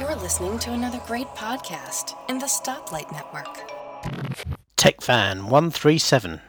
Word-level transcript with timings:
You're 0.00 0.16
listening 0.16 0.58
to 0.58 0.72
another 0.72 1.00
great 1.06 1.28
podcast 1.28 2.16
in 2.28 2.38
the 2.38 2.46
Stoplight 2.46 3.12
Network. 3.12 3.70
TechFan 4.76 5.44
137. 5.44 6.40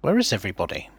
Where 0.00 0.18
is 0.18 0.32
everybody? 0.32 0.90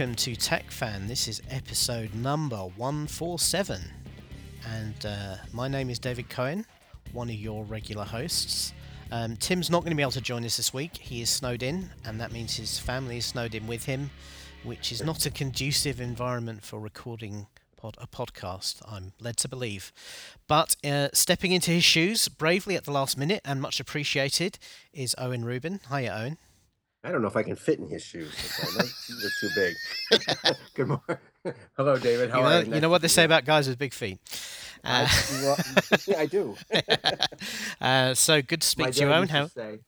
Welcome 0.00 0.14
to 0.14 0.32
TechFan. 0.34 1.06
This 1.08 1.28
is 1.28 1.42
episode 1.50 2.14
number 2.14 2.56
147. 2.56 3.82
And 4.66 4.94
uh, 5.04 5.36
my 5.52 5.68
name 5.68 5.90
is 5.90 5.98
David 5.98 6.30
Cohen, 6.30 6.64
one 7.12 7.28
of 7.28 7.34
your 7.34 7.64
regular 7.64 8.04
hosts. 8.04 8.72
Um, 9.12 9.36
Tim's 9.36 9.68
not 9.68 9.80
going 9.80 9.90
to 9.90 9.96
be 9.96 10.00
able 10.00 10.12
to 10.12 10.22
join 10.22 10.42
us 10.46 10.56
this 10.56 10.72
week. 10.72 10.96
He 10.96 11.20
is 11.20 11.28
snowed 11.28 11.62
in, 11.62 11.90
and 12.06 12.18
that 12.18 12.32
means 12.32 12.56
his 12.56 12.78
family 12.78 13.18
is 13.18 13.26
snowed 13.26 13.54
in 13.54 13.66
with 13.66 13.84
him, 13.84 14.10
which 14.62 14.90
is 14.90 15.04
not 15.04 15.26
a 15.26 15.30
conducive 15.30 16.00
environment 16.00 16.64
for 16.64 16.80
recording 16.80 17.46
pod- 17.76 17.98
a 18.00 18.06
podcast, 18.06 18.80
I'm 18.90 19.12
led 19.20 19.36
to 19.36 19.48
believe. 19.48 19.92
But 20.48 20.76
uh, 20.82 21.08
stepping 21.12 21.52
into 21.52 21.72
his 21.72 21.84
shoes 21.84 22.28
bravely 22.28 22.74
at 22.74 22.84
the 22.84 22.92
last 22.92 23.18
minute 23.18 23.42
and 23.44 23.60
much 23.60 23.80
appreciated 23.80 24.58
is 24.94 25.14
Owen 25.18 25.44
Rubin. 25.44 25.80
Hiya, 25.90 26.14
Owen. 26.18 26.38
I 27.02 27.10
don't 27.10 27.22
know 27.22 27.28
if 27.28 27.36
I 27.36 27.42
can 27.42 27.56
fit 27.56 27.78
in 27.78 27.88
his 27.88 28.02
shoes. 28.02 28.34
They're 28.76 29.30
too 29.40 29.48
big. 29.54 29.74
Good 30.74 30.88
morning. 30.88 31.18
Hello, 31.76 31.96
David. 31.98 32.30
How 32.30 32.40
you 32.40 32.44
are 32.44 32.50
know, 32.50 32.58
you? 32.58 32.64
you 32.66 32.70
Nice 32.72 32.82
know 32.82 32.88
what 32.90 33.00
they 33.02 33.08
say 33.08 33.22
you. 33.22 33.26
about 33.26 33.46
guys 33.46 33.68
with 33.68 33.78
big 33.78 33.94
feet. 33.94 34.18
Uh, 34.84 35.06
I, 35.08 35.42
well, 35.42 35.58
yeah, 36.06 36.18
I 36.20 36.26
do. 36.26 36.56
uh, 37.80 38.14
so 38.14 38.42
good 38.42 38.60
to 38.60 38.66
speak 38.66 38.86
My 38.86 38.90
to 38.92 39.00
you, 39.00 39.12
Owen. 39.12 39.28
How 39.28 39.46
say, 39.46 39.78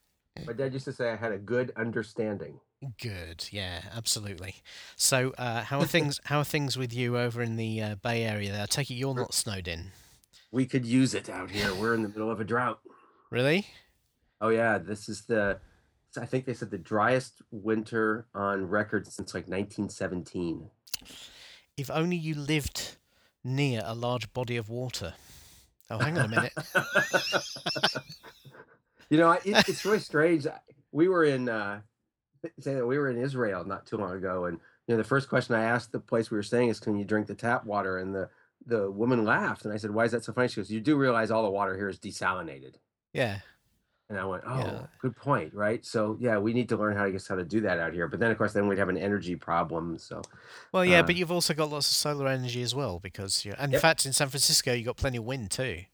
my 0.46 0.52
dad 0.54 0.72
used 0.72 0.86
to 0.86 0.92
say 0.92 1.10
I 1.10 1.16
had 1.16 1.32
a 1.32 1.38
good 1.38 1.72
understanding. 1.76 2.60
good? 3.00 3.46
Yeah, 3.50 3.82
absolutely. 3.94 4.56
So 4.96 5.34
uh, 5.36 5.62
how 5.64 5.80
are 5.80 5.86
things? 5.86 6.18
how 6.24 6.38
are 6.38 6.44
things 6.44 6.78
with 6.78 6.94
you 6.94 7.18
over 7.18 7.42
in 7.42 7.56
the 7.56 7.82
uh, 7.82 7.94
Bay 7.96 8.24
Area? 8.24 8.52
There, 8.52 8.62
I 8.62 8.66
take 8.66 8.90
it 8.90 8.94
you're 8.94 9.14
not 9.14 9.34
snowed 9.34 9.68
in, 9.68 9.92
We 10.50 10.64
could 10.66 10.86
use 10.86 11.12
it 11.14 11.28
out 11.28 11.50
here. 11.50 11.74
We're 11.74 11.94
in 11.94 12.02
the 12.02 12.08
middle 12.08 12.30
of 12.30 12.40
a 12.40 12.44
drought. 12.44 12.80
really? 13.30 13.66
Oh 14.40 14.48
yeah, 14.48 14.78
this 14.78 15.08
is 15.10 15.22
the. 15.26 15.60
I 16.16 16.26
think 16.26 16.44
they 16.44 16.54
said 16.54 16.70
the 16.70 16.78
driest 16.78 17.42
winter 17.50 18.26
on 18.34 18.68
record 18.68 19.06
since 19.06 19.34
like 19.34 19.48
1917. 19.48 20.70
If 21.76 21.90
only 21.90 22.16
you 22.16 22.34
lived 22.34 22.96
near 23.44 23.82
a 23.84 23.94
large 23.94 24.32
body 24.32 24.56
of 24.56 24.68
water. 24.68 25.14
Oh, 25.90 25.98
hang 25.98 26.18
on 26.18 26.26
a 26.26 26.28
minute. 26.28 26.52
you 29.10 29.18
know, 29.18 29.32
it, 29.32 29.68
it's 29.68 29.84
really 29.84 29.98
strange. 29.98 30.46
We 30.90 31.08
were 31.08 31.24
in 31.24 31.48
uh, 31.48 31.80
say 32.58 32.74
that 32.74 32.86
we 32.86 32.98
were 32.98 33.10
in 33.10 33.18
Israel 33.18 33.64
not 33.64 33.86
too 33.86 33.96
long 33.96 34.12
ago, 34.12 34.46
and 34.46 34.58
you 34.86 34.94
know, 34.94 34.96
the 34.96 35.08
first 35.08 35.28
question 35.28 35.54
I 35.54 35.64
asked 35.64 35.92
the 35.92 36.00
place 36.00 36.30
we 36.30 36.36
were 36.36 36.42
staying 36.42 36.68
is, 36.68 36.80
"Can 36.80 36.96
you 36.96 37.04
drink 37.04 37.26
the 37.26 37.34
tap 37.34 37.64
water?" 37.64 37.98
And 37.98 38.14
the 38.14 38.30
the 38.64 38.90
woman 38.90 39.24
laughed, 39.24 39.64
and 39.64 39.74
I 39.74 39.76
said, 39.76 39.90
"Why 39.90 40.04
is 40.04 40.12
that 40.12 40.24
so 40.24 40.32
funny?" 40.32 40.48
She 40.48 40.60
goes, 40.60 40.70
"You 40.70 40.80
do 40.80 40.96
realize 40.96 41.30
all 41.30 41.42
the 41.42 41.50
water 41.50 41.76
here 41.76 41.88
is 41.88 41.98
desalinated." 41.98 42.74
Yeah, 43.12 43.40
And 44.12 44.20
I 44.20 44.24
went, 44.26 44.42
"Oh, 44.46 44.58
Yeah. 44.58 44.86
good 45.00 45.16
point, 45.16 45.54
right?" 45.54 45.84
So 45.86 46.18
yeah, 46.20 46.36
we 46.36 46.52
need 46.52 46.68
to 46.68 46.76
learn 46.76 46.94
how 46.94 47.04
to 47.06 47.10
guess 47.12 47.26
how 47.26 47.34
to 47.34 47.44
do 47.44 47.62
that 47.62 47.78
out 47.78 47.94
here. 47.94 48.06
But 48.08 48.20
then, 48.20 48.30
of 48.30 48.36
course, 48.36 48.52
then 48.52 48.68
we'd 48.68 48.78
have 48.78 48.90
an 48.90 48.98
energy 48.98 49.36
problem. 49.36 49.96
So 49.96 50.20
well, 50.70 50.84
yeah, 50.84 51.00
Uh, 51.00 51.04
but 51.04 51.16
you've 51.16 51.32
also 51.32 51.54
got 51.54 51.70
lots 51.70 51.90
of 51.90 51.96
solar 51.96 52.28
energy 52.28 52.60
as 52.62 52.74
well 52.74 52.98
because 52.98 53.44
you. 53.46 53.54
And 53.56 53.72
in 53.72 53.80
fact, 53.80 54.04
in 54.04 54.12
San 54.12 54.28
Francisco, 54.28 54.74
you've 54.74 54.84
got 54.86 54.98
plenty 54.98 55.16
of 55.16 55.24
wind 55.24 55.50
too. 55.50 55.84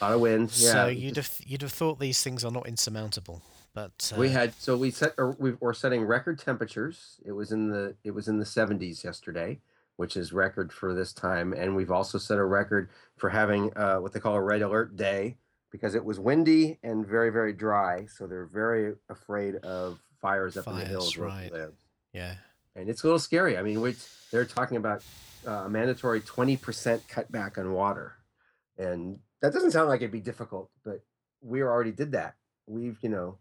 a 0.00 0.04
lot 0.04 0.12
of 0.12 0.20
wind. 0.20 0.50
Yeah, 0.56 0.72
so 0.72 0.86
you'd 0.88 1.16
have 1.16 1.30
you'd 1.46 1.62
have 1.62 1.72
thought 1.72 1.98
these 1.98 2.22
things 2.22 2.44
are 2.44 2.50
not 2.50 2.66
insurmountable, 2.68 3.40
but 3.72 4.12
uh, 4.14 4.18
we 4.18 4.28
had 4.28 4.52
so 4.58 4.76
we 4.76 4.90
set 4.90 5.14
or 5.16 5.34
we 5.38 5.52
were 5.60 5.72
setting 5.72 6.04
record 6.04 6.38
temperatures 6.38 7.18
it 7.24 7.32
was 7.32 7.50
in 7.50 7.70
the 7.70 7.94
it 8.04 8.10
was 8.10 8.28
in 8.28 8.38
the 8.38 8.44
70s 8.44 9.02
yesterday 9.02 9.58
which 9.96 10.16
is 10.16 10.32
record 10.32 10.72
for 10.72 10.92
this 10.92 11.12
time 11.12 11.52
and 11.52 11.74
we've 11.76 11.90
also 11.92 12.18
set 12.18 12.36
a 12.36 12.44
record 12.44 12.90
for 13.16 13.30
having 13.30 13.72
uh, 13.76 13.96
what 13.98 14.12
they 14.12 14.18
call 14.20 14.34
a 14.34 14.40
red 14.42 14.60
alert 14.60 14.96
day 14.96 15.36
because 15.74 15.96
it 15.96 16.04
was 16.04 16.20
windy 16.20 16.78
and 16.84 17.04
very 17.04 17.30
very 17.30 17.52
dry 17.52 18.06
so 18.06 18.28
they're 18.28 18.46
very 18.46 18.94
afraid 19.10 19.56
of 19.56 19.98
fires 20.22 20.56
up 20.56 20.68
in 20.68 20.74
the 20.74 20.78
Fires, 20.78 20.88
hills 20.88 21.18
where 21.18 21.26
right. 21.26 21.52
live 21.52 21.74
yeah. 22.12 22.36
and 22.76 22.88
it's 22.88 23.02
a 23.02 23.06
little 23.08 23.18
scary 23.18 23.58
i 23.58 23.62
mean 23.62 23.96
they're 24.30 24.44
talking 24.44 24.76
about 24.76 25.02
uh, 25.48 25.64
a 25.64 25.68
mandatory 25.68 26.20
20% 26.20 26.58
cutback 27.10 27.58
on 27.58 27.72
water 27.72 28.12
and 28.78 29.18
that 29.42 29.52
doesn't 29.52 29.72
sound 29.72 29.88
like 29.88 30.00
it'd 30.00 30.12
be 30.12 30.20
difficult 30.20 30.70
but 30.84 31.00
we 31.42 31.60
already 31.60 31.90
did 31.90 32.12
that 32.12 32.36
we've 32.68 32.98
you 33.02 33.08
know 33.08 33.38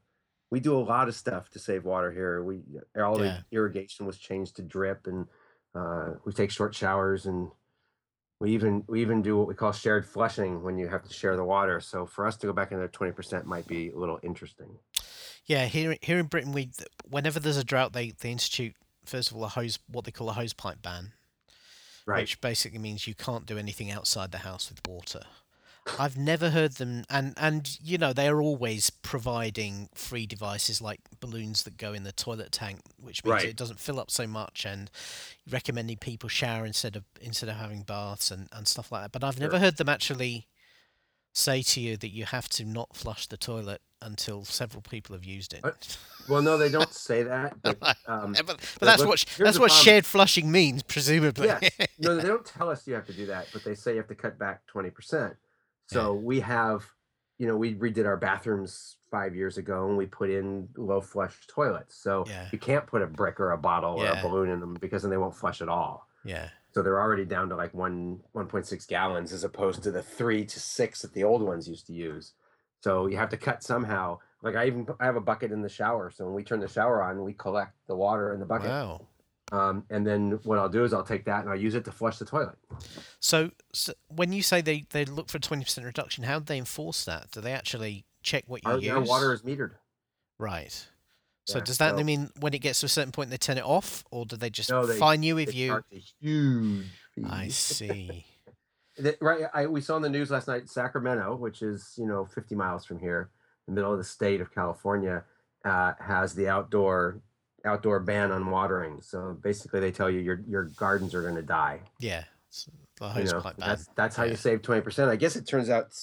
we 0.50 0.60
do 0.60 0.76
a 0.76 0.82
lot 0.82 1.08
of 1.08 1.14
stuff 1.16 1.52
to 1.52 1.60
save 1.60 1.86
water 1.86 2.12
here 2.12 2.44
we 2.44 2.62
all 2.98 3.24
Yeah. 3.24 3.42
the 3.52 3.56
irrigation 3.56 4.08
was 4.08 4.18
changed 4.18 4.56
to 4.56 4.64
drip 4.64 5.06
and 5.06 5.28
uh, 5.76 6.14
we 6.26 6.34
take 6.34 6.50
short 6.50 6.74
showers 6.74 7.28
and 7.28 7.52
we 8.44 8.52
even 8.52 8.84
we 8.88 9.00
even 9.02 9.22
do 9.22 9.38
what 9.38 9.48
we 9.48 9.54
call 9.54 9.72
shared 9.72 10.06
flushing 10.06 10.62
when 10.64 10.78
you 10.78 10.90
have 10.90 11.02
to 11.02 11.14
share 11.14 11.38
the 11.38 11.46
water. 11.46 11.80
So 11.80 12.06
for 12.06 12.28
us 12.28 12.36
to 12.38 12.48
go 12.48 12.52
back 12.52 12.74
into 12.74 12.86
20% 12.90 13.46
might 13.46 13.66
be 13.66 13.90
a 13.92 13.98
little 13.98 14.20
interesting. 14.22 14.68
Yeah, 15.46 15.66
here 15.68 15.96
here 16.02 16.20
in 16.20 16.26
Britain, 16.26 16.52
we 16.52 16.70
whenever 17.09 17.40
there's 17.40 17.56
a 17.56 17.64
drought, 17.64 17.94
they 17.94 18.12
they 18.12 18.32
institute 18.32 18.76
first 19.06 19.32
of 19.32 19.38
all 19.38 19.46
a 19.46 19.48
hose 19.48 19.80
what 19.88 20.03
they 20.03 20.12
call 20.12 20.30
a 20.30 20.34
hose 20.34 20.52
pipe 20.52 20.82
ban, 20.82 21.14
right. 22.06 22.20
which 22.20 22.42
basically 22.42 22.80
means 22.80 23.08
you 23.08 23.16
can't 23.16 23.46
do 23.46 23.58
anything 23.58 23.90
outside 23.90 24.34
the 24.34 24.40
house 24.40 24.70
with 24.70 24.86
water. 24.86 25.22
I've 26.00 26.18
never 26.18 26.50
heard 26.50 26.74
them, 26.74 27.04
and 27.10 27.34
and 27.38 27.78
you 27.84 27.98
know 27.98 28.14
they 28.14 28.28
are 28.30 28.42
always 28.42 28.90
providing 28.90 29.90
free 29.94 30.26
devices 30.26 30.82
like 30.82 31.02
balloons 31.20 31.64
that 31.64 31.78
go 31.78 31.92
in 31.94 32.04
the 32.04 32.12
toilet 32.14 32.52
tank, 32.54 32.80
which 32.98 33.24
means 33.26 33.34
Right. 33.34 33.46
it 33.50 33.58
doesn't 33.58 33.80
fill 33.82 34.00
up 34.00 34.10
so 34.10 34.26
much, 34.26 34.66
and 34.66 34.90
recommending 35.50 35.98
people 35.98 36.30
shower 36.30 36.66
instead 36.66 36.96
of 36.96 37.04
instead 37.20 37.50
of 37.50 37.56
having 37.58 37.82
baths 37.84 38.32
and 38.32 38.48
and 38.54 38.68
stuff 38.68 38.92
like 38.92 39.02
that. 39.04 39.12
But 39.12 39.24
I've 39.26 39.40
never 39.40 39.60
heard 39.60 39.76
them 39.78 39.90
actually 39.90 40.48
say 41.34 41.62
to 41.64 41.82
you 41.82 41.98
that 41.98 42.10
you 42.12 42.26
have 42.26 42.48
to 42.48 42.64
not 42.64 42.96
flush 42.96 43.26
the 43.28 43.38
toilet 43.38 43.82
until 44.02 44.46
several 44.46 44.82
people 44.84 45.16
have 45.16 45.24
used 45.26 45.54
it. 45.54 45.98
Well 46.30 46.42
no 46.42 46.58
they 46.58 46.70
don't 46.70 46.94
say 46.94 47.24
that 47.34 47.56
but 47.64 47.78
um, 48.08 48.34
but, 48.34 48.46
but 48.46 48.60
that's 48.80 49.00
look, 49.02 49.10
what 49.10 49.20
sh- 49.20 49.38
that's 49.38 49.58
what 49.60 49.70
problem. 49.70 49.84
shared 49.84 50.06
flushing 50.06 50.52
means, 50.52 50.84
presumably. 50.84 51.48
yes. 51.48 51.72
No, 52.00 52.16
they 52.16 52.28
don't 52.28 52.46
tell 52.46 52.70
us 52.70 52.86
you 52.88 52.94
have 52.94 53.08
to 53.08 53.14
do 53.14 53.26
that, 53.28 53.48
but 53.52 53.64
they 53.64 53.74
say 53.76 53.92
you 53.92 53.98
have 53.98 54.08
to 54.10 54.16
cut 54.16 54.38
back 54.38 54.62
20%. 54.74 55.36
So 55.94 56.14
we 56.14 56.40
have, 56.42 56.86
you 57.38 57.48
know, 57.48 57.56
we 57.58 57.76
redid 57.76 58.06
our 58.06 58.18
bathrooms 58.18 58.98
five 59.12 59.36
years 59.36 59.58
ago 59.58 59.88
and 59.88 59.98
we 59.98 60.06
put 60.06 60.30
in 60.30 60.70
low 60.76 61.02
flush 61.02 61.36
toilets. 61.48 61.96
So 61.96 62.26
Yeah. 62.28 62.50
you 62.52 62.58
can't 62.58 62.86
put 62.88 63.02
a 63.02 63.08
brick 63.08 63.40
or 63.40 63.52
a 63.52 63.58
bottle 63.58 63.94
or 63.96 64.06
a 64.20 64.22
balloon 64.24 64.50
in 64.50 64.59
them 64.59 64.74
because 64.76 65.03
then 65.03 65.12
they 65.12 65.18
won't 65.18 65.36
flush 65.36 65.62
at 65.62 65.70
all. 65.70 66.08
yeah, 66.24 66.50
So 66.74 66.82
they're 66.82 67.00
already 67.02 67.26
down 67.26 67.50
to 67.50 67.56
like 67.56 67.74
one 67.74 68.22
1.6 68.34 68.88
gallons 68.88 69.32
as 69.34 69.44
opposed 69.44 69.84
to 69.84 69.92
the 69.92 70.02
three 70.02 70.46
to 70.46 70.59
six 70.59 71.02
that 71.02 71.14
the 71.14 71.24
old 71.24 71.42
ones 71.42 71.68
used 71.68 71.86
to 71.88 71.94
use. 71.94 72.34
So 72.82 73.08
you 73.08 73.18
have 73.18 73.30
to 73.30 73.38
cut 73.38 73.62
somehow. 73.64 74.20
Like 74.42 74.56
I 74.56 74.66
even 74.68 74.88
I 75.00 75.06
have 75.06 75.16
a 75.16 75.22
bucket 75.22 75.52
in 75.52 75.62
the 75.62 75.70
shower. 75.70 76.09
So 76.12 76.26
when 76.26 76.34
we 76.34 76.44
turn 76.44 76.59
the 76.59 76.68
shower 76.68 77.02
on, 77.03 77.24
we 77.24 77.34
collect 77.34 77.74
the 77.88 77.96
water 77.96 78.34
in 78.34 78.40
the 78.40 78.46
bucket. 78.46 78.70
wow. 78.70 79.08
Um, 79.52 79.84
and 79.90 80.06
then 80.08 80.40
what 80.44 80.58
I'll 80.58 80.70
do 80.70 80.84
is 80.84 80.94
I'll 80.94 81.03
take 81.03 81.26
that 81.26 81.41
and 81.41 81.50
I'll 81.50 81.59
use 81.59 81.76
it 81.76 81.85
to 81.85 81.91
flush 81.91 82.17
the 82.17 82.26
toilet. 82.26 82.56
So, 83.20 83.52
so 83.73 83.94
when 84.08 84.32
you 84.32 84.41
say 84.41 84.62
they, 84.62 84.85
they 84.91 85.06
look 85.06 85.29
for 85.29 85.38
a 85.38 85.41
twenty 85.41 85.64
percent 85.64 85.85
reduction, 85.85 86.23
how 86.23 86.40
do 86.40 86.46
they 86.46 86.58
enforce 86.58 87.06
that? 87.06 87.29
Do 87.32 87.41
they 87.41 87.52
actually 87.52 88.06
check 88.23 88.46
what 88.47 88.64
you 88.64 88.72
Our, 88.72 88.78
use? 88.79 88.91
our 88.91 89.02
water 89.02 89.34
is 89.34 89.41
metered. 89.44 89.72
right. 90.40 90.88
So 91.46 91.58
Yeah, 91.58 91.66
does 91.66 91.78
that 91.79 91.97
so- 91.97 92.03
mean 92.06 92.29
when 92.40 92.53
it 92.53 92.59
gets 92.59 92.79
to 92.79 92.85
a 92.85 92.90
certain 92.90 93.12
point 93.12 93.29
they 93.29 93.35
turn 93.38 93.58
it 93.58 93.66
off, 93.66 94.06
or 94.12 94.26
do 94.26 94.38
they 94.38 94.50
just 94.50 94.70
No, 94.70 94.85
they- 94.85 94.97
fine 94.97 95.23
you 95.23 95.38
if 95.38 95.53
you? 95.53 95.73
a 95.73 95.84
huge. 96.22 96.85
I 97.29 97.50
see. 97.50 98.26
Right. 99.20 99.46
I, 99.56 99.66
we 99.66 99.82
saw 99.82 99.96
in 99.96 100.03
the 100.03 100.09
news 100.09 100.29
last 100.29 100.47
night, 100.47 100.70
Sacramento, 100.70 101.35
which 101.35 101.64
is 101.64 101.96
you 101.97 102.06
know 102.06 102.26
50 102.26 102.53
miles 102.53 102.85
from 102.85 103.00
here, 103.00 103.32
the 103.66 103.73
middle 103.73 103.91
of 103.91 103.97
the 103.97 104.03
state 104.03 104.40
of 104.40 104.53
California, 104.53 105.23
uh, 105.66 105.94
has 106.00 106.35
the 106.35 106.47
outdoor 106.47 107.20
outdoor 107.66 108.00
ban 108.00 108.32
on 108.32 108.50
watering. 108.50 109.02
So 109.02 109.38
basically, 109.42 109.80
they 109.80 109.92
tell 109.92 110.10
you 110.10 110.20
your 110.20 110.42
your 110.48 110.64
gardens 110.76 111.14
are 111.16 111.22
going 111.22 111.36
to 111.36 111.42
die. 111.42 111.82
Yeah. 112.00 112.24
You 113.18 113.24
know, 113.34 113.52
that's 113.58 113.88
that's 113.96 114.16
how 114.16 114.24
Yeah. 114.24 114.32
you 114.32 114.38
save 114.38 114.62
20 114.62 114.82
percent. 114.82 115.10
I 115.10 115.16
guess 115.16 115.36
it 115.36 115.48
turns 115.48 115.70
out 115.70 115.94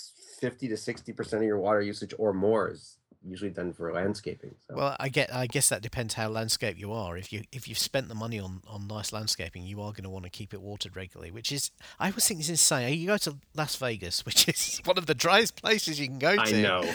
50 0.40 0.68
to 0.68 0.76
60 0.76 1.12
percent 1.12 1.42
of 1.42 1.46
your 1.46 1.58
water 1.58 1.80
usage 1.80 2.12
or 2.18 2.32
more 2.32 2.70
is 2.70 2.96
usually 3.26 3.50
done 3.50 3.72
for 3.72 3.92
landscaping. 3.92 4.54
So. 4.66 4.76
Well, 4.76 4.96
I 4.98 5.08
get. 5.08 5.34
I 5.34 5.46
guess 5.46 5.68
that 5.68 5.82
depends 5.82 6.14
how 6.14 6.28
landscape 6.28 6.78
you 6.78 6.92
are. 6.92 7.16
If 7.16 7.32
you 7.32 7.42
if 7.52 7.68
you've 7.68 7.78
spent 7.78 8.08
the 8.08 8.14
money 8.14 8.38
on, 8.38 8.62
on 8.66 8.86
nice 8.86 9.12
landscaping, 9.12 9.64
you 9.64 9.80
are 9.80 9.92
going 9.92 10.04
to 10.04 10.10
want 10.10 10.24
to 10.24 10.30
keep 10.30 10.54
it 10.54 10.60
watered 10.60 10.96
regularly. 10.96 11.30
Which 11.30 11.52
is, 11.52 11.70
I 11.98 12.08
always 12.08 12.26
think 12.26 12.40
is 12.40 12.50
insane. 12.50 12.98
You 12.98 13.08
go 13.08 13.16
to 13.18 13.36
Las 13.54 13.76
Vegas, 13.76 14.24
which 14.26 14.48
is 14.48 14.80
one 14.84 14.98
of 14.98 15.06
the 15.06 15.14
driest 15.14 15.60
places 15.60 16.00
you 16.00 16.06
can 16.06 16.18
go 16.18 16.36
to. 16.36 16.42
I 16.42 16.62
know. 16.62 16.90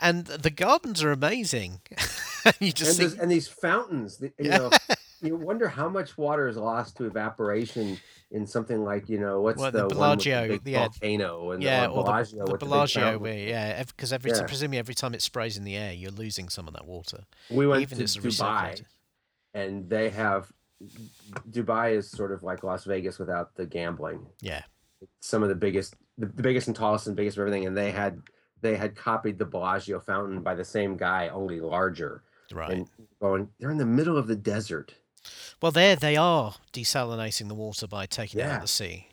And 0.00 0.26
the 0.26 0.50
gardens 0.50 1.02
are 1.02 1.12
amazing. 1.12 1.80
you 2.60 2.72
just 2.72 2.98
and, 2.98 3.10
think, 3.10 3.22
and 3.22 3.30
these 3.30 3.48
fountains, 3.48 4.22
you 4.38 4.50
know, 4.50 4.70
you 5.22 5.36
wonder 5.36 5.68
how 5.68 5.88
much 5.88 6.16
water 6.16 6.48
is 6.48 6.56
lost 6.56 6.96
to 6.96 7.04
evaporation 7.04 7.98
in 8.30 8.46
something 8.46 8.84
like 8.84 9.08
you 9.08 9.18
know 9.18 9.40
what's 9.40 9.58
Well, 9.60 9.70
the, 9.70 9.78
the 9.78 9.84
with 9.84 9.90
the 9.90 9.94
Bellagio, 9.96 10.48
big 10.48 10.60
yeah. 10.64 10.78
volcano 10.80 11.50
and 11.52 11.62
yeah, 11.62 11.86
or 11.86 11.90
or 11.90 12.04
Bellagio 12.04 12.46
the, 12.46 12.52
the 12.52 12.58
Bellagio, 12.58 13.24
yeah, 13.26 13.82
because 13.84 14.12
every 14.12 14.30
Yeah. 14.30 14.46
presumably 14.46 14.78
every 14.78 14.94
time 14.94 15.14
it 15.14 15.22
sprays 15.22 15.56
in 15.56 15.64
the 15.64 15.76
air, 15.76 15.92
you're 15.92 16.10
losing 16.10 16.48
some 16.48 16.68
of 16.68 16.74
that 16.74 16.86
water, 16.86 17.24
We 17.50 17.66
went 17.66 17.82
even 17.82 17.98
to 17.98 18.04
Dubai, 18.04 18.82
and 19.54 19.88
they 19.88 20.10
have 20.10 20.52
Dubai 21.50 21.96
is 21.96 22.10
sort 22.10 22.32
of 22.32 22.42
like 22.42 22.62
Las 22.62 22.84
Vegas 22.84 23.18
without 23.18 23.54
the 23.56 23.66
gambling. 23.66 24.26
Yeah, 24.40 24.62
Some 25.20 25.42
of 25.42 25.48
the 25.48 25.54
biggest, 25.56 25.94
the, 26.16 26.26
the 26.26 26.42
biggest 26.42 26.68
and 26.68 26.76
tallest 26.76 27.06
and 27.06 27.16
biggest 27.16 27.36
of 27.36 27.42
everything, 27.42 27.66
and 27.66 27.76
they 27.76 27.90
had 27.90 28.20
they 28.60 28.76
had 28.76 28.94
copied 28.96 29.38
the 29.38 29.44
Bellagio 29.44 30.00
fountain 30.00 30.40
by 30.42 30.54
the 30.54 30.64
same 30.64 30.96
guy, 30.96 31.28
only 31.28 31.60
larger. 31.60 32.22
right. 32.52 32.70
And 32.70 32.88
going, 33.20 33.48
they're 33.58 33.70
in 33.70 33.78
the 33.78 33.86
middle 33.86 34.16
of 34.16 34.26
the 34.26 34.36
desert. 34.36 34.94
Well, 35.60 35.72
there 35.72 35.96
they 35.96 36.16
are 36.16 36.54
desalinating 36.72 37.48
the 37.48 37.54
water 37.54 37.86
by 37.86 38.06
taking 38.06 38.40
it 38.40 38.44
out 38.44 38.56
of 38.56 38.60
the 38.62 38.68
sea, 38.68 39.08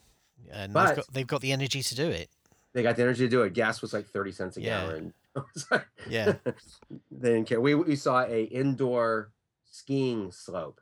and 0.52 0.74
But- 0.74 0.88
they've 0.88 0.96
got 0.96 1.14
they've 1.14 1.28
got 1.28 1.42
the 1.42 1.52
energy 1.52 1.82
to 1.84 1.96
do 1.96 2.10
it. 2.10 2.30
They 2.74 2.84
got 2.84 2.96
the 2.98 3.04
energy 3.04 3.24
to 3.26 3.30
do 3.30 3.42
it. 3.44 3.54
Gas 3.54 3.82
was 3.82 3.94
like 3.94 4.08
thirty 4.08 4.32
cents 4.32 4.58
a 4.58 4.62
Yeah. 4.62 4.82
gallon. 4.82 5.14
Yeah. 6.10 6.34
they 7.12 7.30
didn't 7.34 7.46
care. 7.46 7.60
We 7.62 7.76
we 7.76 7.96
saw 7.96 8.24
a 8.24 8.44
indoor 8.44 9.32
skiing 9.70 10.32
slope. 10.32 10.80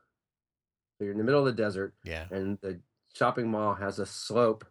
So 0.97 1.05
you're 1.05 1.11
in 1.13 1.17
the 1.17 1.23
middle 1.23 1.39
of 1.39 1.45
the 1.55 1.61
desert, 1.63 1.93
Yeah, 2.03 2.25
and 2.29 2.59
the 2.61 2.79
shopping 3.15 3.49
mall 3.49 3.73
has 3.75 3.97
a 3.99 4.05
slope 4.05 4.63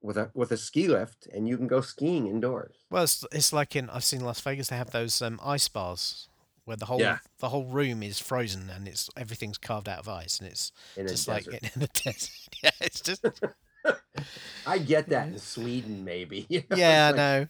with 0.00 0.16
a 0.16 0.30
with 0.34 0.52
a 0.52 0.56
ski 0.56 0.88
lift, 0.88 1.26
and 1.26 1.46
you 1.48 1.56
can 1.58 1.66
go 1.66 1.80
skiing 1.82 2.26
indoors. 2.26 2.76
well, 2.90 3.04
it's, 3.04 3.24
it's 3.32 3.52
like 3.52 3.76
in 3.76 3.90
I've 3.90 4.04
seen 4.04 4.22
Las 4.24 4.40
Vegas. 4.40 4.68
They 4.68 4.76
have 4.76 4.90
those 4.90 5.20
um, 5.20 5.38
ice 5.44 5.68
bars 5.68 6.28
where 6.66 6.76
the 6.76 6.84
whole 6.86 7.00
Yeah. 7.00 7.18
the 7.38 7.48
whole 7.48 7.64
room 7.64 8.02
is 8.02 8.18
frozen 8.20 8.68
and 8.68 8.86
it's 8.86 9.08
everything's 9.16 9.56
carved 9.58 9.88
out 9.88 9.98
of 10.00 10.08
ice, 10.08 10.38
and 10.38 10.48
it's 10.50 10.70
In 10.96 11.08
just 11.08 11.26
like 11.26 11.44
desert. 11.46 11.62
in 11.74 11.80
the 11.80 11.86
desert. 12.04 12.30
Yeah, 12.62 12.70
it's 12.80 13.00
just 13.00 13.24
I 14.66 14.78
get 14.78 15.08
that 15.10 15.28
in 15.28 15.38
Sweden, 15.38 16.04
maybe. 16.04 16.44
you 16.50 16.62
know, 16.68 16.76
yeah, 16.76 17.12
I 17.14 17.16
know. 17.16 17.46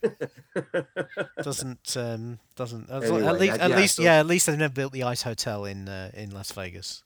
Doesn't 1.43 1.97
um 1.97 2.39
doesn't 2.57 2.91
at 2.91 3.01
least 3.01 3.53
that- 3.55 3.61
at 3.61 3.71
yeah, 3.71 3.77
least 3.77 3.97
so- 3.97 4.03
yeah 4.03 4.19
at 4.21 4.27
least 4.27 4.47
they've 4.47 4.59
never 4.59 4.73
built 4.75 4.93
the 4.93 5.03
ice 5.03 5.23
hotel 5.23 5.65
in 5.65 5.89
uh, 5.89 6.11
in 6.15 6.31
Las 6.31 6.53
Vegas. 6.53 7.03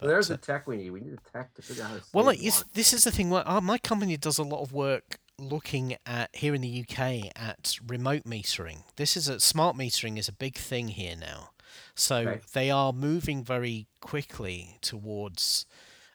Well, 0.00 0.08
there's 0.08 0.28
But, 0.28 0.40
the 0.40 0.46
tech 0.46 0.66
we 0.66 0.76
need. 0.78 0.90
We 0.90 1.00
need 1.00 1.12
a 1.12 1.30
tech 1.30 1.52
to 1.54 1.62
figure 1.62 1.82
out 1.84 1.90
how 1.90 1.96
to. 1.96 2.02
Well, 2.14 2.24
like, 2.24 2.40
this 2.40 2.94
is 2.94 3.04
the 3.04 3.10
thing. 3.10 3.30
Uh, 3.34 3.60
my 3.62 3.76
company 3.76 4.16
does 4.16 4.38
a 4.38 4.42
lot 4.42 4.62
of 4.62 4.72
work 4.72 5.18
looking 5.40 5.96
at 6.06 6.30
here 6.34 6.54
in 6.54 6.60
the 6.60 6.84
UK 6.88 7.30
at 7.36 7.78
remote 7.86 8.24
metering. 8.24 8.84
This 8.96 9.16
is 9.16 9.28
a 9.28 9.40
smart 9.40 9.76
metering 9.76 10.18
is 10.18 10.28
a 10.28 10.32
big 10.32 10.56
thing 10.56 10.88
here 10.88 11.16
now. 11.16 11.50
So 11.94 12.16
Okay. 12.16 12.40
they 12.52 12.70
are 12.70 12.92
moving 12.92 13.44
very 13.44 13.86
quickly 14.00 14.78
towards 14.80 15.66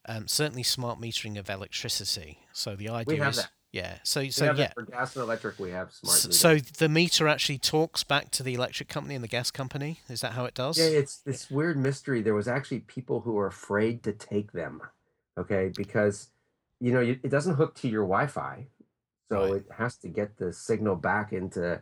um, 0.08 0.28
certainly 0.28 0.64
smart 0.64 1.00
metering 1.00 1.38
of 1.38 1.50
electricity. 1.50 2.40
So 2.54 2.76
the 2.76 2.90
idea 2.90 3.28
is 3.28 3.38
that. 3.38 3.50
yeah. 3.72 3.98
So 4.04 4.20
We 4.22 4.30
so 4.32 4.54
yeah. 4.54 4.72
for 4.74 4.84
gas 4.84 5.16
and 5.16 5.24
electric. 5.24 5.58
We 5.60 5.72
have 5.72 5.92
smart. 5.94 6.18
Meters. 6.26 6.40
So 6.40 6.58
the 6.58 6.90
meter 6.90 7.28
actually 7.28 7.58
talks 7.58 8.04
back 8.04 8.30
to 8.32 8.44
the 8.44 8.54
electric 8.54 8.88
company 8.90 9.16
and 9.16 9.24
the 9.24 9.28
gas 9.30 9.50
company. 9.52 10.02
Is 10.10 10.22
that 10.22 10.34
how 10.34 10.46
it 10.46 10.54
does? 10.54 10.78
Yeah, 10.78 10.86
it's 10.86 11.18
this 11.18 11.50
weird 11.50 11.78
mystery. 11.78 12.22
There 12.22 12.36
was 12.36 12.48
actually 12.48 12.82
people 12.82 13.22
who 13.22 13.34
were 13.34 13.48
afraid 13.48 14.04
to 14.04 14.12
take 14.14 14.52
them, 14.52 14.82
okay, 15.38 15.72
because 15.76 16.30
you 16.80 16.92
know 16.94 17.00
it 17.02 17.30
doesn't 17.30 17.56
hook 17.56 17.74
to 17.76 17.88
your 17.88 18.04
Wi-Fi, 18.04 18.68
so 19.30 19.42
Right. 19.54 19.56
it 19.62 19.66
has 19.78 19.98
to 19.98 20.08
get 20.10 20.38
the 20.38 20.54
signal 20.54 20.96
back 20.96 21.34
into 21.34 21.82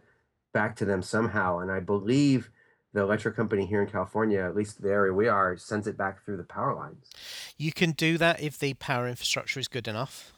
back 0.53 0.75
to 0.77 0.85
them 0.85 1.01
somehow. 1.01 1.59
And 1.59 1.71
I 1.71 1.79
believe 1.79 2.51
the 2.93 3.01
electric 3.01 3.35
company 3.35 3.65
here 3.65 3.81
in 3.81 3.89
California, 3.89 4.39
at 4.39 4.55
least 4.55 4.81
the 4.81 4.89
area 4.91 5.11
we 5.11 5.27
are, 5.27 5.57
sends 5.57 5.87
it 5.87 5.97
back 5.97 6.23
through 6.23 6.37
the 6.37 6.43
power 6.43 6.75
lines. 6.75 7.09
You 7.57 7.71
can 7.73 7.91
do 7.93 8.19
that 8.19 8.39
if 8.39 8.59
the 8.59 8.75
power 8.75 9.07
infrastructure 9.07 9.59
is 9.59 9.67
good 9.67 9.87
enough, 9.87 10.33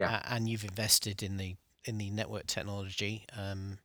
Yeah. 0.00 0.16
uh, 0.16 0.22
and 0.34 0.48
you've 0.48 0.64
invested 0.64 1.22
in 1.22 1.36
the 1.36 1.56
in 1.84 1.98
the 1.98 2.10
network 2.10 2.46
technology. 2.46 3.26
Um, 3.32 3.78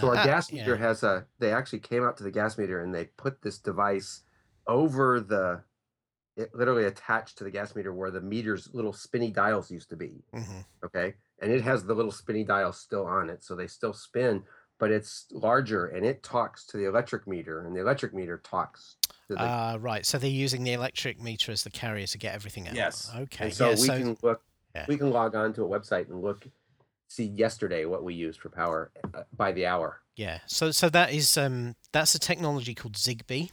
So 0.00 0.08
our 0.08 0.16
uh, 0.16 0.24
gas 0.24 0.50
yeah. 0.50 0.62
meter 0.62 0.76
has 0.76 1.02
a. 1.02 1.26
They 1.38 1.52
actually 1.52 1.80
came 1.80 2.02
out 2.04 2.16
to 2.18 2.22
the 2.22 2.30
gas 2.30 2.56
meter 2.56 2.80
and 2.82 2.94
they 2.94 3.06
put 3.06 3.42
this 3.42 3.58
device 3.58 4.22
over 4.66 5.20
the. 5.20 5.64
It 6.36 6.54
literally 6.54 6.84
attached 6.86 7.36
to 7.38 7.44
the 7.44 7.50
gas 7.50 7.74
meter 7.76 7.92
where 7.92 8.10
the 8.10 8.20
meter's 8.22 8.72
little 8.72 8.94
spinny 8.94 9.30
dials 9.30 9.70
used 9.70 9.90
to 9.90 9.96
be. 9.96 10.24
Mhm. 10.32 10.64
okay 10.84 11.14
and 11.42 11.52
it 11.52 11.60
has 11.62 11.84
the 11.84 11.92
little 11.94 12.12
spinny 12.12 12.44
dial 12.44 12.72
still 12.72 13.04
on 13.04 13.28
it 13.28 13.42
so 13.44 13.54
they 13.54 13.66
still 13.66 13.92
spin 13.92 14.42
but 14.78 14.90
it's 14.90 15.26
larger 15.30 15.86
and 15.88 16.06
it 16.06 16.22
talks 16.22 16.64
to 16.66 16.76
the 16.76 16.84
electric 16.86 17.26
meter 17.26 17.66
and 17.66 17.76
the 17.76 17.80
electric 17.80 18.14
meter 18.14 18.38
talks 18.44 18.96
to 19.28 19.34
the 19.34 19.40
Ah, 19.40 19.76
right. 19.80 20.04
So 20.04 20.18
they're 20.18 20.28
using 20.30 20.64
the 20.64 20.72
electric 20.72 21.20
meter 21.20 21.52
as 21.52 21.62
the 21.62 21.70
carrier 21.70 22.06
to 22.06 22.18
get 22.18 22.34
everything 22.34 22.66
out. 22.68 22.74
yes 22.74 23.10
Okay. 23.16 23.44
and 23.46 23.52
so 23.54 23.66
yeah, 23.66 23.70
we 23.72 23.76
so 23.86 23.98
can 23.98 24.16
look 24.22 24.42
Yeah. 24.74 24.86
we 24.88 24.96
can 24.96 25.10
log 25.10 25.34
on 25.34 25.52
to 25.54 25.64
a 25.64 25.68
website 25.68 26.08
and 26.10 26.20
look 26.22 26.46
see 27.08 27.24
yesterday 27.26 27.84
what 27.84 28.02
we 28.02 28.14
used 28.14 28.40
for 28.40 28.48
power 28.48 28.90
uh, 29.14 29.22
by 29.36 29.52
the 29.52 29.66
hour 29.66 30.00
yeah. 30.16 30.40
So 30.46 30.70
so 30.72 30.88
that 30.90 31.12
is 31.12 31.38
um 31.38 31.74
that's 31.92 32.14
a 32.14 32.18
technology 32.18 32.74
called 32.74 32.94
Zigbee, 32.96 33.50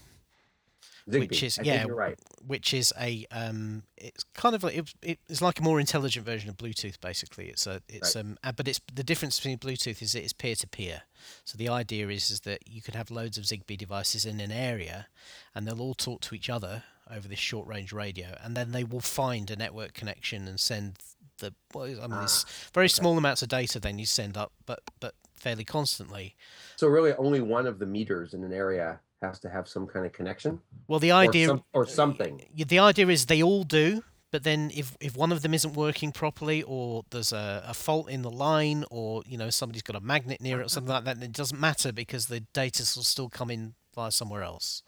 Zigbee. 1.09 1.19
which 1.19 1.43
is 1.43 1.59
I 1.59 1.63
yeah, 1.63 1.85
you're 1.85 1.95
right 1.95 2.17
which 2.45 2.73
is 2.73 2.93
a 2.99 3.25
um 3.31 3.83
it's 3.97 4.23
kind 4.33 4.55
of 4.55 4.63
like 4.63 4.75
it, 5.03 5.19
it's 5.27 5.41
like 5.41 5.59
a 5.59 5.63
more 5.63 5.79
intelligent 5.79 6.25
version 6.25 6.49
of 6.49 6.57
Bluetooth 6.57 6.99
basically. 6.99 7.47
It's 7.47 7.67
a 7.67 7.81
it's 7.87 8.15
um 8.15 8.37
uh, 8.43 8.51
but 8.51 8.67
it's 8.67 8.81
the 8.93 9.03
difference 9.03 9.39
between 9.39 9.57
Bluetooth 9.57 10.01
is 10.01 10.13
that 10.13 10.23
it's 10.23 10.33
peer 10.33 10.55
to 10.55 10.67
peer. 10.67 11.03
So 11.43 11.57
the 11.57 11.69
idea 11.69 12.07
is 12.09 12.31
is 12.31 12.41
that 12.41 12.67
you 12.67 12.81
could 12.81 12.95
have 12.95 13.11
loads 13.11 13.37
of 13.37 13.43
Zigbee 13.43 13.77
devices 13.77 14.25
in 14.25 14.39
an 14.39 14.51
area, 14.51 15.07
and 15.53 15.67
they'll 15.67 15.81
all 15.81 15.93
talk 15.93 16.21
to 16.21 16.35
each 16.35 16.49
other 16.49 16.83
over 17.11 17.27
this 17.27 17.39
short 17.39 17.67
range 17.67 17.91
radio, 17.91 18.37
and 18.43 18.55
then 18.55 18.71
they 18.71 18.83
will 18.83 18.99
find 18.99 19.49
a 19.51 19.55
network 19.55 19.93
connection 19.93 20.47
and 20.47 20.59
send 20.59 20.97
the 21.39 21.53
well, 21.73 21.85
I 21.85 22.07
mean 22.07 22.23
it's 22.23 22.45
very 22.73 22.85
okay. 22.85 22.93
small 22.93 23.17
amounts 23.17 23.41
of 23.41 23.49
data 23.49 23.79
then 23.79 23.99
you 23.99 24.05
send 24.05 24.37
up, 24.37 24.51
but 24.65 24.81
but 24.99 25.13
fairly 25.35 25.63
constantly. 25.63 26.35
so 26.75 26.87
really 26.87 27.13
only 27.13 27.41
one 27.41 27.65
of 27.65 27.79
the 27.79 27.85
meters 27.85 28.33
in 28.33 28.43
an 28.43 28.51
area 28.51 28.99
has 29.21 29.39
to 29.39 29.49
have 29.49 29.67
some 29.67 29.87
kind 29.87 30.05
of 30.05 30.11
connection 30.13 30.59
Well, 30.87 30.99
the 30.99 31.11
or, 31.11 31.15
idea 31.15 31.47
some, 31.47 31.63
or 31.73 31.85
something 31.85 32.45
the 32.55 32.79
idea 32.79 33.07
is 33.07 33.25
they 33.25 33.43
all 33.43 33.63
do 33.63 34.03
but 34.31 34.43
then 34.43 34.71
if, 34.75 34.95
if 35.01 35.17
one 35.17 35.31
of 35.31 35.41
them 35.41 35.53
isn't 35.55 35.73
working 35.73 36.11
properly 36.11 36.61
or 36.63 37.03
there's 37.09 37.33
a, 37.33 37.63
a 37.67 37.73
fault 37.73 38.09
in 38.09 38.21
the 38.21 38.29
line 38.29 38.85
or 38.91 39.23
you 39.25 39.37
know 39.37 39.49
somebody's 39.49 39.81
got 39.81 39.95
a 39.95 39.99
magnet 39.99 40.39
near 40.41 40.61
it 40.61 40.65
or 40.65 40.69
something 40.69 40.93
like 40.93 41.03
that 41.03 41.19
then 41.19 41.29
it 41.29 41.33
doesn't 41.35 41.59
matter 41.59 41.91
because 41.91 42.27
the 42.27 42.39
data 42.53 42.83
will 42.95 43.03
still 43.03 43.29
come 43.29 43.49
in 43.51 43.73
via 43.95 44.11
somewhere 44.11 44.43
else 44.43 44.83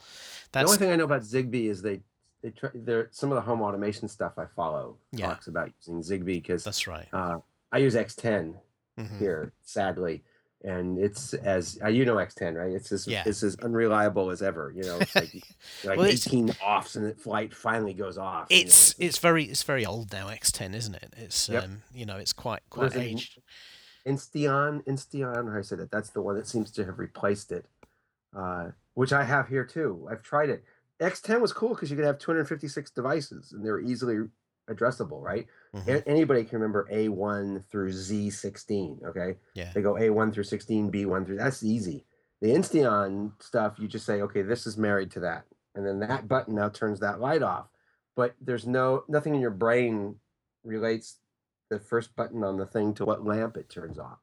the 0.52 0.60
only 0.64 0.78
thing 0.78 0.92
i 0.92 0.96
know 0.96 1.06
about 1.06 1.22
zigbee 1.22 1.70
is 1.70 1.82
they 1.82 2.00
they 2.42 2.50
try 2.52 2.70
there 2.74 3.08
some 3.12 3.32
of 3.32 3.36
the 3.36 3.42
home 3.42 3.62
automation 3.62 4.08
stuff 4.08 4.34
i 4.38 4.46
follow 4.56 4.98
Yeah. 5.12 5.28
talks 5.28 5.48
about 5.48 5.72
using 5.80 6.02
zigbee 6.02 6.42
because 6.42 6.64
that's 6.64 6.88
right 6.88 7.08
Uh, 7.14 7.40
I 7.74 7.78
use 7.78 7.96
X10 7.96 8.56
Mhm. 9.00 9.18
here, 9.18 9.54
sadly, 9.62 10.24
and 10.64 10.98
it's 10.98 11.34
as 11.34 11.80
uh, 11.84 11.88
you 11.88 12.06
know 12.06 12.16
X10, 12.16 12.56
right? 12.56 12.72
It's 12.72 12.92
as 12.92 13.08
Yeah. 13.08 13.24
it's 13.26 13.44
as 13.44 13.56
unreliable 13.58 14.30
as 14.32 14.42
ever. 14.42 14.72
You 14.76 14.84
know, 14.84 14.98
it's 15.00 15.16
like 15.16 15.34
like 15.84 15.98
Well, 15.98 16.06
it's- 16.08 16.28
18 16.28 16.52
offs 16.64 16.96
and 16.96 17.06
the 17.06 17.14
flight 17.16 17.54
finally 17.54 17.94
goes 17.94 18.18
off. 18.18 18.48
you 18.50 18.58
know, 18.58 18.62
it's 18.66 18.96
it's 19.00 19.18
very 19.18 19.46
it's 19.46 19.64
very 19.64 19.86
old 19.86 20.12
now 20.14 20.28
x10 20.28 20.74
isn't 20.76 20.96
it 20.96 21.14
it's 21.18 21.50
Yep. 21.50 21.64
um 21.64 21.82
you 21.94 22.06
know 22.06 22.18
it's 22.18 22.34
quite 22.34 22.62
quite 22.70 22.96
it? 22.96 23.00
aged 23.00 23.40
Insteon, 24.08 24.84
Insteon, 24.86 25.32
I 25.32 25.36
don't 25.36 25.46
know 25.46 25.52
how 25.52 25.60
I 25.60 25.62
say 25.62 25.76
that. 25.76 25.92
That's 25.92 26.10
the 26.10 26.22
one 26.22 26.36
that 26.36 26.48
seems 26.48 26.72
to 26.72 26.86
have 26.86 26.98
replaced 26.98 27.52
it, 27.52 27.68
uh, 28.36 28.70
which 28.96 29.14
I 29.14 29.24
have 29.24 29.48
here 29.48 29.64
too. 29.64 30.08
I've 30.10 30.24
tried 30.24 30.50
it. 30.50 30.64
X10 31.00 31.40
was 31.40 31.54
cool 31.54 31.70
because 31.70 31.92
you 31.92 31.96
could 31.96 32.06
have 32.06 32.18
256 32.18 32.90
devices 32.92 33.52
and 33.52 33.64
they 33.64 33.70
were 33.70 33.80
easily 33.80 34.18
addressable, 34.68 35.22
right? 35.22 35.46
Mhm. 35.76 35.88
A- 35.88 36.08
Anybody 36.08 36.44
can 36.44 36.60
remember 36.60 36.88
A1 36.92 37.62
through 37.70 37.92
Z16, 37.92 39.02
okay? 39.06 39.38
yeah 39.54 39.72
They 39.74 39.82
go 39.82 39.94
A1 39.98 40.32
through 40.34 40.44
16, 40.44 40.92
B1 40.92 41.26
through. 41.26 41.38
That's 41.38 41.64
easy. 41.64 42.06
The 42.42 42.50
Insteon 42.50 43.42
stuff, 43.42 43.80
you 43.80 43.88
just 43.88 44.06
say, 44.06 44.22
okay, 44.22 44.42
this 44.42 44.66
is 44.68 44.78
married 44.78 45.12
to 45.12 45.20
that, 45.22 45.46
and 45.76 45.86
then 45.86 46.00
that 46.00 46.28
button 46.28 46.56
now 46.56 46.70
turns 46.70 47.00
that 47.00 47.20
light 47.20 47.44
off. 47.44 47.70
But 48.16 48.36
there's 48.42 48.68
no 48.68 49.06
nothing 49.08 49.36
in 49.36 49.42
your 49.42 49.52
brain 49.52 50.20
relates 50.64 51.20
the 51.70 51.80
first 51.80 52.16
button 52.16 52.44
on 52.44 52.58
the 52.58 52.66
thing 52.66 52.94
to 52.96 53.06
what 53.06 53.24
lamp 53.24 53.56
it 53.58 53.70
turns 53.70 53.98
off. 53.98 54.20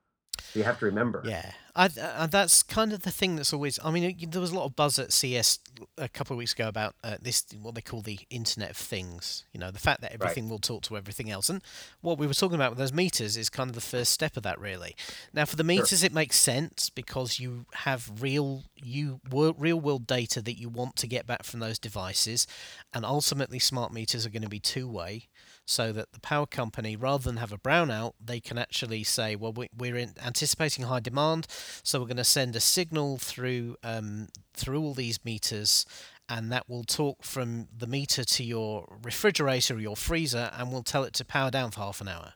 You 0.54 0.64
have 0.64 0.78
to 0.80 0.86
remember. 0.86 1.22
Yeah, 1.24 1.52
I, 1.76 1.88
uh, 2.00 2.26
that's 2.26 2.62
kind 2.62 2.92
of 2.92 3.02
the 3.02 3.10
thing 3.10 3.36
that's 3.36 3.52
always. 3.52 3.78
I 3.84 3.90
mean, 3.90 4.02
it, 4.04 4.32
there 4.32 4.40
was 4.40 4.50
a 4.50 4.56
lot 4.56 4.64
of 4.64 4.74
buzz 4.74 4.98
at 4.98 5.12
CES 5.12 5.60
a 5.96 6.08
couple 6.08 6.34
of 6.34 6.38
weeks 6.38 6.52
ago 6.52 6.66
about 6.66 6.96
uh, 7.04 7.16
this, 7.22 7.44
what 7.62 7.74
they 7.74 7.80
call 7.80 8.00
the 8.00 8.18
Internet 8.30 8.70
of 8.70 8.76
Things. 8.76 9.44
You 9.52 9.60
know, 9.60 9.70
the 9.70 9.78
fact 9.78 10.00
that 10.00 10.12
everything 10.12 10.44
Right. 10.44 10.50
will 10.50 10.58
talk 10.58 10.82
to 10.84 10.96
everything 10.96 11.30
else. 11.30 11.48
And 11.48 11.62
what 12.00 12.18
we 12.18 12.26
were 12.26 12.34
talking 12.34 12.56
about 12.56 12.72
with 12.72 12.78
those 12.78 12.92
meters 12.92 13.36
is 13.36 13.48
kind 13.48 13.70
of 13.70 13.74
the 13.74 13.80
first 13.80 14.12
step 14.12 14.36
of 14.36 14.42
that, 14.42 14.58
really. 14.58 14.96
Now, 15.32 15.44
for 15.44 15.56
the 15.56 15.64
meters, 15.64 16.02
it 16.02 16.12
makes 16.12 16.36
sense 16.36 16.90
because 16.90 17.38
you 17.38 17.66
have 17.74 18.10
real, 18.20 18.64
you 18.74 19.20
real 19.30 19.78
world 19.78 20.06
data 20.06 20.42
that 20.42 20.58
you 20.58 20.68
want 20.68 20.96
to 20.96 21.06
get 21.06 21.26
back 21.26 21.44
from 21.44 21.60
those 21.60 21.78
devices, 21.78 22.46
and 22.92 23.04
ultimately, 23.04 23.58
smart 23.58 23.92
meters 23.92 24.26
are 24.26 24.30
going 24.30 24.42
to 24.42 24.48
be 24.48 24.60
two 24.60 24.88
way 24.88 25.28
so 25.68 25.92
that 25.92 26.12
the 26.12 26.20
power 26.20 26.46
company, 26.46 26.96
rather 26.96 27.22
than 27.22 27.36
have 27.36 27.52
a 27.52 27.58
brownout, 27.58 28.12
they 28.18 28.40
can 28.40 28.56
actually 28.56 29.04
say, 29.04 29.36
well, 29.36 29.52
we, 29.52 29.68
we're 29.76 29.96
in, 29.96 30.14
anticipating 30.24 30.86
high 30.86 31.00
demand, 31.00 31.46
so 31.82 32.00
we're 32.00 32.06
going 32.06 32.16
to 32.16 32.24
send 32.24 32.56
a 32.56 32.60
signal 32.60 33.18
through 33.18 33.76
um, 33.84 34.28
through 34.54 34.80
all 34.80 34.94
these 34.94 35.22
meters, 35.26 35.84
and 36.26 36.50
that 36.50 36.70
will 36.70 36.84
talk 36.84 37.22
from 37.22 37.68
the 37.76 37.86
meter 37.86 38.24
to 38.24 38.42
your 38.42 38.98
refrigerator 39.02 39.74
or 39.74 39.80
your 39.80 39.94
freezer, 39.96 40.50
and 40.56 40.72
will 40.72 40.82
tell 40.82 41.04
it 41.04 41.12
to 41.12 41.24
power 41.24 41.50
down 41.50 41.70
for 41.70 41.80
half 41.80 42.00
an 42.00 42.08
hour 42.08 42.32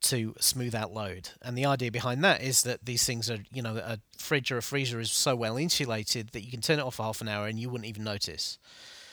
to 0.00 0.34
smooth 0.40 0.74
out 0.74 0.92
load. 0.92 1.30
And 1.42 1.56
the 1.56 1.66
idea 1.66 1.92
behind 1.92 2.24
that 2.24 2.42
is 2.42 2.62
that 2.62 2.84
these 2.84 3.04
things 3.04 3.30
are, 3.30 3.38
you 3.52 3.62
know, 3.62 3.76
a 3.76 3.98
fridge 4.18 4.50
or 4.50 4.58
a 4.58 4.62
freezer 4.62 4.98
is 4.98 5.12
so 5.12 5.36
well 5.36 5.56
insulated 5.56 6.30
that 6.30 6.40
you 6.40 6.50
can 6.50 6.62
turn 6.62 6.78
it 6.78 6.82
off 6.82 6.96
for 6.96 7.04
half 7.04 7.20
an 7.20 7.28
hour 7.28 7.46
and 7.46 7.60
you 7.60 7.68
wouldn't 7.68 7.88
even 7.88 8.02
notice. 8.02 8.58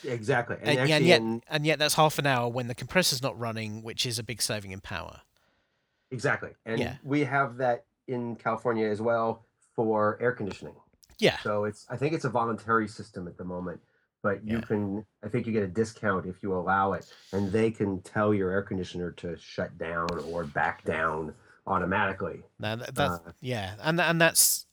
Exactly. 0.04 0.58
And, 0.62 0.80
And, 0.80 0.90
and 0.92 1.06
yet, 1.06 1.22
in- 1.22 1.44
and 1.50 1.66
yet 1.66 1.80
that's 1.80 1.96
half 1.96 2.20
an 2.20 2.26
hour 2.28 2.48
when 2.50 2.68
the 2.68 2.76
compressor's 2.76 3.22
not 3.22 3.38
running, 3.40 3.82
which 3.84 4.06
is 4.06 4.20
a 4.20 4.24
big 4.24 4.42
saving 4.42 4.72
in 4.72 4.80
power. 4.82 5.22
exactly. 6.12 6.52
And 6.66 6.80
Yeah. 6.80 6.96
we 7.04 7.24
have 7.26 7.58
that 7.58 7.86
in 8.08 8.36
California 8.38 8.88
as 8.88 9.02
well 9.02 9.46
for 9.76 10.18
air 10.22 10.32
conditioning. 10.32 10.76
Yeah, 11.20 11.38
So 11.40 11.66
it's 11.66 11.86
I 11.90 11.98
think 11.98 12.14
it's 12.14 12.26
a 12.26 12.30
voluntary 12.30 12.88
system 12.88 13.28
at 13.28 13.38
the 13.38 13.44
moment, 13.44 13.82
but 14.22 14.44
you 14.46 14.58
Yeah. 14.58 14.62
can 14.62 15.06
I 15.24 15.28
think 15.30 15.48
you 15.48 15.52
get 15.54 15.64
a 15.64 15.68
discount 15.68 16.26
if 16.28 16.42
you 16.44 16.56
allow 16.56 16.94
it, 16.94 17.12
and 17.34 17.52
they 17.52 17.72
can 17.72 18.02
tell 18.04 18.34
your 18.34 18.52
air 18.52 18.62
conditioner 18.62 19.12
to 19.14 19.36
shut 19.38 19.78
down 19.80 20.08
or 20.26 20.44
back 20.46 20.84
down 20.86 21.34
automatically. 21.66 22.44
Now 22.60 22.76
that, 22.78 22.94
that 22.96 23.10
Uh, 23.12 23.20
yeah, 23.42 23.76
and 23.82 24.00
and 24.00 24.22
that's 24.22 24.67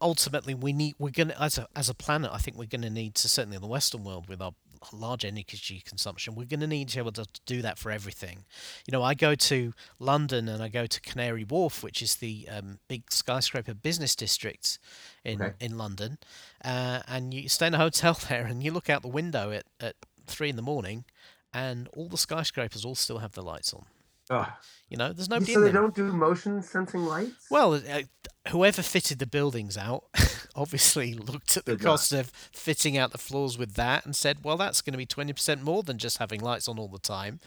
ultimately 0.00 0.54
we 0.54 0.72
need 0.72 0.94
we're 0.98 1.10
gonna 1.10 1.34
as 1.38 1.58
a 1.58 1.66
as 1.76 1.88
a 1.88 1.94
planet. 1.94 2.30
I 2.32 2.38
think 2.38 2.56
we're 2.56 2.66
gonna 2.66 2.90
need 2.90 3.14
to 3.16 3.28
certainly 3.28 3.56
in 3.56 3.62
the 3.62 3.68
Western 3.68 4.04
world 4.04 4.28
with 4.28 4.40
our 4.40 4.52
large 4.92 5.26
energy 5.26 5.82
consumption, 5.84 6.34
we're 6.34 6.46
gonna 6.46 6.66
need 6.66 6.88
to 6.88 6.96
be 6.96 7.00
able 7.00 7.12
to 7.12 7.26
do 7.44 7.60
that 7.62 7.78
for 7.78 7.90
everything. 7.90 8.44
You 8.86 8.92
know, 8.92 9.02
I 9.02 9.12
go 9.14 9.34
to 9.34 9.74
London 9.98 10.48
and 10.48 10.62
I 10.62 10.68
go 10.68 10.86
to 10.86 11.00
Canary 11.02 11.44
Wharf, 11.44 11.82
which 11.82 12.00
is 12.00 12.16
the 12.16 12.48
um, 12.50 12.78
big 12.88 13.12
skyscraper 13.12 13.74
business 13.74 14.16
district 14.16 14.78
in 15.24 15.42
Okay. 15.42 15.54
in 15.60 15.76
London, 15.76 16.18
uh, 16.64 17.00
and 17.06 17.34
you 17.34 17.48
stay 17.48 17.66
in 17.66 17.74
a 17.74 17.78
hotel 17.78 18.14
there 18.28 18.46
and 18.46 18.62
you 18.62 18.72
look 18.72 18.88
out 18.88 19.02
the 19.02 19.08
window 19.08 19.50
at 19.50 19.64
at 19.80 19.96
three 20.26 20.48
in 20.48 20.56
the 20.56 20.62
morning, 20.62 21.04
and 21.52 21.88
all 21.88 22.08
the 22.08 22.16
skyscrapers 22.18 22.84
all 22.84 22.94
still 22.94 23.18
have 23.18 23.32
the 23.32 23.42
lights 23.42 23.74
on. 23.74 23.84
Ugh. 24.30 24.46
You 24.88 24.96
know, 24.96 25.12
there's 25.12 25.28
nobody 25.28 25.52
so 25.52 25.60
in 25.60 25.66
they 25.66 25.72
them. 25.72 25.82
don't 25.82 25.94
do 25.94 26.04
motion 26.12 26.62
sensing 26.62 27.04
lights? 27.04 27.46
Well, 27.50 27.74
uh, 27.74 28.02
whoever 28.48 28.82
fitted 28.82 29.18
the 29.20 29.26
buildings 29.26 29.76
out 29.76 30.04
obviously 30.56 31.14
looked 31.14 31.56
at 31.56 31.64
the 31.64 31.76
Did 31.76 31.84
not. 31.84 31.90
cost 31.90 32.12
of 32.12 32.30
fitting 32.52 32.96
out 32.98 33.12
the 33.12 33.18
floors 33.18 33.56
with 33.56 33.74
that 33.74 34.04
and 34.04 34.16
said, 34.16 34.38
well, 34.44 34.56
that's 34.56 34.80
going 34.82 34.92
to 34.92 34.98
be 34.98 35.06
20% 35.06 35.62
more 35.62 35.82
than 35.84 35.96
just 35.98 36.18
having 36.18 36.40
lights 36.40 36.66
on 36.66 36.76
all 36.78 36.88
the 36.88 36.98
time. 36.98 37.38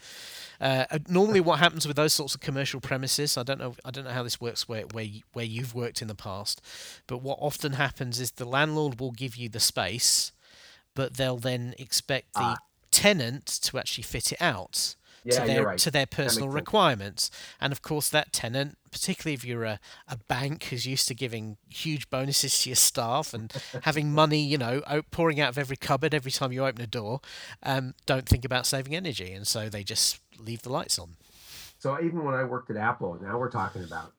Uh, 0.60 0.84
uh, 0.90 0.98
normally, 1.08 1.40
what 1.40 1.58
happens 1.58 1.86
with 1.86 1.96
those 1.96 2.14
sorts 2.14 2.34
of 2.34 2.40
commercial 2.40 2.80
premises, 2.80 3.36
I 3.36 3.42
don't 3.42 3.58
know, 3.58 3.74
I 3.84 3.90
don't 3.90 4.04
know 4.04 4.10
how 4.12 4.22
this 4.22 4.40
works 4.40 4.66
where 4.68 4.82
where 4.92 5.04
you, 5.04 5.22
where 5.34 5.44
you've 5.44 5.74
worked 5.74 6.00
in 6.00 6.08
the 6.08 6.14
past, 6.14 6.62
but 7.06 7.18
what 7.22 7.38
often 7.42 7.72
happens 7.74 8.20
is 8.20 8.30
the 8.32 8.44
landlord 8.46 9.00
will 9.00 9.10
give 9.12 9.36
you 9.36 9.48
the 9.50 9.60
space, 9.60 10.32
but 10.94 11.16
they'll 11.16 11.36
then 11.38 11.74
expect 11.78 12.34
the 12.34 12.40
Ah. 12.40 12.56
tenant 12.90 13.46
to 13.64 13.78
actually 13.78 14.04
fit 14.04 14.32
it 14.32 14.40
out 14.40 14.94
yeah, 15.24 15.40
to 15.40 15.46
their 15.46 15.64
right. 15.64 15.78
to 15.78 15.90
their 15.90 16.06
personal 16.06 16.48
sense. 16.48 16.54
requirements. 16.54 17.30
And 17.60 17.72
of 17.72 17.82
course, 17.82 18.08
that 18.10 18.32
tenant, 18.32 18.78
particularly 18.90 19.34
if 19.34 19.44
you're 19.44 19.64
a, 19.64 19.80
a 20.08 20.16
bank 20.16 20.64
who's 20.64 20.86
used 20.86 21.08
to 21.08 21.14
giving 21.14 21.56
huge 21.68 22.10
bonuses 22.10 22.62
to 22.62 22.70
your 22.70 22.76
staff 22.76 23.34
and 23.34 23.52
having 23.82 24.12
money, 24.12 24.42
you 24.42 24.58
know, 24.58 24.82
pouring 25.10 25.40
out 25.40 25.50
of 25.50 25.58
every 25.58 25.76
cupboard 25.76 26.14
every 26.14 26.30
time 26.30 26.52
you 26.52 26.64
open 26.64 26.82
a 26.82 26.86
door, 26.86 27.20
um, 27.62 27.94
don't 28.06 28.28
think 28.28 28.44
about 28.44 28.66
saving 28.66 28.94
energy, 28.94 29.32
and 29.32 29.46
so 29.46 29.68
they 29.68 29.82
just 29.82 30.20
leave 30.38 30.62
the 30.62 30.70
lights 30.70 30.98
on. 30.98 31.16
So 31.78 31.98
even 32.02 32.24
when 32.24 32.34
I 32.34 32.44
worked 32.44 32.70
at 32.70 32.76
Apple, 32.76 33.18
now 33.20 33.38
we're 33.38 33.50
talking 33.50 33.84
about 33.84 34.12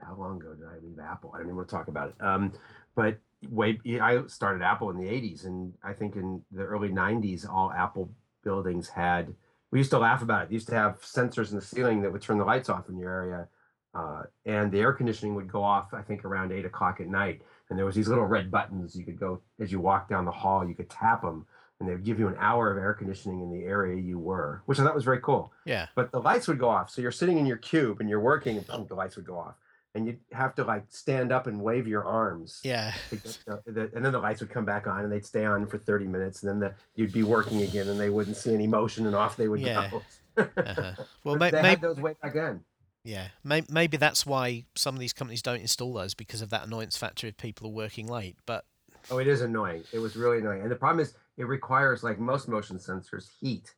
how 0.00 0.14
long 0.14 0.40
ago 0.40 0.54
did 0.54 0.66
I 0.66 0.78
leave 0.82 0.98
Apple? 0.98 1.30
I 1.34 1.38
don't 1.38 1.46
even 1.46 1.56
want 1.56 1.68
to 1.68 1.74
talk 1.74 1.88
about 1.88 2.08
it. 2.08 2.14
Um, 2.20 2.52
but 2.94 3.18
way 3.50 3.78
I 4.00 4.22
started 4.26 4.62
Apple 4.62 4.90
in 4.90 4.96
the 4.96 5.08
'80s, 5.08 5.44
and 5.44 5.74
I 5.84 5.92
think 5.92 6.16
in 6.16 6.42
the 6.50 6.64
early 6.64 6.88
'90s, 6.88 7.48
all 7.48 7.72
Apple 7.72 8.10
buildings 8.42 8.88
had. 8.88 9.34
We 9.70 9.78
used 9.78 9.90
to 9.90 9.98
laugh 9.98 10.22
about 10.22 10.44
it. 10.44 10.48
They 10.48 10.54
used 10.54 10.68
to 10.68 10.74
have 10.74 11.00
sensors 11.02 11.50
in 11.50 11.56
the 11.56 11.62
ceiling 11.62 12.02
that 12.02 12.12
would 12.12 12.22
turn 12.22 12.38
the 12.38 12.44
lights 12.44 12.68
off 12.68 12.88
in 12.88 12.96
your 12.96 13.10
area, 13.10 13.48
uh, 13.94 14.22
and 14.44 14.70
the 14.70 14.80
air 14.80 14.92
conditioning 14.92 15.34
would 15.34 15.50
go 15.50 15.62
off. 15.62 15.92
I 15.92 16.02
think 16.02 16.24
around 16.24 16.52
eight 16.52 16.64
o'clock 16.64 17.00
at 17.00 17.08
night, 17.08 17.42
and 17.68 17.78
there 17.78 17.86
was 17.86 17.94
these 17.94 18.08
little 18.08 18.26
red 18.26 18.50
buttons 18.50 18.94
you 18.94 19.04
could 19.04 19.18
go 19.18 19.40
as 19.60 19.72
you 19.72 19.80
walk 19.80 20.08
down 20.08 20.24
the 20.24 20.30
hall. 20.30 20.66
You 20.66 20.74
could 20.74 20.88
tap 20.90 21.22
them, 21.22 21.46
and 21.80 21.88
they 21.88 21.92
would 21.92 22.04
give 22.04 22.18
you 22.18 22.28
an 22.28 22.36
hour 22.38 22.70
of 22.70 22.78
air 22.78 22.94
conditioning 22.94 23.40
in 23.40 23.50
the 23.50 23.64
area 23.64 24.00
you 24.00 24.18
were, 24.18 24.62
which 24.66 24.78
I 24.78 24.84
thought 24.84 24.94
was 24.94 25.04
very 25.04 25.20
cool 25.20 25.52
Yeah, 25.64 25.86
but 25.94 26.12
the 26.12 26.20
lights 26.20 26.46
would 26.48 26.58
go 26.58 26.68
off. 26.68 26.90
So 26.90 27.02
you're 27.02 27.10
sitting 27.10 27.38
in 27.38 27.46
your 27.46 27.58
cube 27.58 28.00
and 28.00 28.08
you're 28.08 28.20
working, 28.20 28.56
and 28.56 28.66
boom, 28.66 28.86
the 28.86 28.94
lights 28.94 29.16
would 29.16 29.26
go 29.26 29.38
off, 29.38 29.54
and 29.96 30.06
you'd 30.06 30.20
have 30.32 30.54
to 30.54 30.64
like 30.64 30.84
stand 30.90 31.32
up 31.32 31.46
and 31.46 31.60
wave 31.60 31.88
your 31.88 32.04
arms. 32.04 32.60
yeah, 32.62 32.92
the- 33.10 33.60
the- 33.66 33.90
and 33.96 34.04
then 34.04 34.12
the 34.12 34.18
lights 34.20 34.40
would 34.40 34.50
come 34.50 34.64
back 34.64 34.86
on, 34.86 35.02
and 35.02 35.10
they'd 35.10 35.24
stay 35.26 35.44
on 35.44 35.66
for 35.66 35.78
30 35.78 36.06
minutes, 36.06 36.42
and 36.42 36.50
then 36.50 36.60
the, 36.60 36.74
you'd 36.94 37.12
be 37.12 37.22
working 37.22 37.62
again, 37.62 37.88
and 37.88 37.98
they 37.98 38.10
wouldn't 38.10 38.36
see 38.36 38.52
any 38.54 38.66
motion, 38.66 39.06
and 39.06 39.16
off 39.16 39.36
they 39.36 39.48
would 39.48 39.60
Yeah. 39.60 39.90
go. 39.90 40.02
uh-huh. 40.36 40.92
Well, 41.24 41.36
But 41.36 41.40
may, 41.40 41.50
they 41.50 41.62
may, 41.62 41.68
had 41.70 41.80
those 41.80 41.96
way 41.98 42.14
back 42.22 42.34
then. 42.34 42.62
yeah, 43.04 43.28
may, 43.42 43.62
maybe 43.70 43.96
that's 43.96 44.26
why 44.26 44.66
some 44.74 44.94
of 44.94 45.00
these 45.00 45.14
companies 45.14 45.40
don't 45.42 45.60
install 45.60 45.92
those 45.94 46.12
because 46.14 46.42
of 46.42 46.50
that 46.50 46.66
annoyance 46.66 46.96
factor 46.96 47.26
if 47.26 47.36
people 47.38 47.68
are 47.68 47.72
working 47.72 48.06
late. 48.06 48.36
But 48.46 48.64
Oh, 49.10 49.18
it 49.18 49.26
is 49.28 49.40
annoying. 49.40 49.84
It 49.92 49.98
was 50.00 50.14
really 50.16 50.38
annoying, 50.38 50.62
and 50.62 50.70
the 50.70 50.76
problem 50.76 51.00
is 51.00 51.14
it 51.38 51.44
requires 51.46 52.02
like 52.02 52.18
most 52.18 52.48
motion 52.48 52.76
sensors 52.76 53.28
heat, 53.40 53.74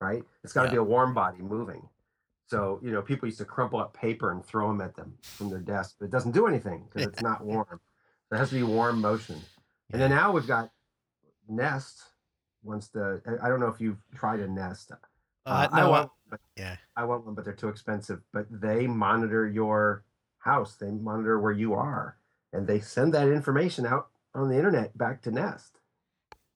right? 0.00 0.22
It's 0.44 0.52
got 0.52 0.62
to 0.64 0.68
Yeah. 0.68 0.72
be 0.72 0.78
a 0.78 0.84
warm 0.84 1.14
body 1.14 1.40
moving. 1.40 1.88
So 2.46 2.80
you 2.82 2.90
know, 2.92 3.00
people 3.02 3.26
used 3.26 3.38
to 3.38 3.44
crumple 3.44 3.78
up 3.80 3.94
paper 3.94 4.30
and 4.32 4.44
throw 4.44 4.68
them 4.68 4.80
at 4.80 4.94
them 4.94 5.14
from 5.22 5.48
their 5.50 5.60
desk, 5.60 5.96
but 5.98 6.06
it 6.06 6.10
doesn't 6.10 6.32
do 6.32 6.46
anything 6.46 6.84
because 6.92 7.08
it's 7.08 7.22
not 7.22 7.44
warm. 7.44 7.80
It 8.30 8.36
has 8.36 8.50
to 8.50 8.54
be 8.56 8.62
warm 8.62 9.00
motion. 9.00 9.40
And 9.92 10.00
then 10.00 10.10
now 10.10 10.32
we've 10.32 10.46
got 10.46 10.70
Nest. 11.48 12.02
Once 12.62 12.88
the 12.88 13.20
I- 13.26 13.46
I 13.46 13.48
don't 13.48 13.60
know 13.60 13.68
if 13.68 13.80
you've 13.80 14.02
tried 14.14 14.40
a 14.40 14.48
Nest. 14.48 14.92
uh, 14.92 14.96
Uh, 15.46 15.68
no, 15.72 15.86
I, 15.86 15.88
want, 15.88 16.10
but 16.30 16.40
yeah. 16.56 16.76
I 16.96 17.04
want 17.04 17.24
one, 17.26 17.34
but 17.34 17.44
they're 17.44 17.52
too 17.54 17.68
expensive. 17.68 18.20
But 18.32 18.46
they 18.50 18.86
monitor 18.86 19.46
your 19.48 20.04
house. 20.38 20.76
They 20.76 20.90
monitor 20.90 21.40
where 21.40 21.52
you 21.52 21.74
are, 21.74 22.16
and 22.52 22.66
they 22.66 22.80
send 22.80 23.12
that 23.14 23.28
information 23.28 23.84
out 23.86 24.08
on 24.34 24.48
the 24.48 24.56
internet 24.56 24.96
back 24.96 25.20
to 25.22 25.30
Nest, 25.30 25.78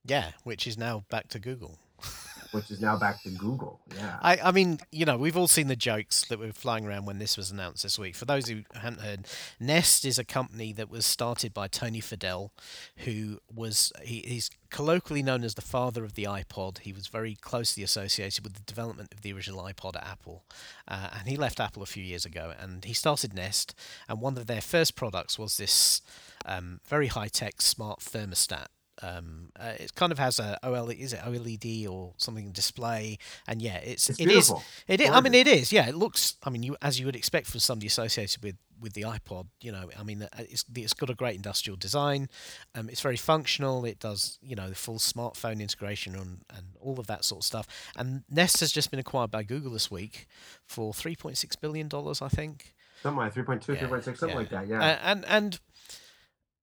yeah, 0.05 0.31
which 0.45 0.66
is 0.66 0.78
now 0.78 1.05
back 1.11 1.28
to 1.28 1.38
Google. 1.40 1.78
which 2.53 2.71
is 2.71 2.81
now 2.81 2.97
back 2.97 3.23
to 3.23 3.31
Google. 3.31 3.81
Yeah. 3.95 4.19
I, 4.23 4.38
I 4.45 4.53
mean, 4.53 4.79
you 4.91 5.05
know, 5.05 5.17
we've 5.17 5.37
all 5.37 5.49
seen 5.49 5.69
the 5.69 5.76
jokes 5.76 6.25
that 6.26 6.38
were 6.38 6.53
flying 6.53 6.87
around 6.87 7.07
when 7.07 7.19
this 7.19 7.37
was 7.37 7.50
announced 7.50 7.83
this 7.83 7.99
week. 7.99 8.15
For 8.15 8.25
those 8.25 8.49
who 8.49 8.62
haven't 8.75 9.00
heard, 9.00 9.26
Nest 9.61 10.05
is 10.05 10.19
a 10.19 10.25
company 10.25 10.73
that 10.73 10.91
was 10.91 11.07
started 11.07 11.53
by 11.53 11.69
Tony 11.69 12.00
Fadell, 12.00 12.50
who 12.99 13.38
was 13.55 13.93
he, 14.03 14.23
he's 14.26 14.50
colloquially 14.71 15.23
known 15.23 15.45
as 15.45 15.55
the 15.55 15.62
father 15.62 16.05
of 16.05 16.15
the 16.15 16.25
iPod. 16.25 16.79
He 16.79 16.93
was 16.93 17.07
very 17.07 17.35
closely 17.35 17.83
associated 17.83 18.45
with 18.45 18.55
the 18.55 18.62
development 18.62 19.12
of 19.12 19.23
the 19.23 19.33
original 19.33 19.62
iPod 19.62 19.97
at 19.97 20.07
Apple, 20.07 20.45
uh, 20.88 21.09
and 21.19 21.29
he 21.29 21.37
left 21.37 21.61
Apple 21.61 21.83
a 21.83 21.87
few 21.87 22.03
years 22.03 22.25
ago. 22.25 22.53
And 22.59 22.85
he 22.85 22.95
started 22.95 23.35
Nest, 23.35 23.75
and 24.09 24.21
one 24.21 24.37
of 24.37 24.47
their 24.47 24.61
first 24.61 24.97
products 24.97 25.38
was 25.38 25.57
this 25.57 26.03
um, 26.45 26.81
very 26.87 27.09
high 27.09 27.29
tech 27.29 27.61
smart 27.61 28.00
thermostat. 28.00 28.67
Um, 29.03 29.50
uh, 29.59 29.73
it 29.79 29.95
kind 29.95 30.11
of 30.12 30.19
has 30.19 30.38
a 30.38 30.59
OLED, 30.62 30.99
is 30.99 31.12
it 31.12 31.21
OLED 31.21 31.88
or 31.88 32.15
something 32.17 32.50
display, 32.53 33.19
and 33.47 33.61
yeah, 33.61 33.76
it's, 33.79 34.09
It's 34.09 34.19
it 34.19 34.25
is 34.29 34.33
beautiful. 34.49 34.62
it 34.88 35.00
is. 35.00 35.11
I 35.11 35.21
mean, 35.21 35.35
it 35.35 35.47
is. 35.47 35.71
Yeah, 35.73 35.88
it 35.88 35.95
looks. 35.95 36.37
I 36.43 36.50
mean, 36.50 36.62
you 36.62 36.76
as 36.81 36.99
you 36.99 37.07
would 37.07 37.17
expect 37.17 37.47
from 37.47 37.61
somebody 37.61 37.87
associated 37.88 38.43
with 38.43 38.57
with 38.81 38.93
the 38.95 39.03
iPod. 39.03 39.47
You 39.61 39.73
know, 39.73 39.91
I 39.99 40.03
mean, 40.03 40.23
uh, 40.23 40.29
it's 40.38 40.65
it's 40.75 40.95
got 40.95 41.11
a 41.11 41.15
great 41.15 41.37
industrial 41.37 41.76
design. 41.76 42.29
Um, 42.75 42.88
it's 42.88 43.00
very 43.00 43.17
functional. 43.17 43.85
It 43.85 43.99
does 43.99 44.38
you 44.43 44.57
know 44.57 44.69
the 44.69 44.75
full 44.75 44.99
smartphone 44.99 45.61
integration 45.61 46.15
and 46.15 46.43
and 46.57 46.67
all 46.81 46.99
of 46.99 47.07
that 47.09 47.25
sort 47.25 47.41
of 47.41 47.45
stuff. 47.45 47.67
And 47.97 48.25
Nest 48.31 48.61
has 48.61 48.73
just 48.73 48.91
been 48.91 49.00
acquired 49.00 49.31
by 49.31 49.43
Google 49.43 49.73
this 49.73 49.91
week 49.91 50.26
for 50.65 50.95
three 50.95 51.17
point 51.17 51.37
six 51.37 51.55
billion 51.55 51.88
dollars, 51.88 52.23
I 52.23 52.29
think. 52.29 52.73
Something 53.03 53.19
like 53.19 53.35
3.2, 53.35 53.69
Yeah, 53.76 53.88
3.6, 53.88 54.05
something 54.05 54.29
yeah. 54.31 54.35
like 54.35 54.49
that. 54.49 54.67
Yeah. 54.69 54.79
Uh, 54.81 54.99
and 55.03 55.25
and 55.26 55.61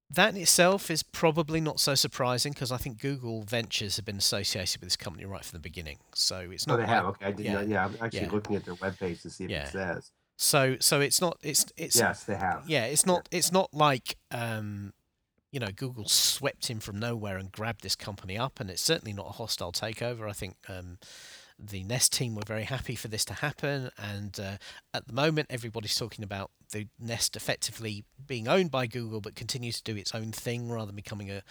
that 0.10 0.36
in 0.36 0.41
itself 0.41 0.91
is 0.91 1.01
probably 1.03 1.60
not 1.60 1.79
so 1.79 1.95
surprising 1.95 2.53
because 2.53 2.72
I 2.72 2.77
think 2.77 3.00
Google 3.00 3.43
Ventures 3.43 3.95
have 3.95 4.05
been 4.05 4.17
associated 4.17 4.79
with 4.81 4.88
this 4.88 4.98
company 4.98 5.25
right 5.25 5.43
from 5.43 5.57
the 5.57 5.62
beginning. 5.62 5.98
So 6.13 6.50
it's 6.51 6.65
oh, 6.67 6.72
not 6.72 6.77
they 6.77 6.83
like- 6.83 6.89
have. 6.89 7.05
Okay. 7.05 7.25
I 7.25 7.31
did 7.31 7.45
yeah, 7.45 7.53
not. 7.53 7.67
Yeah. 7.67 7.86
I'm 7.86 7.98
actually 8.01 8.22
yeah. 8.22 8.31
looking 8.31 8.55
at 8.55 8.65
their 8.65 8.75
webpage 8.75 9.22
to 9.24 9.29
see 9.29 9.45
if 9.45 9.50
Yeah. 9.50 9.63
it 9.63 9.72
says. 9.72 10.12
So 10.38 10.77
so 10.79 11.00
it's 11.00 11.22
not 11.22 11.38
it's 11.41 11.65
it's 11.77 11.95
Yes, 11.95 12.24
they 12.24 12.36
have. 12.36 12.63
yeah 12.67 12.86
it's 12.86 13.05
not 13.05 13.29
it's 13.31 13.51
not 13.51 13.72
like 13.72 14.17
um 14.31 14.91
you 15.51 15.60
know 15.60 15.69
Google 15.74 16.07
swept 16.07 16.69
in 16.72 16.79
from 16.79 17.00
nowhere 17.00 17.38
and 17.38 17.51
grabbed 17.51 17.83
this 17.83 17.95
company 17.95 18.38
up, 18.38 18.60
and 18.60 18.69
it's 18.69 18.81
certainly 18.81 19.13
not 19.13 19.27
a 19.27 19.33
hostile 19.33 19.72
takeover. 19.72 20.27
I 20.27 20.33
think 20.33 20.55
um, 20.67 20.98
the 21.70 21.84
Nest 21.84 22.13
team 22.13 22.36
were 22.36 22.43
very 22.46 22.63
happy 22.63 22.96
for 22.96 23.08
this 23.08 23.25
to 23.25 23.34
happen, 23.34 23.89
and 23.98 24.39
uh, 24.39 24.58
at 24.93 25.08
the 25.08 25.13
moment 25.13 25.48
everybody's 25.50 25.96
talking 25.96 26.24
about 26.24 26.51
the 26.72 26.88
Nest 27.00 27.36
effectively 27.36 28.03
being 28.25 28.48
owned 28.48 28.72
by 28.72 28.88
Google, 28.88 29.22
but 29.22 29.36
continues 29.36 29.82
to 29.82 29.93
do 29.93 29.98
its 29.98 30.13
own 30.13 30.32
thing 30.32 30.70
rather 30.70 30.88
than 30.88 30.96
becoming 30.96 31.29
a, 31.29 31.41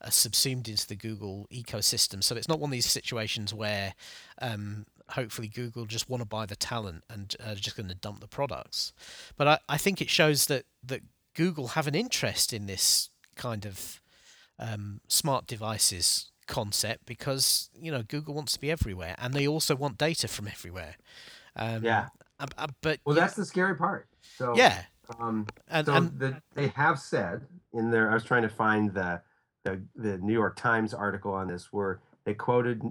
a 0.00 0.10
subsumed 0.10 0.68
into 0.68 0.86
the 0.86 0.96
Google 0.96 1.46
ecosystem. 1.52 2.22
So 2.22 2.36
it's 2.36 2.48
not 2.48 2.58
one 2.58 2.68
of 2.68 2.72
these 2.72 2.90
situations 2.90 3.54
where 3.54 3.94
um, 4.40 4.86
hopefully 5.10 5.48
Google 5.48 5.86
just 5.86 6.08
want 6.08 6.22
to 6.22 6.28
buy 6.28 6.46
the 6.46 6.56
talent 6.56 7.04
and 7.08 7.34
are 7.44 7.54
just 7.54 7.76
going 7.76 7.88
to 7.88 7.94
dump 7.94 8.20
the 8.20 8.28
products. 8.28 8.92
But 9.36 9.48
I, 9.48 9.58
I 9.68 9.78
think 9.78 10.00
it 10.00 10.10
shows 10.10 10.46
that 10.46 10.64
that 10.84 11.02
Google 11.34 11.68
have 11.68 11.86
an 11.86 11.94
interest 11.94 12.52
in 12.52 12.66
this 12.66 13.10
kind 13.36 13.64
of 13.64 14.00
um, 14.58 15.00
smart 15.08 15.46
devices 15.46 16.31
concept 16.52 17.06
because 17.06 17.70
you 17.80 17.90
know 17.90 18.02
Google 18.02 18.34
wants 18.34 18.52
to 18.52 18.60
be 18.60 18.70
everywhere, 18.70 19.14
and 19.18 19.32
they 19.32 19.48
also 19.48 19.74
want 19.74 19.96
data 19.98 20.28
from 20.28 20.46
everywhere. 20.48 20.94
Um, 21.56 21.82
Yeah. 21.82 22.08
uh, 22.38 22.46
uh, 22.58 22.66
but 22.82 23.00
Well, 23.06 23.16
that's 23.16 23.36
the 23.36 23.46
scary 23.46 23.74
part. 23.74 24.06
So 24.38 24.54
yeah, 24.56 24.84
Um, 25.18 25.46
and, 25.68 25.86
so 25.86 25.94
and 25.94 26.18
the, 26.18 26.42
they 26.54 26.68
have 26.68 26.98
said 26.98 27.46
in 27.72 27.90
there. 27.90 28.10
I 28.10 28.14
was 28.14 28.24
trying 28.24 28.42
to 28.42 28.54
find 28.64 28.92
the, 28.92 29.22
the 29.64 29.82
the 29.96 30.18
New 30.18 30.32
York 30.42 30.56
Times 30.56 30.94
article 30.94 31.32
on 31.32 31.48
this, 31.48 31.72
where 31.72 32.00
they 32.24 32.34
quoted 32.34 32.82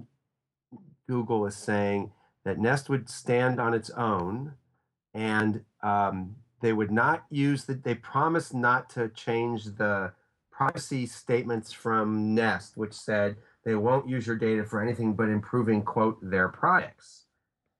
Google 1.08 1.46
as 1.46 1.56
saying 1.56 2.10
that 2.44 2.58
Nest 2.58 2.88
would 2.90 3.08
stand 3.08 3.60
on 3.60 3.74
its 3.74 3.90
own, 3.90 4.54
and 5.14 5.64
um, 5.82 6.36
they 6.60 6.72
would 6.72 6.90
not 6.90 7.24
use 7.30 7.64
the. 7.64 7.74
They 7.74 7.94
promised 7.94 8.54
not 8.54 8.90
to 8.90 9.08
change 9.08 9.64
the 9.64 10.12
privacy 10.50 11.06
statements 11.06 11.72
from 11.72 12.34
Nest, 12.34 12.76
which 12.76 12.92
said 12.92 13.36
they 13.64 13.74
won't 13.74 14.08
use 14.08 14.26
your 14.26 14.36
data 14.36 14.64
for 14.64 14.82
anything 14.82 15.14
but 15.14 15.28
improving 15.28 15.82
quote 15.82 16.18
their 16.22 16.48
products. 16.48 17.26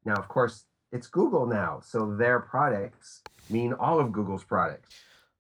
Now, 0.04 0.14
of 0.14 0.28
course, 0.28 0.64
it's 0.92 1.06
Google 1.06 1.46
now, 1.46 1.80
so 1.82 2.14
their 2.16 2.40
products 2.40 3.22
mean 3.48 3.72
all 3.72 3.98
of 4.00 4.12
Google's 4.12 4.44
products. 4.44 4.90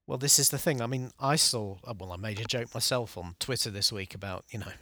well, 0.06 0.18
this 0.18 0.38
is 0.38 0.48
the 0.50 0.58
thing. 0.58 0.80
I 0.80 0.86
mean, 0.86 1.10
I 1.20 1.36
saw 1.36 1.76
uh, 1.84 1.94
well, 1.98 2.12
I 2.12 2.16
made 2.16 2.40
a 2.40 2.44
joke 2.44 2.74
myself 2.74 3.16
on 3.16 3.36
Twitter 3.38 3.70
this 3.70 3.92
week 3.92 4.14
about 4.14 4.44
you 4.50 4.58
know, 4.60 4.72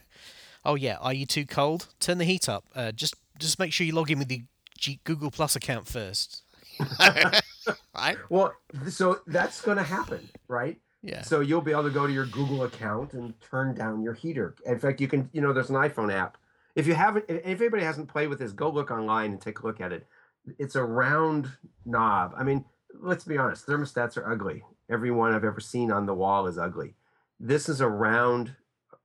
oh 0.65 0.77
yeah, 0.77 0.97
are 1.01 1.13
you 1.13 1.27
too 1.27 1.47
cold? 1.47 1.89
Turn 2.01 2.19
the 2.19 2.25
heat 2.25 2.49
up. 2.49 2.65
Uh, 2.75 2.93
just 2.93 3.15
just 3.39 3.59
make 3.59 3.73
sure 3.73 3.87
you 3.87 3.95
log 3.95 4.11
in 4.11 4.19
with 4.19 4.29
the 4.29 4.45
G- 4.79 5.01
Google 5.05 5.31
Plus 5.31 5.57
account 5.57 5.87
first. 5.89 6.43
right? 7.95 8.17
Well, 8.29 8.55
so 8.89 9.21
that's 9.27 9.61
going 9.61 9.77
to 9.77 9.83
happen, 9.83 10.31
right? 10.49 10.79
Yeah. 11.03 11.23
So 11.23 11.41
you'll 11.41 11.63
be 11.63 11.73
able 11.73 11.85
to 11.85 11.91
go 11.91 12.07
to 12.07 12.13
your 12.13 12.27
Google 12.27 12.65
account 12.65 13.15
and 13.15 13.35
turn 13.41 13.75
down 13.75 14.03
your 14.03 14.13
heater. 14.13 14.55
In 14.67 14.79
fact, 14.79 15.01
you 15.01 15.09
can, 15.09 15.31
you 15.33 15.41
know, 15.41 15.53
there's 15.53 15.71
an 15.71 15.77
iPhone 15.77 16.13
app. 16.13 16.37
If 16.75 16.87
you 16.87 16.95
haven't, 16.95 17.25
if 17.29 17.61
anybody 17.61 17.83
hasn't 17.83 18.09
played 18.09 18.29
with 18.29 18.39
this, 18.39 18.53
go 18.53 18.71
look 18.71 18.91
online 18.91 19.33
and 19.33 19.41
take 19.41 19.61
a 19.61 19.67
look 19.67 19.81
at 19.81 19.93
it. 19.93 20.07
It's 20.59 20.77
a 20.77 20.85
round 20.85 21.51
knob. 21.85 22.35
I 22.37 22.45
mean, 22.45 22.65
let's 23.01 23.25
be 23.25 23.39
honest, 23.39 23.67
thermostats 23.67 24.17
are 24.17 24.31
ugly. 24.31 24.63
Every 24.91 25.11
one 25.11 25.35
I've 25.35 25.45
ever 25.45 25.61
seen 25.61 25.91
on 25.91 26.07
the 26.07 26.15
wall 26.15 26.47
is 26.47 26.59
ugly. 26.59 26.95
This 27.39 27.69
is 27.69 27.81
a 27.81 27.89
round, 27.89 28.55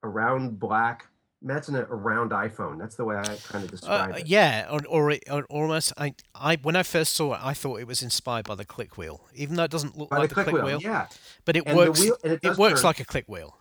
a 0.03 0.09
round 0.09 0.59
black. 0.59 1.07
Imagine 1.43 1.75
a, 1.75 1.81
a 1.81 1.95
round 1.95 2.31
iPhone. 2.31 2.79
That's 2.79 2.95
the 2.95 3.05
way 3.05 3.15
I 3.17 3.23
kind 3.23 3.63
of 3.63 3.69
describe 3.71 4.11
Uh, 4.11 4.17
it. 4.17 4.27
yeah, 4.27 4.67
or, 4.71 4.79
or, 4.87 5.11
it- 5.11 5.23
or 5.29 5.43
almost. 5.45 5.93
I, 5.97 6.13
I 6.33 6.55
when 6.63 6.75
I 6.75 6.83
first 6.83 7.13
saw 7.13 7.33
it, 7.35 7.39
I 7.43 7.53
thought 7.53 7.79
it 7.79 7.87
was 7.87 8.01
inspired 8.01 8.45
by 8.47 8.55
the 8.55 8.65
click 8.65 8.97
wheel, 8.97 9.27
even 9.35 9.55
though 9.55 9.63
it 9.65 9.71
doesn't 9.71 9.97
look 9.97 10.09
By 10.09 10.17
like 10.19 10.29
the 10.29 10.35
the 10.35 10.43
click 10.45 10.63
wheel, 10.63 10.81
yeah, 10.81 11.07
But 11.45 11.55
it 11.57 11.63
and 11.67 11.77
works. 11.77 11.99
wheel, 11.99 12.17
and 12.23 12.33
it, 12.33 12.39
it 12.43 12.57
works 12.57 12.81
turn. 12.81 12.87
like 12.87 12.99
a 12.99 13.05
click 13.05 13.25
wheel. 13.27 13.57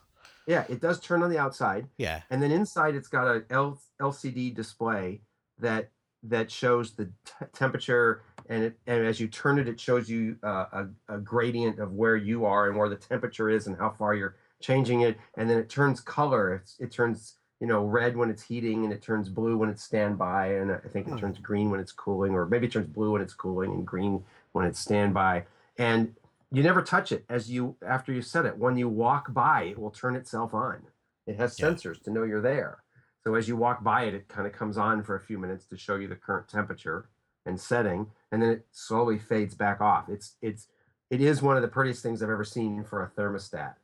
yeah, 0.47 0.65
it 0.69 0.81
does 0.81 1.01
turn 1.01 1.23
on 1.23 1.31
the 1.31 1.39
outside. 1.39 1.89
Yeah. 1.99 2.23
and 2.31 2.43
then 2.43 2.51
inside 2.53 2.95
it's 2.95 3.09
got 3.09 3.27
a 3.27 3.45
L- 3.51 3.81
LCD 4.01 4.55
display 4.55 5.21
that 5.59 5.91
that 6.23 6.51
shows 6.51 6.93
the 6.93 7.05
t- 7.27 7.45
temperature 7.53 8.23
and 8.49 8.65
it 8.65 8.79
and 8.87 9.05
as 9.05 9.21
you 9.21 9.29
turn 9.29 9.59
it 9.59 9.69
it 9.69 9.79
shows 9.79 10.09
you 10.09 10.37
uh, 10.43 10.65
a, 10.73 10.87
a 11.17 11.19
gradient 11.19 11.79
of 11.79 11.93
where 11.93 12.17
you 12.17 12.47
are 12.47 12.69
and 12.69 12.79
where 12.79 12.89
the 12.89 12.97
temperature 12.97 13.51
is 13.51 13.67
and 13.67 13.77
how 13.77 13.91
far 13.91 14.15
you're 14.15 14.37
changing 14.63 15.03
it 15.03 15.19
and 15.37 15.51
then 15.51 15.59
it 15.59 15.69
turns 15.69 16.01
color 16.01 16.55
it's, 16.55 16.77
it 16.81 16.91
turns 16.91 17.35
you 17.61 17.67
know 17.67 17.85
red 17.85 18.17
when 18.17 18.31
it's 18.31 18.43
heating 18.43 18.85
and 18.85 18.93
it 18.93 19.03
turns 19.03 19.29
blue 19.29 19.57
when 19.57 19.69
it's 19.69 19.83
standby 19.83 20.49
and 20.49 20.73
i 20.73 20.89
think 20.89 21.07
it 21.07 21.11
Hmm. 21.11 21.19
turns 21.19 21.39
green 21.39 21.71
when 21.71 21.81
it's 21.81 21.93
cooling 21.93 22.35
or 22.35 22.47
maybe 22.47 22.67
it 22.67 22.73
turns 22.73 22.89
blue 22.89 23.13
when 23.13 23.23
it's 23.23 23.35
cooling 23.35 23.73
and 23.73 23.87
green 23.87 24.25
when 24.53 24.67
it's 24.67 24.79
standby 24.79 25.45
and 25.79 26.15
you 26.53 26.63
never 26.63 26.83
touch 26.83 27.11
it 27.13 27.25
as 27.29 27.51
you 27.51 27.77
after 27.87 28.13
you 28.13 28.23
set 28.23 28.45
it 28.47 28.59
when 28.59 28.77
you 28.77 28.89
walk 28.89 29.33
by 29.33 29.63
it 29.65 29.79
will 29.79 29.91
turn 29.91 30.17
itself 30.17 30.53
on 30.55 30.83
it 31.27 31.37
has 31.37 31.59
Yeah. 31.59 31.71
sensors 31.71 32.03
to 32.03 32.11
know 32.11 32.23
you're 32.23 32.41
there. 32.41 32.83
So 33.23 33.35
as 33.35 33.49
you 33.49 33.57
walk 33.57 33.83
by 33.83 34.03
it, 34.05 34.15
it 34.15 34.29
kind 34.29 34.47
of 34.47 34.53
comes 34.53 34.77
on 34.77 35.03
for 35.03 35.17
a 35.17 35.21
few 35.21 35.39
minutes 35.39 35.65
to 35.67 35.77
show 35.79 35.97
you 35.97 36.09
the 36.09 36.17
current 36.17 36.49
temperature 36.49 37.09
and 37.47 37.59
setting, 37.59 38.09
and 38.31 38.43
then 38.43 38.51
it 38.51 38.67
slowly 38.73 39.19
fades 39.19 39.55
back 39.55 39.81
off. 39.81 40.09
It's 40.09 40.37
it's 40.43 40.69
it 41.11 41.23
is 41.23 41.41
one 41.41 41.57
of 41.57 41.63
the 41.63 41.69
prettiest 41.69 42.03
things 42.03 42.23
I've 42.23 42.29
ever 42.29 42.45
seen 42.45 42.85
for 42.85 43.03
a 43.03 43.09
thermostat, 43.09 43.77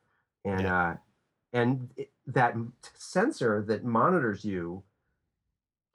and 0.45 0.67
uh, 0.67 0.95
and 1.53 1.91
it, 1.97 2.11
that 2.27 2.55
sensor 2.95 3.63
that 3.63 3.85
monitors 3.85 4.45
you 4.45 4.83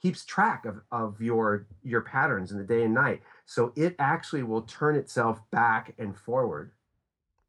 keeps 0.02 0.26
track 0.26 0.66
of 0.66 0.82
of 0.92 1.22
your 1.22 1.68
your 1.84 2.02
patterns 2.02 2.52
in 2.52 2.58
the 2.58 2.64
day 2.64 2.84
and 2.84 2.94
night. 2.94 3.22
So 3.46 3.74
it 3.76 3.96
actually 4.00 4.44
will 4.44 4.62
turn 4.64 4.96
itself 4.96 5.42
back 5.52 5.96
and 5.98 6.18
forward. 6.18 6.72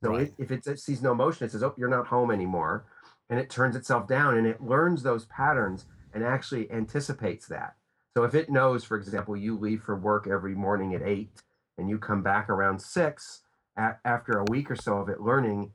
So 0.02 0.12
Right. 0.12 0.22
it, 0.22 0.34
if 0.38 0.50
it's, 0.50 0.66
it 0.66 0.78
sees 0.78 1.02
no 1.02 1.14
motion, 1.14 1.46
it 1.46 1.52
says, 1.52 1.62
"Oh, 1.62 1.74
you're 1.76 1.88
not 1.88 2.06
home 2.08 2.30
anymore," 2.30 2.84
and 3.28 3.38
it 3.40 3.50
turns 3.50 3.76
itself 3.76 4.06
down 4.06 4.36
and 4.36 4.46
it 4.46 4.62
learns 4.62 5.02
those 5.02 5.24
patterns 5.26 5.86
and 6.12 6.22
actually 6.24 6.70
anticipates 6.70 7.46
that. 7.48 7.76
So 8.16 8.24
if 8.24 8.34
it 8.34 8.48
knows, 8.50 8.84
for 8.84 8.96
example, 8.96 9.36
you 9.36 9.58
leave 9.58 9.82
for 9.82 9.96
work 9.96 10.26
every 10.26 10.54
morning 10.54 10.94
at 10.94 11.02
eight 11.02 11.30
and 11.76 11.88
you 11.90 11.98
come 11.98 12.22
back 12.22 12.48
around 12.48 12.80
six, 12.80 13.42
a- 13.76 13.96
after 14.04 14.38
a 14.38 14.44
week 14.44 14.70
or 14.70 14.76
so 14.76 14.98
of 14.98 15.08
it 15.08 15.20
learning, 15.20 15.72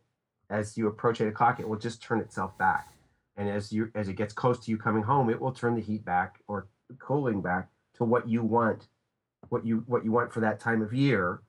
as 0.52 0.78
you 0.78 0.88
approach 0.88 1.22
eight 1.22 1.28
o'clock, 1.28 1.60
it 1.60 1.68
will 1.68 1.78
just 1.80 2.04
turn 2.04 2.20
itself 2.20 2.56
back. 2.58 2.90
And 3.38 3.50
as 3.50 3.72
you 3.72 3.90
as 3.96 4.08
it 4.10 4.14
gets 4.16 4.34
close 4.34 4.60
to 4.66 4.72
you 4.72 4.78
coming 4.78 5.02
home, 5.04 5.30
it 5.30 5.40
will 5.40 5.54
turn 5.54 5.74
the 5.76 5.82
heat 5.82 6.04
back 6.06 6.36
or 6.48 6.68
cooling 7.00 7.42
back 7.42 7.70
to 7.96 8.04
what 8.04 8.28
you 8.28 8.44
want, 8.44 8.88
what 9.50 9.66
you 9.66 9.84
what 9.88 10.04
you 10.06 10.12
want 10.12 10.32
for 10.34 10.42
that 10.42 10.60
time 10.60 10.82
of 10.82 10.94
year 10.94 11.42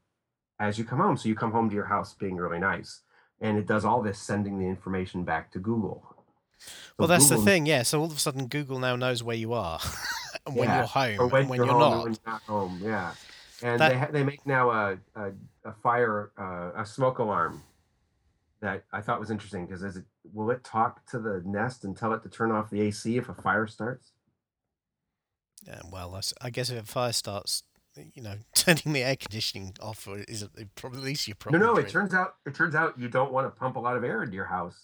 as 0.60 0.78
you 0.78 0.84
come 0.84 1.00
home. 1.00 1.16
So 1.16 1.28
you 1.28 1.34
come 1.34 1.50
home 1.52 1.68
to 1.68 1.74
your 1.74 1.84
house 1.86 2.14
being 2.14 2.36
really 2.36 2.60
nice. 2.60 3.00
And 3.40 3.58
it 3.58 3.66
does 3.66 3.84
all 3.84 4.00
this 4.02 4.20
sending 4.20 4.60
the 4.60 4.66
information 4.66 5.24
back 5.24 5.50
to 5.52 5.58
Google. 5.58 6.06
So 6.58 6.72
Well, 6.96 7.08
that's 7.08 7.28
Google- 7.28 7.44
the 7.44 7.50
thing. 7.50 7.66
Yeah. 7.66 7.82
So 7.82 7.98
all 8.00 8.06
of 8.06 8.16
a 8.16 8.20
sudden, 8.20 8.46
Google 8.46 8.78
now 8.78 8.94
knows 8.94 9.24
where 9.24 9.34
you 9.36 9.52
are 9.52 9.80
and 10.46 10.54
when 10.54 10.68
Yeah, 10.68 10.78
you're 10.78 10.86
home 10.86 11.20
or 11.20 11.26
when, 11.26 11.40
and 11.42 11.50
when 11.50 11.56
you're, 11.56 11.66
you're, 11.66 11.78
not. 11.78 12.04
when 12.04 12.12
you're 12.12 12.32
not 12.32 12.42
home. 12.42 12.78
Yeah, 12.80 13.14
and 13.64 13.80
That- 13.80 13.88
they 13.90 13.98
ha- 13.98 14.08
they 14.12 14.22
make 14.22 14.46
now 14.46 14.70
a 14.70 14.98
a, 15.16 15.32
a 15.64 15.72
fire 15.82 16.30
uh, 16.38 16.80
a 16.80 16.86
smoke 16.86 17.18
alarm 17.18 17.60
that 18.62 18.84
I 18.92 19.00
thought 19.00 19.20
was 19.20 19.30
interesting 19.30 19.66
because 19.66 19.82
is 19.82 19.96
it 19.96 20.04
will 20.32 20.50
it 20.50 20.64
talk 20.64 21.04
to 21.10 21.18
the 21.18 21.42
Nest 21.44 21.84
and 21.84 21.96
tell 21.96 22.12
it 22.14 22.22
to 22.22 22.28
turn 22.28 22.52
off 22.52 22.70
the 22.70 22.80
AC 22.80 23.16
if 23.16 23.28
a 23.28 23.34
fire 23.34 23.66
starts? 23.66 24.12
Yeah, 25.66 25.80
well, 25.90 26.18
I 26.40 26.50
guess 26.50 26.70
if 26.70 26.82
a 26.82 26.86
fire 26.86 27.12
starts, 27.12 27.64
you 28.14 28.22
know, 28.22 28.36
turning 28.54 28.92
the 28.94 29.02
air 29.02 29.16
conditioning 29.16 29.74
off 29.80 30.08
is 30.28 30.42
it 30.42 30.74
probably 30.76 31.00
at 31.00 31.04
least 31.04 31.28
you're 31.28 31.36
No, 31.50 31.58
probably. 31.58 31.82
no. 31.82 31.88
It 31.88 31.90
turns 31.90 32.14
out 32.14 32.36
it 32.46 32.54
turns 32.54 32.74
out 32.74 32.98
you 32.98 33.08
don't 33.08 33.32
want 33.32 33.46
to 33.46 33.50
pump 33.50 33.76
a 33.76 33.80
lot 33.80 33.96
of 33.96 34.04
air 34.04 34.22
into 34.22 34.36
your 34.36 34.46
house. 34.46 34.78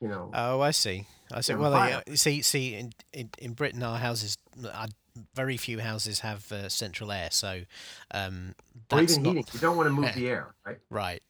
You 0.00 0.08
know. 0.08 0.30
Oh, 0.34 0.60
I 0.60 0.72
see. 0.72 1.06
I 1.32 1.40
see. 1.40 1.54
Well, 1.54 1.72
yeah, 1.72 2.00
see, 2.14 2.42
see, 2.42 2.74
in, 2.74 2.92
in 3.12 3.30
in 3.38 3.52
Britain, 3.52 3.82
our 3.82 3.98
houses, 3.98 4.36
uh, 4.62 4.86
very 5.34 5.56
few 5.56 5.80
houses 5.80 6.20
have 6.20 6.50
uh, 6.52 6.68
central 6.68 7.12
air, 7.12 7.28
so 7.30 7.62
um, 8.10 8.54
or 8.92 9.00
even 9.00 9.22
not 9.22 9.28
heating. 9.30 9.46
You 9.52 9.60
don't 9.60 9.76
want 9.76 9.86
to 9.86 9.92
move 9.92 10.12
the 10.14 10.28
air, 10.28 10.54
right? 10.66 10.78
right. 10.90 11.22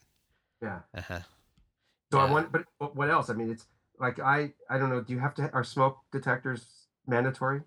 Yeah. 0.61 0.79
Uh-huh. 0.93 1.19
So 2.11 2.19
I 2.19 2.31
want, 2.31 2.51
but 2.51 2.63
but 2.79 2.95
what 2.95 3.09
else? 3.09 3.29
I 3.29 3.33
mean, 3.33 3.51
it's 3.51 3.65
like 3.99 4.19
I 4.19 4.53
I 4.69 4.77
don't 4.77 4.89
know. 4.89 5.01
Do 5.01 5.13
you 5.13 5.19
have 5.19 5.35
to 5.35 5.49
are 5.53 5.63
smoke 5.63 5.97
detectors 6.11 6.87
mandatory? 7.05 7.61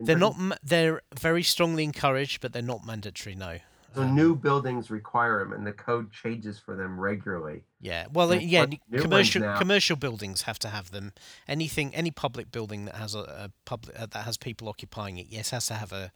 They're 0.00 0.18
Britain? 0.18 0.48
not. 0.48 0.58
They're 0.62 1.02
very 1.18 1.42
strongly 1.42 1.84
encouraged, 1.84 2.40
but 2.40 2.52
they're 2.52 2.62
not 2.62 2.84
mandatory. 2.84 3.34
No. 3.34 3.58
So 3.94 4.06
new 4.06 4.34
buildings 4.34 4.90
require 4.90 5.38
them, 5.40 5.52
and 5.52 5.66
the 5.66 5.72
code 5.72 6.10
changes 6.12 6.58
for 6.58 6.76
them 6.76 6.98
regularly. 6.98 7.64
Yeah. 7.80 8.06
Well, 8.12 8.30
uh, 8.30 8.34
and 8.34 8.42
yeah. 8.42 8.64
new 8.64 8.76
ones 8.90 9.02
Commercial 9.02 9.56
commercial 9.56 9.96
buildings 9.96 10.42
have 10.42 10.58
to 10.60 10.68
have 10.68 10.90
them. 10.92 11.12
Anything, 11.48 11.94
any 11.94 12.10
public 12.10 12.52
building 12.52 12.84
that 12.84 12.94
has 12.94 13.14
a, 13.14 13.20
a 13.20 13.50
public 13.64 13.98
uh, 13.98 14.06
that 14.06 14.24
has 14.24 14.36
people 14.36 14.68
occupying 14.68 15.18
it, 15.18 15.26
yes, 15.28 15.50
has 15.50 15.66
to 15.66 15.74
have 15.74 15.92
a, 15.92 16.12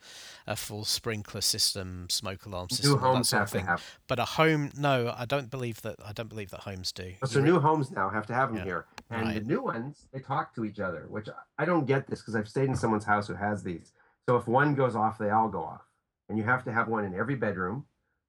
a 0.47 0.55
full 0.57 0.85
sprinkler 0.85 1.41
system, 1.41 2.07
smoke 2.09 2.47
alarm 2.47 2.71
system, 2.71 2.93
New 2.93 2.99
homes 2.99 3.29
sort 3.31 3.41
have 3.41 3.55
of 3.55 3.61
to 3.61 3.67
have. 3.67 3.99
But 4.07 4.19
a 4.19 4.25
home, 4.25 4.71
no, 4.77 5.12
I 5.17 5.25
don't 5.25 5.51
believe 5.51 5.83
that. 5.83 5.97
I 6.05 6.12
don't 6.12 6.29
believe 6.29 6.51
that 6.51 6.61
homes 6.61 6.93
do. 6.93 7.15
So 7.25 7.39
You're- 7.41 7.51
new 7.51 7.61
homes 7.61 7.91
now 7.91 8.09
have 8.11 8.27
to 8.27 8.35
have 8.35 8.51
them 8.51 8.59
Yeah. 8.59 8.65
here, 8.65 8.87
and 9.11 9.35
the 9.37 9.41
new 9.41 9.62
ones 9.62 10.07
they 10.12 10.21
talk 10.21 10.55
to 10.55 10.65
each 10.65 10.79
other, 10.81 11.07
which 11.09 11.29
I- 11.29 11.62
I 11.62 11.65
don't 11.65 11.87
get 11.87 12.07
this 12.07 12.21
because 12.21 12.37
I've 12.37 12.49
stayed 12.49 12.69
in 12.69 12.77
someone's 12.77 13.05
house 13.05 13.27
who 13.27 13.35
has 13.35 13.62
these. 13.62 13.93
So 14.29 14.37
if 14.37 14.47
one 14.47 14.75
goes 14.75 14.97
off, 14.97 15.19
they 15.19 15.31
all 15.31 15.49
go 15.49 15.62
off, 15.62 15.86
and 16.29 16.39
you 16.39 16.45
have 16.45 16.65
to 16.65 16.73
have 16.73 16.89
one 16.89 17.05
in 17.05 17.15
every 17.15 17.35
bedroom, 17.37 17.87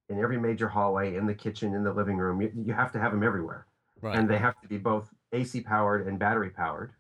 in 0.10 0.20
every 0.20 0.40
major 0.40 0.68
hallway, 0.70 1.16
in 1.16 1.26
the 1.26 1.34
kitchen, 1.34 1.74
in 1.74 1.84
the 1.84 1.94
living 1.94 2.18
room. 2.18 2.42
You, 2.42 2.52
you 2.56 2.74
have 2.74 2.92
to 2.94 3.00
have 3.00 3.12
them 3.12 3.24
everywhere, 3.24 3.68
Right. 4.02 4.16
and 4.18 4.30
they 4.30 4.38
have 4.38 4.60
to 4.62 4.68
be 4.68 4.78
both 4.78 5.10
AC 5.32 5.62
powered 5.62 6.08
and 6.08 6.18
battery 6.20 6.50
powered. 6.50 6.94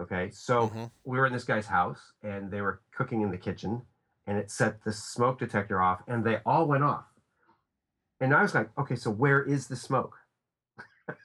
Okay, 0.00 0.30
so 0.30 0.68
Mhm. 0.68 0.90
we 1.04 1.18
were 1.18 1.26
in 1.26 1.32
this 1.32 1.44
guy's 1.44 1.66
house, 1.66 2.12
and 2.22 2.50
they 2.50 2.62
were 2.62 2.80
cooking 2.92 3.20
in 3.22 3.30
the 3.30 3.38
kitchen, 3.38 3.82
and 4.26 4.38
it 4.38 4.50
set 4.50 4.82
the 4.84 4.92
smoke 4.92 5.38
detector 5.38 5.80
off, 5.80 6.02
and 6.06 6.24
they 6.24 6.38
all 6.46 6.66
went 6.66 6.84
off. 6.84 7.04
And 8.20 8.34
I 8.34 8.42
was 8.42 8.54
like, 8.54 8.70
okay, 8.78 8.96
so 8.96 9.10
where 9.10 9.42
is 9.42 9.68
the 9.68 9.76
smoke? 9.76 10.18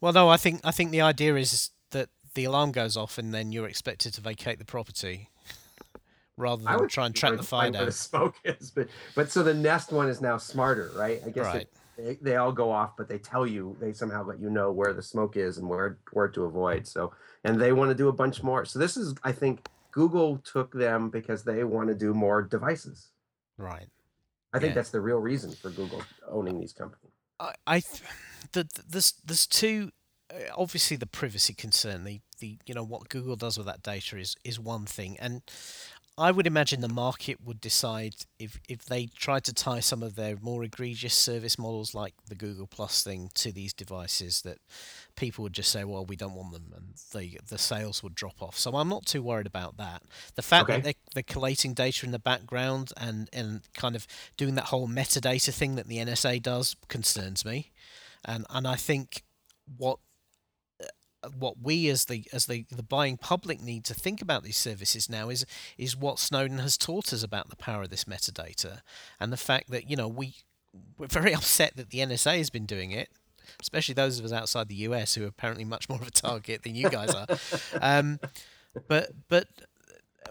Well, 0.00 0.12
no, 0.12 0.28
I 0.28 0.36
think 0.36 0.60
I 0.64 0.70
think 0.70 0.92
the 0.92 1.00
idea 1.00 1.34
is 1.34 1.70
that 1.90 2.08
the 2.34 2.44
alarm 2.44 2.70
goes 2.70 2.96
off 2.96 3.18
and 3.18 3.34
then 3.34 3.50
you're 3.50 3.66
expected 3.66 4.14
to 4.14 4.20
vacate 4.20 4.58
the 4.60 4.64
property, 4.64 5.28
rather 6.38 6.62
than 6.62 6.72
I 6.72 6.76
would 6.76 6.88
try 6.90 7.06
and 7.06 7.14
track 7.14 7.36
the 7.36 7.42
fire 7.42 7.64
find 7.66 7.74
where 7.76 7.84
the 7.86 7.92
smoke 7.92 8.36
is, 8.44 8.70
but 8.70 8.88
but 9.14 9.30
so 9.30 9.42
the 9.42 9.54
Nest 9.54 9.92
one 9.92 10.08
is 10.08 10.20
now 10.20 10.38
smarter, 10.38 10.90
right? 10.96 11.20
I 11.26 11.30
guess 11.30 11.44
Right. 11.44 11.68
they, 11.98 12.18
they 12.22 12.36
all 12.36 12.52
go 12.52 12.70
off, 12.70 12.96
but 12.96 13.08
they 13.08 13.18
tell 13.18 13.46
you 13.46 13.76
they 13.80 13.92
somehow 13.92 14.24
let 14.24 14.40
you 14.40 14.48
know 14.48 14.72
where 14.72 14.92
the 14.94 15.02
smoke 15.02 15.36
is 15.36 15.58
and 15.58 15.68
where 15.68 15.98
where 16.12 16.28
to 16.28 16.44
avoid. 16.44 16.86
So 16.86 17.12
and 17.44 17.60
they 17.60 17.72
want 17.72 17.90
to 17.90 17.94
do 17.94 18.08
a 18.08 18.12
bunch 18.12 18.42
more. 18.42 18.64
So 18.64 18.78
this 18.78 18.96
is, 18.96 19.14
I 19.24 19.32
think, 19.32 19.68
Google 19.90 20.38
took 20.38 20.72
them 20.72 21.10
because 21.10 21.44
they 21.44 21.64
want 21.64 21.88
to 21.88 21.94
do 21.94 22.14
more 22.14 22.42
devices. 22.42 23.08
Right. 23.56 23.88
I 24.52 24.58
think 24.58 24.70
Yeah. 24.70 24.74
that's 24.76 24.90
the 24.90 25.00
real 25.00 25.18
reason 25.18 25.52
for 25.52 25.70
Google 25.70 26.02
owning 26.28 26.58
these 26.60 26.72
companies. 26.72 27.12
I, 27.40 27.54
I 27.66 27.80
th- 27.80 28.02
the, 28.52 28.62
the, 28.64 28.82
there's 28.88 29.14
there's 29.24 29.46
two 29.46 29.90
uh, 30.32 30.36
obviously 30.56 30.96
the 30.96 31.06
privacy 31.06 31.54
concern 31.54 32.04
the 32.04 32.20
the 32.40 32.58
you 32.66 32.74
know 32.74 32.84
what 32.84 33.08
Google 33.08 33.36
does 33.36 33.56
with 33.58 33.66
that 33.66 33.82
data 33.82 34.16
is 34.18 34.36
is 34.44 34.58
one 34.60 34.86
thing 34.86 35.16
and 35.18 35.42
I 36.18 36.32
would 36.32 36.46
imagine 36.48 36.80
the 36.80 36.88
market 36.88 37.38
would 37.44 37.60
decide 37.60 38.14
if 38.38 38.58
if 38.68 38.84
they 38.84 39.06
tried 39.06 39.44
to 39.44 39.54
tie 39.54 39.80
some 39.80 40.02
of 40.02 40.16
their 40.16 40.36
more 40.42 40.64
egregious 40.64 41.14
service 41.14 41.58
models 41.58 41.94
like 41.94 42.14
the 42.28 42.34
Google 42.34 42.66
Plus 42.66 43.02
thing 43.04 43.30
to 43.34 43.52
these 43.52 43.72
devices 43.72 44.42
that 44.42 44.58
people 45.16 45.42
would 45.44 45.52
just 45.52 45.70
say 45.70 45.84
well 45.84 46.04
we 46.04 46.16
don't 46.16 46.34
want 46.34 46.52
them 46.52 46.72
and 46.76 46.94
the 47.12 47.38
the 47.48 47.58
sales 47.58 48.02
would 48.02 48.14
drop 48.16 48.42
off. 48.42 48.58
So 48.58 48.72
I'm 48.74 48.88
not 48.88 49.06
too 49.06 49.22
worried 49.22 49.46
about 49.46 49.76
that. 49.76 50.02
The 50.34 50.42
fact 50.42 50.64
Okay. 50.68 50.76
that 50.76 50.82
they're, 50.84 50.94
they're 51.14 51.22
collating 51.34 51.72
data 51.72 52.04
in 52.04 52.12
the 52.12 52.18
background 52.18 52.92
and 52.96 53.30
and 53.32 53.60
kind 53.74 53.94
of 53.94 54.06
doing 54.36 54.56
that 54.56 54.66
whole 54.66 54.88
metadata 54.88 55.52
thing 55.54 55.76
that 55.76 55.86
the 55.86 55.98
NSA 55.98 56.42
does 56.42 56.74
concerns 56.88 57.44
me. 57.44 57.70
And 58.24 58.44
and 58.50 58.66
I 58.66 58.74
think 58.74 59.22
what 59.76 59.98
what 61.36 61.60
we 61.60 61.88
as 61.88 62.04
the 62.06 62.24
as 62.32 62.46
the 62.46 62.64
the 62.70 62.82
buying 62.82 63.16
public 63.16 63.60
need 63.60 63.84
to 63.84 63.94
think 63.94 64.22
about 64.22 64.42
these 64.42 64.56
services 64.56 65.08
now 65.08 65.28
is 65.28 65.44
is 65.76 65.96
what 65.96 66.18
Snowden 66.18 66.58
has 66.58 66.76
taught 66.76 67.12
us 67.12 67.22
about 67.22 67.50
the 67.50 67.56
power 67.56 67.82
of 67.82 67.90
this 67.90 68.04
metadata 68.04 68.80
and 69.18 69.32
the 69.32 69.36
fact 69.36 69.70
that 69.70 69.90
you 69.90 69.96
know 69.96 70.08
we 70.08 70.34
we're 70.96 71.06
very 71.06 71.34
upset 71.34 71.76
that 71.76 71.90
the 71.90 71.98
NSA 71.98 72.38
has 72.38 72.50
been 72.50 72.66
doing 72.66 72.90
it 72.92 73.08
especially 73.60 73.94
those 73.94 74.18
of 74.18 74.24
us 74.24 74.32
outside 74.32 74.68
the 74.68 74.74
US 74.76 75.14
who 75.14 75.24
are 75.24 75.28
apparently 75.28 75.64
much 75.64 75.88
more 75.88 76.00
of 76.00 76.06
a 76.06 76.12
target 76.12 76.62
than 76.62 76.74
you 76.74 76.88
guys 76.88 77.14
are 77.14 77.26
um, 77.80 78.20
but 78.86 79.10
but 79.28 79.48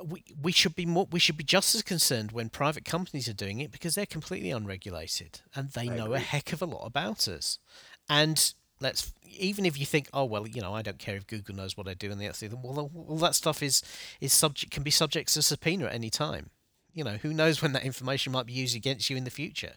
we 0.03 0.23
we 0.41 0.51
should 0.51 0.75
be 0.75 0.85
more 0.85 1.07
we 1.11 1.19
should 1.19 1.37
be 1.37 1.43
just 1.43 1.73
as 1.75 1.81
concerned 1.81 2.31
when 2.31 2.49
private 2.49 2.85
companies 2.85 3.27
are 3.27 3.33
doing 3.33 3.59
it 3.59 3.71
because 3.71 3.95
they're 3.95 4.05
completely 4.05 4.51
unregulated 4.51 5.41
and 5.55 5.71
they 5.71 5.89
I 5.89 5.95
know 5.95 6.05
agree. 6.05 6.17
a 6.17 6.19
heck 6.19 6.53
of 6.53 6.61
a 6.61 6.65
lot 6.65 6.85
about 6.85 7.27
us. 7.27 7.59
And 8.09 8.53
let's 8.79 9.13
even 9.39 9.65
if 9.65 9.79
you 9.79 9.85
think, 9.85 10.09
oh 10.13 10.25
well, 10.25 10.47
you 10.47 10.61
know, 10.61 10.73
I 10.73 10.81
don't 10.81 10.97
care 10.99 11.15
if 11.15 11.27
Google 11.27 11.55
knows 11.55 11.77
what 11.77 11.87
I 11.87 11.93
do 11.93 12.11
and 12.11 12.19
the 12.19 12.25
other 12.27 12.33
thing, 12.33 12.59
well, 12.61 12.91
all 13.07 13.17
that 13.17 13.35
stuff 13.35 13.61
is 13.61 13.81
is 14.21 14.33
subject 14.33 14.71
can 14.71 14.83
be 14.83 14.91
subject 14.91 15.33
to 15.33 15.41
subpoena 15.41 15.85
at 15.85 15.93
any 15.93 16.09
time. 16.09 16.49
You 16.93 17.03
know, 17.03 17.17
who 17.17 17.33
knows 17.33 17.61
when 17.61 17.73
that 17.73 17.83
information 17.83 18.31
might 18.31 18.47
be 18.47 18.53
used 18.53 18.75
against 18.75 19.09
you 19.09 19.17
in 19.17 19.23
the 19.23 19.29
future. 19.29 19.73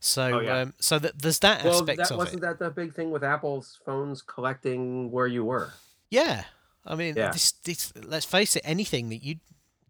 So, 0.00 0.22
Oh, 0.34 0.40
yeah. 0.40 0.60
um, 0.60 0.74
so 0.80 0.98
that 0.98 1.22
there's 1.22 1.38
that 1.38 1.64
Well, 1.64 1.78
aspect 1.80 1.98
that 1.98 2.10
of 2.10 2.18
wasn't 2.18 2.38
it. 2.38 2.40
that 2.42 2.58
the 2.58 2.70
big 2.70 2.92
thing 2.94 3.10
with 3.10 3.24
Apple's 3.24 3.78
phones 3.86 4.20
collecting 4.20 5.10
where 5.10 5.26
you 5.26 5.44
were. 5.44 5.72
Yeah, 6.10 6.44
I 6.84 6.94
mean, 6.94 7.14
Yeah. 7.16 7.30
this, 7.30 7.52
this, 7.52 7.92
let's 7.96 8.26
face 8.26 8.54
it. 8.56 8.62
Anything 8.66 9.08
that 9.08 9.22
you, 9.22 9.36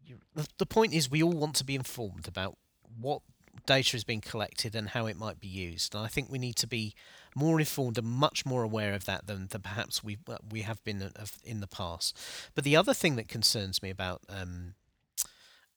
you 0.04 0.18
the, 0.34 0.46
the 0.58 0.66
point 0.66 0.92
is, 0.92 1.10
we 1.10 1.22
all 1.22 1.32
want 1.32 1.56
to 1.56 1.64
be 1.64 1.74
informed 1.74 2.28
about 2.28 2.56
what 3.00 3.22
data 3.66 3.96
is 3.96 4.04
being 4.04 4.20
collected 4.20 4.74
and 4.74 4.90
how 4.90 5.06
it 5.06 5.16
might 5.16 5.40
be 5.40 5.48
used. 5.48 5.94
And 5.94 6.04
I 6.04 6.08
think 6.08 6.30
we 6.30 6.38
need 6.38 6.56
to 6.56 6.66
be 6.66 6.94
more 7.34 7.58
informed 7.58 7.98
and 7.98 8.06
much 8.06 8.46
more 8.46 8.62
aware 8.62 8.94
of 8.94 9.04
that 9.06 9.26
than, 9.26 9.48
than 9.48 9.62
perhaps 9.62 10.04
we 10.04 10.18
we 10.50 10.62
have 10.62 10.82
been 10.84 11.10
in 11.44 11.60
the 11.60 11.66
past. 11.66 12.16
But 12.54 12.64
the 12.64 12.76
other 12.76 12.94
thing 12.94 13.16
that 13.16 13.28
concerns 13.28 13.82
me 13.82 13.90
about 13.90 14.22
um, 14.28 14.74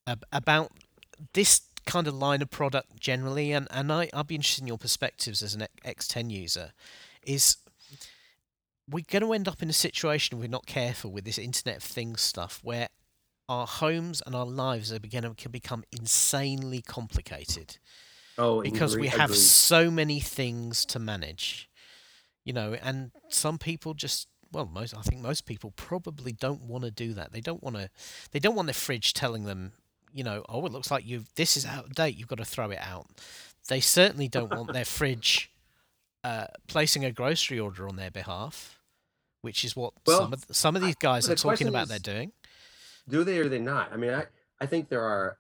ab- 0.06 0.26
about 0.32 0.72
this 1.34 1.62
kind 1.86 2.08
of 2.08 2.14
line 2.14 2.42
of 2.42 2.52
product 2.52 3.00
generally, 3.00 3.52
and, 3.52 3.68
and 3.72 3.92
I, 3.92 4.10
I'd 4.14 4.28
be 4.28 4.36
interested 4.36 4.64
in 4.64 4.68
your 4.68 4.78
perspectives 4.78 5.42
as 5.42 5.56
an 5.56 5.64
X- 5.84 6.08
X10 6.08 6.30
user, 6.30 6.74
is 7.26 7.58
we're 8.90 9.06
going 9.10 9.24
to 9.24 9.34
end 9.34 9.48
up 9.48 9.64
in 9.64 9.70
a 9.70 9.74
situation 9.74 10.38
if 10.38 10.42
we're 10.42 10.50
not 10.50 10.66
careful 10.66 11.12
with 11.12 11.26
this 11.26 11.38
Internet 11.38 11.78
of 11.78 11.84
Things 11.84 12.22
stuff 12.22 12.60
where 12.64 12.90
our 13.50 13.66
homes 13.68 14.22
and 14.26 14.36
our 14.36 14.46
lives 14.46 14.92
are 14.92 15.00
going 15.00 15.36
to 15.36 15.50
become 15.50 15.84
insanely 15.92 16.82
complicated 16.82 17.78
Oh, 18.40 18.62
because 18.62 18.96
we 18.96 19.08
have 19.08 19.32
agreed. 19.32 19.40
so 19.40 19.90
many 19.90 20.20
things 20.20 20.86
to 20.88 21.00
manage 21.00 21.70
you 22.44 22.54
know 22.54 22.76
and 22.82 23.12
some 23.30 23.58
people 23.58 23.94
just 23.96 24.28
well 24.52 24.66
most 24.72 24.96
i 24.96 25.02
think 25.02 25.22
most 25.22 25.46
people 25.46 25.72
probably 25.76 26.32
don't 26.32 26.62
want 26.62 26.84
to 26.84 26.92
do 26.92 27.14
that. 27.16 27.32
They 27.34 27.42
don't 27.42 27.64
want 27.64 27.76
to 27.78 27.90
they 28.32 28.40
don't 28.40 28.56
want 28.56 28.68
their 28.68 28.74
fridge 28.74 29.14
telling 29.14 29.46
them 29.46 29.72
you 30.14 30.24
know 30.24 30.46
oh 30.50 30.66
it 30.66 30.72
looks 30.72 30.92
like 30.92 31.06
you 31.06 31.24
this 31.36 31.58
is 31.58 31.66
out 31.66 31.86
of 31.86 31.96
date 31.96 32.16
you've 32.18 32.28
got 32.28 32.38
to 32.38 32.46
throw 32.46 32.70
it 32.70 32.80
out. 32.82 33.08
They 33.70 33.80
certainly 33.82 34.28
don't 34.28 34.52
want 34.56 34.72
their 34.72 34.86
fridge 34.86 35.52
uh, 36.24 36.48
placing 36.68 37.04
a 37.06 37.12
grocery 37.12 37.60
order 37.60 37.88
on 37.90 37.96
their 37.96 38.12
behalf 38.12 38.80
which 39.42 39.64
is 39.66 39.76
what 39.76 39.94
Well, 40.06 40.20
some 40.20 40.34
of 40.34 40.46
some 40.52 40.76
of 40.76 40.82
these 40.82 40.96
guys 40.96 41.26
the 41.26 41.34
are 41.34 41.36
talking 41.36 41.68
about 41.68 41.84
is- 41.84 41.90
they're 41.90 42.00
doing 42.14 42.32
do 43.08 43.24
they 43.24 43.40
or 43.40 43.50
they 43.50 43.60
not? 43.60 43.92
I 43.94 43.98
mean, 43.98 44.14
I 44.14 44.26
I 44.60 44.66
think 44.66 44.90
there 44.90 45.04
are, 45.04 45.38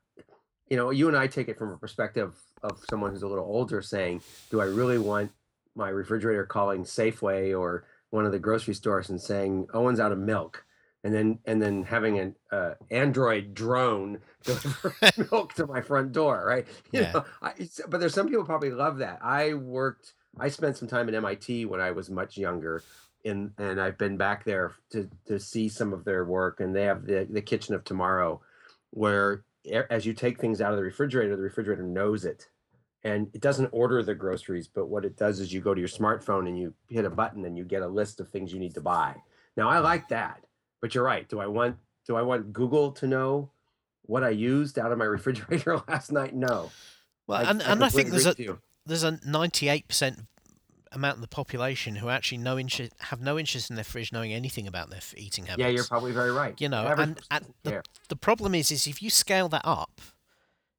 you 0.69 0.77
know, 0.77 0.89
you 0.91 1.07
and 1.07 1.17
I 1.17 1.27
take 1.27 1.47
it 1.49 1.57
from 1.57 1.71
a 1.71 1.77
perspective 1.77 2.35
of 2.63 2.79
someone 2.85 3.11
who's 3.11 3.23
a 3.23 3.27
little 3.27 3.45
older, 3.45 3.81
saying, 3.81 4.21
do 4.49 4.61
I 4.61 4.65
really 4.65 4.97
want 4.97 5.31
my 5.75 5.89
refrigerator 5.89 6.45
calling 6.45 6.83
Safeway 6.83 7.57
or 7.57 7.85
one 8.09 8.25
of 8.25 8.31
the 8.31 8.39
grocery 8.39 8.73
stores 8.73 9.09
and 9.09 9.21
saying 9.21 9.67
Owen's 9.73 9.99
out 9.99 10.11
of 10.11 10.17
milk, 10.17 10.65
and 11.03 11.13
then 11.13 11.39
and 11.45 11.61
then 11.61 11.83
having 11.83 12.17
an 12.19 12.35
uh, 12.51 12.73
Android 12.89 13.53
drone 13.53 14.19
deliver 14.43 14.95
milk 15.31 15.53
to 15.55 15.67
my 15.67 15.81
front 15.81 16.11
door, 16.13 16.45
right? 16.47 16.65
You 16.93 17.01
Yeah. 17.01 17.11
know, 17.13 17.25
I, 17.41 17.53
but 17.87 17.99
there's 17.99 18.13
some 18.13 18.27
people 18.27 18.45
probably 18.45 18.71
love 18.71 18.97
that. 18.99 19.19
I 19.21 19.53
worked, 19.53 20.13
I 20.39 20.49
spent 20.49 20.77
some 20.77 20.87
time 20.87 21.09
at 21.09 21.15
MIT 21.15 21.65
when 21.65 21.81
I 21.81 21.91
was 21.91 22.09
much 22.09 22.37
younger, 22.37 22.81
and 23.27 23.51
and 23.57 23.79
I've 23.79 23.97
been 23.97 24.17
back 24.17 24.43
there 24.43 24.75
to 24.91 25.09
to 25.27 25.39
see 25.39 25.69
some 25.69 25.93
of 25.93 26.05
their 26.05 26.25
work, 26.25 26.59
and 26.59 26.75
they 26.75 26.83
have 26.83 27.05
the 27.05 27.27
the 27.29 27.41
kitchen 27.41 27.75
of 27.75 27.83
tomorrow, 27.83 28.41
where 28.91 29.43
as 29.89 30.05
you 30.05 30.13
take 30.13 30.39
things 30.39 30.61
out 30.61 30.71
of 30.71 30.77
the 30.77 30.83
refrigerator, 30.83 31.35
the 31.35 31.41
refrigerator 31.41 31.83
knows 31.83 32.25
it, 32.25 32.47
and 33.03 33.29
it 33.33 33.41
doesn't 33.41 33.69
order 33.71 34.01
the 34.01 34.15
groceries, 34.15 34.67
but 34.67 34.87
what 34.87 35.05
it 35.05 35.17
does 35.17 35.39
is 35.39 35.53
you 35.53 35.61
go 35.61 35.73
to 35.73 35.79
your 35.79 35.89
smartphone 35.89 36.47
and 36.47 36.57
you 36.57 36.73
hit 36.89 37.05
a 37.05 37.09
button 37.09 37.45
and 37.45 37.57
you 37.57 37.63
get 37.63 37.81
a 37.81 37.87
list 37.87 38.19
of 38.19 38.29
things 38.29 38.53
you 38.53 38.59
need 38.59 38.73
to 38.73 38.81
buy. 38.81 39.15
Now 39.55 39.69
I 39.69 39.79
like 39.79 40.07
that, 40.09 40.43
but 40.81 40.95
you're 40.95 41.03
right. 41.03 41.27
Do 41.27 41.39
I 41.39 41.47
want 41.47 41.77
do 42.05 42.15
I 42.15 42.21
want 42.21 42.53
Google 42.53 42.91
to 42.93 43.07
know 43.07 43.49
what 44.03 44.23
I 44.23 44.29
used 44.29 44.79
out 44.79 44.91
of 44.91 44.97
my 44.97 45.05
refrigerator 45.17 45.81
last 45.87 46.11
night? 46.11 46.33
No. 46.33 46.71
well 47.27 47.45
and, 47.45 47.61
and 47.61 47.83
i 47.83 47.89
think 47.89 48.09
there's 48.09 48.25
a 48.25 48.35
you. 48.37 48.59
there's 48.85 49.03
a 49.03 49.11
98% 49.11 50.25
amount 50.91 51.15
of 51.15 51.21
the 51.21 51.27
population 51.27 51.95
who 51.95 52.09
actually 52.09 52.39
no 52.39 52.57
interest 52.57 52.93
have 52.99 53.21
no 53.21 53.37
interest 53.37 53.69
in 53.69 53.75
their 53.75 53.85
fridge 53.85 54.11
knowing 54.11 54.33
anything 54.33 54.67
about 54.67 54.89
their 54.89 55.01
eating 55.15 55.45
habits. 55.45 55.61
Yeah, 55.61 55.69
you're 55.69 55.83
probably 55.83 56.11
very 56.11 56.31
right. 56.31 56.59
you 56.59 56.69
know, 56.69 56.85
Average 56.85 57.07
and, 57.07 57.15
person 57.15 57.27
and 57.31 57.53
the, 57.63 57.83
the 58.09 58.15
problem 58.15 58.55
is, 58.55 58.71
is 58.71 58.87
if 58.87 59.01
you 59.01 59.09
scale 59.09 59.49
that 59.49 59.63
up, 59.63 60.01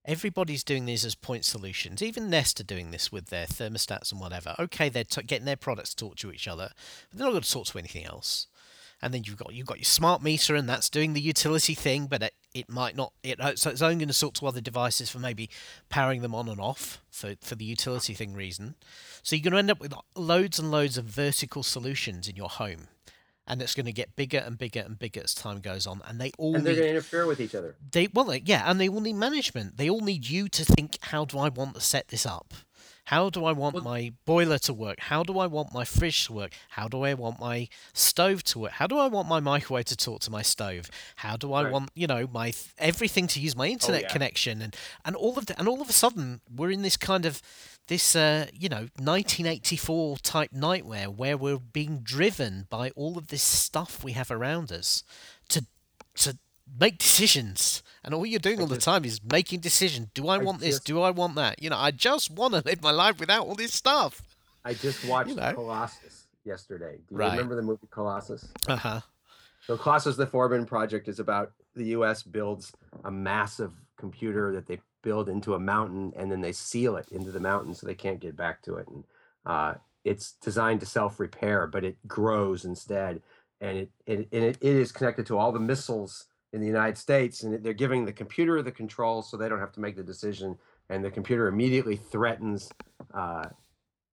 everybody's 0.04 0.64
doing 0.64 0.86
these 0.86 1.04
as 1.04 1.14
point 1.14 1.44
solutions. 1.44 2.02
Even 2.02 2.30
Nest 2.30 2.58
are 2.60 2.64
doing 2.64 2.90
this 2.90 3.12
with 3.12 3.26
their 3.26 3.46
thermostats 3.46 4.10
and 4.10 4.20
whatever. 4.20 4.54
Okay, 4.58 4.88
they're 4.88 5.04
t- 5.04 5.22
getting 5.22 5.44
their 5.44 5.56
products 5.56 5.90
to 5.90 5.96
talk 5.96 6.16
to 6.16 6.32
each 6.32 6.48
other, 6.48 6.70
but 7.10 7.18
they're 7.18 7.26
not 7.26 7.32
going 7.32 7.42
to 7.42 7.50
talk 7.50 7.66
to 7.66 7.78
anything 7.78 8.04
else. 8.04 8.46
And 9.00 9.14
then 9.14 9.22
you've 9.24 9.36
got 9.36 9.54
you've 9.54 9.66
got 9.66 9.78
your 9.78 9.84
smart 9.84 10.22
meter, 10.22 10.56
and 10.56 10.68
that's 10.68 10.90
doing 10.90 11.12
the 11.12 11.20
utility 11.20 11.74
thing, 11.74 12.06
but 12.06 12.22
it, 12.22 12.34
it 12.52 12.68
might 12.68 12.96
not. 12.96 13.12
It 13.22 13.40
uh, 13.40 13.54
so 13.54 13.70
it's 13.70 13.80
only 13.82 13.96
going 13.96 14.08
to 14.08 14.18
talk 14.18 14.34
to 14.34 14.46
other 14.46 14.60
devices 14.60 15.08
for 15.08 15.18
maybe 15.20 15.48
powering 15.88 16.20
them 16.22 16.34
on 16.34 16.48
and 16.48 16.60
off 16.60 17.00
for 17.10 17.36
for 17.40 17.54
the 17.54 17.64
utility 17.64 18.14
thing 18.14 18.34
reason. 18.34 18.74
So 19.22 19.36
you're 19.36 19.44
going 19.44 19.52
to 19.52 19.58
end 19.58 19.70
up 19.70 19.78
with 19.80 19.94
loads 20.16 20.58
and 20.58 20.70
loads 20.72 20.98
of 20.98 21.04
vertical 21.04 21.62
solutions 21.62 22.26
in 22.26 22.34
your 22.34 22.48
home, 22.48 22.88
and 23.46 23.62
it's 23.62 23.74
going 23.74 23.86
to 23.86 23.92
get 23.92 24.16
bigger 24.16 24.38
and 24.38 24.58
bigger 24.58 24.80
and 24.80 24.98
bigger 24.98 25.20
as 25.22 25.32
time 25.32 25.60
goes 25.60 25.86
on. 25.86 26.00
And 26.08 26.20
they 26.20 26.32
all 26.36 26.56
And 26.56 26.66
they're 26.66 26.72
need 26.72 26.80
going 26.80 26.88
to 26.88 26.96
interfere 26.96 27.24
with 27.26 27.40
each 27.40 27.54
other. 27.54 27.76
they 27.92 28.08
well 28.12 28.24
they- 28.24 28.42
yeah 28.44 28.68
and 28.68 28.80
they 28.80 28.88
all 28.88 29.00
need 29.00 29.12
management 29.14 29.76
they 29.76 29.88
all 29.88 30.00
need 30.00 30.26
you 30.28 30.48
to 30.48 30.64
think 30.64 30.98
how 31.02 31.24
do 31.24 31.38
i 31.38 31.48
want 31.48 31.74
to 31.76 31.80
set 31.80 32.08
this 32.08 32.26
up 32.26 32.52
How 33.08 33.30
do 33.30 33.46
I 33.46 33.52
want 33.52 33.74
Well- 33.74 33.84
my 33.84 34.12
boiler 34.26 34.58
to 34.58 34.74
work? 34.74 35.00
How 35.00 35.22
do 35.22 35.38
I 35.38 35.46
want 35.46 35.72
my 35.72 35.86
fridge 35.86 36.26
to 36.26 36.34
work? 36.34 36.52
How 36.76 36.88
do 36.88 37.04
I 37.04 37.14
want 37.14 37.40
my 37.40 37.68
stove 37.94 38.44
to 38.44 38.58
work? 38.58 38.72
How 38.72 38.86
do 38.86 38.98
I 38.98 39.06
want 39.06 39.26
my 39.26 39.40
microwave 39.40 39.86
to 39.86 39.96
talk 39.96 40.20
to 40.22 40.30
my 40.30 40.42
stove? 40.42 40.90
How 41.16 41.38
do 41.38 41.54
I 41.54 41.62
Right. 41.62 41.72
want, 41.72 41.90
you 41.94 42.06
know, 42.06 42.26
my 42.26 42.50
th- 42.50 42.66
everything 42.76 43.26
to 43.28 43.40
use 43.40 43.56
my 43.56 43.66
internet 43.66 44.02
yeah. 44.02 44.12
connection 44.12 44.60
and 44.60 44.76
and 45.06 45.16
all 45.16 45.38
of 45.38 45.46
the, 45.46 45.58
and 45.58 45.66
all 45.68 45.80
of 45.80 45.88
a 45.88 45.92
sudden 45.94 46.42
we're 46.54 46.70
in 46.70 46.82
this 46.82 46.98
kind 46.98 47.24
of 47.24 47.40
this 47.86 48.14
uh, 48.14 48.46
you 48.52 48.68
know 48.68 48.88
1984 48.98 50.18
type 50.18 50.52
nightmare 50.52 51.10
where 51.10 51.38
we're 51.38 51.58
being 51.58 52.00
driven 52.00 52.66
by 52.68 52.90
all 52.90 53.16
of 53.16 53.28
this 53.28 53.42
stuff 53.42 54.04
we 54.04 54.12
have 54.12 54.30
around 54.30 54.70
us 54.70 55.02
to 55.48 55.64
to 56.16 56.36
make 56.78 56.98
decisions 56.98 57.82
and 58.04 58.14
all 58.14 58.24
you're 58.26 58.38
doing 58.38 58.60
all 58.60 58.66
the 58.66 58.76
time 58.78 59.04
is 59.04 59.20
making 59.22 59.60
decisions 59.60 60.08
do 60.14 60.28
i, 60.28 60.36
I 60.36 60.38
want 60.38 60.60
this 60.60 60.80
do 60.80 61.00
i 61.02 61.10
want 61.10 61.34
that 61.36 61.62
you 61.62 61.70
know 61.70 61.76
i 61.78 61.90
just 61.90 62.30
want 62.30 62.54
to 62.54 62.62
live 62.64 62.82
my 62.82 62.90
life 62.90 63.18
without 63.20 63.46
all 63.46 63.54
this 63.54 63.74
stuff 63.74 64.22
I 64.64 64.74
just 64.74 65.02
watched 65.02 65.36
know. 65.36 65.54
Colossus 65.54 66.26
yesterday. 66.44 66.98
Do 67.08 67.14
you 67.14 67.18
Right. 67.20 67.30
remember 67.30 67.54
the 67.56 67.62
movie 67.62 67.86
Colossus? 67.90 68.44
uh-huh 68.66 69.00
So 69.66 69.76
Colossus 69.76 70.16
the 70.16 70.26
Forbin 70.26 70.66
project 70.66 71.08
is 71.08 71.20
about 71.20 71.52
the 71.74 71.86
US 71.96 72.22
builds 72.22 72.72
a 73.04 73.10
massive 73.10 73.72
computer 73.96 74.52
that 74.52 74.66
they 74.66 74.80
build 75.02 75.28
into 75.28 75.54
a 75.54 75.58
mountain 75.60 76.12
and 76.16 76.30
then 76.30 76.40
they 76.40 76.52
seal 76.52 76.96
it 76.96 77.06
into 77.10 77.30
the 77.30 77.40
mountain 77.40 77.74
so 77.74 77.86
they 77.86 77.94
can't 77.94 78.20
get 78.20 78.36
back 78.36 78.62
to 78.62 78.76
it. 78.76 78.88
And 78.88 79.04
uh, 79.46 79.74
it's 80.04 80.32
designed 80.32 80.80
to 80.80 80.86
self-repair, 80.86 81.66
but 81.66 81.84
it 81.84 81.96
grows 82.06 82.64
instead. 82.64 83.22
And 83.60 83.78
it, 83.78 83.90
it, 84.06 84.28
and 84.32 84.44
it, 84.44 84.58
it 84.60 84.76
is 84.76 84.92
connected 84.92 85.26
to 85.26 85.38
all 85.38 85.52
the 85.52 85.60
missiles 85.60 86.26
in 86.52 86.60
the 86.60 86.66
United 86.66 86.96
States. 86.96 87.42
And 87.42 87.62
they're 87.62 87.72
giving 87.72 88.04
the 88.04 88.12
computer 88.12 88.62
the 88.62 88.72
control 88.72 89.22
so 89.22 89.36
they 89.36 89.48
don't 89.48 89.60
have 89.60 89.72
to 89.72 89.80
make 89.80 89.96
the 89.96 90.02
decision. 90.02 90.56
And 90.88 91.04
the 91.04 91.10
computer 91.10 91.48
immediately 91.48 91.96
threatens 91.96 92.70
uh, 93.12 93.46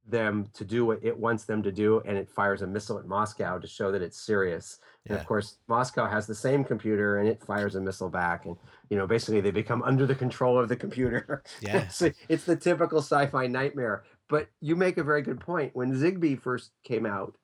them 0.07 0.47
to 0.53 0.65
do 0.65 0.85
what 0.85 0.99
it 1.01 1.17
wants 1.17 1.45
them 1.45 1.63
to 1.63 1.71
do. 1.71 2.01
And 2.05 2.17
it 2.17 2.29
fires 2.29 2.61
a 2.61 2.67
missile 2.67 2.99
at 2.99 3.07
Moscow 3.07 3.57
to 3.57 3.67
show 3.67 3.91
that 3.91 4.01
it's 4.01 4.19
serious. 4.19 4.79
And 5.07 5.17
of 5.17 5.25
course, 5.25 5.57
Moscow 5.67 6.07
has 6.07 6.25
the 6.25 6.35
same 6.35 6.63
computer 6.63 7.19
and 7.19 7.29
it 7.29 7.43
fires 7.43 7.75
a 7.75 7.81
missile 7.81 8.09
back. 8.09 8.45
And, 8.45 8.57
you 8.89 8.97
know, 8.97 9.07
basically 9.07 9.39
they 9.39 9.51
become 9.51 9.83
under 9.83 10.05
the 10.05 10.15
control 10.15 10.59
of 10.59 10.69
the 10.69 10.75
computer. 10.75 11.43
Yeah. 11.61 11.77
it's, 11.77 12.01
it's 12.27 12.43
the 12.43 12.55
typical 12.55 12.99
sci 12.99 13.27
fi 13.27 13.47
nightmare. 13.47 14.03
But 14.27 14.49
you 14.59 14.75
make 14.75 14.97
a 14.97 15.03
very 15.03 15.21
good 15.21 15.39
point. 15.39 15.75
When 15.75 15.93
Zigbee 15.93 16.41
first 16.41 16.71
came 16.83 17.05
out, 17.05 17.35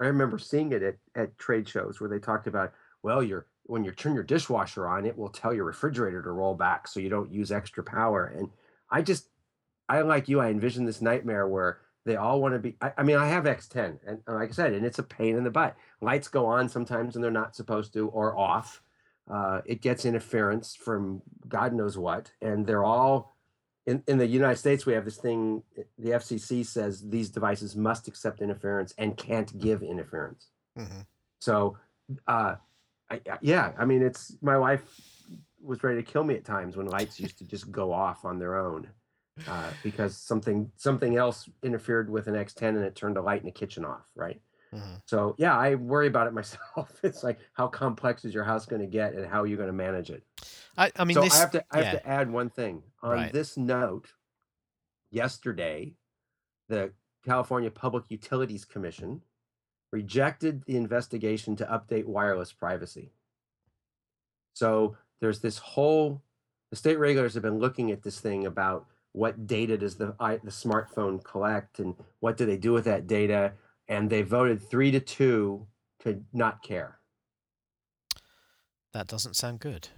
I 0.00 0.06
remember 0.06 0.38
seeing 0.38 0.72
it 0.72 0.82
at, 0.82 0.96
at 1.16 1.38
trade 1.38 1.68
shows 1.68 2.00
where 2.00 2.08
they 2.08 2.18
talked 2.18 2.46
about, 2.46 2.72
well, 3.02 3.22
you're 3.22 3.46
when 3.68 3.84
you 3.84 3.92
turn 3.92 4.14
your 4.14 4.24
dishwasher 4.24 4.88
on, 4.88 5.04
it 5.04 5.16
will 5.16 5.28
tell 5.28 5.52
your 5.52 5.64
refrigerator 5.64 6.22
to 6.22 6.30
roll 6.32 6.54
back 6.54 6.88
so 6.88 7.00
you 7.00 7.10
don't 7.10 7.30
use 7.30 7.52
extra 7.52 7.84
power. 7.84 8.24
And 8.24 8.48
I 8.90 9.02
just, 9.02 9.28
I 9.88 10.00
like 10.00 10.26
you, 10.26 10.40
I 10.40 10.48
envision 10.48 10.86
this 10.86 11.02
nightmare 11.02 11.46
where 11.46 11.80
they 12.06 12.16
all 12.16 12.40
want 12.40 12.54
to 12.54 12.58
be. 12.58 12.76
I, 12.80 12.92
I 12.96 13.02
mean, 13.02 13.16
I 13.16 13.26
have 13.28 13.44
X10, 13.44 13.98
and 14.06 14.20
uh, 14.26 14.34
like 14.34 14.48
I 14.48 14.52
said, 14.52 14.72
and 14.72 14.86
it's 14.86 14.98
a 14.98 15.02
pain 15.02 15.36
in 15.36 15.44
the 15.44 15.50
butt. 15.50 15.76
Lights 16.00 16.28
go 16.28 16.46
on 16.46 16.70
sometimes 16.70 17.14
and 17.14 17.22
they're 17.22 17.30
not 17.30 17.54
supposed 17.54 17.92
to, 17.92 18.08
or 18.08 18.36
off. 18.38 18.82
Uh, 19.30 19.60
it 19.66 19.82
gets 19.82 20.06
interference 20.06 20.74
from 20.74 21.20
God 21.46 21.74
knows 21.74 21.98
what, 21.98 22.32
and 22.40 22.66
they're 22.66 22.84
all 22.84 23.36
in, 23.86 24.02
in 24.08 24.16
the 24.16 24.26
United 24.26 24.56
States. 24.56 24.86
We 24.86 24.94
have 24.94 25.04
this 25.04 25.18
thing. 25.18 25.62
The 25.98 26.12
FCC 26.12 26.64
says 26.64 27.06
these 27.06 27.28
devices 27.28 27.76
must 27.76 28.08
accept 28.08 28.40
interference 28.40 28.94
and 28.96 29.14
can't 29.14 29.58
give 29.58 29.82
interference. 29.82 30.48
Mhm. 30.78 31.04
So, 31.40 31.76
uh, 32.26 32.54
I, 33.10 33.20
yeah, 33.40 33.72
I 33.78 33.84
mean, 33.84 34.02
it's 34.02 34.36
my 34.42 34.58
wife 34.58 34.82
was 35.62 35.82
ready 35.82 36.02
to 36.02 36.08
kill 36.08 36.24
me 36.24 36.34
at 36.34 36.44
times 36.44 36.76
when 36.76 36.86
lights 36.86 37.18
used 37.18 37.38
to 37.38 37.44
just 37.44 37.70
go 37.72 37.92
off 37.92 38.24
on 38.24 38.38
their 38.38 38.56
own 38.56 38.88
uh, 39.46 39.70
because 39.82 40.16
something 40.16 40.70
something 40.76 41.16
else 41.16 41.48
interfered 41.62 42.08
with 42.10 42.26
an 42.28 42.34
X10 42.34 42.68
and 42.68 42.84
it 42.84 42.94
turned 42.94 43.16
a 43.16 43.22
light 43.22 43.40
in 43.40 43.46
the 43.46 43.52
kitchen 43.52 43.84
off, 43.84 44.06
right? 44.14 44.40
Mhm. 44.74 45.00
So 45.06 45.34
yeah, 45.38 45.56
I 45.56 45.74
worry 45.76 46.06
about 46.06 46.26
it 46.26 46.32
myself. 46.42 46.92
It's 47.02 47.22
like 47.24 47.38
how 47.54 47.66
complex 47.68 48.24
is 48.24 48.34
your 48.34 48.44
house 48.44 48.66
going 48.66 48.82
to 48.82 48.86
get 48.88 49.14
and 49.14 49.26
how 49.26 49.42
are 49.42 49.46
you 49.46 49.56
going 49.56 49.68
to 49.68 49.72
manage 49.72 50.10
it? 50.10 50.22
I, 50.76 50.92
I 50.96 51.04
mean 51.04 51.14
so 51.14 51.22
this 51.22 51.34
I 51.34 51.38
have 51.38 51.50
to 51.52 51.64
I 51.70 51.82
have 51.82 51.92
to 52.00 52.06
add 52.08 52.30
one 52.30 52.50
thing 52.50 52.82
on 53.02 53.10
Right. 53.12 53.32
this 53.32 53.56
note. 53.56 54.12
Yesterday, 55.10 55.94
the 56.68 56.92
California 57.24 57.70
Public 57.70 58.04
Utilities 58.10 58.64
Commission 58.66 59.22
rejected 59.92 60.64
the 60.66 60.76
investigation 60.76 61.56
to 61.56 61.64
update 61.66 62.04
wireless 62.04 62.52
privacy. 62.52 63.12
So 64.54 64.96
there's 65.20 65.40
this 65.40 65.58
whole 65.58 66.22
the 66.70 66.76
state 66.76 66.98
regulators 66.98 67.34
have 67.34 67.42
been 67.42 67.58
looking 67.58 67.90
at 67.90 68.02
this 68.02 68.20
thing 68.20 68.44
about 68.46 68.86
what 69.12 69.46
data 69.46 69.78
does 69.78 69.96
the 69.96 70.14
the 70.18 70.50
smartphone 70.50 71.22
collect 71.24 71.78
and 71.78 71.94
what 72.20 72.36
do 72.36 72.44
they 72.44 72.56
do 72.56 72.72
with 72.72 72.84
that 72.84 73.06
data 73.06 73.52
and 73.88 74.10
they 74.10 74.22
voted 74.22 74.60
3 74.60 74.90
to 74.90 75.00
2 75.00 75.66
to 76.00 76.24
not 76.32 76.62
care. 76.62 76.98
that 78.92 79.06
doesn't 79.06 79.34
sound 79.34 79.60
good 79.60 79.88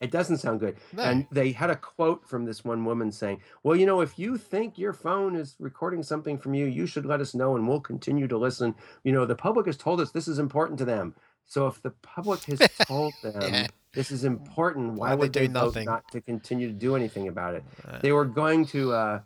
It 0.00 0.10
doesn't 0.10 0.38
sound 0.38 0.60
good. 0.60 0.76
no 0.92 1.02
And 1.02 1.26
they 1.30 1.52
had 1.52 1.70
a 1.70 1.76
quote 1.76 2.28
from 2.28 2.44
this 2.44 2.64
one 2.64 2.84
woman 2.84 3.10
saying, 3.10 3.40
Well, 3.62 3.76
you 3.76 3.86
know, 3.86 4.02
if 4.02 4.18
you 4.18 4.36
think 4.36 4.76
your 4.78 4.92
phone 4.92 5.34
is 5.36 5.56
recording 5.58 6.02
something 6.02 6.36
from 6.36 6.52
you, 6.54 6.66
you 6.66 6.86
should 6.86 7.06
let 7.06 7.20
us 7.20 7.34
know 7.34 7.56
and 7.56 7.66
we'll 7.66 7.80
continue 7.80 8.28
to 8.28 8.36
listen. 8.36 8.74
You 9.04 9.12
know, 9.12 9.24
the 9.24 9.34
public 9.34 9.66
has 9.66 9.76
told 9.78 10.00
us 10.00 10.10
this 10.10 10.28
is 10.28 10.38
important 10.38 10.78
to 10.80 10.84
them. 10.84 11.14
So 11.46 11.66
if 11.66 11.80
the 11.80 11.92
public 12.02 12.42
has 12.44 12.58
told 12.86 13.14
them 13.22 13.40
Yeah. 13.40 13.66
this 13.94 14.10
is 14.10 14.24
important, 14.24 14.94
Why 14.94 15.08
why, 15.08 15.12
are 15.12 15.16
they 15.16 15.20
would 15.20 15.32
they 15.32 15.48
nothing? 15.48 15.86
not 15.86 16.04
to 16.12 16.20
continue 16.20 16.66
to 16.68 16.74
do 16.74 16.94
anything 16.94 17.28
about 17.28 17.54
it? 17.54 17.64
Uh, 17.86 17.98
They 18.00 18.12
were 18.12 18.26
going 18.26 18.66
to, 18.66 18.92
uh, 18.92 19.20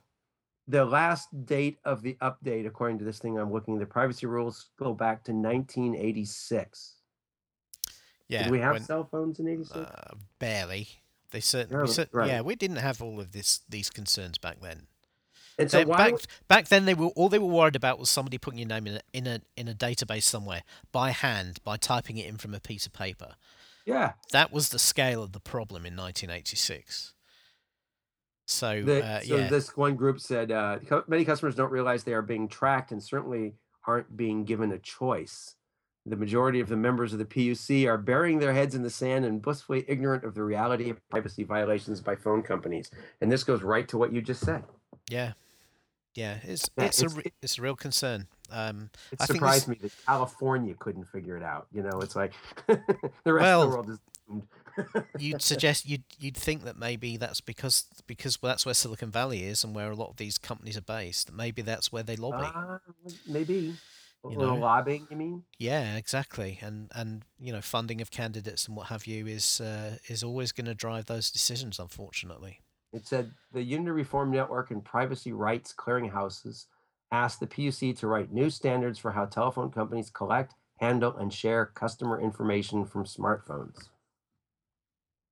the 0.68 0.84
last 0.84 1.26
date 1.46 1.78
of 1.84 2.00
the 2.02 2.16
update, 2.22 2.64
according 2.64 2.98
to 3.00 3.04
this 3.04 3.18
thing 3.18 3.36
I'm 3.36 3.50
looking, 3.52 3.76
the 3.76 3.86
privacy 3.86 4.26
rules 4.26 4.70
go 4.78 4.94
back 4.94 5.24
to 5.24 5.32
1986. 5.32 6.99
Yeah 8.30 8.44
Did 8.44 8.52
we 8.52 8.60
have 8.60 8.72
when- 8.74 8.82
cell 8.84 9.04
phones 9.10 9.38
in 9.38 9.46
86? 9.48 9.76
uh, 9.76 10.14
barely 10.38 10.88
they 11.32 11.40
certainly 11.40 11.86
Yeah, 11.88 12.04
we 12.12 12.18
right. 12.18 12.28
yeah 12.28 12.40
we 12.40 12.54
didn't 12.56 12.78
have 12.78 13.02
all 13.02 13.20
of 13.20 13.32
this 13.32 13.60
these 13.68 13.90
concerns 13.90 14.38
back 14.38 14.60
then 14.60 14.86
and 15.58 15.70
so 15.70 15.78
They- 15.78 15.84
back 15.84 16.12
would- 16.12 16.26
back 16.48 16.68
then 16.68 16.86
they 16.86 16.94
were 16.94 17.08
all 17.08 17.28
they 17.28 17.38
were 17.38 17.46
worried 17.46 17.76
about 17.76 17.98
was 17.98 18.08
somebody 18.08 18.38
putting 18.38 18.58
your 18.58 18.68
name 18.68 18.86
in 18.86 18.94
a, 18.96 19.00
in 19.12 19.26
a 19.26 19.40
in 19.56 19.68
a 19.68 19.74
database 19.74 20.22
somewhere 20.22 20.62
by 20.92 21.10
hand 21.10 21.58
by 21.64 21.76
typing 21.76 22.16
it 22.16 22.26
in 22.26 22.36
from 22.38 22.54
a 22.54 22.60
piece 22.60 22.86
of 22.86 22.92
paper. 22.94 23.34
yeah, 23.84 24.12
That 24.32 24.52
was 24.52 24.68
the 24.70 24.78
scale 24.78 25.22
of 25.22 25.32
the 25.32 25.40
problem 25.40 25.84
in 25.86 25.94
1986. 25.96 27.14
So, 28.46 28.82
The, 28.82 29.04
uh, 29.04 29.20
so 29.20 29.36
yeah, 29.36 29.48
this 29.48 29.76
one 29.76 29.94
group 29.96 30.20
said 30.20 30.50
uh, 30.50 30.78
many 31.06 31.24
customers 31.24 31.54
don't 31.54 31.70
realize 31.70 32.02
they 32.04 32.14
are 32.14 32.22
being 32.22 32.48
tracked 32.48 32.90
and 32.92 33.02
certainly 33.02 33.54
aren't 33.86 34.16
being 34.16 34.44
given 34.44 34.72
a 34.72 34.78
choice. 34.78 35.54
The 36.06 36.16
majority 36.16 36.60
of 36.60 36.68
the 36.68 36.76
members 36.76 37.12
of 37.12 37.18
the 37.18 37.24
PUC 37.26 37.86
are 37.86 37.98
burying 37.98 38.38
their 38.38 38.54
heads 38.54 38.74
in 38.74 38.82
the 38.82 38.90
sand 38.90 39.24
and 39.26 39.40
blissfully 39.42 39.84
ignorant 39.86 40.24
of 40.24 40.34
the 40.34 40.42
reality 40.42 40.88
of 40.90 41.06
privacy 41.10 41.44
violations 41.44 42.00
by 42.00 42.16
phone 42.16 42.42
companies. 42.42 42.90
And 43.20 43.30
this 43.30 43.44
goes 43.44 43.62
right 43.62 43.86
to 43.88 43.98
what 43.98 44.12
you 44.12 44.22
just 44.22 44.40
said. 44.44 44.64
yeah, 45.10 45.32
yeah. 46.14 46.38
It's 46.42 46.70
Yeah, 46.76 46.84
it's 46.86 47.02
a 47.02 47.04
it's- 47.06 47.16
re- 47.24 47.32
it's 47.42 47.58
a 47.58 47.62
real 47.62 47.76
concern. 47.76 48.26
Um, 48.50 48.90
It 49.12 49.20
I 49.20 49.26
think 49.26 49.36
surprised 49.36 49.68
me 49.68 49.76
that 49.82 49.92
California 50.06 50.74
couldn't 50.78 51.04
figure 51.04 51.36
it 51.36 51.42
out. 51.42 51.66
You 51.70 51.82
know, 51.82 52.00
it's 52.00 52.16
like 52.16 52.32
the 52.66 53.32
rest 53.32 53.42
Well, 53.44 53.62
of 53.62 53.70
the 53.70 53.76
world 53.76 53.90
is 53.90 53.98
doomed. 54.26 54.48
you'd 55.18 55.42
suggest 55.52 55.86
you'd 55.88 56.02
you'd 56.18 56.36
think 56.36 56.64
that 56.64 56.76
maybe 56.78 57.16
that's 57.18 57.40
because 57.42 57.84
because 58.06 58.40
well, 58.42 58.50
that's 58.50 58.64
where 58.64 58.74
Silicon 58.74 59.10
Valley 59.10 59.44
is 59.44 59.62
and 59.62 59.74
where 59.74 59.90
a 59.90 59.94
lot 59.94 60.08
of 60.10 60.16
these 60.16 60.38
companies 60.38 60.76
are 60.76 60.80
based. 60.82 61.30
Maybe 61.32 61.62
that's 61.62 61.92
where 61.92 62.02
they 62.02 62.16
lobby. 62.16 62.48
Uh, 62.52 62.78
maybe. 63.28 63.74
A 64.24 64.28
You 64.28 64.36
little 64.38 64.56
know. 64.56 64.60
lobbying, 64.62 65.06
you 65.10 65.16
mean? 65.16 65.44
Yeah, 65.58 65.96
exactly. 65.96 66.58
And 66.60 66.90
and 66.94 67.24
you 67.38 67.52
know, 67.52 67.60
funding 67.62 68.00
of 68.00 68.10
candidates 68.10 68.66
and 68.68 68.76
what 68.76 68.88
have 68.88 69.06
you 69.06 69.26
is 69.26 69.60
uh, 69.60 69.96
is 70.08 70.22
always 70.22 70.52
going 70.52 70.66
to 70.66 70.74
drive 70.74 71.06
those 71.06 71.30
decisions. 71.30 71.78
Unfortunately. 71.78 72.60
It 72.92 73.06
said 73.06 73.32
the 73.52 73.62
Utility 73.62 73.92
Reform 73.92 74.30
Network 74.32 74.70
and 74.72 74.84
privacy 74.84 75.32
rights 75.32 75.72
clearinghouses 75.72 76.66
asked 77.12 77.40
the 77.40 77.46
PUC 77.46 77.96
to 77.98 78.06
write 78.06 78.32
new 78.32 78.50
standards 78.50 78.98
for 78.98 79.12
how 79.12 79.26
telephone 79.26 79.70
companies 79.70 80.10
collect, 80.10 80.54
handle, 80.80 81.16
and 81.16 81.32
share 81.32 81.66
customer 81.66 82.20
information 82.20 82.84
from 82.84 83.04
smartphones. 83.04 83.88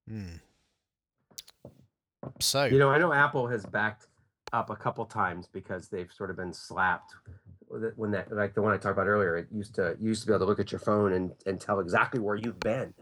Hmm. 0.08 0.36
So 2.40 2.64
You 2.64 2.78
know, 2.78 2.90
I 2.90 2.98
know 2.98 3.12
Apple 3.12 3.46
has 3.48 3.66
backed 3.66 4.06
up 4.52 4.70
a 4.70 4.76
couple 4.76 5.04
times 5.04 5.48
because 5.52 5.88
they've 5.88 6.12
sort 6.12 6.30
of 6.30 6.36
been 6.36 6.52
slapped 6.52 7.14
when 7.96 8.10
that, 8.12 8.32
like 8.32 8.54
the 8.54 8.62
one 8.62 8.72
I 8.72 8.76
talked 8.76 8.92
about 8.92 9.06
earlier. 9.06 9.36
It 9.36 9.48
used 9.52 9.74
to 9.76 9.96
you 10.00 10.08
used 10.08 10.22
to 10.22 10.26
be 10.26 10.32
able 10.32 10.40
to 10.40 10.46
look 10.46 10.60
at 10.60 10.72
your 10.72 10.78
phone 10.78 11.12
and 11.12 11.32
and 11.46 11.60
tell 11.60 11.80
exactly 11.80 12.20
where 12.20 12.36
you've 12.36 12.60
been. 12.60 12.94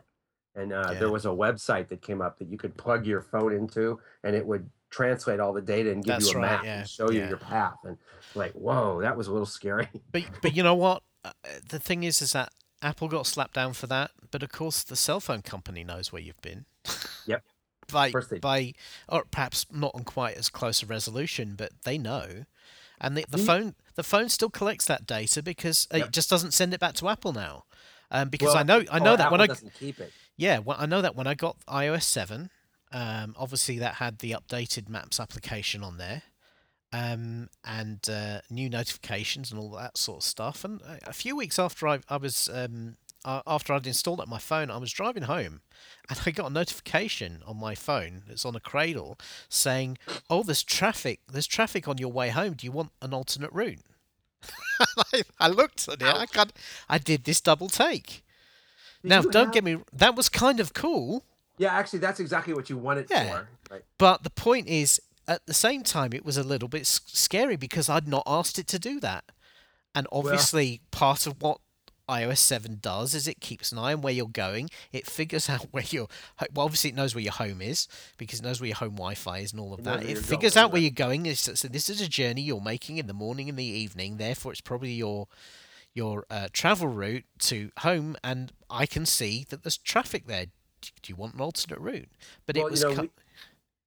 And 0.55 0.73
uh, 0.73 0.93
Yeah. 0.93 0.99
there 1.01 1.11
was 1.11 1.27
a 1.27 1.31
website 1.31 1.89
that 1.89 2.01
came 2.03 2.23
up 2.23 2.39
that 2.39 2.49
you 2.49 2.57
could 2.57 2.77
plug 2.77 3.07
your 3.07 3.21
phone 3.21 3.53
into, 3.53 4.01
and 4.25 4.35
it 4.35 4.47
would 4.47 4.69
translate 4.91 5.41
all 5.41 5.53
the 5.53 5.61
data 5.61 5.91
and 5.93 6.03
give 6.03 6.15
That's 6.15 6.27
you 6.27 6.39
a 6.39 6.41
right, 6.41 6.51
map 6.51 6.65
yeah, 6.65 6.79
and 6.79 6.89
show 6.89 7.11
you 7.11 7.27
your 7.27 7.37
path. 7.37 7.77
And 7.85 7.99
like, 8.35 8.53
whoa, 8.53 9.01
that 9.03 9.17
was 9.17 9.27
a 9.29 9.33
little 9.33 9.47
scary. 9.47 9.89
but 10.13 10.23
but 10.41 10.55
you 10.55 10.63
know 10.63 10.75
what? 10.75 11.03
Uh, 11.25 11.33
the 11.69 11.79
thing 11.79 12.05
is, 12.05 12.23
is 12.23 12.33
that 12.33 12.51
Apple 12.83 13.09
got 13.09 13.27
slapped 13.27 13.55
down 13.55 13.73
for 13.73 13.87
that, 13.89 14.13
but 14.31 14.43
of 14.43 14.51
course 14.51 14.83
the 14.83 14.97
cell 14.97 15.21
phone 15.21 15.43
company 15.43 15.85
knows 15.85 16.13
where 16.13 16.23
you've 16.23 16.41
been. 16.43 16.67
Yep. 17.27 17.43
by 17.93 18.13
by 18.41 18.73
or 19.09 19.25
perhaps 19.31 19.67
not 19.71 19.91
on 19.95 20.05
quite 20.05 20.37
as 20.37 20.49
close 20.49 20.83
a 20.83 20.87
resolution, 20.87 21.55
but 21.57 21.73
they 21.85 21.99
know. 21.99 22.45
And 23.01 23.17
the, 23.17 23.25
the 23.29 23.37
Mm. 23.39 23.47
phone 23.47 23.75
the 23.97 24.03
phone 24.03 24.29
still 24.29 24.51
collects 24.51 24.85
that 24.87 25.07
data 25.07 25.43
because 25.43 25.89
uh, 25.93 25.97
Yep. 25.99 26.07
it 26.07 26.13
just 26.13 26.31
doesn't 26.31 26.53
send 26.53 26.73
it 26.73 26.81
back 26.81 26.95
to 26.95 27.09
Apple 27.09 27.33
now. 27.33 27.65
Um, 28.11 28.29
because 28.29 28.49
Well, 28.49 28.59
I 28.59 28.63
know 28.63 28.85
I 28.91 28.99
oh, 29.01 29.05
know 29.05 29.17
that 29.17 29.27
Apple 29.27 29.33
when 29.33 29.41
I 29.41 29.47
doesn't 29.49 29.75
keep 29.75 29.99
it. 29.99 30.13
yeah 30.37 30.59
well, 30.61 30.77
I 30.79 30.87
know 30.87 31.03
that 31.03 31.17
when 31.17 31.27
I 31.27 31.35
got 31.35 31.57
iOS 31.67 32.05
seven, 32.05 32.51
um, 32.93 33.35
obviously 33.37 33.79
that 33.81 33.95
had 33.95 34.21
the 34.21 34.31
updated 34.33 34.89
Maps 34.89 35.19
application 35.19 35.83
on 35.83 35.97
there, 35.99 36.23
um, 36.93 37.49
and 37.65 38.09
uh, 38.09 38.41
new 38.49 38.71
notifications 38.71 39.51
and 39.51 39.59
all 39.61 39.71
that 39.73 39.99
sort 39.99 40.19
of 40.19 40.23
stuff. 40.25 40.65
And 40.65 40.81
a- 40.83 41.11
a 41.11 41.13
few 41.13 41.35
weeks 41.37 41.59
after 41.59 41.89
I, 41.89 41.99
I 42.09 42.17
was 42.17 42.49
um, 42.53 42.97
uh, 43.27 43.43
after 43.47 43.75
I'd 43.75 43.87
installed 43.87 44.21
it 44.21 44.23
on 44.23 44.31
my 44.31 44.39
phone, 44.39 44.71
I 44.71 44.79
was 44.79 44.91
driving 44.93 45.25
home, 45.25 45.61
and 46.09 46.19
I 46.25 46.31
got 46.31 46.51
a 46.51 46.55
notification 46.55 47.43
on 47.47 47.59
my 47.59 47.75
phone 47.75 48.23
that's 48.27 48.47
on 48.47 48.57
a 48.57 48.61
cradle 48.61 49.19
saying, 49.51 49.99
"Oh, 50.31 50.43
there's 50.43 50.63
traffic. 50.63 51.21
There's 51.31 51.47
traffic 51.47 51.87
on 51.89 51.99
your 51.99 52.11
way 52.13 52.31
home. 52.31 52.55
Do 52.55 52.65
you 52.65 52.73
want 52.73 52.93
an 53.03 53.13
alternate 53.13 53.53
route?" 53.53 53.81
I, 55.13 55.23
I 55.41 55.49
looked 55.49 55.89
at 55.89 56.01
it. 56.01 56.07
I 56.07 56.27
can't, 56.27 56.53
I 56.89 56.99
did 56.99 57.25
this 57.25 57.41
double 57.41 57.69
take. 57.69 58.23
Did 59.03 59.09
now, 59.09 59.23
don't 59.23 59.47
have- 59.47 59.53
get 59.55 59.65
me. 59.65 59.79
That 59.93 60.15
was 60.15 60.29
kind 60.29 60.61
of 60.61 60.73
cool. 60.73 61.25
Yeah, 61.59 61.73
actually, 61.73 62.01
that's 62.01 62.21
exactly 62.21 62.53
what 62.55 62.69
you 62.71 62.77
wanted 62.77 63.09
Yeah. 63.11 63.31
for. 63.31 63.49
Right. 63.71 63.83
But 63.99 64.23
the 64.23 64.31
point 64.31 64.69
is, 64.69 65.01
at 65.27 65.45
the 65.47 65.55
same 65.55 65.83
time, 65.83 66.13
it 66.13 66.25
was 66.25 66.37
a 66.37 66.43
little 66.43 66.69
bit 66.69 66.87
scary 66.87 67.57
because 67.57 67.89
I'd 67.89 68.07
not 68.07 68.23
asked 68.27 68.59
it 68.59 68.67
to 68.69 68.79
do 68.79 69.01
that. 69.01 69.25
And 69.95 70.07
obviously, 70.13 70.83
part 70.91 71.27
of 71.27 71.41
what 71.41 71.59
iOS 72.09 72.39
7 72.39 72.79
does 72.81 73.15
is 73.15 73.27
it 73.27 73.41
keeps 73.41 73.73
an 73.73 73.79
eye 73.79 73.93
on 73.93 74.01
where 74.01 74.13
you're 74.13 74.29
going. 74.29 74.71
It 74.93 75.07
figures 75.07 75.49
out 75.51 75.67
where 75.73 75.85
you're. 75.89 76.09
Well, 76.55 76.65
obviously, 76.67 76.91
it 76.91 76.97
knows 76.97 77.15
where 77.15 77.25
your 77.25 77.33
home 77.33 77.61
is 77.61 77.89
because 78.17 78.41
it 78.41 78.45
knows 78.45 78.61
where 78.61 78.69
your 78.69 78.77
home 78.77 78.93
Wi 78.97 79.15
Fi 79.15 79.39
is 79.39 79.53
and 79.53 79.61
all 79.61 79.75
of 79.75 79.85
that. 79.85 80.05
It 80.05 80.19
figures 80.19 80.55
going, 80.55 80.65
out 80.65 80.73
where 80.73 80.81
you're 80.83 80.91
going. 80.91 81.33
So 81.35 81.69
this 81.69 81.89
is 81.91 82.01
a 82.01 82.09
journey 82.09 82.43
you're 82.43 82.61
making 82.61 82.99
in 82.99 83.07
the 83.07 83.15
morning 83.15 83.49
and 83.49 83.59
the 83.59 83.65
evening. 83.65 84.17
Therefore, 84.19 84.53
it's 84.53 84.61
probably 84.61 84.93
your 84.93 85.27
your 85.95 86.27
uh, 86.31 86.49
travel 86.53 86.89
route 86.89 87.25
to 87.41 87.71
home, 87.79 88.17
and 88.23 88.53
I 88.69 88.87
can 88.87 89.07
see 89.07 89.47
that 89.49 89.63
there's 89.63 89.79
traffic 89.79 90.27
there. 90.27 90.47
Do 90.81 90.91
do 91.03 91.11
you 91.11 91.17
want 91.17 91.35
an 91.35 91.41
alternate 91.41 91.81
route? 91.81 92.09
But 92.47 92.57
Well, 92.57 92.67
it 92.67 92.71
was. 92.71 92.83
you 92.83 92.89
know, 92.91 92.95
co- 92.97 93.09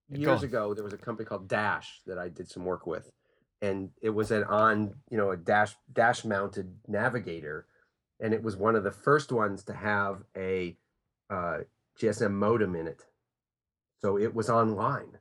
we- 0.09 0.19
years 0.19 0.41
ago 0.41 0.73
there 0.73 0.83
was 0.83 0.93
a 0.93 0.97
company 0.97 1.25
called 1.27 1.47
Dash 1.47 2.01
that 2.07 2.17
I 2.17 2.29
did 2.29 2.49
some 2.49 2.65
work 2.65 2.87
with, 2.87 3.11
and 3.61 3.91
it 4.01 4.09
was 4.09 4.31
an 4.31 4.43
on 4.45 4.95
you 5.11 5.17
know 5.17 5.29
a 5.31 5.37
dash 5.37 5.75
dash 5.93 6.25
mounted 6.25 6.73
navigator, 6.87 7.67
and 8.19 8.33
it 8.33 8.43
was 8.43 8.55
one 8.57 8.75
of 8.75 8.83
the 8.83 8.91
first 8.91 9.31
ones 9.31 9.63
to 9.65 9.73
have 9.73 10.23
a 10.35 10.77
uh, 11.29 11.59
GSM 11.99 12.31
modem 12.33 12.75
in 12.75 12.87
it, 12.87 13.05
so 14.01 14.17
it 14.17 14.33
was 14.33 14.49
online, 14.49 15.17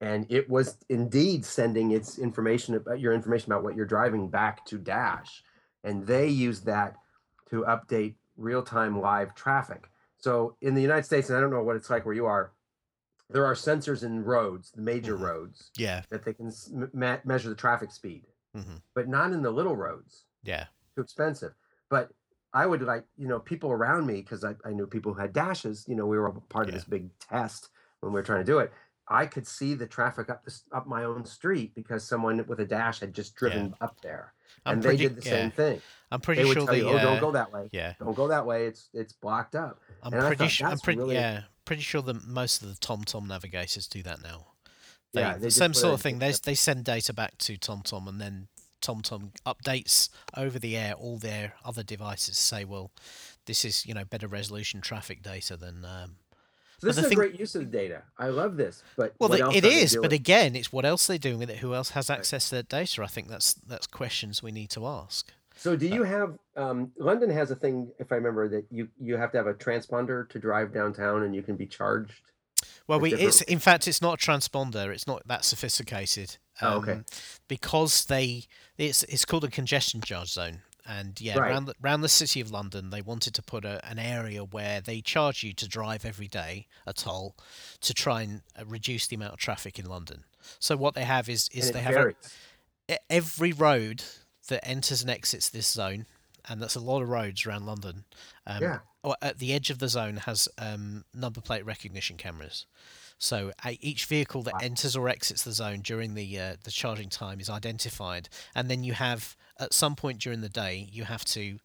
and 0.00 0.26
it 0.30 0.48
was 0.48 0.76
indeed 0.88 1.44
sending 1.44 1.90
its 1.92 2.18
information 2.18 2.74
about 2.74 3.00
your 3.00 3.12
information 3.12 3.52
about 3.52 3.64
what 3.64 3.76
you're 3.76 3.86
driving 3.86 4.28
back 4.28 4.64
to 4.66 4.78
Dash, 4.78 5.42
and 5.82 6.06
they 6.06 6.28
used 6.28 6.66
that 6.66 6.96
to 7.50 7.62
update 7.62 8.14
real 8.36 8.62
time 8.62 9.00
live 9.00 9.34
traffic. 9.34 9.90
So 10.16 10.56
in 10.62 10.74
the 10.74 10.82
United 10.82 11.04
States, 11.04 11.28
and 11.28 11.36
I 11.36 11.40
don't 11.40 11.50
know 11.50 11.62
what 11.62 11.76
it's 11.76 11.90
like 11.90 12.06
where 12.06 12.14
you 12.14 12.26
are, 12.26 12.52
there 13.30 13.44
are 13.44 13.54
sensors 13.54 14.02
in 14.02 14.24
roads, 14.24 14.70
the 14.70 14.82
major 14.82 15.16
Mhm. 15.16 15.20
roads, 15.22 15.70
yeah. 15.76 16.02
that 16.10 16.24
they 16.24 16.32
can 16.32 16.46
s- 16.48 16.70
m- 16.72 16.90
me- 16.94 17.18
measure 17.24 17.48
the 17.48 17.54
traffic 17.54 17.90
speed, 17.90 18.26
hmm 18.54 18.76
but 18.94 19.08
not 19.08 19.32
in 19.32 19.42
the 19.42 19.50
little 19.50 19.76
roads. 19.76 20.24
Yeah. 20.44 20.66
Too 20.94 21.02
expensive. 21.02 21.54
But 21.88 22.12
I 22.54 22.64
would 22.66 22.80
like, 22.82 23.04
you 23.18 23.26
know, 23.28 23.40
people 23.40 23.70
around 23.72 24.06
me, 24.06 24.22
because 24.22 24.44
I, 24.44 24.54
I 24.64 24.70
knew 24.70 24.86
people 24.86 25.12
who 25.12 25.20
had 25.20 25.32
dashes, 25.32 25.84
you 25.88 25.96
know, 25.96 26.06
we 26.06 26.16
were 26.16 26.28
a 26.28 26.32
part 26.32 26.68
of 26.68 26.74
this 26.74 26.84
big 26.84 27.10
test 27.18 27.68
when 28.00 28.12
we 28.12 28.20
were 28.20 28.22
trying 28.24 28.38
to 28.46 28.50
do 28.50 28.60
it. 28.60 28.72
I 29.08 29.26
could 29.26 29.46
see 29.46 29.74
the 29.74 29.86
traffic 29.86 30.30
up 30.30 30.44
this, 30.44 30.62
up 30.72 30.86
my 30.86 31.04
own 31.04 31.24
street 31.26 31.74
because 31.74 32.04
someone 32.04 32.42
with 32.46 32.60
a 32.60 32.64
dash 32.64 33.00
had 33.00 33.12
just 33.12 33.34
driven 33.34 33.74
up 33.82 34.00
there, 34.00 34.32
I'm 34.64 34.74
and 34.74 34.82
they 34.82 34.88
pretty, 34.90 35.02
did 35.08 35.16
the 35.16 35.24
yeah, 35.28 35.30
same 35.36 35.50
thing. 35.50 35.82
I'm 36.10 36.20
pretty 36.22 36.40
They 36.42 36.48
would 36.48 36.54
sure 36.54 36.64
tell 36.66 36.74
the 36.74 36.80
you, 36.80 36.88
"Oh, 36.88 36.96
uh, 36.96 37.02
don't 37.02 37.20
go 37.20 37.32
that 37.32 37.52
way. 37.52 37.68
yeah. 37.72 37.94
Don't 37.98 38.14
go 38.16 38.28
that 38.28 38.46
way. 38.46 38.66
It's 38.66 38.88
it's 38.94 39.12
blocked 39.12 39.56
up." 39.56 39.80
I'm 40.02 40.14
and 40.14 40.22
pretty 40.22 40.48
sure. 40.48 40.68
I'm 40.68 40.78
pretty 40.78 41.00
really- 41.00 41.16
yeah. 41.16 41.42
Pretty 41.66 41.82
sure 41.82 42.00
that 42.02 42.24
most 42.26 42.62
of 42.62 42.68
the 42.68 42.74
TomTom 42.76 43.26
navigators 43.26 43.86
do 43.88 44.02
that 44.04 44.22
now. 44.22 44.46
They, 45.12 45.20
Yeah, 45.20 45.34
the 45.34 45.40
they 45.40 45.50
same 45.50 45.74
sort 45.74 45.94
of 45.94 46.00
thing. 46.00 46.18
They 46.18 46.32
they 46.42 46.54
send 46.54 46.84
data 46.84 47.12
back 47.12 47.36
to 47.38 47.56
TomTom, 47.58 48.08
and 48.08 48.20
then 48.20 48.48
TomTom 48.86 49.30
updates 49.46 50.08
over 50.36 50.58
the 50.58 50.76
air 50.76 50.94
all 50.94 51.18
their 51.18 51.54
other 51.64 51.82
devices. 51.82 52.36
Say, 52.36 52.64
well, 52.64 52.90
this 53.46 53.64
is 53.64 53.86
you 53.86 53.94
know 53.94 54.04
better 54.04 54.28
resolution 54.28 54.80
traffic 54.80 55.22
data 55.22 55.56
than. 55.56 55.84
Um, 55.84 56.16
So 56.80 56.88
this 56.88 56.96
the 56.96 57.02
is 57.02 57.08
thing- 57.08 57.18
a 57.18 57.22
great 57.22 57.40
use 57.40 57.54
of 57.54 57.62
the 57.70 57.78
data. 57.78 58.02
I 58.18 58.28
love 58.28 58.56
this, 58.56 58.82
but 58.96 59.14
well, 59.18 59.32
else 59.32 59.54
it 59.56 59.64
is, 59.64 59.96
but 60.00 60.12
again, 60.12 60.54
it's 60.56 60.72
what 60.72 60.84
else 60.84 61.06
they're 61.06 61.18
doing 61.18 61.38
with 61.38 61.50
it. 61.50 61.58
Who 61.58 61.72
else 61.74 61.90
has 61.90 62.10
Right. 62.10 62.18
access 62.18 62.48
to 62.50 62.56
that 62.56 62.68
data? 62.68 63.02
I 63.02 63.06
think 63.06 63.28
that's 63.28 63.54
that's 63.54 63.86
questions 63.86 64.42
we 64.42 64.52
need 64.52 64.70
to 64.70 64.86
ask. 64.86 65.32
So 65.56 65.76
do 65.76 65.86
you 65.86 66.02
have 66.02 66.36
um, 66.56 66.92
London 66.98 67.30
has 67.30 67.50
a 67.50 67.56
thing, 67.56 67.92
if 67.98 68.10
I 68.12 68.16
remember, 68.16 68.48
that 68.48 68.64
you 68.70 68.88
you 69.00 69.16
have 69.16 69.30
to 69.32 69.38
have 69.38 69.46
a 69.46 69.54
transponder 69.54 70.28
to 70.30 70.38
drive 70.38 70.72
downtown, 70.74 71.22
and 71.22 71.34
you 71.34 71.42
can 71.42 71.56
be 71.56 71.66
charged. 71.66 72.20
Well, 72.88 72.98
we 73.00 73.10
different- 73.10 73.28
it's 73.28 73.40
in 73.42 73.58
fact 73.60 73.86
it's 73.88 74.02
not 74.02 74.14
a 74.22 74.26
transponder. 74.26 74.92
It's 74.92 75.06
not 75.06 75.26
that 75.28 75.44
sophisticated. 75.44 76.36
Oh, 76.62 76.76
okay. 76.78 76.92
um, 76.92 77.04
Because 77.48 78.04
they 78.04 78.44
it's 78.78 79.02
it's 79.04 79.24
called 79.24 79.44
a 79.44 79.50
congestion 79.50 80.00
charge 80.00 80.30
zone, 80.32 80.62
and 80.86 81.20
yeah, 81.20 81.38
Right. 81.38 81.50
around 81.50 81.64
the, 81.66 81.74
around 81.82 82.00
the 82.02 82.08
city 82.08 82.40
of 82.40 82.50
London, 82.50 82.90
they 82.90 83.02
wanted 83.02 83.34
to 83.34 83.42
put 83.42 83.64
a, 83.64 83.84
an 83.88 83.98
area 83.98 84.44
where 84.44 84.80
they 84.80 85.00
charge 85.00 85.42
you 85.42 85.52
to 85.54 85.68
drive 85.68 86.04
every 86.04 86.28
day 86.28 86.66
a 86.86 86.92
toll 86.92 87.34
to 87.80 87.92
try 87.94 88.22
and 88.22 88.42
uh, 88.58 88.64
reduce 88.66 89.06
the 89.06 89.16
amount 89.16 89.32
of 89.32 89.38
traffic 89.38 89.78
in 89.78 89.86
London. 89.86 90.24
So 90.58 90.76
what 90.76 90.94
they 90.94 91.04
have 91.04 91.28
is 91.28 91.48
is 91.52 91.72
they 91.72 91.80
have 91.80 91.94
a, 92.88 92.96
every 93.10 93.52
road 93.52 94.04
that 94.48 94.66
enters 94.68 95.00
and 95.00 95.10
exits 95.10 95.48
this 95.48 95.66
zone, 95.68 96.06
and 96.48 96.60
that's 96.60 96.74
a 96.76 96.80
lot 96.80 97.02
of 97.02 97.08
roads 97.08 97.46
around 97.46 97.64
London. 97.66 98.04
Um, 98.46 98.62
Yeah. 98.62 98.78
or 99.02 99.16
at 99.22 99.38
the 99.38 99.52
edge 99.54 99.70
of 99.70 99.78
the 99.78 99.88
zone 99.88 100.16
has 100.18 100.48
um, 100.58 101.04
number 101.14 101.40
plate 101.40 101.64
recognition 101.64 102.16
cameras. 102.16 102.66
So 103.24 103.52
each 103.80 104.04
vehicle 104.06 104.42
that 104.42 104.54
Wow. 104.54 104.60
enters 104.62 104.94
or 104.96 105.08
exits 105.08 105.42
the 105.44 105.52
zone 105.52 105.80
during 105.80 106.14
the 106.14 106.38
uh, 106.38 106.56
the 106.62 106.70
charging 106.70 107.08
time 107.08 107.40
is 107.40 107.48
identified, 107.48 108.28
and 108.54 108.70
then 108.70 108.84
you 108.84 108.92
have 108.92 109.36
at 109.58 109.72
some 109.72 109.96
point 109.96 110.20
during 110.20 110.42
the 110.42 110.48
day 110.50 110.88
you 110.92 111.04
have 111.04 111.24
to 111.26 111.58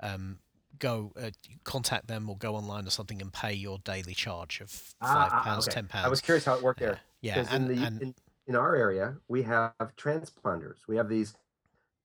um, 0.00 0.38
go 0.78 1.12
uh, 1.16 1.30
contact 1.64 2.06
them 2.06 2.28
or 2.28 2.36
go 2.36 2.54
online 2.54 2.86
or 2.86 2.90
something 2.90 3.22
and 3.22 3.32
pay 3.32 3.54
your 3.54 3.78
daily 3.78 4.12
charge 4.14 4.60
of 4.60 4.70
five 4.70 4.92
Ah, 5.00 5.28
ah, 5.32 5.42
pounds, 5.44 5.66
okay. 5.66 5.74
ten 5.74 5.88
pounds. 5.88 6.06
I 6.06 6.08
was 6.10 6.20
curious 6.20 6.44
how 6.44 6.54
it 6.54 6.62
worked 6.62 6.80
there. 6.80 7.00
yeah, 7.22 7.36
Because 7.40 7.54
in 7.54 7.68
the 7.68 7.82
and 7.86 8.02
in, 8.02 8.14
in 8.46 8.56
our 8.56 8.76
area, 8.76 9.16
we 9.28 9.42
have 9.44 9.72
transponders. 9.96 10.80
We 10.86 10.96
have 10.96 11.08
these 11.08 11.34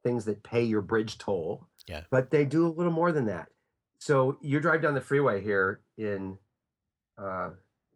things 0.04 0.24
that 0.26 0.42
pay 0.44 0.64
your 0.64 0.82
bridge 0.82 1.18
toll. 1.18 1.68
Yeah. 1.86 2.04
But 2.10 2.32
they 2.32 2.46
do 2.46 2.66
a 2.66 2.70
little 2.70 2.94
more 2.94 3.12
than 3.12 3.26
that. 3.26 3.50
So 4.00 4.38
you 4.42 4.60
drive 4.62 4.82
down 4.82 4.94
the 4.94 5.02
freeway 5.02 5.42
here 5.42 5.82
in 5.98 6.38
uh, 7.18 7.52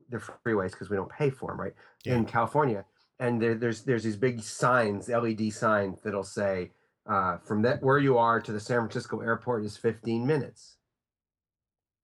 the 0.10 0.18
freeways 0.18 0.72
because 0.72 0.90
we 0.90 0.96
don't 0.98 1.12
pay 1.12 1.30
for 1.30 1.52
them, 1.52 1.60
right? 1.60 1.74
Yeah. 2.04 2.16
In 2.16 2.26
California, 2.26 2.86
and 3.20 3.42
there, 3.42 3.56
there's 3.56 3.84
there's 3.84 4.04
these 4.04 4.18
big 4.18 4.42
signs, 4.42 5.10
LED 5.10 5.52
signs 5.54 6.02
that'll 6.02 6.24
say 6.24 6.72
uh, 7.06 7.38
from 7.40 7.62
that 7.64 7.82
where 7.82 7.98
you 8.00 8.18
are 8.18 8.42
to 8.42 8.52
the 8.52 8.60
San 8.60 8.80
Francisco 8.80 9.20
airport 9.22 9.64
is 9.66 9.78
15 9.78 10.26
minutes. 10.26 10.78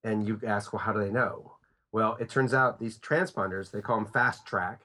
And 0.04 0.28
you 0.28 0.40
ask, 0.46 0.74
well, 0.74 0.82
how 0.82 0.94
do 0.94 1.00
they 1.00 1.12
know? 1.12 1.58
Well, 1.92 2.16
it 2.20 2.30
turns 2.30 2.54
out 2.54 2.80
these 2.80 2.98
transponders, 3.00 3.72
they 3.72 3.82
call 3.82 3.98
them 4.02 4.12
FasTrak. 4.12 4.80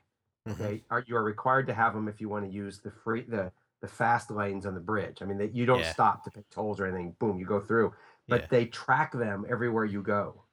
mhm. 0.46 0.52
Okay, 0.52 0.84
are 0.90 1.04
you 1.06 1.16
are 1.16 1.22
required 1.24 1.66
to 1.68 1.74
have 1.74 1.94
them 1.94 2.08
if 2.08 2.20
you 2.20 2.28
want 2.28 2.44
to 2.44 2.50
use 2.50 2.80
the 2.80 2.90
free 2.90 3.22
the 3.22 3.52
the 3.82 3.88
fast 3.88 4.30
lanes 4.30 4.64
on 4.66 4.74
the 4.74 4.80
bridge. 4.80 5.20
I 5.22 5.26
mean, 5.26 5.38
that 5.38 5.54
you 5.54 5.66
don't 5.66 5.80
Yeah. 5.80 5.92
stop 5.92 6.24
to 6.24 6.30
pay 6.30 6.44
tolls 6.50 6.80
or 6.80 6.86
anything. 6.86 7.12
Boom, 7.18 7.38
you 7.38 7.46
go 7.46 7.60
through. 7.60 7.94
But 8.28 8.42
Yeah. 8.42 8.46
they 8.50 8.66
track 8.66 9.12
them 9.12 9.44
everywhere 9.48 9.84
you 9.84 10.02
go, 10.02 10.44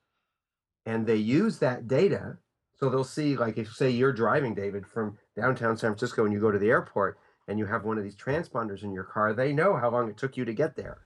and 0.85 1.05
they 1.07 1.15
use 1.17 1.59
that 1.59 1.87
data. 1.87 2.39
So 2.83 2.89
they'll 2.89 3.05
see, 3.05 3.37
like, 3.37 3.57
if 3.57 3.73
say 3.73 3.89
you're 3.89 4.11
driving, 4.11 4.53
David, 4.53 4.85
from 4.85 5.17
downtown 5.37 5.77
San 5.77 5.91
Francisco, 5.91 6.25
and 6.25 6.33
you 6.33 6.41
go 6.41 6.51
to 6.51 6.59
the 6.59 6.69
airport, 6.69 7.17
and 7.47 7.57
you 7.57 7.65
have 7.65 7.85
one 7.85 7.97
of 7.97 8.03
these 8.03 8.17
transponders 8.17 8.83
in 8.83 8.91
your 8.91 9.05
car, 9.05 9.31
they 9.31 9.53
know 9.53 9.77
how 9.77 9.89
long 9.89 10.09
it 10.09 10.17
took 10.17 10.35
you 10.35 10.43
to 10.43 10.53
get 10.53 10.75
there, 10.75 11.05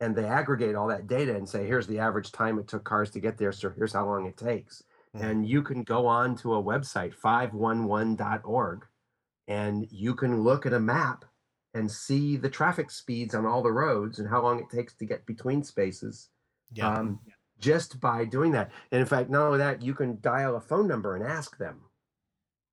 and 0.00 0.16
they 0.16 0.24
aggregate 0.24 0.74
all 0.74 0.88
that 0.88 1.06
data 1.06 1.36
and 1.36 1.48
say, 1.48 1.64
here's 1.64 1.86
the 1.86 2.00
average 2.00 2.32
time 2.32 2.58
it 2.58 2.66
took 2.66 2.82
cars 2.82 3.08
to 3.10 3.20
get 3.20 3.38
there. 3.38 3.52
So 3.52 3.70
here's 3.70 3.92
how 3.92 4.04
long 4.04 4.26
it 4.26 4.36
takes 4.36 4.82
Mhm. 5.14 5.20
and 5.22 5.46
you 5.46 5.62
can 5.62 5.84
go 5.84 6.06
on 6.06 6.34
to 6.38 6.54
a 6.54 6.62
website 6.62 7.14
511.org 7.14 8.86
and 9.46 9.86
you 9.92 10.14
can 10.14 10.40
look 10.40 10.66
at 10.66 10.72
a 10.72 10.80
map 10.80 11.24
and 11.74 11.88
see 11.90 12.36
the 12.36 12.50
traffic 12.50 12.90
speeds 12.90 13.34
on 13.34 13.46
all 13.46 13.62
the 13.62 13.70
roads 13.70 14.18
and 14.18 14.28
how 14.28 14.42
long 14.42 14.58
it 14.58 14.70
takes 14.70 14.94
to 14.94 15.04
get 15.04 15.26
between 15.26 15.62
spaces 15.62 16.30
yeah. 16.72 16.88
um, 16.88 17.20
just 17.62 18.00
by 18.00 18.26
doing 18.26 18.52
that. 18.52 18.70
And 18.90 19.00
in 19.00 19.06
fact 19.06 19.30
not 19.30 19.46
only 19.46 19.58
that 19.58 19.80
you 19.80 19.94
can 19.94 20.18
dial 20.20 20.56
a 20.56 20.60
phone 20.60 20.86
number 20.86 21.16
and 21.16 21.24
ask 21.24 21.56
them. 21.56 21.80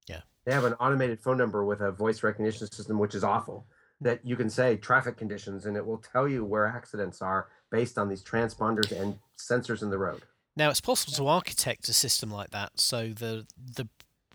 Yeah. 0.08 0.22
they 0.46 0.52
have 0.52 0.66
an 0.66 0.74
automated 0.74 1.22
phone 1.22 1.38
number 1.38 1.64
with 1.64 1.80
a 1.80 1.92
voice 1.92 2.24
recognition 2.24 2.70
system 2.70 3.00
which 3.00 3.16
is 3.16 3.24
awful 3.24 3.68
that 4.02 4.26
you 4.26 4.36
can 4.36 4.50
say 4.50 4.76
traffic 4.76 5.18
conditions 5.18 5.66
and 5.66 5.78
it 5.78 5.86
will 5.86 6.00
tell 6.00 6.28
you 6.28 6.44
where 6.44 6.66
accidents 6.66 7.22
are 7.22 7.48
based 7.70 7.98
on 7.98 8.10
these 8.10 8.24
transponders 8.24 8.92
and 8.92 9.20
sensors 9.38 9.84
in 9.84 9.90
the 9.90 9.98
road. 9.98 10.24
Now 10.58 10.70
it's 10.70 10.82
possible 10.82 11.14
to 11.14 11.28
architect 11.28 11.88
a 11.88 11.94
system 11.94 12.32
like 12.32 12.50
that 12.50 12.80
so 12.80 13.10
the 13.10 13.46
the 13.58 13.88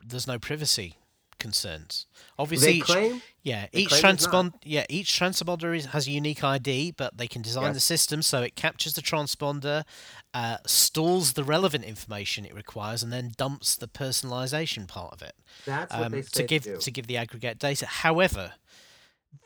there's 0.07 0.27
no 0.27 0.39
privacy 0.39 0.97
concerns. 1.45 2.07
Obviously, 2.39 2.77
each, 2.79 2.85
claim 2.85 3.21
yeah, 3.43 3.67
each 3.71 3.91
claim 3.91 4.03
there's 4.03 4.27
not. 4.27 4.33
transpond 4.33 4.53
yeah 4.65 4.87
each 4.89 5.13
transponder 5.21 5.77
is, 5.77 5.85
has 5.87 6.07
a 6.07 6.11
unique 6.11 6.43
ID, 6.43 6.95
but 6.97 7.19
they 7.19 7.29
can 7.29 7.43
design 7.43 7.75
the 7.75 7.81
system 7.81 8.23
so 8.23 8.41
it 8.41 8.57
captures 8.57 8.95
the 8.95 9.03
transponder, 9.03 9.85
uh, 10.33 10.57
stores 10.67 11.35
the 11.35 11.45
relevant 11.45 11.85
information 11.85 12.47
it 12.47 12.55
requires, 12.55 13.03
and 13.03 13.13
then 13.13 13.33
dumps 13.37 13.77
the 13.77 13.87
personalization 13.87 14.89
part 14.89 15.13
of 15.13 15.21
it 15.21 15.35
that's 15.67 15.93
what 15.93 16.07
um, 16.07 16.13
they 16.13 16.23
to 16.23 16.43
give 16.45 16.63
do. 16.63 16.77
to 16.79 16.91
give 16.91 17.07
the 17.07 17.19
aggregate 17.19 17.59
data. 17.59 17.85
However, 17.85 18.55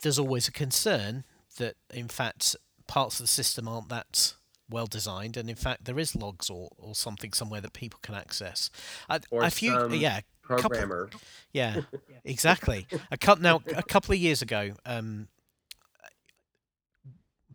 there's 0.02 0.20
always 0.20 0.46
a 0.46 0.52
concern 0.52 1.24
that 1.56 1.74
in 1.92 2.06
fact 2.06 2.54
parts 2.86 3.18
of 3.18 3.24
the 3.24 3.32
system 3.40 3.66
aren't 3.66 3.88
that 3.88 4.34
well 4.70 4.86
designed, 4.86 5.36
and 5.36 5.48
in 5.48 5.56
fact 5.56 5.84
there 5.84 5.98
is 5.98 6.14
logs 6.14 6.50
or, 6.50 6.68
or 6.78 6.94
something 6.94 7.32
somewhere 7.32 7.60
that 7.60 7.72
people 7.72 7.98
can 8.02 8.14
access. 8.14 8.70
I, 9.08 9.20
Or 9.30 9.42
a 9.42 9.50
few, 9.50 9.72
some 9.72 9.94
yeah, 9.94 10.20
couple- 10.56 10.70
programmer. 10.70 11.10
yeah, 11.52 11.82
exactly. 12.24 12.86
A 13.10 13.16
couple 13.16 13.42
now, 13.42 13.62
a 13.76 13.82
couple 13.82 14.12
of 14.12 14.18
years 14.18 14.42
ago, 14.42 14.72
um, 14.86 15.28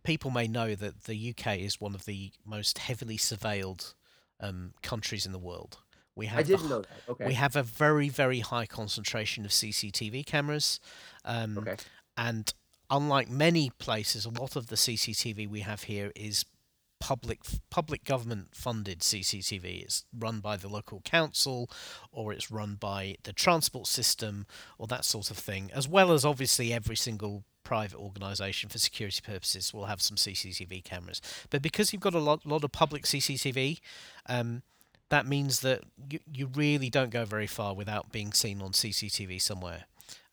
people 0.02 0.30
may 0.30 0.46
know 0.46 0.74
that 0.74 1.04
the 1.04 1.34
UK 1.36 1.58
is 1.58 1.80
one 1.80 1.94
of 1.94 2.04
the 2.04 2.30
most 2.44 2.78
heavily 2.78 3.16
surveilled 3.16 3.94
um, 4.40 4.74
countries 4.82 5.26
in 5.26 5.32
the 5.32 5.38
world. 5.38 5.78
We 6.16 6.26
have 6.26 6.38
I 6.38 6.42
didn't 6.42 6.66
h- 6.66 6.70
know 6.70 6.80
that. 6.82 6.88
Okay. 7.08 7.26
we 7.26 7.34
have 7.34 7.56
a 7.56 7.62
very 7.62 8.08
very 8.08 8.40
high 8.40 8.66
concentration 8.66 9.44
of 9.44 9.50
CCTV 9.50 10.24
cameras, 10.24 10.78
um, 11.24 11.58
okay. 11.58 11.76
and 12.16 12.52
unlike 12.90 13.28
many 13.28 13.70
places, 13.78 14.24
a 14.24 14.30
lot 14.30 14.54
of 14.54 14.68
the 14.68 14.76
CCTV 14.76 15.48
we 15.48 15.60
have 15.60 15.84
here 15.84 16.12
is 16.14 16.44
public 17.04 17.40
public 17.68 18.02
government 18.02 18.48
funded 18.54 19.00
CCTV. 19.00 19.82
It's 19.82 20.06
run 20.18 20.40
by 20.40 20.56
the 20.56 20.68
local 20.68 21.02
council, 21.02 21.68
or 22.10 22.32
it's 22.32 22.50
run 22.50 22.76
by 22.76 23.16
the 23.24 23.34
transport 23.34 23.88
system, 23.88 24.46
or 24.78 24.86
that 24.86 25.04
sort 25.04 25.30
of 25.30 25.36
thing. 25.36 25.70
As 25.74 25.86
well 25.86 26.12
as 26.12 26.24
obviously 26.24 26.72
every 26.72 26.96
single 26.96 27.44
private 27.62 27.98
organisation 27.98 28.70
for 28.70 28.78
security 28.78 29.20
purposes 29.22 29.74
will 29.74 29.84
have 29.84 30.00
some 30.00 30.16
CCTV 30.16 30.82
cameras. 30.82 31.20
But 31.50 31.60
because 31.60 31.92
you've 31.92 32.00
got 32.00 32.14
a 32.14 32.18
lot 32.18 32.46
lot 32.46 32.64
of 32.64 32.72
public 32.72 33.02
CCTV. 33.02 33.80
Um, 34.26 34.62
that 35.10 35.26
means 35.26 35.60
that 35.60 35.82
you, 36.10 36.18
you 36.32 36.50
really 36.54 36.88
don't 36.88 37.10
go 37.10 37.26
very 37.26 37.46
far 37.46 37.74
without 37.74 38.10
being 38.10 38.32
seen 38.32 38.62
on 38.62 38.72
CCTV 38.72 39.40
somewhere. 39.40 39.84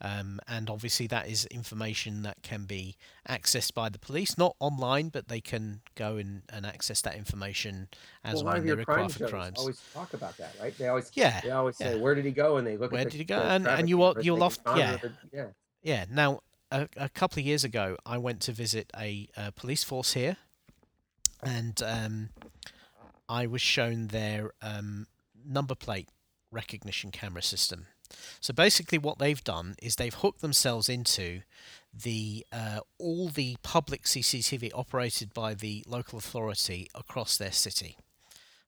Um, 0.04 0.40
and 0.48 0.68
obviously, 0.68 1.06
that 1.08 1.28
is 1.30 1.46
information 1.46 2.24
that 2.24 2.42
can 2.42 2.66
be 2.66 2.96
accessed 3.30 3.76
by 3.76 3.88
the 3.90 4.00
police, 4.00 4.36
not 4.36 4.56
online, 4.60 5.10
but 5.10 5.28
they 5.28 5.42
can 5.42 5.82
go 5.94 6.18
and, 6.18 6.42
and 6.50 6.66
access 6.66 7.02
that 7.04 7.16
information 7.16 7.88
as 8.24 8.44
well, 8.44 8.54
a 8.54 8.58
when 8.58 8.66
they 8.66 8.74
require 8.74 8.98
crime 8.98 9.10
for 9.10 9.28
crimes. 9.28 9.60
always 9.60 9.80
talk 9.94 10.14
about 10.16 10.36
that, 10.38 10.56
right? 10.60 10.76
They 10.76 10.88
always 10.88 11.12
Yeah, 11.14 11.40
they 11.42 11.52
always 11.52 11.76
say 11.78 11.96
yeah. 11.96 12.02
where 12.02 12.16
did 12.16 12.26
he 12.26 12.32
go, 12.32 12.58
and 12.58 12.66
they 12.66 12.78
look 12.78 12.92
Where 12.92 13.02
at 13.02 13.06
the, 13.06 13.12
did 13.12 13.18
he 13.20 13.26
go? 13.26 13.38
And- 13.40 13.68
and 13.68 13.88
you 13.88 13.98
will- 14.00 14.18
you'll 14.20 14.38
they 14.38 14.42
oft- 14.44 14.64
can 14.66 14.78
yeah. 14.78 14.98
yeah. 15.32 15.46
Yeah. 15.84 16.06
Now, 16.10 16.42
a, 16.72 16.88
a 16.98 17.10
couple 17.10 17.40
of 17.40 17.46
years 17.46 17.64
ago, 17.64 17.96
I 18.04 18.18
went 18.18 18.42
to 18.42 18.52
visit 18.54 18.92
a, 18.98 19.28
uh 19.38 19.52
police 19.52 19.84
force 19.84 20.14
here, 20.14 20.38
and 21.44 21.82
um, 21.84 22.30
I 23.30 23.46
was 23.46 23.62
shown 23.62 24.08
their 24.08 24.52
um, 24.62 25.06
number 25.46 25.76
plate 25.76 26.10
recognition 26.52 27.12
camera 27.12 27.42
system. 27.44 27.86
So 28.40 28.54
basically, 28.54 28.98
what 28.98 29.20
they've 29.20 29.44
done 29.44 29.76
is 29.82 29.96
they've 29.96 30.14
hooked 30.14 30.42
themselves 30.42 30.90
into 30.90 31.42
the 31.94 32.46
uh, 32.52 32.80
all 32.98 33.30
the 33.30 33.58
public 33.64 34.04
CCTV 34.04 34.72
operated 34.74 35.34
by 35.34 35.54
the 35.54 35.84
local 35.88 36.18
authority 36.18 36.90
across 36.96 37.38
their 37.38 37.52
city. 37.52 37.98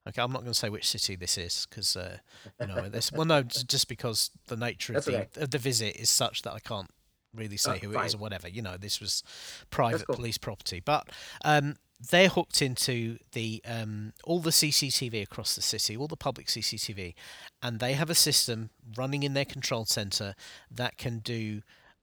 Okay, 0.07 0.21
I'm 0.21 0.33
not 0.33 0.41
going 0.41 0.51
to 0.51 0.59
say 0.59 0.67
which 0.67 0.89
city 0.89 1.15
this 1.15 1.37
is 1.37 1.65
because 1.69 1.95
uh, 1.95 2.17
you 2.59 2.67
know 2.67 2.89
this. 2.89 3.11
Well, 3.11 3.25
no, 3.25 3.41
just 3.43 3.87
because 3.87 4.31
the 4.47 4.57
nature 4.57 4.93
of 4.95 5.05
the 5.05 5.21
okay. 5.21 5.27
of 5.37 5.51
the 5.51 5.57
visit 5.57 5.95
is 5.95 6.09
such 6.09 6.41
that 6.41 6.53
I 6.53 6.59
can't 6.59 6.89
really 7.35 7.57
say 7.57 7.79
Oh, 7.83 7.87
who 7.87 7.97
it 7.97 8.05
is 8.05 8.15
or 8.15 8.19
whatever. 8.19 8.47
You 8.47 8.61
know, 8.61 8.77
this 8.77 8.99
was 8.99 9.23
private 9.69 10.07
cool. 10.07 10.15
police 10.15 10.37
property, 10.37 10.81
but 10.83 11.09
um, 11.43 11.75
they're 12.09 12.29
hooked 12.29 12.61
into 12.61 13.17
the 13.31 13.61
um, 13.65 14.13
all 14.23 14.39
the 14.39 14.49
CCTV 14.49 15.21
across 15.23 15.55
the 15.55 15.61
city, 15.61 15.95
all 15.95 16.07
the 16.07 16.17
public 16.17 16.47
CCTV, 16.47 17.13
and 17.61 17.79
they 17.79 17.93
have 17.93 18.09
a 18.09 18.15
system 18.15 18.69
running 18.97 19.23
in 19.23 19.33
their 19.33 19.45
control 19.45 19.85
center 19.85 20.35
that 20.69 20.97
can 20.97 21.19
do 21.19 21.61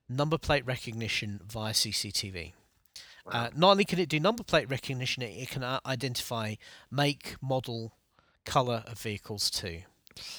number 0.09 0.39
plate 0.39 0.67
recognition 0.67 1.41
via 1.47 1.73
CCTV. 1.73 2.53
Uh, 3.31 3.49
not 3.55 3.73
only 3.73 3.85
can 3.85 3.99
it 4.01 4.09
do 4.09 4.19
number 4.19 4.43
plate 4.43 4.69
recognition, 4.69 5.23
it, 5.23 5.37
it 5.37 5.51
can 5.51 5.63
uh, 5.63 5.79
identify 5.87 6.55
make, 6.91 7.37
model, 7.41 7.93
color 8.45 8.83
of 8.87 8.99
vehicles 8.99 9.51
too. 9.51 9.83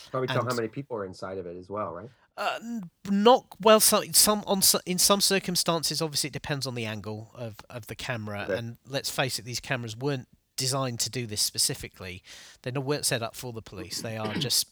Probably 0.09 0.27
tell 0.27 0.39
and- 0.39 0.49
how 0.49 0.55
many 0.55 0.67
people 0.67 0.97
are 0.97 1.05
inside 1.05 1.37
of 1.37 1.45
it 1.45 1.55
as 1.55 1.69
well, 1.69 1.93
right? 1.93 2.09
Uh, 2.41 2.57
not 3.07 3.45
well. 3.61 3.79
So, 3.79 4.01
some 4.13 4.43
on 4.47 4.63
in 4.87 4.97
some 4.97 5.21
circumstances, 5.21 6.01
obviously, 6.01 6.29
it 6.29 6.33
depends 6.33 6.65
on 6.65 6.73
the 6.73 6.85
angle 6.85 7.29
of, 7.35 7.57
of 7.69 7.85
the 7.85 7.93
camera. 7.93 8.45
Okay. 8.49 8.57
And 8.57 8.77
let's 8.89 9.11
face 9.11 9.37
it, 9.37 9.45
these 9.45 9.59
cameras 9.59 9.95
weren't 9.95 10.27
designed 10.57 10.99
to 11.01 11.11
do 11.11 11.27
this 11.27 11.39
specifically. 11.39 12.23
They 12.63 12.71
weren't 12.71 13.05
set 13.05 13.21
up 13.21 13.35
for 13.35 13.53
the 13.53 13.61
police. 13.61 14.01
They 14.01 14.17
are 14.17 14.33
just 14.33 14.69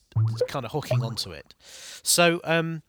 kind 0.48 0.66
of 0.66 0.72
hooking 0.72 1.04
onto 1.04 1.32
it. 1.32 1.54
So, 2.02 2.42
um, 2.44 2.82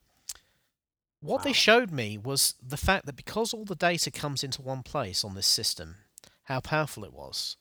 what 1.20 1.42
they 1.42 1.52
showed 1.52 1.90
me 1.90 2.16
was 2.16 2.54
the 2.66 2.78
fact 2.78 3.04
that 3.04 3.16
because 3.16 3.52
all 3.52 3.66
the 3.66 3.74
data 3.74 4.10
comes 4.10 4.42
into 4.42 4.62
one 4.62 4.82
place 4.82 5.22
on 5.22 5.34
this 5.34 5.46
system, 5.46 5.96
how 6.44 6.60
powerful 6.60 7.04
it 7.04 7.12
was. 7.12 7.58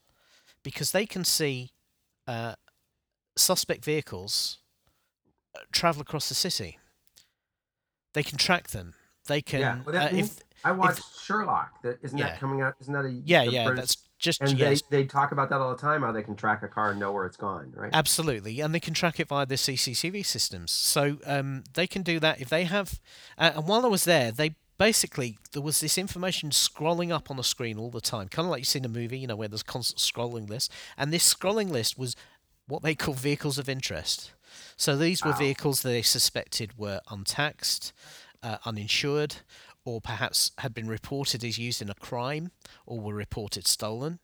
Because 0.63 0.91
they 0.91 1.05
can 1.05 1.25
see 1.25 1.71
uh, 2.27 2.55
suspect 3.35 3.83
vehicles 3.83 4.59
uh, 5.53 5.59
travel 5.73 6.01
across 6.01 6.29
the 6.29 6.35
city. 6.35 6.78
They 8.13 8.23
can 8.23 8.37
track 8.37 8.69
them. 8.69 8.93
They 9.27 9.41
can. 9.41 9.59
yeah. 9.59 9.79
Well, 9.85 9.95
uh, 9.95 10.09
if, 10.11 10.39
I 10.63 10.71
watched 10.71 11.03
Sherlock. 11.23 11.81
That 11.83 11.99
isn't 12.01 12.17
Yeah. 12.17 12.29
that 12.29 12.39
coming 12.39 12.61
out? 12.61 12.75
Isn't 12.81 12.93
that 12.93 13.05
a 13.05 13.09
yeah, 13.11 13.43
yeah, 13.43 13.65
British- 13.65 13.79
that's 13.79 13.97
just 14.17 14.41
and 14.41 14.57
yes, 14.59 14.81
they 14.89 15.03
they 15.03 15.07
talk 15.07 15.31
about 15.31 15.49
that 15.49 15.61
all 15.61 15.71
the 15.71 15.81
time. 15.81 16.01
How 16.01 16.11
they 16.11 16.23
can 16.23 16.35
track 16.35 16.61
a 16.63 16.67
car 16.67 16.91
and 16.91 16.99
know 16.99 17.11
where 17.13 17.25
it's 17.25 17.37
gone, 17.37 17.71
right? 17.75 17.89
Absolutely, 17.93 18.59
and 18.59 18.75
they 18.75 18.79
can 18.79 18.93
track 18.93 19.19
it 19.19 19.29
via 19.29 19.45
the 19.45 19.55
CCTV 19.55 20.25
systems. 20.25 20.71
So 20.71 21.17
um, 21.25 21.63
they 21.73 21.87
can 21.87 22.01
do 22.01 22.19
that 22.19 22.41
if 22.41 22.49
they 22.49 22.65
have. 22.65 22.99
Uh, 23.37 23.51
and 23.55 23.67
while 23.67 23.85
I 23.85 23.87
was 23.87 24.03
there, 24.03 24.31
they 24.31 24.55
basically 24.77 25.37
there 25.53 25.61
was 25.61 25.79
this 25.79 25.97
information 25.97 26.49
scrolling 26.49 27.11
up 27.11 27.31
on 27.31 27.37
the 27.37 27.43
screen 27.43 27.77
all 27.77 27.89
the 27.91 28.01
time, 28.01 28.27
kind 28.27 28.45
of 28.45 28.51
like 28.51 28.59
you 28.59 28.65
see 28.65 28.79
in 28.79 28.85
a 28.85 28.89
movie, 28.89 29.19
you 29.19 29.27
know, 29.27 29.37
where 29.37 29.47
there's 29.47 29.63
constant 29.63 29.99
scrolling 29.99 30.49
list. 30.49 30.71
And 30.97 31.13
this 31.13 31.33
scrolling 31.33 31.69
list 31.69 31.97
was 31.97 32.15
what 32.67 32.83
they 32.83 32.95
call 32.95 33.13
vehicles 33.13 33.57
of 33.57 33.69
interest. 33.69 34.33
So 34.79 34.95
these 34.95 35.23
were 35.25 35.31
Wow. 35.31 35.39
vehicles 35.39 35.81
that 35.81 35.89
they 35.89 36.01
suspected 36.01 36.77
were 36.77 37.01
untaxed, 37.11 37.91
uh, 38.41 38.57
uninsured, 38.65 39.35
or 39.83 39.99
perhaps 39.99 40.51
had 40.59 40.73
been 40.73 40.87
reported 40.87 41.43
as 41.43 41.57
used 41.57 41.81
in 41.81 41.89
a 41.89 41.93
crime, 41.95 42.51
or 42.85 42.99
were 42.99 43.13
reported 43.13 43.67
stolen. 43.67 44.19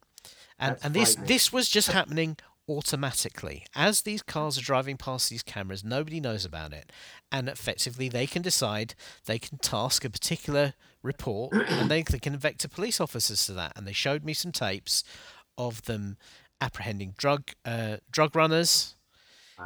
And 0.58 0.76
That's 0.76 0.86
and 0.86 0.94
this 0.96 1.16
this 1.16 1.54
was 1.54 1.70
just 1.70 1.92
happening 1.92 2.38
automatically 2.70 3.66
as 3.76 4.02
these 4.02 4.24
cars 4.24 4.58
are 4.58 4.62
driving 4.62 4.98
past 4.98 5.30
these 5.30 5.44
cameras. 5.44 5.84
Nobody 5.84 6.20
knows 6.22 6.46
about 6.46 6.72
it, 6.74 6.92
and 7.32 7.50
effectively 7.50 8.08
they 8.08 8.26
can 8.26 8.42
decide 8.42 8.96
they 9.26 9.38
can 9.40 9.58
task 9.58 10.06
a 10.06 10.10
particular 10.10 10.74
report, 11.04 11.54
and 11.78 11.92
they 11.92 12.02
can 12.04 12.20
convict 12.20 12.68
police 12.72 13.02
officers 13.02 13.46
to 13.46 13.54
that. 13.54 13.74
And 13.76 13.86
they 13.86 13.94
showed 13.94 14.24
me 14.24 14.34
some 14.34 14.54
tapes 14.54 15.04
of 15.58 15.84
them 15.84 16.18
apprehending 16.62 17.14
drug 17.18 17.52
uh, 17.66 17.98
drug 18.10 18.36
runners. 18.36 18.95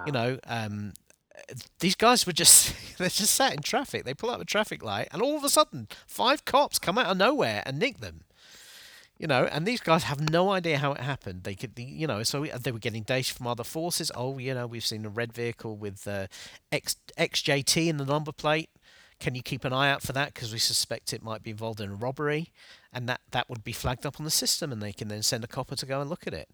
You 0.05 0.11
know, 0.11 0.39
um, 0.45 0.93
these 1.79 1.95
guys 1.95 2.25
were 2.25 2.33
just 2.33 2.73
they're 2.97 3.09
just 3.09 3.33
sat 3.33 3.53
in 3.53 3.61
traffic. 3.61 4.03
They 4.05 4.13
pull 4.13 4.29
up 4.29 4.41
a 4.41 4.45
traffic 4.45 4.83
light, 4.83 5.07
and 5.11 5.21
all 5.21 5.37
of 5.37 5.43
a 5.43 5.49
sudden, 5.49 5.87
five 6.07 6.45
cops 6.45 6.79
come 6.79 6.97
out 6.97 7.07
of 7.07 7.17
nowhere 7.17 7.63
and 7.65 7.79
nick 7.79 7.99
them. 7.99 8.21
You 9.17 9.27
know, 9.27 9.43
and 9.51 9.65
these 9.65 9.81
guys 9.81 10.03
have 10.03 10.29
no 10.29 10.49
idea 10.51 10.77
how 10.77 10.93
it 10.93 11.01
happened. 11.01 11.43
They 11.43 11.53
could, 11.55 11.73
you 11.77 12.07
know, 12.07 12.23
so 12.23 12.41
we- 12.41 12.51
they 12.51 12.71
were 12.71 12.79
getting 12.79 13.03
data 13.03 13.33
from 13.33 13.47
other 13.47 13.65
forces. 13.65 14.11
Oh, 14.15 14.37
you 14.37 14.53
know, 14.53 14.65
we've 14.65 14.85
seen 14.85 15.05
a 15.05 15.09
red 15.09 15.33
vehicle 15.33 15.75
with 15.75 16.07
uh, 16.07 16.27
X 16.71 16.95
XJT 17.17 17.89
in 17.89 17.97
the 17.97 18.05
number 18.05 18.31
plate. 18.31 18.69
Can 19.19 19.35
you 19.35 19.43
keep 19.43 19.65
an 19.65 19.73
eye 19.73 19.91
out 19.91 20.01
for 20.01 20.13
that 20.13 20.33
because 20.33 20.53
we 20.53 20.59
suspect 20.59 21.11
it 21.11 21.21
might 21.21 21.43
be 21.43 21.51
involved 21.51 21.81
in 21.81 21.91
a 21.91 21.95
robbery, 21.95 22.53
and 22.93 23.09
that 23.09 23.19
that 23.31 23.49
would 23.49 23.65
be 23.65 23.73
flagged 23.73 24.05
up 24.05 24.17
on 24.21 24.23
the 24.23 24.31
system, 24.31 24.71
and 24.71 24.81
they 24.81 24.93
can 24.93 25.09
then 25.09 25.21
send 25.23 25.43
a 25.43 25.47
copper 25.47 25.75
to 25.75 25.85
go 25.85 25.99
and 25.99 26.09
look 26.09 26.25
at 26.25 26.33
it 26.33 26.49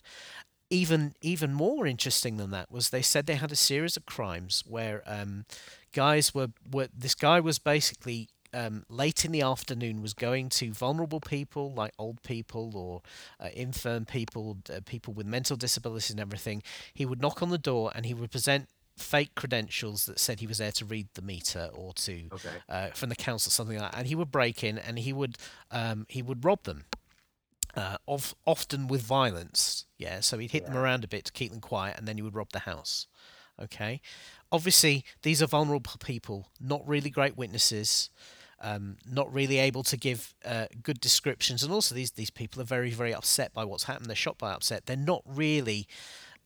even 0.69 1.13
even 1.21 1.53
more 1.53 1.85
interesting 1.85 2.37
than 2.37 2.51
that 2.51 2.71
was 2.71 2.89
they 2.89 3.01
said 3.01 3.25
they 3.25 3.35
had 3.35 3.51
a 3.51 3.55
series 3.55 3.95
of 3.97 4.05
crimes 4.05 4.63
where 4.67 5.03
um, 5.05 5.45
guys 5.93 6.33
were, 6.33 6.49
were 6.71 6.87
this 6.95 7.15
guy 7.15 7.39
was 7.39 7.59
basically 7.59 8.29
um, 8.53 8.85
late 8.89 9.25
in 9.25 9.31
the 9.31 9.41
afternoon 9.41 10.01
was 10.01 10.13
going 10.13 10.49
to 10.49 10.71
vulnerable 10.71 11.19
people 11.19 11.73
like 11.73 11.93
old 11.99 12.21
people 12.23 12.71
or 12.75 13.01
uh, 13.45 13.49
infirm 13.53 14.05
people, 14.05 14.57
uh, 14.73 14.79
people 14.85 15.13
with 15.13 15.25
mental 15.27 15.57
disabilities 15.57 16.09
and 16.09 16.19
everything. 16.19 16.63
He 16.93 17.05
would 17.05 17.21
knock 17.21 17.41
on 17.41 17.49
the 17.49 17.57
door 17.57 17.91
and 17.93 18.05
he 18.05 18.13
would 18.13 18.31
present 18.31 18.69
fake 18.97 19.35
credentials 19.35 20.05
that 20.05 20.19
said 20.19 20.39
he 20.39 20.47
was 20.47 20.59
there 20.59 20.71
to 20.71 20.85
read 20.85 21.07
the 21.15 21.21
meter 21.21 21.69
or 21.73 21.93
to 21.93 22.29
Okay. 22.33 22.49
uh, 22.69 22.87
from 22.93 23.09
the 23.09 23.15
council 23.15 23.51
something 23.51 23.77
like 23.77 23.91
that. 23.91 23.97
And 23.99 24.07
he 24.07 24.15
would 24.15 24.31
break 24.31 24.63
in 24.63 24.77
and 24.77 24.99
he 24.99 25.11
would 25.11 25.37
um, 25.71 26.05
he 26.07 26.21
would 26.21 26.45
rob 26.45 26.63
them 26.63 26.85
uh, 27.75 27.97
of 28.07 28.35
often 28.45 28.87
with 28.87 29.01
violence. 29.01 29.85
Yeah, 29.97 30.19
so 30.19 30.37
he'd 30.37 30.51
hit 30.51 30.65
them 30.65 30.77
around 30.77 31.03
a 31.03 31.07
bit 31.07 31.25
to 31.25 31.31
keep 31.31 31.51
them 31.51 31.61
quiet, 31.61 31.97
and 31.97 32.07
then 32.07 32.17
he 32.17 32.21
would 32.21 32.35
rob 32.35 32.49
the 32.51 32.59
house. 32.59 33.07
Okay, 33.61 34.01
obviously 34.51 35.05
these 35.21 35.41
are 35.41 35.47
vulnerable 35.47 35.93
people, 36.03 36.49
not 36.59 36.85
really 36.87 37.09
great 37.09 37.37
witnesses, 37.37 38.09
um, 38.61 38.97
not 39.09 39.33
really 39.33 39.59
able 39.59 39.83
to 39.83 39.95
give 39.95 40.33
uh, 40.43 40.65
good 40.83 40.99
descriptions, 40.99 41.63
and 41.63 41.71
also 41.71 41.95
these 41.95 42.11
these 42.11 42.29
people 42.29 42.61
are 42.61 42.65
very 42.65 42.91
very 42.91 43.13
upset 43.13 43.53
by 43.53 43.63
what's 43.63 43.85
happened. 43.85 44.07
They're 44.07 44.15
shocked 44.15 44.39
by 44.39 44.51
upset. 44.51 44.85
They're 44.85 44.97
not 44.97 45.23
really 45.25 45.87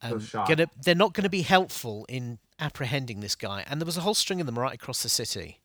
um, 0.02 0.26
gonna 0.48 0.68
they're 0.84 0.96
not 0.96 1.14
going 1.14 1.24
to 1.24 1.30
be 1.30 1.42
helpful 1.42 2.06
in 2.10 2.40
apprehending 2.60 3.22
this 3.22 3.36
guy. 3.36 3.64
And 3.68 3.82
there 3.82 3.86
was 3.86 3.98
a 3.98 4.02
whole 4.02 4.14
string 4.14 4.40
of 4.40 4.46
them 4.46 4.58
right 4.60 4.74
across 4.74 5.04
the 5.04 5.10
city. 5.10 5.62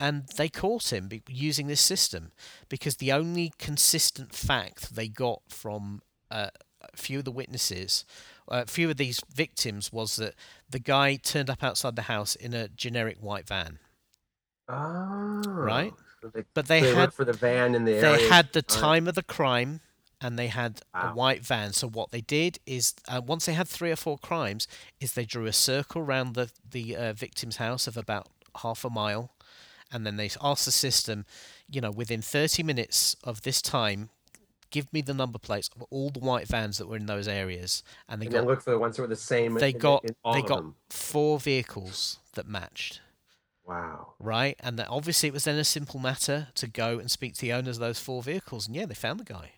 And 0.00 0.24
they 0.36 0.48
caught 0.48 0.92
him 0.92 1.08
using 1.28 1.66
this 1.66 1.80
system 1.80 2.32
because 2.68 2.96
the 2.96 3.12
only 3.12 3.52
consistent 3.58 4.34
fact 4.34 4.94
they 4.94 5.08
got 5.08 5.42
from 5.48 6.02
uh, 6.30 6.50
a 6.80 6.96
few 6.96 7.18
of 7.18 7.24
the 7.24 7.32
witnesses, 7.32 8.04
a 8.48 8.66
few 8.66 8.90
of 8.90 8.96
these 8.96 9.20
victims, 9.34 9.92
was 9.92 10.16
that 10.16 10.34
the 10.68 10.78
guy 10.78 11.16
turned 11.16 11.50
up 11.50 11.62
outside 11.64 11.96
the 11.96 12.02
house 12.02 12.36
in 12.36 12.54
a 12.54 12.68
generic 12.68 13.18
white 13.20 13.46
van. 13.48 13.78
Oh. 14.68 15.42
Right. 15.44 15.92
So 16.22 16.28
they, 16.34 16.44
But 16.54 16.66
they 16.68 16.80
they 16.80 16.94
had 16.94 17.12
for 17.12 17.24
the 17.24 17.32
van 17.32 17.74
in 17.74 17.84
the 17.84 17.92
they 17.92 18.14
area. 18.14 18.28
had 18.28 18.52
the 18.52 18.64
Uh, 18.68 18.80
time 18.80 19.08
of 19.08 19.14
the 19.14 19.22
crime 19.22 19.80
and 20.20 20.38
they 20.38 20.48
had 20.48 20.80
a 20.94 21.08
white 21.08 21.44
van 21.44 21.72
so 21.72 21.88
what 21.88 22.10
they 22.10 22.20
did 22.20 22.58
is 22.66 22.94
uh, 23.08 23.20
once 23.24 23.46
they 23.46 23.54
had 23.54 23.68
three 23.68 23.90
or 23.90 23.96
four 23.96 24.18
crimes 24.18 24.66
is 25.00 25.12
they 25.12 25.24
drew 25.24 25.46
a 25.46 25.52
circle 25.52 26.02
around 26.02 26.34
the 26.34 26.50
the 26.68 26.96
uh, 26.96 27.12
victim's 27.12 27.56
house 27.56 27.86
of 27.86 27.96
about 27.96 28.28
half 28.62 28.84
a 28.84 28.90
mile 28.90 29.30
and 29.92 30.06
then 30.06 30.16
they 30.16 30.30
asked 30.42 30.64
the 30.64 30.70
system 30.72 31.24
you 31.68 31.80
know 31.80 31.90
within 31.90 32.20
30 32.22 32.62
minutes 32.62 33.16
of 33.24 33.42
this 33.42 33.60
time 33.62 34.10
give 34.70 34.92
me 34.92 35.00
the 35.00 35.14
number 35.14 35.38
plates 35.38 35.70
of 35.74 35.82
all 35.90 36.10
the 36.10 36.20
white 36.20 36.46
vans 36.46 36.76
that 36.78 36.86
were 36.88 36.96
in 36.96 37.06
those 37.06 37.26
areas 37.28 37.82
and 38.08 38.20
they 38.20 38.26
and 38.26 38.34
got 38.34 38.44
look 38.46 38.60
for 38.62 38.70
the 38.70 38.78
ones 38.78 38.96
that 38.96 39.02
were 39.02 39.08
the 39.08 39.16
same. 39.16 39.54
they 39.54 39.70
in- 39.70 39.78
got 39.78 40.04
in 40.04 40.14
they 40.32 40.42
got 40.42 40.56
them. 40.58 40.74
four 40.90 41.38
vehicles 41.38 42.18
that 42.34 42.46
matched 42.46 43.00
Wow. 43.66 44.14
right? 44.18 44.56
And 44.60 44.78
that 44.78 44.88
obviously 44.88 45.28
it 45.28 45.32
was 45.34 45.44
then 45.44 45.56
a 45.58 45.64
simple 45.64 46.00
matter 46.00 46.48
to 46.54 46.66
go 46.66 46.98
and 46.98 47.10
speak 47.10 47.34
to 47.34 47.40
the 47.42 47.52
owners 47.52 47.76
of 47.76 47.80
those 47.82 48.00
four 48.00 48.22
vehicles, 48.22 48.66
and 48.66 48.74
yeah, 48.74 48.86
they 48.86 48.94
found 48.94 49.20
the 49.20 49.24
guy. 49.24 49.52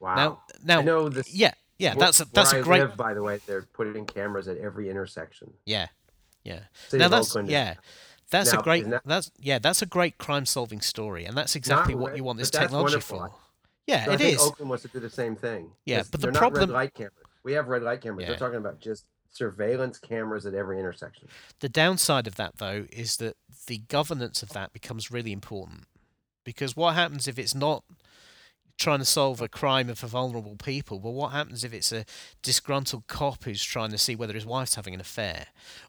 Wow. 0.00 0.14
Now, 0.16 0.40
now, 0.64 0.80
I 0.80 0.82
know 0.82 1.08
this. 1.08 1.32
yeah, 1.32 1.52
yeah, 1.78 1.94
where- 1.94 2.06
that's 2.06 2.20
a 2.20 2.24
that's 2.32 2.52
a 2.52 2.58
I 2.58 2.62
great, 2.62 2.80
Live, 2.80 2.96
by 2.96 3.14
the 3.14 3.22
way, 3.22 3.38
they're 3.46 3.62
putting 3.62 4.04
cameras 4.04 4.48
at 4.48 4.56
every 4.58 4.90
intersection. 4.90 5.52
yeah, 5.64 5.86
yeah. 6.42 6.60
City 6.88 6.98
now 7.00 7.08
that's 7.08 7.30
Oakland 7.30 7.48
is 7.48 7.52
yeah, 7.52 7.74
that's 8.30 8.52
Now, 8.52 8.60
a 8.60 8.62
great 8.62 8.88
that- 8.90 9.02
that's 9.04 9.30
yeah, 9.38 9.58
that's 9.58 9.82
a 9.82 9.86
great 9.86 10.18
crime-solving 10.18 10.80
story, 10.80 11.24
and 11.24 11.36
that's 11.36 11.56
exactly 11.56 11.94
what 11.94 12.16
you 12.16 12.24
want 12.24 12.38
this 12.38 12.50
technology 12.50 13.00
for. 13.00 13.32
Yeah, 13.86 14.04
So 14.04 14.12
it 14.12 14.20
is. 14.20 14.40
Oakland 14.40 14.68
wants 14.70 14.82
to 14.82 14.88
do 14.88 15.00
the 15.00 15.10
same 15.10 15.34
thing. 15.34 15.72
Yeah, 15.84 16.02
but 16.02 16.12
the 16.12 16.18
they're 16.18 16.32
not 16.32 16.38
problem- 16.38 16.60
red 16.70 16.74
light 16.74 16.94
cameras. 16.94 17.14
We 17.42 17.52
have 17.54 17.68
red 17.68 17.82
light 17.82 18.00
cameras. 18.02 18.22
Yeah. 18.22 18.28
They're 18.30 18.38
talking 18.38 18.58
about 18.58 18.78
just 18.80 19.04
surveillance 19.32 19.98
cameras 19.98 20.44
at 20.46 20.54
every 20.54 20.78
intersection. 20.78 21.28
The 21.60 21.68
downside 21.68 22.26
of 22.26 22.34
that, 22.36 22.58
though, 22.58 22.86
is 22.92 23.16
that 23.16 23.36
the 23.66 23.78
governance 23.78 24.42
of 24.42 24.50
that 24.50 24.72
becomes 24.72 25.10
really 25.10 25.32
important. 25.32 25.84
Because 26.44 26.76
what 26.76 26.94
happens 26.94 27.26
if 27.28 27.38
it's 27.38 27.54
not 27.54 27.84
trying 28.78 28.98
to 28.98 29.04
solve 29.04 29.40
a 29.40 29.48
crime 29.48 29.92
for 29.94 30.06
vulnerable 30.06 30.56
people? 30.56 31.00
Well, 31.00 31.12
what 31.12 31.32
happens 31.32 31.64
if 31.64 31.72
it's 31.72 31.92
a 31.92 32.04
disgruntled 32.42 33.06
cop 33.06 33.44
who's 33.44 33.62
trying 33.62 33.90
to 33.90 33.98
see 33.98 34.14
whether 34.16 34.34
his 34.34 34.46
wife's 34.46 34.74
having 34.76 34.94
an 34.94 35.00
affair? 35.00 35.46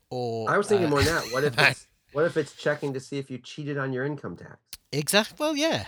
Or 0.09 0.49
I 0.49 0.57
was 0.57 0.67
thinking 0.67 0.87
uh, 0.87 0.89
more 0.89 1.03
than 1.03 1.15
that. 1.15 1.31
What 1.33 1.43
if 1.43 1.57
it's 1.57 1.87
what 2.14 2.26
if 2.26 2.38
it's 2.38 2.53
checking 2.55 2.93
to 2.93 2.99
see 2.99 3.18
if 3.18 3.30
you 3.32 3.38
cheated 3.38 3.78
on 3.78 3.93
your 3.93 4.05
income 4.05 4.36
tax? 4.38 4.57
exactly? 4.91 5.36
Well, 5.39 5.55
yeah. 5.55 5.86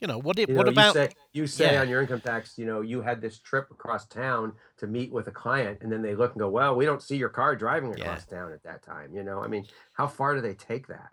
You 0.00 0.06
know 0.06 0.18
what? 0.18 0.38
It, 0.38 0.50
You 0.50 0.54
what 0.56 0.66
know, 0.66 0.72
about? 0.72 0.94
you 0.94 1.00
say, 1.00 1.10
you 1.32 1.46
say 1.46 1.72
yeah. 1.72 1.80
on 1.80 1.88
your 1.88 2.02
income 2.02 2.20
tax, 2.20 2.58
you 2.58 2.66
know, 2.66 2.82
you 2.82 3.00
had 3.00 3.22
this 3.22 3.38
trip 3.38 3.70
across 3.70 4.06
town 4.06 4.52
to 4.76 4.86
meet 4.86 5.10
with 5.10 5.26
a 5.28 5.30
client, 5.30 5.78
and 5.80 5.90
then 5.90 6.02
they 6.02 6.14
look 6.14 6.32
and 6.32 6.40
go, 6.40 6.50
"Well, 6.50 6.76
we 6.76 6.84
don't 6.84 7.02
see 7.02 7.16
your 7.16 7.30
car 7.30 7.56
driving 7.56 7.96
Yeah. 7.96 8.04
across 8.04 8.26
town 8.26 8.52
at 8.52 8.62
that 8.64 8.82
time." 8.82 9.14
You 9.14 9.22
know, 9.22 9.42
I 9.42 9.46
mean, 9.48 9.66
how 9.94 10.06
far 10.06 10.34
do 10.34 10.42
they 10.42 10.52
take 10.54 10.86
that? 10.88 11.12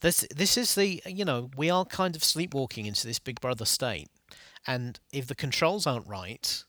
This 0.00 0.26
this 0.34 0.58
is 0.58 0.74
the 0.74 1.02
you 1.06 1.24
know 1.24 1.50
we 1.56 1.70
are 1.70 1.86
kind 1.86 2.14
of 2.14 2.22
sleepwalking 2.22 2.84
into 2.84 3.06
this 3.06 3.18
Big 3.18 3.40
Brother 3.40 3.64
state, 3.64 4.08
and 4.66 5.00
if 5.10 5.26
the 5.26 5.34
controls 5.34 5.86
aren't 5.86 6.06
right, 6.06 6.62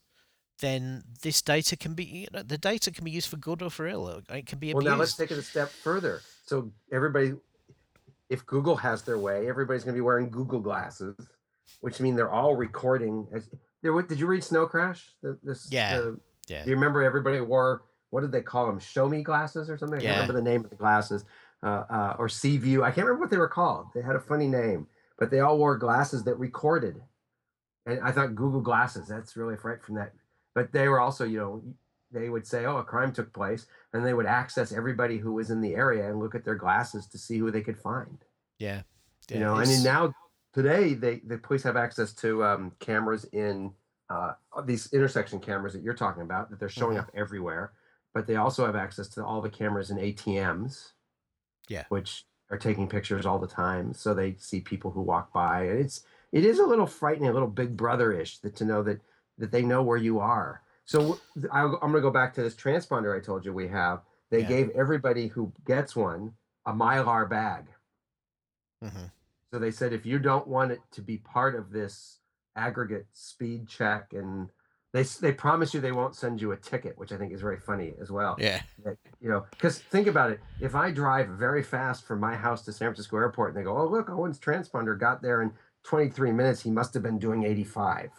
then 0.60 1.04
this 1.22 1.42
data 1.42 1.76
can 1.76 1.94
be 1.94 2.04
you 2.06 2.28
know, 2.34 2.42
the 2.44 2.58
data 2.58 2.92
can 2.92 3.04
be 3.04 3.12
used 3.12 3.30
for 3.30 3.38
good 3.38 3.62
or 3.62 3.70
for 3.70 3.88
ill. 3.88 4.22
It 4.30 4.46
can 4.46 4.60
be 4.60 4.72
abused. 4.72 4.86
Well, 4.86 4.96
now 4.96 5.00
let's 5.00 5.16
take 5.16 5.32
it 5.32 5.38
a 5.38 5.42
step 5.44 5.70
further. 5.70 6.22
So 6.46 6.72
everybody, 6.92 7.34
if 8.30 8.46
Google 8.46 8.76
has 8.78 9.02
their 9.02 9.18
way, 9.20 9.48
everybody's 9.48 9.84
going 9.84 9.94
to 9.96 9.98
be 9.98 10.02
wearing 10.02 10.30
Google 10.30 10.60
glasses, 10.60 11.16
which 11.82 12.00
mean 12.00 12.16
they're 12.16 12.32
all 12.32 12.56
recording. 12.56 13.28
As 13.34 13.50
there, 13.82 14.00
did 14.02 14.20
you 14.20 14.28
read 14.28 14.44
Snow 14.44 14.66
Crash? 14.66 15.10
The, 15.22 15.38
this, 15.44 15.68
Yeah. 15.72 15.98
the- 15.98 16.20
yeah. 16.48 16.64
Do 16.64 16.70
you 16.70 16.76
remember 16.76 17.02
everybody 17.04 17.42
wore 17.42 17.84
what 18.12 18.22
did 18.22 18.32
they 18.32 18.42
call 18.42 18.68
them? 18.68 18.80
Show 18.80 19.10
me 19.10 19.24
glasses 19.24 19.70
or 19.70 19.78
something? 19.78 20.00
I 20.00 20.02
Yeah. 20.04 20.10
can't 20.16 20.22
remember 20.30 20.42
the 20.42 20.50
name 20.50 20.64
of 20.64 20.70
the 20.70 20.76
glasses. 20.78 21.26
Uh, 21.64 21.84
uh, 21.90 22.16
or 22.20 22.30
Sea 22.30 22.58
View. 22.58 22.84
I 22.84 22.92
can't 22.92 23.08
remember 23.08 23.22
what 23.22 23.32
they 23.32 23.38
were 23.38 23.48
called. 23.48 23.88
They 23.96 24.02
had 24.02 24.16
a 24.16 24.20
funny 24.20 24.48
name, 24.48 24.88
but 25.18 25.32
they 25.32 25.40
all 25.40 25.58
wore 25.58 25.78
glasses 25.78 26.24
that 26.26 26.36
recorded. 26.36 27.02
And 27.88 28.00
I 28.02 28.12
thought 28.12 28.36
Google 28.36 28.62
Glasses. 28.62 29.08
That's 29.08 29.36
really 29.36 29.56
right 29.64 29.82
from 29.82 29.96
that. 29.96 30.14
But 30.56 30.72
they 30.72 30.88
were 30.88 31.00
also, 31.00 31.26
you 31.26 31.38
know, 31.38 31.64
they 32.12 32.30
would 32.30 32.48
say, 32.48 32.66
"Oh, 32.66 32.78
a 32.78 32.84
crime 32.84 33.12
took 33.14 33.34
place," 33.34 33.68
and 33.94 34.06
they 34.06 34.14
would 34.14 34.26
access 34.26 34.72
everybody 34.72 35.18
who 35.20 35.34
was 35.34 35.52
in 35.52 35.62
the 35.62 35.76
area 35.76 36.10
and 36.10 36.20
look 36.20 36.34
at 36.34 36.46
their 36.46 36.56
glasses 36.56 37.08
to 37.08 37.18
see 37.18 37.38
who 37.38 37.52
they 37.52 37.62
could 37.62 37.78
find. 37.78 38.24
Yeah. 38.58 38.84
You 39.30 39.36
yeah, 39.38 39.40
know, 39.42 39.54
I 39.56 39.62
it's- 39.64 39.76
mean, 39.78 39.84
now 39.84 40.14
today 40.54 40.94
they 40.94 41.20
the 41.20 41.38
police 41.38 41.64
have 41.64 41.76
access 41.78 42.14
to 42.16 42.44
um, 42.44 42.72
cameras 42.80 43.26
in 43.26 43.74
uh, 44.10 44.34
these 44.66 44.94
intersection 44.94 45.40
cameras 45.40 45.74
that 45.74 45.82
you're 45.84 45.94
talking 45.96 46.22
about 46.24 46.50
that 46.50 46.60
they're 46.60 46.70
showing 46.70 46.96
Mhm. 46.98 47.02
up 47.02 47.12
everywhere, 47.16 47.74
but 48.14 48.28
they 48.28 48.36
also 48.36 48.64
have 48.66 48.76
access 48.76 49.08
to 49.10 49.26
all 49.26 49.42
the 49.42 49.50
cameras 49.50 49.90
in 49.92 49.98
ATMs. 49.98 50.94
Yeah. 51.68 51.86
which 51.90 52.24
are 52.52 52.60
taking 52.60 52.88
pictures 52.88 53.26
all 53.26 53.40
the 53.40 53.48
time, 53.48 53.92
so 53.94 54.14
they 54.14 54.36
see 54.36 54.62
people 54.62 54.92
who 54.92 55.02
walk 55.02 55.34
by, 55.34 55.64
and 55.64 55.80
it's 55.80 56.04
it 56.32 56.46
is 56.46 56.60
a 56.60 56.66
little 56.66 56.86
frightening, 56.86 57.28
a 57.30 57.34
little 57.34 57.48
Big 57.48 57.76
Brother 57.76 58.12
ish 58.14 58.38
that 58.42 58.56
to 58.58 58.66
know 58.66 58.84
that 58.84 59.02
that 59.38 59.52
they 59.52 59.62
know 59.62 59.84
where 59.84 59.98
you 59.98 60.20
are. 60.20 60.62
So 60.86 61.20
I, 61.52 61.62
I'm 61.64 61.80
going 61.80 61.94
to 61.96 62.02
go 62.02 62.12
back 62.12 62.34
to 62.36 62.44
this 62.44 62.56
transponder 62.56 63.16
I 63.16 63.20
told 63.24 63.44
you 63.46 63.54
we 63.54 63.68
have. 63.68 64.02
They 64.30 64.42
Yeah. 64.42 64.48
gave 64.48 64.70
everybody 64.72 65.28
who 65.28 65.52
gets 65.66 65.96
one 65.96 66.34
a 66.66 66.74
mylar 66.74 67.30
bag. 67.30 67.66
Mhm. 68.84 69.12
So 69.52 69.60
they 69.60 69.72
said 69.72 69.94
if 69.94 70.06
you 70.06 70.20
don't 70.20 70.48
want 70.48 70.72
it 70.72 70.82
to 70.92 71.02
be 71.02 71.18
part 71.18 71.56
of 71.56 71.72
this 71.72 72.20
aggregate 72.56 73.08
speed 73.14 73.68
check, 73.68 74.14
and 74.14 74.50
they 74.92 75.04
they 75.04 75.32
promise 75.32 75.74
you 75.74 75.80
they 75.82 75.92
won't 75.92 76.16
send 76.16 76.42
you 76.42 76.52
a 76.52 76.58
ticket, 76.58 76.98
which 76.98 77.12
I 77.12 77.18
think 77.18 77.32
is 77.34 77.42
very 77.42 77.60
funny 77.60 77.94
as 78.02 78.12
well. 78.12 78.36
Yeah. 78.40 78.62
You 79.20 79.30
know, 79.30 79.46
because 79.52 79.80
think 79.80 80.08
about 80.08 80.32
it: 80.32 80.40
if 80.60 80.76
I 80.76 80.92
drive 80.92 81.30
very 81.30 81.64
fast 81.64 82.04
from 82.06 82.20
my 82.20 82.36
house 82.36 82.64
to 82.66 82.74
San 82.74 82.88
Francisco 82.90 83.18
Airport, 83.18 83.50
and 83.52 83.58
they 83.58 83.64
go, 83.64 83.78
"Oh, 83.78 83.88
look, 83.88 84.10
Owen's 84.10 84.40
transponder 84.40 84.98
got 85.00 85.22
there 85.22 85.42
in 85.42 85.54
23 85.84 86.32
minutes. 86.32 86.62
He 86.62 86.72
must 86.72 86.94
have 86.94 87.04
been 87.04 87.20
doing 87.20 87.44
85." 87.44 88.12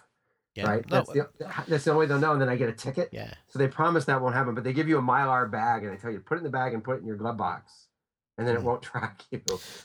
Yeah. 0.56 0.66
Right? 0.68 0.90
No, 0.90 0.96
That's 0.96 1.10
the 1.12 1.28
that's 1.68 1.84
the 1.84 1.90
only 1.92 2.04
way 2.04 2.08
they'll 2.08 2.18
know. 2.18 2.32
And 2.32 2.40
then 2.40 2.48
I 2.48 2.56
get 2.56 2.68
a 2.68 2.72
ticket. 2.72 3.10
yeah. 3.12 3.34
So 3.48 3.58
they 3.58 3.68
promise 3.68 4.04
that 4.06 4.20
won't 4.20 4.34
happen, 4.34 4.54
but 4.54 4.64
they 4.64 4.72
give 4.72 4.88
you 4.88 4.98
a 4.98 5.02
mylar 5.02 5.50
bag 5.50 5.84
and 5.84 5.92
they 5.92 5.96
tell 5.96 6.10
you 6.10 6.20
put 6.20 6.36
it 6.36 6.38
in 6.38 6.44
the 6.44 6.50
bag 6.50 6.72
and 6.74 6.82
put 6.82 6.96
it 6.96 7.00
in 7.00 7.06
your 7.06 7.16
glove 7.16 7.36
box, 7.36 7.85
and 8.38 8.46
then 8.46 8.54
it 8.56 8.60
Mhm. 8.60 8.64
won't 8.64 8.82
track 8.90 9.22
you. 9.30 9.40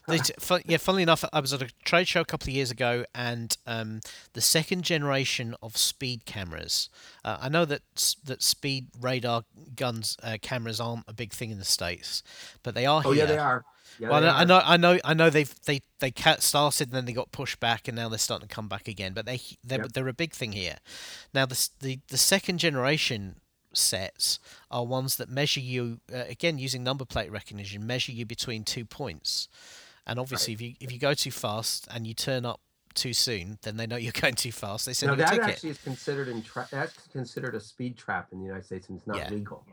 They, 0.08 0.18
t- 0.18 0.34
fun, 0.40 0.62
yeah, 0.66 0.78
funnily 0.78 1.04
enough, 1.04 1.24
I 1.32 1.40
was 1.40 1.54
at 1.54 1.62
a 1.62 1.70
trade 1.86 2.08
show 2.08 2.22
a 2.22 2.26
couple 2.26 2.46
of 2.50 2.54
years 2.56 2.72
ago, 2.72 3.06
and 3.16 3.56
um, 3.66 4.02
the 4.34 4.42
second 4.42 4.84
generation 4.84 5.56
of 5.62 5.78
speed 5.78 6.26
cameras. 6.26 6.90
Uh, 7.24 7.38
I 7.42 7.50
know 7.50 7.66
that 7.66 7.82
that 8.26 8.42
speed 8.42 8.88
radar 9.00 9.44
guns 9.76 10.18
uh, 10.24 10.38
cameras 10.42 10.80
aren't 10.80 11.06
a 11.08 11.14
big 11.14 11.32
thing 11.34 11.52
in 11.52 11.60
the 11.60 11.66
states, 11.66 12.24
but 12.64 12.76
they 12.76 12.86
are 12.86 13.02
Oh 13.06 13.12
here. 13.12 13.24
yeah, 13.24 13.26
they 13.26 13.38
are. 13.38 13.66
Yeah, 14.00 14.10
well, 14.10 14.26
I 14.26 14.46
know, 14.46 14.62
I 14.64 14.78
know, 14.78 15.00
I 15.04 15.14
know. 15.14 15.30
They've 15.30 15.54
they 15.66 15.82
they 16.00 16.14
started 16.40 16.88
and 16.88 16.96
then 16.96 17.06
they 17.06 17.12
got 17.14 17.32
pushed 17.34 17.60
back, 17.60 17.88
and 17.90 17.96
now 17.98 18.08
they're 18.10 18.18
starting 18.18 18.48
to 18.48 18.56
come 18.56 18.68
back 18.70 18.88
again. 18.88 19.14
But 19.14 19.26
they 19.26 19.42
they're, 19.64 19.80
Yep. 19.82 19.92
they're 19.92 20.08
a 20.08 20.14
big 20.14 20.34
thing 20.34 20.54
here. 20.54 20.78
Now 21.34 21.46
the 21.46 21.70
the 21.82 22.00
the 22.08 22.18
second 22.18 22.58
generation 22.60 23.41
sets 23.74 24.40
are 24.70 24.86
ones 24.86 25.18
that 25.18 25.30
measure 25.30 25.60
you 25.60 26.00
uh, 26.14 26.24
again 26.30 26.58
using 26.58 26.84
number 26.84 27.06
plate 27.06 27.32
recognition, 27.32 27.86
measure 27.86 28.12
you 28.12 28.26
between 28.26 28.64
two 28.64 28.86
points. 28.86 29.48
And 30.08 30.20
obviously, 30.20 30.54
if 30.54 30.62
you 30.62 30.74
if 30.80 30.92
you 30.92 30.98
go 31.00 31.14
too 31.14 31.32
fast 31.32 31.88
and 31.94 32.06
you 32.08 32.14
turn 32.14 32.46
up 32.46 32.60
too 32.94 33.14
soon, 33.14 33.58
then 33.62 33.78
they 33.78 33.88
know 33.88 33.96
you're 33.96 34.12
going 34.22 34.34
too 34.36 34.52
fast. 34.52 34.86
They 34.86 34.94
send 34.94 35.10
No, 35.12 35.14
you 35.16 35.24
a 35.24 35.26
that 35.26 35.32
ticket. 35.32 35.50
actually 35.50 35.70
is 35.70 35.78
considered 35.78 36.28
in 36.28 36.42
tra- 36.42 36.68
that's 36.72 37.08
considered 37.08 37.56
a 37.56 37.60
speed 37.60 37.98
trap 37.98 38.30
in 38.32 38.40
the 38.40 38.46
United 38.46 38.66
States, 38.66 38.90
and 38.90 38.98
it's 38.98 39.08
not 39.08 39.18
Yeah. 39.18 39.30
legal. 39.30 39.66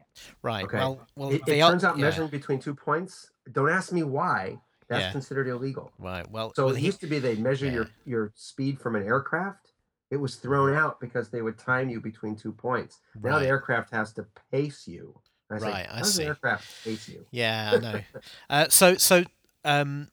right. 0.42 0.64
okay. 0.64 0.76
Well, 0.78 1.06
well, 1.16 1.30
it, 1.32 1.44
they 1.46 1.58
it 1.58 1.62
are. 1.62 1.70
turns 1.72 1.84
out 1.84 1.96
yeah, 1.98 2.04
measuring 2.04 2.28
between 2.28 2.60
two 2.60 2.74
points. 2.74 3.30
Don't 3.50 3.70
ask 3.70 3.90
me 3.92 4.02
why. 4.04 4.60
That's 4.88 5.02
Yeah. 5.02 5.12
considered 5.12 5.48
illegal. 5.48 5.92
Right. 5.98 6.30
Well, 6.30 6.52
So 6.54 6.66
well, 6.66 6.74
it 6.74 6.78
he- 6.78 6.86
used 6.86 7.00
to 7.00 7.06
be 7.06 7.18
they'd 7.18 7.38
measure 7.40 7.68
your 7.70 7.88
your 8.06 8.32
speed 8.36 8.80
from 8.80 8.94
an 8.96 9.02
aircraft. 9.04 9.72
It 10.10 10.16
was 10.16 10.36
thrown 10.36 10.74
out 10.74 11.00
because 11.00 11.28
they 11.28 11.42
would 11.42 11.58
time 11.58 11.90
you 11.90 12.00
between 12.00 12.34
two 12.36 12.52
points. 12.52 13.00
Now 13.22 13.38
the 13.38 13.46
aircraft 13.46 13.90
has 13.92 14.12
to 14.14 14.26
pace 14.50 14.86
you. 14.88 15.18
I 15.50 15.56
Right, 15.56 15.86
I 15.90 15.96
How 15.96 15.98
does 16.00 16.14
see. 16.14 16.24
aircraft 16.24 16.84
pace 16.84 17.08
you? 17.08 17.26
Yeah, 17.30 17.72
I 17.74 17.78
know. 17.78 18.00
uh, 18.50 18.68
so 18.68 18.94
so 18.94 19.24
um, 19.64 20.08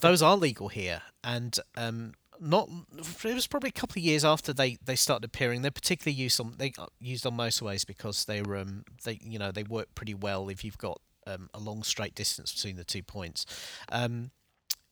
those 0.00 0.22
are 0.22 0.36
legal 0.36 0.68
here, 0.68 1.02
and 1.22 1.58
um, 1.76 2.12
not. 2.40 2.68
It 2.98 3.34
was 3.34 3.46
probably 3.46 3.68
a 3.68 3.72
couple 3.72 4.00
of 4.00 4.04
years 4.04 4.24
after 4.24 4.52
they, 4.52 4.78
they 4.84 4.96
started 4.96 5.24
appearing. 5.24 5.62
They're 5.62 5.70
particularly 5.70 6.16
used 6.16 6.40
on 6.40 6.54
they 6.56 6.72
used 6.98 7.26
on 7.26 7.36
motorways 7.36 7.86
because 7.86 8.24
they 8.24 8.42
were 8.42 8.56
um 8.56 8.84
they 9.04 9.18
you 9.22 9.38
know 9.38 9.50
they 9.52 9.62
work 9.62 9.94
pretty 9.94 10.14
well 10.14 10.48
if 10.48 10.64
you've 10.64 10.78
got 10.78 11.00
um, 11.26 11.50
a 11.52 11.58
long 11.58 11.82
straight 11.82 12.14
distance 12.14 12.52
between 12.52 12.76
the 12.76 12.84
two 12.84 13.02
points. 13.02 13.46
Um, 13.90 14.30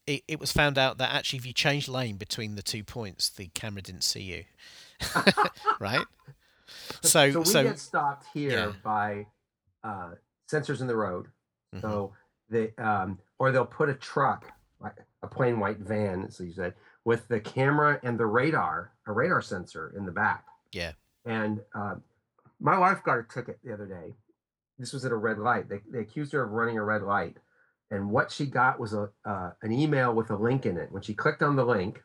it, 0.09 0.25
it 0.27 0.41
was 0.41 0.51
found 0.53 0.79
out 0.79 0.99
that 0.99 1.13
actually 1.13 1.39
if 1.39 1.47
you 1.47 1.53
change 1.53 1.89
lane 1.89 2.17
between 2.17 2.55
the 2.55 2.63
two 2.63 2.83
points, 2.83 3.29
the 3.29 3.49
camera 3.55 3.83
didn't 3.83 4.05
see 4.05 4.23
you. 4.23 4.45
right. 5.81 6.05
So 7.03 7.31
so 7.31 7.39
we 7.41 7.45
so, 7.45 7.63
get 7.63 7.79
stopped 7.79 8.27
here 8.33 8.51
yeah. 8.51 8.73
by 8.83 9.27
uh, 9.85 10.11
sensors 10.51 10.81
in 10.81 10.87
the 10.87 10.97
road. 10.97 11.27
mhm, 11.75 11.83
So 11.83 12.13
they 12.49 12.73
um, 12.79 13.19
or 13.39 13.53
they'll 13.53 13.65
put 13.67 13.89
a 13.89 13.95
truck, 13.95 14.51
like 14.81 14.97
a 15.23 15.27
plain 15.27 15.61
white 15.61 15.79
van, 15.79 16.25
as 16.25 16.41
you 16.41 16.53
said, 16.53 16.75
with 17.05 17.29
the 17.29 17.41
camera 17.41 18.01
and 18.03 18.19
the 18.19 18.27
radar, 18.27 18.93
a 19.07 19.13
radar 19.13 19.43
sensor 19.43 19.93
in 19.97 20.07
the 20.07 20.13
back. 20.13 20.45
yeah. 20.73 20.93
And 21.25 21.61
uh, 21.75 21.97
my 22.61 22.79
wife 22.79 23.03
got 23.05 23.19
a 23.19 23.23
ticket 23.23 23.59
the 23.63 23.75
other 23.75 23.87
day. 23.87 24.15
This 24.79 24.93
was 24.95 25.05
at 25.05 25.13
a 25.13 25.17
red 25.17 25.39
light. 25.39 25.69
They, 25.69 25.81
they 25.91 25.99
accused 26.01 26.33
her 26.33 26.43
of 26.43 26.53
running 26.53 26.79
a 26.79 26.85
red 26.85 27.03
light. 27.03 27.37
And 27.91 28.11
what 28.11 28.31
she 28.31 28.47
got 28.47 28.79
was 28.79 28.93
a 28.93 29.11
uh, 29.25 29.51
an 29.63 29.73
email 29.73 30.15
with 30.15 30.31
a 30.31 30.37
link 30.37 30.67
in 30.67 30.77
it. 30.77 30.93
When 30.93 31.03
she 31.03 31.15
clicked 31.15 31.43
on 31.43 31.57
the 31.57 31.65
link, 31.65 32.03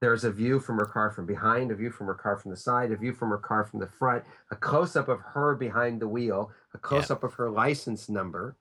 there's 0.00 0.24
a 0.24 0.32
view 0.32 0.58
from 0.58 0.78
her 0.78 0.84
car 0.86 1.10
from 1.12 1.26
behind, 1.26 1.70
a 1.70 1.76
view 1.76 1.90
from 1.90 2.08
her 2.08 2.14
car 2.14 2.36
from 2.36 2.50
the 2.50 2.56
side, 2.56 2.90
a 2.90 2.96
view 2.96 3.12
from 3.12 3.30
her 3.30 3.38
car 3.38 3.64
from 3.64 3.78
the 3.78 3.86
front, 3.86 4.24
a 4.50 4.56
close 4.56 4.96
up 4.96 5.08
of 5.08 5.20
her 5.20 5.54
behind 5.54 6.00
the 6.00 6.08
wheel, 6.08 6.50
a 6.74 6.78
close 6.78 7.08
up 7.10 7.22
of 7.22 7.34
her 7.34 7.50
license 7.50 8.08
number. 8.08 8.56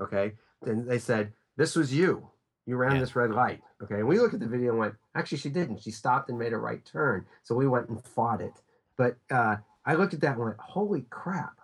Okay. 0.00 0.32
Then 0.62 0.86
they 0.86 0.98
said, 0.98 1.34
This 1.56 1.76
was 1.76 1.92
you. 1.92 2.30
You 2.64 2.76
ran 2.76 2.94
Yeah. 2.94 3.00
this 3.00 3.14
red 3.16 3.30
light. 3.30 3.60
Okay. 3.82 3.96
And 3.96 4.08
we 4.08 4.18
looked 4.18 4.32
at 4.34 4.40
the 4.40 4.46
video 4.46 4.70
and 4.70 4.78
went, 4.78 4.94
Actually, 5.14 5.38
she 5.38 5.50
didn't. 5.50 5.82
She 5.82 5.90
stopped 5.90 6.30
and 6.30 6.38
made 6.38 6.54
a 6.54 6.58
right 6.58 6.82
turn. 6.84 7.26
So 7.42 7.54
we 7.54 7.68
went 7.68 7.90
and 7.90 8.02
fought 8.02 8.40
it. 8.40 8.54
But 8.96 9.16
uh, 9.30 9.56
I 9.84 9.94
looked 9.94 10.14
at 10.14 10.20
that 10.22 10.36
and 10.36 10.44
went, 10.44 10.56
Holy 10.58 11.02
crap. 11.10 11.59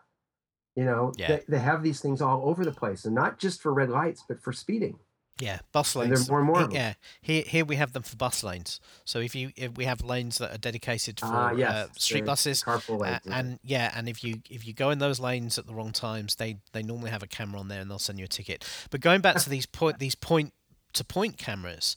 You 0.76 0.84
know, 0.84 1.12
Yeah. 1.16 1.28
they, 1.28 1.42
they 1.48 1.58
have 1.58 1.82
these 1.82 2.00
things 2.00 2.20
all 2.20 2.42
over 2.48 2.64
the 2.64 2.72
place 2.72 3.04
and 3.06 3.14
not 3.14 3.38
just 3.38 3.60
for 3.62 3.72
red 3.72 3.88
lights, 3.90 4.22
but 4.28 4.40
for 4.42 4.52
speeding. 4.52 4.98
Yeah, 5.38 5.58
bus 5.72 5.94
And 5.96 6.08
there's 6.10 6.20
lanes. 6.20 6.30
more 6.30 6.38
and 6.38 6.46
more 6.46 6.58
he- 6.60 6.64
of 6.64 6.70
'em. 6.70 6.74
Yeah, 6.76 6.94
here 7.20 7.42
here 7.46 7.64
we 7.66 7.76
have 7.76 7.92
them 7.92 8.02
for 8.02 8.16
bus 8.16 8.42
lanes. 8.42 8.80
So 9.04 9.18
if 9.18 9.34
you 9.34 9.52
if 9.56 9.76
we 9.76 9.84
have 9.84 10.00
lanes 10.02 10.38
that 10.38 10.50
are 10.54 10.56
dedicated 10.58 11.20
for 11.20 11.26
Ah, 11.26 11.52
yes. 11.52 11.70
uh, 11.70 11.88
street 11.98 12.24
buses, 12.24 12.62
Carpool 12.62 13.00
lanes. 13.00 13.20
and 13.26 13.58
yeah, 13.62 13.92
and 13.94 14.08
if 14.08 14.24
you 14.24 14.40
if 14.48 14.66
you 14.66 14.72
go 14.72 14.88
in 14.90 14.98
those 14.98 15.20
lanes 15.20 15.58
at 15.58 15.66
the 15.66 15.74
wrong 15.74 15.92
times, 15.92 16.36
they 16.36 16.58
they 16.72 16.82
normally 16.82 17.10
have 17.10 17.22
a 17.22 17.26
camera 17.26 17.60
on 17.60 17.68
there 17.68 17.80
and 17.82 17.90
they'll 17.90 17.98
send 17.98 18.18
you 18.18 18.24
a 18.24 18.28
ticket. 18.28 18.64
But 18.90 19.00
going 19.02 19.20
back 19.20 19.36
to 19.42 19.50
these 19.50 19.66
point 19.66 19.98
these 19.98 20.14
point 20.14 20.54
to 20.94 21.04
point 21.04 21.36
cameras, 21.36 21.96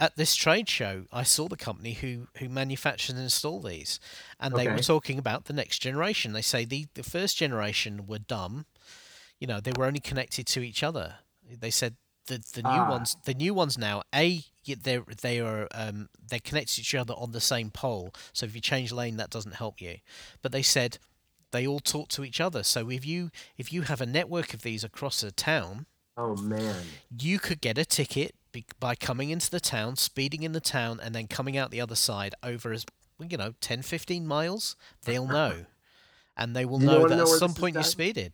at 0.00 0.16
this 0.16 0.34
trade 0.34 0.68
show, 0.68 1.04
I 1.12 1.22
saw 1.22 1.46
the 1.46 1.56
company 1.56 1.92
who 1.92 2.26
who 2.38 2.48
manufactured 2.48 3.14
and 3.16 3.22
install 3.22 3.60
these, 3.60 4.00
and 4.40 4.54
they 4.54 4.66
were 4.66 4.78
talking 4.78 5.18
about 5.18 5.44
the 5.44 5.52
next 5.52 5.78
generation. 5.80 6.32
They 6.32 6.42
say 6.42 6.64
the 6.64 6.86
the 6.94 7.02
first 7.02 7.36
generation 7.36 8.06
were 8.06 8.18
dumb, 8.18 8.64
you 9.38 9.46
know, 9.46 9.60
they 9.60 9.72
were 9.76 9.86
only 9.86 10.00
connected 10.00 10.46
to 10.48 10.62
each 10.62 10.82
other. 10.82 11.16
They 11.48 11.70
said 11.70 11.96
the 12.26 12.38
the 12.54 12.62
new 12.62 12.68
Ah. 12.68 12.90
ones 12.90 13.16
the 13.24 13.34
new 13.34 13.52
ones 13.54 13.76
now 13.76 14.02
a 14.14 14.44
they 14.64 15.00
they 15.20 15.40
are 15.40 15.68
um 15.74 16.08
they're 16.28 16.38
connected 16.38 16.74
to 16.76 16.80
each 16.80 16.94
other 16.94 17.14
on 17.14 17.32
the 17.32 17.40
same 17.40 17.70
pole. 17.70 18.14
So 18.32 18.46
if 18.46 18.54
you 18.54 18.60
change 18.60 18.92
lane, 18.92 19.16
that 19.18 19.30
doesn't 19.30 19.56
help 19.56 19.80
you. 19.80 19.98
But 20.42 20.52
they 20.52 20.62
said 20.62 20.98
they 21.50 21.66
all 21.66 21.80
talk 21.80 22.08
to 22.10 22.24
each 22.24 22.40
other. 22.40 22.62
So 22.62 22.90
if 22.90 23.04
you 23.04 23.30
if 23.58 23.72
you 23.72 23.82
have 23.82 24.00
a 24.00 24.06
network 24.06 24.54
of 24.54 24.62
these 24.62 24.84
across 24.84 25.22
a 25.22 25.32
town, 25.32 25.86
oh, 26.16 26.36
man. 26.36 26.84
you 27.18 27.38
could 27.38 27.60
get 27.60 27.76
a 27.78 27.84
ticket 27.84 28.34
be- 28.52 28.64
by 28.78 28.94
coming 28.94 29.30
into 29.30 29.50
the 29.50 29.60
town, 29.60 29.96
speeding 29.96 30.42
in 30.42 30.52
the 30.52 30.60
town, 30.60 31.00
and 31.02 31.14
then 31.14 31.26
coming 31.26 31.56
out 31.56 31.70
the 31.70 31.80
other 31.80 31.94
side 31.94 32.34
over 32.42 32.72
as 32.72 32.84
you 33.18 33.36
know 33.36 33.54
10, 33.60 33.82
15 33.82 34.26
miles. 34.26 34.76
They'll 35.04 35.26
know, 35.38 35.66
and 36.36 36.54
they 36.56 36.64
will 36.64 36.78
know 36.78 37.08
that 37.08 37.16
know 37.16 37.22
at 37.22 37.38
some 37.38 37.54
point 37.54 37.76
you 37.76 37.82
speeded. 37.82 38.32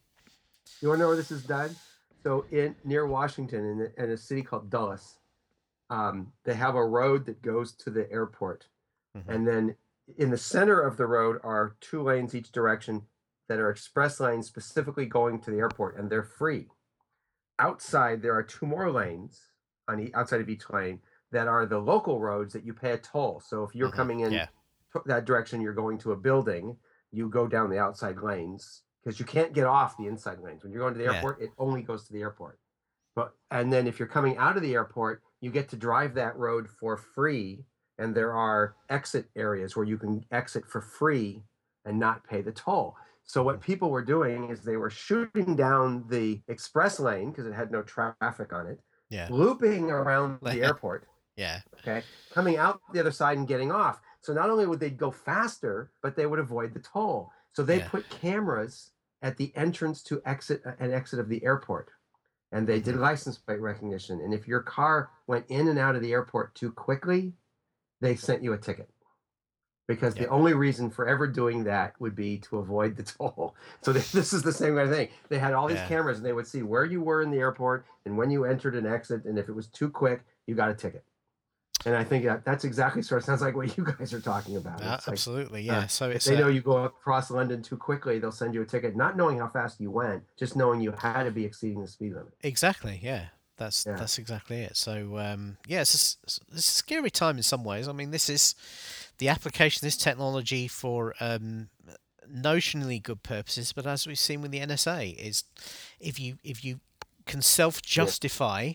You 0.80 0.88
want 0.88 0.98
to 0.98 1.02
know 1.02 1.08
where 1.08 1.16
this 1.16 1.30
is 1.30 1.42
done? 1.44 1.74
So 2.22 2.44
in 2.50 2.74
near 2.84 3.06
Washington, 3.06 3.64
in 3.64 3.80
a, 3.98 4.04
in 4.04 4.10
a 4.10 4.16
city 4.16 4.42
called 4.42 4.68
Dulles, 4.68 5.18
um, 5.90 6.32
they 6.44 6.54
have 6.54 6.74
a 6.74 6.84
road 6.84 7.24
that 7.26 7.40
goes 7.42 7.72
to 7.76 7.90
the 7.90 8.10
airport, 8.10 8.66
Mhm. 9.16 9.28
and 9.28 9.46
then 9.48 9.76
in 10.18 10.30
the 10.30 10.38
center 10.38 10.80
of 10.80 10.96
the 10.96 11.06
road 11.06 11.40
are 11.42 11.76
two 11.80 12.02
lanes 12.02 12.34
each 12.34 12.52
direction 12.52 13.02
that 13.48 13.58
are 13.60 13.70
express 13.70 14.18
lanes 14.20 14.46
specifically 14.46 15.06
going 15.06 15.40
to 15.40 15.50
the 15.52 15.58
airport, 15.58 15.96
and 15.96 16.10
they're 16.10 16.22
free. 16.24 16.68
Outside, 17.58 18.22
there 18.22 18.34
are 18.34 18.42
two 18.42 18.66
more 18.66 18.90
lanes 18.90 19.40
on 19.88 19.98
the 19.98 20.14
outside 20.14 20.40
of 20.40 20.48
each 20.48 20.68
lane 20.70 21.00
that 21.32 21.48
are 21.48 21.66
the 21.66 21.78
local 21.78 22.20
roads 22.20 22.52
that 22.52 22.64
you 22.64 22.72
pay 22.74 22.92
a 22.92 22.98
toll. 22.98 23.40
So 23.40 23.64
if 23.64 23.74
you're 23.74 23.88
Mhm. 23.88 23.90
coming 23.90 24.20
in 24.20 24.32
Yeah. 24.32 24.48
that 25.06 25.24
direction, 25.24 25.60
you're 25.60 25.74
going 25.74 25.98
to 25.98 26.12
a 26.12 26.16
building, 26.16 26.78
you 27.12 27.28
go 27.28 27.46
down 27.46 27.70
the 27.70 27.78
outside 27.78 28.18
lanes 28.18 28.82
because 29.04 29.20
you 29.20 29.26
can't 29.26 29.52
get 29.52 29.66
off 29.66 29.96
the 29.96 30.06
inside 30.06 30.40
lanes. 30.40 30.62
When 30.62 30.72
you're 30.72 30.82
going 30.82 30.94
to 30.94 30.98
the 30.98 31.04
Yeah. 31.04 31.06
airport, 31.06 31.40
it 31.42 31.50
only 31.58 31.82
goes 31.82 32.06
to 32.06 32.12
the 32.12 32.20
airport. 32.22 32.58
But 33.14 33.34
and 33.50 33.72
then 33.72 33.86
if 33.86 33.98
you're 33.98 34.08
coming 34.08 34.36
out 34.36 34.56
of 34.56 34.62
the 34.62 34.74
airport, 34.74 35.22
you 35.40 35.50
get 35.50 35.68
to 35.70 35.76
drive 35.76 36.14
that 36.14 36.36
road 36.36 36.68
for 36.68 36.96
free. 36.96 37.66
And 37.98 38.14
there 38.14 38.32
are 38.34 38.76
exit 38.90 39.30
areas 39.36 39.74
where 39.76 39.86
you 39.86 39.98
can 39.98 40.24
exit 40.30 40.66
for 40.66 40.80
free 40.82 41.44
and 41.84 41.98
not 41.98 42.24
pay 42.24 42.42
the 42.42 42.52
toll. 42.52 42.96
So 43.24 43.42
what 43.42 43.60
people 43.60 43.90
were 43.90 44.04
doing 44.04 44.50
is 44.50 44.62
they 44.62 44.76
were 44.76 44.90
shooting 44.90 45.56
down 45.56 46.06
the 46.08 46.42
express 46.48 47.00
lane 47.00 47.30
because 47.30 47.46
it 47.46 47.54
had 47.54 47.70
no 47.72 47.82
traffic 47.82 48.52
on 48.52 48.66
it, 48.66 48.80
Yeah. 49.10 49.28
looping 49.30 49.90
around 49.90 50.38
the 50.42 50.60
airport 50.66 51.06
Yeah. 51.36 51.60
okay 51.80 52.02
coming 52.32 52.56
out 52.56 52.80
the 52.92 53.00
other 53.00 53.12
side 53.12 53.38
and 53.38 53.46
getting 53.48 53.70
off 53.70 54.00
so 54.20 54.32
not 54.32 54.50
only 54.50 54.66
would 54.66 54.80
they 54.80 54.90
go 54.90 55.10
faster 55.10 55.90
but 56.02 56.16
they 56.16 56.26
would 56.26 56.38
avoid 56.40 56.74
the 56.74 56.80
toll 56.80 57.30
so 57.52 57.62
they 57.62 57.78
Yeah. 57.78 57.88
put 57.88 58.08
cameras 58.10 58.90
at 59.22 59.36
the 59.36 59.52
entrance 59.56 60.02
to 60.04 60.20
exit 60.26 60.62
uh, 60.66 60.72
and 60.80 60.92
exit 60.92 61.18
of 61.20 61.28
the 61.28 61.42
airport 61.44 61.90
and 62.52 62.66
they 62.66 62.78
Mm-hmm. 62.80 62.90
did 62.92 62.96
license 63.00 63.38
plate 63.38 63.60
recognition 63.60 64.20
and 64.20 64.34
if 64.34 64.46
your 64.48 64.60
car 64.60 65.10
went 65.26 65.46
in 65.48 65.68
and 65.68 65.78
out 65.78 65.94
of 65.96 66.02
the 66.02 66.12
airport 66.12 66.54
too 66.54 66.72
quickly 66.72 67.32
they 68.00 68.14
sent 68.16 68.42
you 68.42 68.52
a 68.52 68.58
ticket 68.58 68.90
because 69.86 70.14
the 70.14 70.26
only 70.28 70.52
reason 70.52 70.90
for 70.90 71.06
ever 71.06 71.26
doing 71.26 71.64
that 71.64 71.94
would 72.00 72.14
be 72.16 72.38
to 72.38 72.58
avoid 72.58 72.96
the 72.96 73.02
toll. 73.02 73.54
So 73.82 73.92
they, 73.92 74.00
this 74.00 74.32
is 74.32 74.42
the 74.42 74.52
same 74.52 74.74
kind 74.74 74.88
of 74.88 74.94
thing. 74.94 75.08
They 75.28 75.38
had 75.38 75.54
all 75.54 75.68
these 75.68 75.78
Yeah. 75.78 75.88
cameras, 75.88 76.18
and 76.18 76.26
they 76.26 76.32
would 76.32 76.46
see 76.46 76.62
where 76.62 76.84
you 76.84 77.00
were 77.00 77.22
in 77.22 77.30
the 77.30 77.38
airport 77.38 77.84
and 78.04 78.16
when 78.16 78.30
you 78.30 78.44
entered 78.44 78.74
and 78.74 78.86
exit, 78.86 79.24
and 79.24 79.38
if 79.38 79.48
it 79.48 79.52
was 79.52 79.68
too 79.68 79.88
quick, 79.88 80.22
you 80.46 80.54
got 80.54 80.70
a 80.70 80.74
ticket. 80.74 81.04
And 81.84 81.94
I 81.94 82.02
think 82.02 82.24
that 82.24 82.44
that's 82.44 82.64
exactly 82.64 83.00
sort 83.02 83.20
of 83.20 83.26
sounds 83.26 83.42
like 83.42 83.54
what 83.54 83.76
you 83.76 83.84
guys 83.84 84.12
are 84.12 84.20
talking 84.20 84.56
about. 84.56 84.82
Uh, 84.82 84.86
like, 84.86 85.08
absolutely. 85.08 85.68
uh, 85.70 85.74
Yeah. 85.82 85.86
so 85.86 86.10
if 86.10 86.24
they 86.24 86.34
uh, 86.34 86.40
know 86.40 86.48
you 86.48 86.60
go 86.62 86.84
across 86.84 87.30
London 87.30 87.62
too 87.62 87.76
quickly, 87.76 88.18
they'll 88.18 88.32
send 88.32 88.54
you 88.54 88.62
a 88.62 88.66
ticket, 88.66 88.96
not 88.96 89.16
knowing 89.16 89.38
how 89.38 89.46
fast 89.48 89.80
you 89.80 89.90
went, 89.92 90.24
just 90.36 90.56
knowing 90.56 90.80
you 90.80 90.92
had 90.92 91.24
to 91.24 91.30
be 91.30 91.44
exceeding 91.44 91.80
the 91.82 91.86
speed 91.86 92.14
limit. 92.14 92.32
Exactly. 92.42 92.98
Yeah. 93.00 93.26
That's 93.56 93.86
Yeah. 93.86 93.96
that's 93.96 94.18
exactly 94.18 94.60
it. 94.62 94.76
So 94.76 95.18
um, 95.18 95.56
yeah, 95.66 95.80
it's 95.82 96.16
a, 96.24 96.26
it's 96.26 96.40
a 96.54 96.62
scary 96.62 97.10
time 97.10 97.36
in 97.36 97.42
some 97.42 97.64
ways. 97.64 97.88
I 97.88 97.92
mean, 97.92 98.10
this 98.10 98.28
is 98.28 98.54
the 99.18 99.28
application 99.28 99.78
of 99.80 99.86
this 99.86 99.96
technology 99.96 100.68
for 100.68 101.14
um, 101.20 101.68
notionally 102.30 103.02
good 103.02 103.22
purposes, 103.22 103.72
but 103.72 103.86
as 103.86 104.06
we've 104.06 104.18
seen 104.18 104.42
with 104.42 104.50
the 104.50 104.60
NSA, 104.60 105.16
is 105.16 105.44
if 106.00 106.20
you 106.20 106.38
if 106.44 106.64
you 106.64 106.80
can 107.24 107.42
self 107.42 107.80
justify 107.82 108.72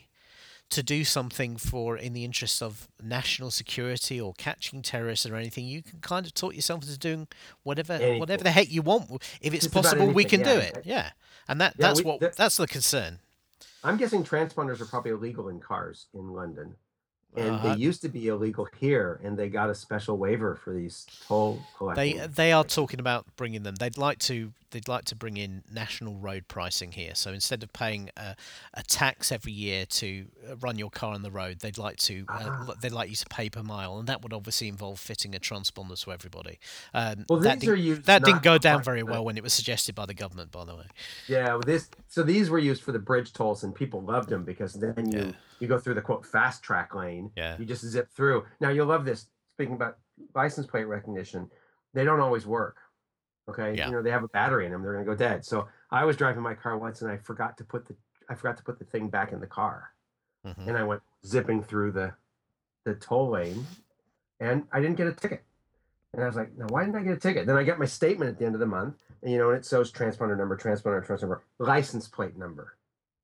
to 0.70 0.82
do 0.82 1.04
something 1.04 1.58
for 1.58 1.98
in 1.98 2.14
the 2.14 2.24
interest 2.24 2.62
of 2.64 2.88
national 3.04 3.52
security 3.52 4.20
or 4.22 4.34
catching 4.38 4.82
terrorists 4.82 5.26
or 5.26 5.36
anything, 5.36 5.66
you 5.66 5.84
can 5.84 6.00
kind 6.00 6.26
of 6.26 6.34
talk 6.34 6.56
yourself 6.56 6.84
into 6.84 6.98
doing 6.98 7.28
whatever 7.64 8.00
whatever 8.18 8.44
the 8.44 8.52
heck 8.52 8.72
you 8.72 8.82
want. 8.82 9.10
If 9.42 9.54
it's 9.54 9.66
Just 9.66 9.74
possible, 9.76 10.08
we 10.08 10.24
can 10.26 10.42
anything, 10.42 10.72
do 10.74 10.80
it. 10.80 10.86
Yeah, 10.86 11.12
and 11.48 11.60
that 11.62 11.76
Yeah, 11.78 11.88
that's 11.88 12.00
we- 12.00 12.06
what 12.10 12.36
that's 12.36 12.58
the 12.58 12.68
concern. 12.68 13.20
I'm 13.84 13.97
guessing 13.97 14.24
transponders 14.24 14.82
are 14.82 14.86
probably 14.86 15.12
illegal 15.12 15.49
in 15.49 15.59
cars 15.59 16.07
in 16.14 16.30
London. 16.30 16.76
And 17.36 17.56
Uh, 17.56 17.74
they 17.74 17.80
used 17.80 18.02
to 18.02 18.10
be 18.10 18.28
illegal 18.28 18.68
here, 18.78 19.20
and 19.24 19.38
they 19.38 19.48
got 19.48 19.70
a 19.70 19.76
special 19.76 20.18
waiver 20.18 20.56
for 20.56 20.74
these 20.74 21.06
toll 21.28 21.62
collecting. 21.78 22.18
They 22.18 22.28
they 22.28 22.52
are 22.52 22.64
talking 22.66 23.00
about 23.00 23.26
bringing 23.38 23.64
them. 23.64 23.76
They'd 23.76 23.98
like 23.98 24.20
to 24.20 24.52
they'd 24.72 24.88
like 24.88 25.04
to 25.04 25.16
bring 25.16 25.36
in 25.36 25.64
national 25.70 26.16
road 26.16 26.48
pricing 26.48 26.94
here. 26.94 27.14
So 27.14 27.32
instead 27.34 27.62
of 27.62 27.74
paying 27.74 28.10
a, 28.16 28.36
a 28.74 28.84
tax 28.84 29.30
every 29.30 29.52
year 29.52 29.86
to 29.86 30.28
uh, 30.50 30.56
run 30.58 30.78
your 30.78 30.90
car 30.90 31.14
on 31.14 31.24
the 31.24 31.32
road, 31.32 31.60
they'd 31.60 31.78
like 31.78 31.98
to 31.98 32.26
uh, 32.30 32.40
Ah. 32.46 32.74
they'd 32.82 32.92
like 32.92 33.10
you 33.10 33.16
to 33.16 33.26
pay 33.28 33.50
per 33.50 33.64
mile, 33.64 33.98
and 34.00 34.08
that 34.08 34.22
would 34.22 34.34
obviously 34.34 34.68
involve 34.68 35.00
fitting 35.00 35.36
a 35.36 35.40
transponder 35.40 36.02
to 36.04 36.12
everybody. 36.12 36.60
Um, 36.94 37.26
Well, 37.30 37.40
that 37.40 37.60
these 37.60 37.70
are 37.70 37.76
didn't, 37.76 37.88
used 37.88 38.04
that 38.06 38.24
didn't 38.24 38.44
go 38.44 38.58
down 38.58 38.84
very 38.84 39.04
well 39.04 39.24
when 39.26 39.38
it 39.38 39.44
was 39.44 39.54
suggested 39.54 39.96
by 39.96 40.06
the 40.06 40.14
government, 40.14 40.52
by 40.52 40.66
the 40.66 40.76
way. 40.76 40.86
Yeah, 41.28 41.48
well, 41.50 41.62
this 41.62 41.90
so 42.08 42.24
these 42.24 42.50
were 42.50 42.60
used 42.60 42.82
for 42.84 42.92
the 42.92 43.00
bridge 43.00 43.32
tolls, 43.34 43.64
and 43.64 43.74
people 43.76 44.02
loved 44.02 44.30
them 44.30 44.44
because 44.44 44.74
then 44.74 45.12
you 45.12 45.20
Yeah. 45.20 45.32
You 45.62 45.68
go 45.68 45.78
through 45.78 45.93
the 45.93 46.01
quote 46.01 46.24
FasTrak 46.24 46.95
lane. 46.95 47.32
Yeah. 47.38 47.55
You 47.57 47.66
just 47.66 47.86
zip 47.86 48.09
through. 48.12 48.45
Now 48.59 48.70
you'll 48.70 48.88
love 48.88 49.05
this. 49.05 49.28
Speaking 49.55 49.76
about 49.76 49.97
license 50.34 50.66
plate 50.66 50.86
recognition, 50.86 51.49
they 51.93 52.03
don't 52.03 52.20
always 52.20 52.45
work. 52.47 52.78
Okay, 53.47 53.76
Yeah. 53.76 53.88
you 53.88 53.91
know 53.91 54.01
they 54.01 54.12
have 54.12 54.24
a 54.24 54.28
battery 54.30 54.66
in 54.66 54.72
them; 54.72 54.82
they're 54.82 54.93
going 54.93 55.05
to 55.05 55.12
go 55.12 55.16
dead. 55.16 55.45
So 55.45 55.68
I 55.91 56.03
was 56.05 56.18
driving 56.18 56.41
my 56.41 56.55
car 56.55 56.78
once, 56.78 57.01
and 57.01 57.12
I 57.12 57.18
forgot 57.18 57.57
to 57.59 57.64
put 57.64 57.88
the 57.88 57.95
I 58.30 58.34
forgot 58.36 58.57
to 58.57 58.64
put 58.64 58.80
the 58.80 58.86
thing 58.86 59.09
back 59.09 59.32
in 59.34 59.39
the 59.39 59.47
car, 59.47 59.93
Mhm. 60.45 60.68
and 60.68 60.78
I 60.78 60.84
went 60.84 61.01
zipping 61.26 61.62
through 61.64 61.91
the 61.91 62.14
the 62.86 62.95
toll 62.95 63.30
lane, 63.30 63.66
and 64.39 64.68
I 64.72 64.80
didn't 64.82 64.97
get 64.97 65.07
a 65.07 65.14
ticket. 65.14 65.43
And 66.14 66.24
I 66.24 66.28
was 66.28 66.36
like, 66.36 66.55
now 66.57 66.66
why 66.70 66.84
didn't 66.84 66.95
I 66.97 67.03
get 67.03 67.14
a 67.14 67.20
ticket? 67.20 67.45
Then 67.45 67.55
I 67.55 67.64
got 67.64 67.78
my 67.80 67.86
statement 67.86 68.30
at 68.32 68.38
the 68.39 68.45
end 68.45 68.55
of 68.55 68.59
the 68.59 68.66
month, 68.66 69.03
and 69.22 69.32
you 69.32 69.38
know, 69.38 69.49
and 69.51 69.59
it 69.59 69.66
shows 69.66 69.91
transponder 69.91 70.36
number, 70.38 70.57
transponder, 70.57 71.05
transponder, 71.05 71.41
license 71.59 72.07
plate 72.07 72.36
number. 72.38 72.76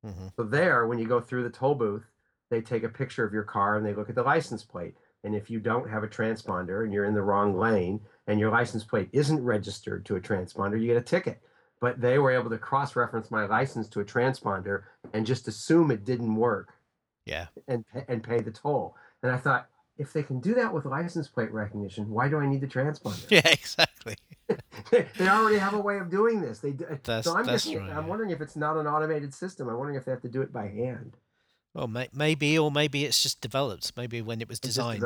hmm 0.04 0.28
So 0.36 0.44
there, 0.44 0.86
when 0.86 0.98
you 0.98 1.08
go 1.08 1.20
through 1.20 1.42
the 1.44 1.50
toll 1.50 1.74
booth, 1.74 2.04
they 2.50 2.60
take 2.60 2.82
a 2.82 2.88
picture 2.88 3.24
of 3.24 3.32
your 3.32 3.42
car 3.42 3.76
and 3.76 3.84
they 3.86 3.94
look 3.94 4.08
at 4.08 4.14
the 4.14 4.22
license 4.22 4.64
plate. 4.64 4.94
And 5.24 5.34
if 5.34 5.50
you 5.50 5.58
don't 5.60 5.88
have 5.90 6.02
a 6.04 6.08
transponder 6.08 6.84
and 6.84 6.92
you're 6.92 7.04
in 7.04 7.14
the 7.14 7.22
wrong 7.22 7.58
lane 7.58 8.00
and 8.26 8.38
your 8.38 8.50
license 8.50 8.84
plate 8.84 9.08
isn't 9.12 9.42
registered 9.42 10.04
to 10.06 10.16
a 10.16 10.20
transponder, 10.20 10.80
you 10.80 10.86
get 10.86 10.96
a 10.96 11.00
ticket. 11.02 11.40
But 11.80 12.00
they 12.00 12.18
were 12.18 12.30
able 12.30 12.50
to 12.50 12.58
cross-reference 12.58 13.30
my 13.30 13.44
license 13.46 13.88
to 13.90 14.00
a 14.00 14.04
transponder 14.04 14.84
and 15.12 15.26
just 15.26 15.46
assume 15.48 15.90
it 15.90 16.04
didn't 16.04 16.34
work 16.34 16.72
Yeah. 17.24 17.46
and 17.68 17.84
and 18.08 18.22
pay 18.22 18.40
the 18.40 18.50
toll. 18.50 18.96
And 19.22 19.30
I 19.32 19.36
thought, 19.38 19.68
if 19.96 20.12
they 20.12 20.22
can 20.22 20.40
do 20.40 20.54
that 20.54 20.72
with 20.72 20.84
license 20.86 21.28
plate 21.28 21.52
recognition, 21.52 22.08
why 22.10 22.28
do 22.28 22.38
I 22.38 22.46
need 22.46 22.60
the 22.60 22.66
transponder? 22.68 23.26
Yeah. 23.30 23.48
Exactly. 23.48 24.16
they 24.90 25.28
already 25.28 25.58
have 25.58 25.74
a 25.74 25.78
way 25.80 25.98
of 25.98 26.08
doing 26.10 26.40
this. 26.40 26.60
They 26.60 26.72
do, 26.72 26.86
That's- 27.02 27.24
so 27.24 27.36
I'm 27.36 27.44
that's 27.44 27.64
guessing, 27.64 27.78
right, 27.80 27.90
I'm 27.96 28.06
wondering 28.06 28.30
if 28.30 28.40
it's 28.40 28.56
not 28.56 28.76
an 28.76 28.86
automated 28.86 29.34
system. 29.34 29.68
I'm 29.68 29.76
wondering 29.76 29.98
if 29.98 30.04
they 30.04 30.10
have 30.12 30.22
to 30.22 30.28
do 30.28 30.42
it 30.42 30.52
by 30.52 30.68
hand. 30.68 31.16
Well, 31.74 31.86
may- 31.86 32.08
maybe, 32.12 32.58
or 32.58 32.70
maybe 32.70 33.04
it's 33.04 33.22
just 33.22 33.40
developed. 33.40 33.92
Maybe 33.96 34.22
when 34.22 34.40
it 34.40 34.48
was 34.48 34.58
designed. 34.60 35.04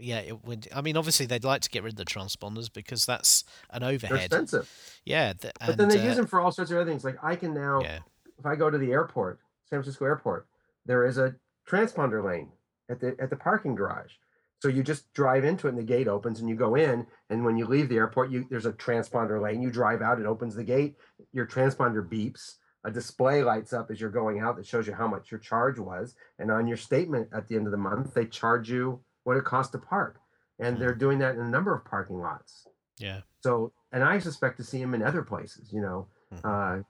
Yeah, 0.00 0.18
it 0.20 0.44
would. 0.44 0.68
I 0.72 0.80
mean, 0.80 0.96
obviously 0.96 1.26
they'd 1.26 1.42
like 1.44 1.62
to 1.62 1.70
get 1.70 1.82
rid 1.82 1.94
of 1.94 1.96
the 1.96 2.04
transponders 2.04 2.72
because 2.72 3.04
that's 3.04 3.42
an 3.70 3.82
overhead. 3.82 4.30
They're 4.30 4.40
expensive. 4.42 4.70
Yeah, 5.04 5.32
th- 5.32 5.52
But 5.64 5.76
then 5.76 5.88
they 5.88 5.98
uh, 6.00 6.04
use 6.04 6.16
them 6.16 6.26
for 6.28 6.40
all 6.40 6.52
sorts 6.52 6.70
of 6.70 6.76
other 6.78 6.88
things. 6.88 7.02
Like 7.04 7.16
I 7.22 7.34
can 7.34 7.52
now, 7.52 7.80
Yeah, 7.82 7.98
if 8.38 8.46
I 8.46 8.54
go 8.54 8.70
to 8.70 8.78
the 8.78 8.92
airport, 8.92 9.40
San 9.68 9.80
Francisco 9.80 10.04
airport, 10.04 10.46
there 10.86 11.04
is 11.04 11.18
a 11.18 11.34
transponder 11.68 12.24
lane 12.24 12.52
at 12.88 13.00
the 13.00 13.16
at 13.18 13.28
the 13.28 13.36
parking 13.36 13.74
garage. 13.74 14.12
So 14.62 14.68
you 14.68 14.82
just 14.84 15.12
drive 15.14 15.44
into 15.44 15.66
it 15.66 15.70
and 15.70 15.78
the 15.78 15.82
gate 15.84 16.06
opens 16.08 16.38
and 16.40 16.48
you 16.48 16.54
go 16.56 16.74
in. 16.76 17.06
And 17.30 17.44
when 17.44 17.56
you 17.56 17.66
leave 17.66 17.88
the 17.88 17.96
airport, 17.96 18.30
you 18.30 18.46
there's 18.48 18.66
a 18.66 18.72
transponder 18.72 19.42
lane. 19.42 19.60
You 19.62 19.70
drive 19.70 20.00
out, 20.00 20.20
it 20.20 20.26
opens 20.26 20.54
the 20.54 20.64
gate, 20.64 20.96
your 21.32 21.46
transponder 21.46 22.08
beeps, 22.08 22.54
a 22.88 22.90
display 22.90 23.42
lights 23.42 23.72
up 23.72 23.90
as 23.90 24.00
you're 24.00 24.10
going 24.10 24.40
out 24.40 24.56
that 24.56 24.66
shows 24.66 24.86
you 24.86 24.94
how 24.94 25.06
much 25.06 25.30
your 25.30 25.38
charge 25.40 25.78
was. 25.78 26.14
And 26.38 26.50
on 26.50 26.66
your 26.66 26.76
statement 26.76 27.28
at 27.32 27.46
the 27.48 27.56
end 27.56 27.66
of 27.66 27.70
the 27.72 27.76
month, 27.78 28.14
they 28.14 28.26
charge 28.26 28.70
you 28.70 29.00
what 29.24 29.36
it 29.36 29.44
costs 29.44 29.72
to 29.72 29.78
park. 29.78 30.20
And 30.58 30.76
Hmm. 30.76 30.80
they're 30.80 30.94
doing 30.94 31.18
that 31.20 31.34
in 31.36 31.40
a 31.40 31.48
number 31.48 31.74
of 31.74 31.84
parking 31.84 32.18
lots. 32.20 32.66
yeah. 32.98 33.20
So, 33.44 33.72
and 33.92 34.02
I 34.02 34.18
suspect 34.18 34.56
to 34.56 34.64
see 34.64 34.80
them 34.80 34.92
in 34.92 35.02
other 35.02 35.22
places, 35.22 35.72
you 35.72 35.80
know, 35.80 36.08
Mhm. 36.34 36.40
uh, 36.44 36.82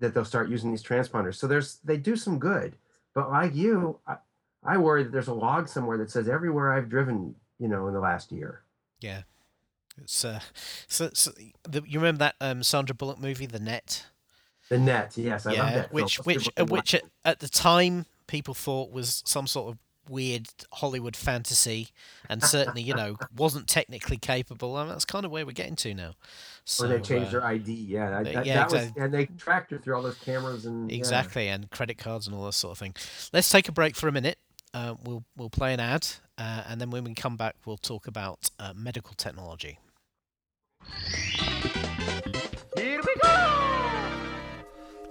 that 0.00 0.12
they'll 0.12 0.24
start 0.26 0.50
using 0.50 0.70
these 0.70 0.82
transponders. 0.82 1.36
So 1.36 1.46
there's, 1.46 1.78
they 1.78 1.96
do 1.96 2.14
some 2.16 2.38
good, 2.38 2.76
but 3.14 3.30
like 3.30 3.54
you, 3.54 3.98
I, 4.06 4.18
I 4.62 4.76
worry 4.76 5.02
that 5.04 5.12
there's 5.12 5.28
a 5.28 5.32
log 5.34 5.66
somewhere 5.68 5.96
that 5.98 6.10
says 6.10 6.28
everywhere 6.28 6.72
I've 6.74 6.90
driven, 6.90 7.34
you 7.58 7.68
know, 7.68 7.88
in 7.88 7.94
the 7.94 8.00
last 8.00 8.30
year. 8.32 8.64
Yeah. 9.00 9.22
It's 9.96 10.22
uh, 10.26 10.40
so, 10.88 11.08
so 11.14 11.30
the, 11.66 11.82
you 11.86 11.98
remember 12.00 12.18
that 12.18 12.34
um 12.42 12.62
Sandra 12.62 12.94
Bullock 12.94 13.18
movie, 13.18 13.46
The 13.46 13.58
Net? 13.60 14.04
The 14.68 14.78
net, 14.78 15.16
yes, 15.16 15.46
I 15.46 15.50
love 15.50 15.58
yeah, 15.58 15.64
that. 15.64 15.90
film. 15.90 15.90
which 15.92 16.18
Most 16.18 16.26
which 16.26 16.44
people 16.44 16.62
uh, 16.62 16.66
which 16.66 16.94
at, 16.94 17.02
at 17.24 17.38
the 17.40 17.48
time 17.48 18.06
people 18.26 18.54
thought 18.54 18.90
was 18.90 19.22
some 19.26 19.46
sort 19.46 19.72
of 19.72 19.78
weird 20.08 20.48
Hollywood 20.72 21.16
fantasy, 21.16 21.88
and 22.28 22.42
certainly 22.42 22.82
you 22.82 22.94
know 22.94 23.16
wasn't 23.36 23.68
technically 23.68 24.16
capable. 24.16 24.76
And 24.78 24.90
that's 24.90 25.04
kind 25.04 25.24
of 25.24 25.30
where 25.30 25.46
we're 25.46 25.52
getting 25.52 25.76
to 25.76 25.94
now. 25.94 26.14
So 26.64 26.88
When 26.88 26.96
they 26.96 27.02
changed 27.02 27.28
uh, 27.28 27.32
their 27.40 27.44
ID, 27.44 27.72
yeah, 27.72 28.10
that, 28.10 28.24
they- 28.24 28.32
that, 28.34 28.46
yeah, 28.46 28.54
that 28.56 28.70
was, 28.72 28.82
exactly. 28.82 29.02
and 29.04 29.14
they 29.14 29.26
tracked 29.38 29.70
her 29.70 29.78
through 29.78 29.94
all 29.94 30.02
those 30.02 30.18
cameras 30.18 30.66
and 30.66 30.90
yeah. 30.90 30.96
Exactly, 30.98 31.48
and 31.48 31.70
credit 31.70 31.98
cards 31.98 32.26
and 32.26 32.34
all 32.34 32.44
that 32.46 32.52
sort 32.52 32.72
of 32.72 32.78
thing. 32.78 32.94
Let's 33.32 33.48
take 33.50 33.68
a 33.68 33.72
break 33.72 33.94
for 33.94 34.08
a 34.08 34.12
minute. 34.12 34.38
Uh, 34.74 34.94
we'll 35.04 35.24
we'll 35.36 35.50
play 35.50 35.72
an 35.72 35.80
ad, 35.80 36.06
uh, 36.38 36.64
and 36.68 36.80
then 36.80 36.90
when 36.90 37.04
we 37.04 37.14
come 37.14 37.36
back, 37.36 37.54
we'll 37.64 37.76
talk 37.78 38.06
about 38.06 38.50
uh, 38.58 38.72
medical 38.74 39.14
technology. 39.14 39.78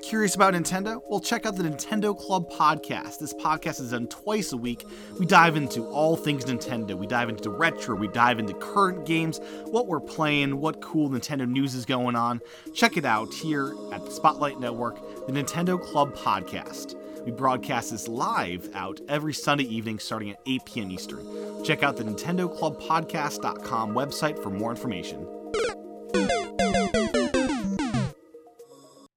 Curious 0.06 0.36
about 0.36 0.53
Nintendo? 0.53 1.01
Well, 1.10 1.20
check 1.20 1.47
out 1.47 1.56
the 1.56 1.64
Nintendo 1.64 2.16
Club 2.16 2.47
podcast. 2.51 3.18
This 3.18 3.34
podcast 3.34 3.82
is 3.82 3.89
done 3.89 4.06
twice 4.06 4.53
a 4.53 4.58
week. 4.58 4.86
We 5.20 5.26
dive 5.26 5.56
into 5.56 5.84
all 5.88 6.16
things 6.16 6.45
Nintendo. 6.45 6.95
We 6.95 7.08
dive 7.08 7.28
into 7.28 7.49
retro, 7.49 7.95
we 7.95 8.08
dive 8.10 8.38
into 8.38 8.53
current 8.53 9.08
games, 9.08 9.39
what 9.66 9.88
we're 9.88 9.99
playing, 9.99 10.62
what 10.62 10.80
cool 10.80 11.10
Nintendo 11.10 11.49
news 11.49 11.74
is 11.74 11.86
going 11.86 12.16
on. 12.16 12.39
Check 12.76 12.97
it 12.97 13.06
out 13.06 13.34
here 13.34 13.74
at 13.91 14.06
the 14.06 14.12
Spotlight 14.12 14.60
Network, 14.60 15.26
the 15.26 15.34
Nintendo 15.34 15.82
Club 15.82 16.16
podcast. 16.16 16.93
We 17.26 17.32
broadcast 17.32 17.89
this 17.89 18.08
live 18.08 18.70
out 18.76 19.01
every 19.10 19.34
Sunday 19.34 19.64
evening 19.64 19.97
starting 19.97 20.30
at 20.30 20.39
8 20.45 20.66
p.m. 20.66 20.91
Eastern. 20.91 21.64
Check 21.64 21.82
out 21.82 21.97
the 21.97 22.03
NintendoClubPodcast.com 22.03 23.95
website 23.95 24.43
for 24.43 24.51
more 24.51 24.70
information. 24.70 25.26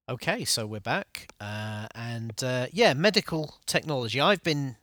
Okay, 0.09 0.47
so 0.47 0.67
we're 0.67 0.81
back, 0.81 1.31
uh, 1.39 1.87
and 1.95 2.43
uh, 2.43 2.67
yeah, 2.73 2.95
medical 2.95 3.57
technology. 3.67 4.19
I've 4.19 4.43
been 4.43 4.77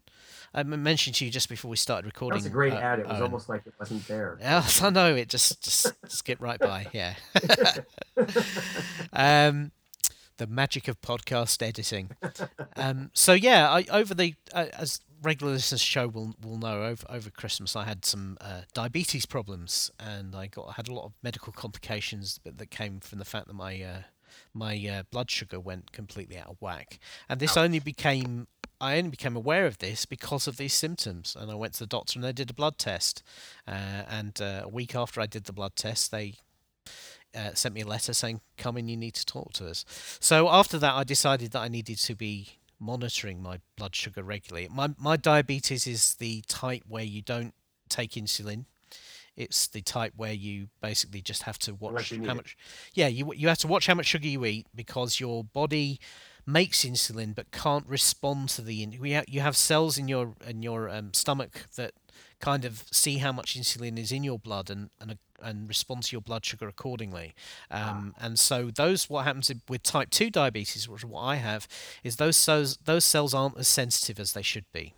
I 0.54 0.62
mentioned 0.62 1.16
to 1.16 1.26
you 1.26 1.32
just 1.32 1.50
before 1.50 1.70
we 1.70 1.78
started 1.78 2.06
recording. 2.06 2.38
was 2.38 2.46
a 2.46 2.50
great 2.52 2.74
uh, 2.74 2.78
ad. 2.78 3.00
It 3.00 3.08
was 3.08 3.16
Owen. 3.16 3.24
almost 3.24 3.50
like 3.50 3.66
it 3.66 3.74
wasn't 3.80 4.08
there. 4.08 4.38
Yes, 4.42 4.84
I 4.84 4.92
know 4.92 5.16
it. 5.16 5.28
Just 5.30 5.64
just 5.64 5.94
skip 6.10 6.40
right 6.40 6.60
by. 6.60 6.86
Yeah. 6.94 7.16
um, 9.14 9.72
the 10.38 10.46
magic 10.46 10.88
of 10.88 11.02
podcast 11.02 11.66
editing. 11.66 12.12
Um, 12.78 13.10
so 13.14 13.34
yeah, 13.34 13.68
I 13.68 13.86
over 13.90 14.14
the 14.14 14.36
uh, 14.54 14.68
as 14.74 15.02
regular 15.24 15.54
listeners 15.54 15.82
show 15.82 16.08
will 16.08 16.36
will 16.40 16.60
know 16.60 16.84
over 16.84 17.04
over 17.10 17.32
Christmas 17.32 17.76
I 17.76 17.86
had 17.86 18.06
some 18.06 18.38
uh, 18.40 18.62
diabetes 18.76 19.26
problems 19.26 19.90
and 20.00 20.36
I 20.36 20.46
got 20.46 20.76
had 20.76 20.88
a 20.88 20.94
lot 20.94 21.06
of 21.06 21.14
medical 21.24 21.52
complications 21.52 22.40
that, 22.44 22.60
that 22.60 22.70
came 22.70 23.00
from 23.00 23.18
the 23.18 23.26
fact 23.26 23.48
that 23.48 23.56
my 23.56 23.82
uh, 23.82 24.02
my 24.56 24.76
uh, 24.88 25.03
blood 25.12 25.30
sugar 25.30 25.60
went 25.60 25.91
completely 25.91 26.38
out 26.38 26.47
of 26.47 26.58
whack, 26.62 26.99
and 27.30 27.39
this 27.39 27.58
only 27.58 27.80
became 27.80 28.47
I 28.82 28.97
only 28.97 29.10
became 29.10 29.36
aware 29.36 29.66
of 29.66 29.78
this 29.78 30.06
because 30.06 30.47
of 30.47 30.58
these 30.58 30.74
symptoms, 30.74 31.36
and 31.39 31.49
I 31.49 31.56
went 31.56 31.74
to 31.74 31.80
the 31.80 31.88
doctor 31.88 32.18
and 32.18 32.24
they 32.24 32.34
did 32.34 32.49
a 32.49 32.53
blood 32.53 32.78
test, 32.78 33.24
uh, 33.68 34.03
and 34.10 34.39
uh, 34.41 34.62
a 34.64 34.68
week 34.68 34.95
after 34.95 35.22
I 35.22 35.26
did 35.26 35.45
the 35.45 35.53
blood 35.53 35.76
test, 35.76 36.12
they 36.12 36.36
uh, 37.36 37.53
sent 37.53 37.76
me 37.76 37.82
a 37.82 37.88
letter 37.88 38.14
saying, 38.14 38.41
"Come 38.58 38.78
in, 38.78 38.88
you 38.88 38.97
need 38.97 39.16
to 39.16 39.26
talk 39.26 39.53
to 39.53 39.68
us." 39.68 39.86
So 40.20 40.49
after 40.49 40.78
that, 40.80 40.93
I 40.93 41.03
decided 41.03 41.51
that 41.51 41.62
I 41.62 41.68
needed 41.68 41.97
to 41.99 42.16
be 42.16 42.60
monitoring 42.80 43.41
my 43.41 43.60
blood 43.78 43.95
sugar 43.95 44.24
regularly. 44.24 44.68
My 44.70 44.93
my 44.97 45.18
diabetes 45.18 45.88
is 45.88 46.16
the 46.16 46.43
type 46.47 46.84
where 46.88 47.03
you 47.03 47.22
don't 47.22 47.53
take 47.89 48.12
insulin. 48.12 48.66
It's 49.36 49.68
the 49.68 49.82
type 49.82 50.14
where 50.16 50.34
you 50.34 50.68
basically 50.82 51.22
just 51.22 51.44
have 51.44 51.58
to 51.60 51.74
watch 51.74 52.12
how 52.12 52.16
it. 52.16 52.36
much. 52.36 52.58
Yeah, 52.94 53.08
you 53.08 53.34
you 53.34 53.48
have 53.48 53.58
to 53.60 53.68
watch 53.68 53.88
how 53.88 53.96
much 53.96 54.06
sugar 54.08 54.28
you 54.28 54.46
eat 54.46 54.68
because 54.74 55.20
your 55.20 55.44
body 55.44 56.00
makes 56.46 56.86
insulin 56.86 57.34
but 57.36 57.52
can't 57.52 57.88
respond 57.88 58.50
to 58.50 58.62
the. 58.62 58.88
We 59.00 59.14
ha- 59.14 59.24
you 59.28 59.42
have 59.42 59.58
cells 59.58 59.98
in 59.98 60.08
your 60.08 60.36
in 60.48 60.64
your 60.64 60.90
um, 60.90 61.14
stomach 61.14 61.66
that 61.76 61.92
kind 62.40 62.66
of 62.66 62.86
see 62.92 63.18
how 63.18 63.32
much 63.32 63.58
insulin 63.58 63.98
is 63.98 64.12
in 64.12 64.24
your 64.24 64.40
blood 64.40 64.70
and 64.70 64.90
and 65.00 65.18
and 65.42 65.68
respond 65.68 66.04
to 66.04 66.14
your 66.14 66.22
blood 66.22 66.46
sugar 66.46 66.68
accordingly. 66.68 67.34
Um, 67.70 68.16
And 68.18 68.40
so 68.40 68.72
those 68.72 69.10
what 69.10 69.26
happens 69.26 69.52
with 69.68 69.84
type 69.84 70.10
two 70.10 70.30
diabetes, 70.30 70.88
which 70.88 71.02
is 71.04 71.06
what 71.10 71.22
I 71.24 71.36
have, 71.36 71.68
is 72.04 72.16
those 72.16 72.38
cells 72.38 72.78
those 72.86 73.04
cells 73.04 73.34
aren't 73.34 73.58
as 73.58 73.68
sensitive 73.68 74.20
as 74.20 74.32
they 74.32 74.42
should 74.44 74.66
be. 74.72 74.94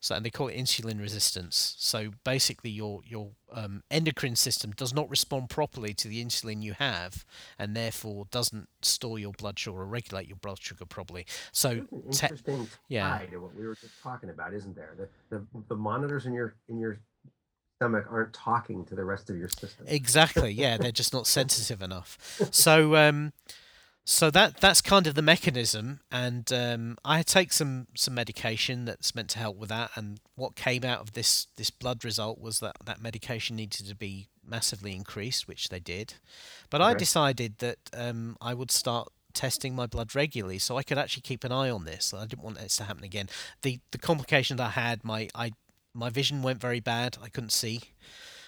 So 0.00 0.14
and 0.14 0.24
they 0.24 0.30
call 0.30 0.48
it 0.48 0.56
insulin 0.56 0.98
resistance. 0.98 1.76
So 1.78 2.10
basically, 2.24 2.70
your 2.70 3.02
your 3.06 3.30
um, 3.52 3.82
endocrine 3.90 4.36
system 4.36 4.72
does 4.72 4.94
not 4.94 5.10
respond 5.10 5.50
properly 5.50 5.92
to 5.94 6.08
the 6.08 6.24
insulin 6.24 6.62
you 6.62 6.72
have, 6.72 7.24
and 7.58 7.76
therefore 7.76 8.26
doesn't 8.30 8.68
store 8.80 9.18
your 9.18 9.32
blood 9.32 9.58
sugar 9.58 9.78
or 9.78 9.86
regulate 9.86 10.26
your 10.26 10.38
blood 10.38 10.58
sugar 10.60 10.86
properly. 10.86 11.26
So 11.52 11.70
an 11.70 11.86
te- 12.10 12.26
interesting 12.26 12.68
yeah. 12.88 13.18
to 13.30 13.36
what 13.38 13.54
we 13.54 13.66
were 13.66 13.74
just 13.74 14.02
talking 14.02 14.30
about, 14.30 14.54
isn't 14.54 14.74
there? 14.74 14.94
The, 14.96 15.36
the 15.36 15.44
the 15.68 15.76
monitors 15.76 16.24
in 16.24 16.32
your 16.32 16.54
in 16.68 16.78
your 16.78 16.98
stomach 17.80 18.06
aren't 18.10 18.32
talking 18.32 18.84
to 18.84 18.94
the 18.94 19.04
rest 19.04 19.30
of 19.30 19.36
your 19.36 19.48
system. 19.48 19.86
Exactly. 19.88 20.50
Yeah, 20.50 20.76
they're 20.76 20.92
just 20.92 21.14
not 21.14 21.26
sensitive 21.26 21.80
enough. 21.80 22.18
So, 22.50 22.94
um, 22.96 23.32
so 24.04 24.30
that 24.30 24.60
that's 24.60 24.80
kind 24.80 25.06
of 25.06 25.14
the 25.14 25.22
mechanism, 25.22 26.00
and 26.10 26.50
um, 26.52 26.98
I 27.04 27.22
take 27.22 27.52
some 27.52 27.86
some 27.94 28.14
medication 28.14 28.84
that's 28.84 29.14
meant 29.14 29.30
to 29.30 29.38
help 29.38 29.56
with 29.56 29.68
that. 29.68 29.90
And 29.94 30.20
what 30.36 30.56
came 30.56 30.84
out 30.84 31.00
of 31.00 31.12
this 31.12 31.46
this 31.56 31.70
blood 31.70 32.04
result 32.04 32.40
was 32.40 32.60
that 32.60 32.76
that 32.84 33.00
medication 33.00 33.56
needed 33.56 33.86
to 33.86 33.94
be 33.94 34.28
massively 34.44 34.96
increased, 34.96 35.46
which 35.46 35.68
they 35.68 35.80
did. 35.80 36.14
But 36.70 36.80
I 36.80 36.94
decided 36.94 37.58
that 37.58 37.78
um, 37.94 38.36
I 38.40 38.54
would 38.54 38.70
start 38.70 39.08
testing 39.32 39.74
my 39.74 39.86
blood 39.86 40.14
regularly 40.14 40.58
so 40.58 40.76
I 40.76 40.82
could 40.82 40.98
actually 40.98 41.22
keep 41.22 41.44
an 41.44 41.52
eye 41.52 41.70
on 41.70 41.84
this. 41.84 42.12
I 42.12 42.26
didn't 42.26 42.42
want 42.42 42.58
this 42.58 42.76
to 42.78 42.84
happen 42.84 43.04
again. 43.04 43.28
The 43.62 43.80
the 43.92 43.98
complication 43.98 44.58
I 44.60 44.70
had, 44.70 45.04
my 45.04 45.28
I 45.34 45.52
my 45.94 46.10
vision 46.10 46.42
went 46.42 46.60
very 46.60 46.80
bad. 46.80 47.18
I 47.22 47.28
couldn't 47.28 47.52
see. 47.52 47.80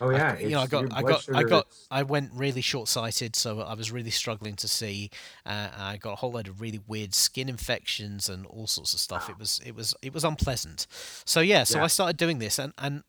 Oh 0.03 0.11
I- 0.11 0.17
yeah, 0.17 0.39
you 0.39 0.49
know, 0.51 0.61
I 0.61 0.67
got, 0.67 0.93
I 0.93 1.03
got, 1.03 1.29
I 1.35 1.43
got, 1.45 1.67
is- 1.71 1.87
I 1.91 2.03
went 2.03 2.31
really 2.35 2.61
short-sighted, 2.61 3.35
so 3.37 3.61
I 3.61 3.75
was 3.75 3.91
really 3.91 4.11
struggling 4.11 4.57
to 4.57 4.69
see. 4.69 5.11
Uh, 5.47 5.69
I 5.77 5.97
got 5.97 6.13
a 6.13 6.17
whole 6.17 6.33
load 6.33 6.49
of 6.49 6.61
really 6.61 6.81
weird 6.87 7.15
skin 7.15 7.49
infections 7.49 8.29
and 8.29 8.45
all 8.47 8.67
sorts 8.67 8.93
of 8.95 9.01
stuff. 9.01 9.31
It 9.31 9.39
was, 9.39 9.61
it 9.65 9.75
was, 9.75 9.95
it 10.03 10.13
was 10.13 10.25
unpleasant. 10.25 10.87
So 11.25 11.41
yeah, 11.41 11.65
so 11.65 11.79
Yeah. 11.79 11.85
I 11.85 11.87
started 11.87 12.17
doing 12.17 12.39
this, 12.39 12.59
and 12.59 12.73
and 12.79 13.05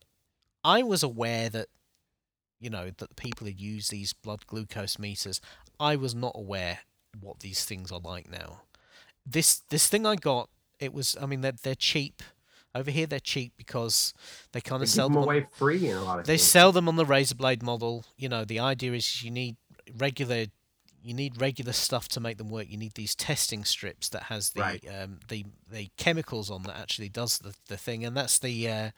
I 0.64 0.84
was 0.84 1.04
aware 1.04 1.50
that 1.50 1.68
you 2.60 2.70
know 2.70 2.92
that 2.98 3.16
people 3.18 3.48
had 3.48 3.60
used 3.60 3.92
these 3.92 4.14
blood 4.14 4.48
glucose 4.48 4.98
meters. 4.98 5.42
I 5.80 5.96
was 5.98 6.16
not 6.16 6.32
aware 6.36 6.80
what 7.20 7.40
these 7.42 7.66
things 7.66 7.92
are 7.92 8.00
like 8.00 8.32
now. 8.32 8.62
This 9.26 9.60
this 9.70 9.88
thing 9.88 10.06
I 10.06 10.16
got, 10.16 10.50
it 10.80 10.94
was. 10.94 11.18
I 11.22 11.26
mean, 11.26 11.42
they're 11.42 11.54
they're 11.64 11.76
cheap. 11.76 12.22
Over 12.76 12.90
here, 12.92 13.06
they're 13.06 13.20
cheap 13.20 13.54
because 13.58 14.14
they 14.52 14.62
kind 14.62 14.82
of 14.82 14.90
sell 14.90 15.08
them 15.08 15.14
them. 15.14 15.24
on- 15.24 15.28
away 15.30 15.48
free 15.52 15.88
in 15.90 15.96
a 15.98 16.04
lot 16.04 16.20
of 16.20 16.26
they 16.26 16.38
sell 16.38 16.72
them 16.72 16.88
on 16.88 16.96
the 16.96 17.06
razor 17.06 17.36
blade 17.36 17.62
model. 17.64 18.06
You 18.18 18.30
know, 18.30 18.46
the 18.46 18.60
idea 18.60 18.94
is 18.94 19.24
you 19.24 19.32
need 19.32 19.58
regular 19.98 20.46
you 21.06 21.14
need 21.14 21.42
regular 21.42 21.74
stuff 21.74 22.08
to 22.08 22.22
make 22.22 22.38
them 22.38 22.50
work. 22.50 22.68
You 22.70 22.78
need 22.78 22.94
these 22.94 23.14
testing 23.14 23.66
strips 23.66 24.08
that 24.08 24.24
has 24.24 24.52
the 24.52 24.62
Right. 24.62 24.84
um, 24.88 25.20
the 25.28 25.44
the 25.70 25.90
chemicals 25.98 26.50
on 26.50 26.64
that 26.64 26.78
actually 26.80 27.10
does 27.10 27.40
the, 27.40 27.54
the 27.68 27.76
thing, 27.76 28.06
and 28.06 28.16
that's 28.16 28.40
the 28.40 28.70
uh, 28.70 28.92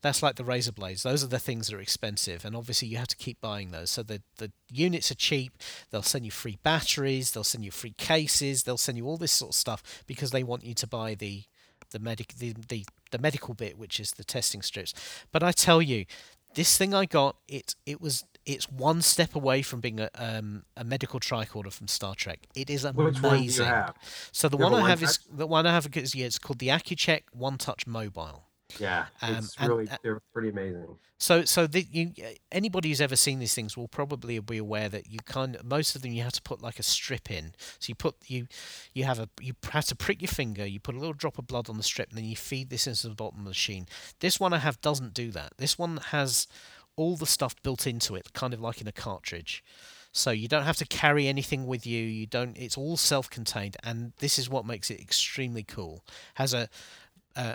that's 0.00 0.22
like 0.22 0.36
the 0.36 0.44
razor 0.44 0.70
blades. 0.70 1.02
Those 1.02 1.24
are 1.24 1.26
the 1.28 1.40
things 1.40 1.66
that 1.66 1.74
are 1.76 1.80
expensive, 1.80 2.44
and 2.44 2.54
obviously 2.54 2.86
you 2.86 2.96
have 2.98 3.08
to 3.08 3.16
keep 3.16 3.40
buying 3.40 3.72
those. 3.72 3.90
So 3.90 4.04
the 4.04 4.22
the 4.36 4.52
units 4.70 5.10
are 5.10 5.16
cheap. 5.16 5.52
They'll 5.90 6.02
send 6.02 6.24
you 6.24 6.30
free 6.30 6.58
batteries. 6.62 7.32
They'll 7.32 7.42
send 7.42 7.64
you 7.64 7.72
free 7.72 7.94
cases. 7.98 8.62
They'll 8.62 8.78
send 8.78 8.96
you 8.96 9.06
all 9.06 9.16
this 9.16 9.32
sort 9.32 9.50
of 9.50 9.56
stuff 9.56 9.82
because 10.06 10.30
they 10.30 10.44
want 10.44 10.64
you 10.64 10.74
to 10.74 10.86
buy 10.86 11.14
the 11.16 11.42
the 11.90 11.98
medic 11.98 12.34
the, 12.38 12.54
the 12.68 12.84
the 13.10 13.18
medical 13.18 13.54
bit, 13.54 13.78
which 13.78 14.00
is 14.00 14.12
the 14.12 14.24
testing 14.24 14.62
strips. 14.62 14.94
But 15.32 15.42
I 15.42 15.52
tell 15.52 15.80
you, 15.82 16.06
this 16.54 16.76
thing 16.78 16.94
I 16.94 17.04
got 17.04 17.36
it 17.46 17.74
it 17.86 18.00
was 18.00 18.24
it's 18.46 18.70
one 18.70 19.02
step 19.02 19.34
away 19.34 19.60
from 19.62 19.80
being 19.80 20.00
a 20.00 20.08
um, 20.14 20.64
a 20.76 20.84
medical 20.84 21.20
tricorder 21.20 21.72
from 21.72 21.88
Star 21.88 22.14
Trek. 22.14 22.40
It 22.54 22.70
is 22.70 22.84
amazing. 22.84 23.04
Which 23.04 23.22
one 23.22 23.38
do 23.38 23.44
you 23.44 23.62
have? 23.62 23.94
So 24.32 24.48
the 24.48 24.56
one 24.56 24.74
I 24.74 24.88
have 24.88 25.02
is 25.02 25.18
one-touch? 25.20 25.38
the 25.38 25.46
one 25.46 25.66
I 25.66 25.72
have 25.72 25.88
is 25.94 26.14
yeah, 26.14 26.26
it's 26.26 26.38
called 26.38 26.58
the 26.58 26.68
Accu-Chek 26.68 27.22
One 27.32 27.58
Touch 27.58 27.86
Mobile. 27.86 28.47
Yeah, 28.78 29.06
Um, 29.22 29.36
it's 29.36 29.58
really 29.60 29.88
and- 29.88 29.98
they're 30.02 30.20
pretty 30.32 30.50
amazing. 30.50 30.98
So 31.20 31.44
so 31.44 31.66
the, 31.66 31.84
you 31.90 32.12
anybody 32.52 32.90
who's 32.90 33.00
ever 33.00 33.16
seen 33.16 33.40
these 33.40 33.54
things 33.54 33.76
will 33.76 33.88
probably 33.88 34.38
be 34.38 34.58
aware 34.58 34.88
that 34.88 35.10
you 35.10 35.18
of, 35.34 35.64
most 35.64 35.96
of 35.96 36.02
them 36.02 36.12
you 36.12 36.22
have 36.22 36.34
to 36.34 36.42
put 36.42 36.62
like 36.62 36.78
a 36.78 36.82
strip 36.84 37.28
in. 37.28 37.54
So 37.80 37.90
you 37.90 37.96
put 37.96 38.14
you 38.26 38.46
you 38.92 39.02
have 39.04 39.18
a 39.18 39.28
you 39.40 39.54
have 39.72 39.86
to 39.86 39.96
prick 39.96 40.22
your 40.22 40.28
finger, 40.28 40.64
you 40.64 40.78
put 40.78 40.94
a 40.94 40.98
little 40.98 41.14
drop 41.14 41.38
of 41.38 41.46
blood 41.48 41.68
on 41.68 41.76
the 41.76 41.82
strip, 41.82 42.10
and 42.10 42.18
then 42.18 42.24
you 42.24 42.36
feed 42.36 42.70
this 42.70 42.86
into 42.86 43.08
the 43.08 43.14
bottom 43.16 43.40
of 43.40 43.44
the 43.46 43.50
machine. 43.50 43.86
This 44.20 44.38
one 44.38 44.52
I 44.52 44.58
have 44.58 44.80
doesn't 44.80 45.12
do 45.12 45.32
that. 45.32 45.54
This 45.56 45.76
one 45.76 45.96
has 46.10 46.46
all 46.94 47.16
the 47.16 47.26
stuff 47.26 47.60
built 47.62 47.86
into 47.86 48.14
it, 48.14 48.32
kind 48.32 48.54
of 48.54 48.60
like 48.60 48.80
in 48.80 48.86
a 48.86 48.92
cartridge. 48.92 49.64
So 50.12 50.30
you 50.30 50.46
don't 50.48 50.64
have 50.64 50.76
to 50.78 50.86
carry 50.86 51.26
anything 51.26 51.66
with 51.66 51.86
you. 51.86 52.02
You 52.02 52.26
don't. 52.26 52.56
It's 52.56 52.78
all 52.78 52.96
self-contained, 52.96 53.76
and 53.82 54.12
this 54.18 54.38
is 54.38 54.48
what 54.48 54.64
makes 54.66 54.90
it 54.90 55.00
extremely 55.00 55.64
cool. 55.64 56.04
Has 56.34 56.54
a 56.54 56.68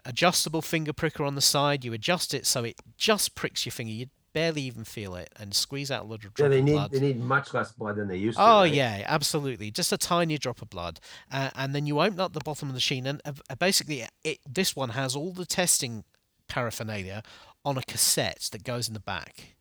adjustable 0.06 0.62
finger 0.62 0.94
pricker 0.94 1.24
on 1.24 1.36
the 1.36 1.42
side. 1.42 1.84
You 1.84 1.94
adjust 1.94 2.34
it 2.34 2.46
so 2.46 2.64
it 2.64 2.76
just 2.98 3.36
pricks 3.36 3.66
your 3.66 3.72
finger. 3.72 3.94
You 3.94 4.08
barely 4.34 4.64
even 4.64 4.84
feel 4.84 5.14
it, 5.16 5.30
and 5.40 5.54
squeeze 5.54 5.92
out 5.92 6.02
a 6.02 6.06
little 6.06 6.18
drop 6.18 6.40
Yeah, 6.40 6.48
they 6.48 6.60
of 6.60 6.66
need 6.66 6.72
blood. 6.74 6.92
they 6.92 7.00
need 7.00 7.20
much 7.20 7.54
less 7.54 7.72
blood 7.72 7.98
than 7.98 8.08
they 8.08 8.18
used 8.18 8.38
to. 8.38 8.44
Oh 8.44 8.62
right? 8.62 8.74
yeah, 8.74 9.04
absolutely. 9.06 9.70
Just 9.72 9.92
a 9.92 9.98
tiny 9.98 10.38
drop 10.38 10.62
of 10.62 10.70
blood, 10.70 11.00
uh, 11.32 11.52
and 11.56 11.76
then 11.76 11.86
you 11.86 12.00
open 12.02 12.20
up 12.20 12.34
the 12.34 12.40
bottom 12.40 12.70
of 12.70 12.74
the 12.74 12.78
machine, 12.78 13.06
and 13.06 13.22
uh, 13.26 13.34
uh, 13.50 13.56
basically, 13.56 14.06
it 14.24 14.40
this 14.50 14.76
one 14.76 14.90
has 14.90 15.16
all 15.16 15.32
the 15.34 15.46
testing 15.46 16.04
paraphernalia 16.48 17.22
on 17.64 17.78
a 17.78 17.82
cassette 17.84 18.50
that 18.52 18.64
goes 18.64 18.88
in 18.88 18.94
the 18.94 19.00
back. 19.00 19.56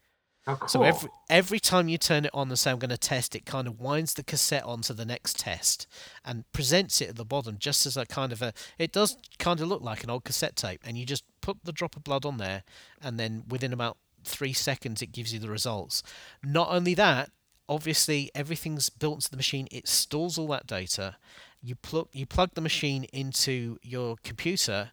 Cool. 0.44 0.68
So 0.68 0.82
every 0.82 1.08
every 1.30 1.60
time 1.60 1.88
you 1.88 1.98
turn 1.98 2.24
it 2.24 2.32
on 2.34 2.48
and 2.48 2.58
say 2.58 2.72
I'm 2.72 2.80
going 2.80 2.90
to 2.90 2.98
test, 2.98 3.36
it 3.36 3.46
kind 3.46 3.68
of 3.68 3.80
winds 3.80 4.14
the 4.14 4.24
cassette 4.24 4.64
onto 4.64 4.92
the 4.92 5.04
next 5.04 5.38
test 5.38 5.86
and 6.24 6.50
presents 6.52 7.00
it 7.00 7.10
at 7.10 7.16
the 7.16 7.24
bottom 7.24 7.58
just 7.58 7.86
as 7.86 7.96
a 7.96 8.04
kind 8.06 8.32
of 8.32 8.42
a. 8.42 8.52
It 8.76 8.90
does 8.90 9.16
kind 9.38 9.60
of 9.60 9.68
look 9.68 9.82
like 9.82 10.02
an 10.02 10.10
old 10.10 10.24
cassette 10.24 10.56
tape, 10.56 10.80
and 10.84 10.98
you 10.98 11.06
just 11.06 11.22
put 11.42 11.58
the 11.62 11.72
drop 11.72 11.94
of 11.94 12.02
blood 12.02 12.24
on 12.24 12.38
there, 12.38 12.64
and 13.00 13.20
then 13.20 13.44
within 13.48 13.72
about 13.72 13.98
three 14.24 14.52
seconds 14.52 15.00
it 15.00 15.12
gives 15.12 15.32
you 15.32 15.38
the 15.38 15.48
results. 15.48 16.02
Not 16.42 16.70
only 16.70 16.94
that, 16.94 17.30
obviously 17.68 18.30
everything's 18.34 18.90
built 18.90 19.18
into 19.18 19.30
the 19.30 19.36
machine. 19.36 19.68
It 19.70 19.86
stores 19.86 20.38
all 20.38 20.48
that 20.48 20.66
data. 20.66 21.16
You 21.62 21.76
plug 21.76 22.08
you 22.12 22.26
plug 22.26 22.54
the 22.54 22.60
machine 22.60 23.04
into 23.12 23.78
your 23.80 24.16
computer, 24.24 24.90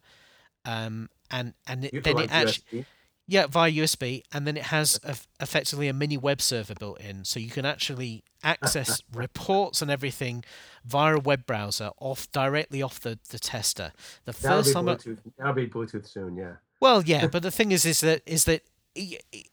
um, 0.64 1.10
and 1.32 1.56
and 1.66 1.86
it, 1.86 2.04
then 2.04 2.20
it 2.20 2.32
actually 2.32 2.82
USB. 2.82 2.86
Yeah, 3.30 3.46
via 3.46 3.72
USB, 3.72 4.24
and 4.34 4.48
then 4.48 4.58
it 4.58 4.64
has 4.64 5.00
a, 5.04 5.16
effectively 5.40 5.88
a 5.88 5.94
mini 5.94 6.18
web 6.18 6.42
server 6.42 6.74
built 6.74 7.00
in, 7.00 7.24
so 7.24 7.40
you 7.40 7.52
can 7.52 7.64
actually 7.64 8.24
access 8.44 9.02
reports 9.14 9.82
and 9.84 9.92
everything 9.92 10.44
via 10.84 11.16
a 11.16 11.20
web 11.20 11.46
browser 11.46 11.92
off 12.00 12.32
directly 12.32 12.82
off 12.82 13.00
the, 13.00 13.20
the 13.30 13.38
tester. 13.38 13.92
The 14.26 14.32
That'll 14.32 14.58
first 14.64 14.70
be 14.70 14.74
time, 14.74 14.90
I, 14.90 14.96
Bluetooth. 14.96 15.20
That'll 15.38 15.54
be 15.54 15.68
Bluetooth 15.68 16.08
soon. 16.08 16.36
Yeah. 16.36 16.54
well, 16.80 17.04
yeah, 17.04 17.28
but 17.32 17.44
the 17.44 17.52
thing 17.52 17.72
is, 17.72 17.86
is 17.86 18.02
that 18.02 18.24
is 18.26 18.46
that 18.46 18.64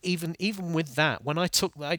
even 0.03 0.35
even 0.39 0.73
with 0.73 0.95
that, 0.95 1.23
when 1.23 1.37
I 1.37 1.47
took, 1.47 1.73
I 1.79 1.99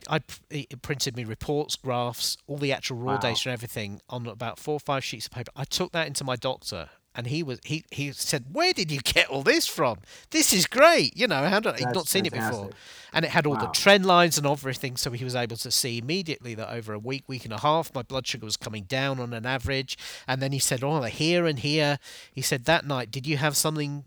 it 0.50 0.82
printed 0.82 1.16
me 1.16 1.24
reports, 1.24 1.76
graphs, 1.76 2.38
all 2.48 2.58
the 2.58 2.74
actual 2.74 2.98
raw 2.98 3.14
Wow. 3.14 3.20
data 3.20 3.50
and 3.50 3.54
everything 3.54 4.02
on 4.10 4.26
about 4.26 4.58
four 4.58 4.74
or 4.74 4.80
five 4.80 5.04
sheets 5.04 5.28
of 5.28 5.32
paper. 5.32 5.52
I 5.56 5.64
took 5.64 5.92
that 5.92 6.08
into 6.08 6.24
my 6.24 6.36
doctor. 6.36 6.90
And 7.18 7.28
he 7.28 7.44
was 7.44 7.60
he, 7.66 7.84
he 7.92 8.12
said, 8.14 8.46
"Where 8.52 8.72
did 8.72 8.92
you 8.92 9.00
get 9.02 9.28
all 9.28 9.44
this 9.44 9.68
from? 9.68 9.98
This 10.30 10.54
is 10.54 10.68
great. 10.68 11.18
You 11.18 11.28
know, 11.28 11.44
he'd 11.50 11.94
not 11.94 12.08
seen 12.08 12.26
it 12.26 12.34
before." 12.34 12.70
and 13.14 13.26
it 13.26 13.32
had 13.32 13.46
all 13.46 13.56
the 13.56 13.68
trend 13.68 14.06
lines 14.06 14.38
and 14.38 14.46
everything 14.46 14.96
so 14.98 15.12
he 15.12 15.24
was 15.24 15.36
able 15.36 15.58
to 15.58 15.72
see 15.72 15.98
immediately 15.98 16.54
that 16.54 16.70
over 16.72 16.94
a 16.94 17.00
week 17.00 17.24
week 17.28 17.46
and 17.46 17.54
a 17.54 17.60
half 17.60 17.94
my 17.96 18.02
blood 18.02 18.28
sugar 18.28 18.46
was 18.46 18.58
coming 18.58 18.84
down 18.84 19.20
on 19.20 19.34
an 19.34 19.46
average 19.46 19.98
and 20.28 20.42
then 20.42 20.52
he 20.52 20.60
said 20.60 20.84
oh 20.84 21.02
here 21.04 21.46
and 21.46 21.60
here 21.60 22.00
he 22.32 22.42
said 22.42 22.66
that 22.66 22.86
night 22.86 23.10
did 23.10 23.26
you 23.26 23.38
have 23.38 23.56
something 23.56 24.04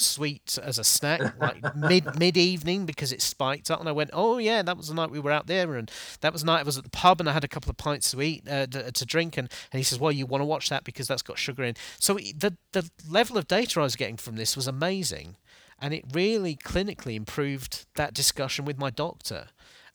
sweet 0.00 0.58
as 0.62 0.78
a 0.78 0.84
snack 0.84 1.20
like 1.40 1.76
mid 1.76 2.18
mid 2.18 2.36
evening 2.36 2.86
because 2.86 3.12
it 3.12 3.22
spiked 3.22 3.70
up 3.70 3.80
and 3.80 3.88
I 3.88 3.92
went 3.92 4.10
oh 4.12 4.38
yeah 4.38 4.62
that 4.62 4.76
was 4.76 4.88
the 4.88 4.94
night 4.94 5.10
we 5.10 5.20
were 5.20 5.30
out 5.30 5.46
there 5.46 5.76
and 5.76 5.90
that 6.20 6.32
was 6.32 6.42
the 6.42 6.46
night 6.46 6.60
I 6.60 6.62
was 6.64 6.78
at 6.78 6.84
the 6.84 6.90
pub 6.90 7.20
and 7.20 7.28
I 7.28 7.32
had 7.32 7.44
a 7.44 7.48
couple 7.48 7.70
of 7.70 7.76
pints 7.76 8.10
to 8.12 8.22
eat 8.22 8.48
uh, 8.48 8.66
to, 8.66 8.90
to 8.92 9.06
drink. 9.06 9.36
And, 9.36 9.50
and 9.72 9.78
he 9.78 9.84
says 9.84 10.00
well 10.00 10.12
you 10.12 10.26
want 10.26 10.40
to 10.40 10.46
watch 10.46 10.68
that 10.70 10.84
because 10.84 11.08
that's 11.08 11.22
got 11.22 11.38
sugar 11.38 11.62
in. 11.62 11.74
So 11.98 12.14
the 12.14 12.56
the 12.72 12.90
level 13.08 13.36
of 13.38 13.46
data 13.46 13.80
I 13.80 13.84
was 13.84 13.96
getting 13.96 14.16
from 14.16 14.36
this 14.36 14.56
was 14.56 14.66
amazing 14.66 15.36
and 15.80 15.94
it 15.94 16.04
really 16.12 16.56
clinically 16.56 17.14
improved 17.14 17.86
that 17.94 18.12
discussion 18.14 18.64
with 18.64 18.78
my 18.78 18.90
doctor. 18.90 19.46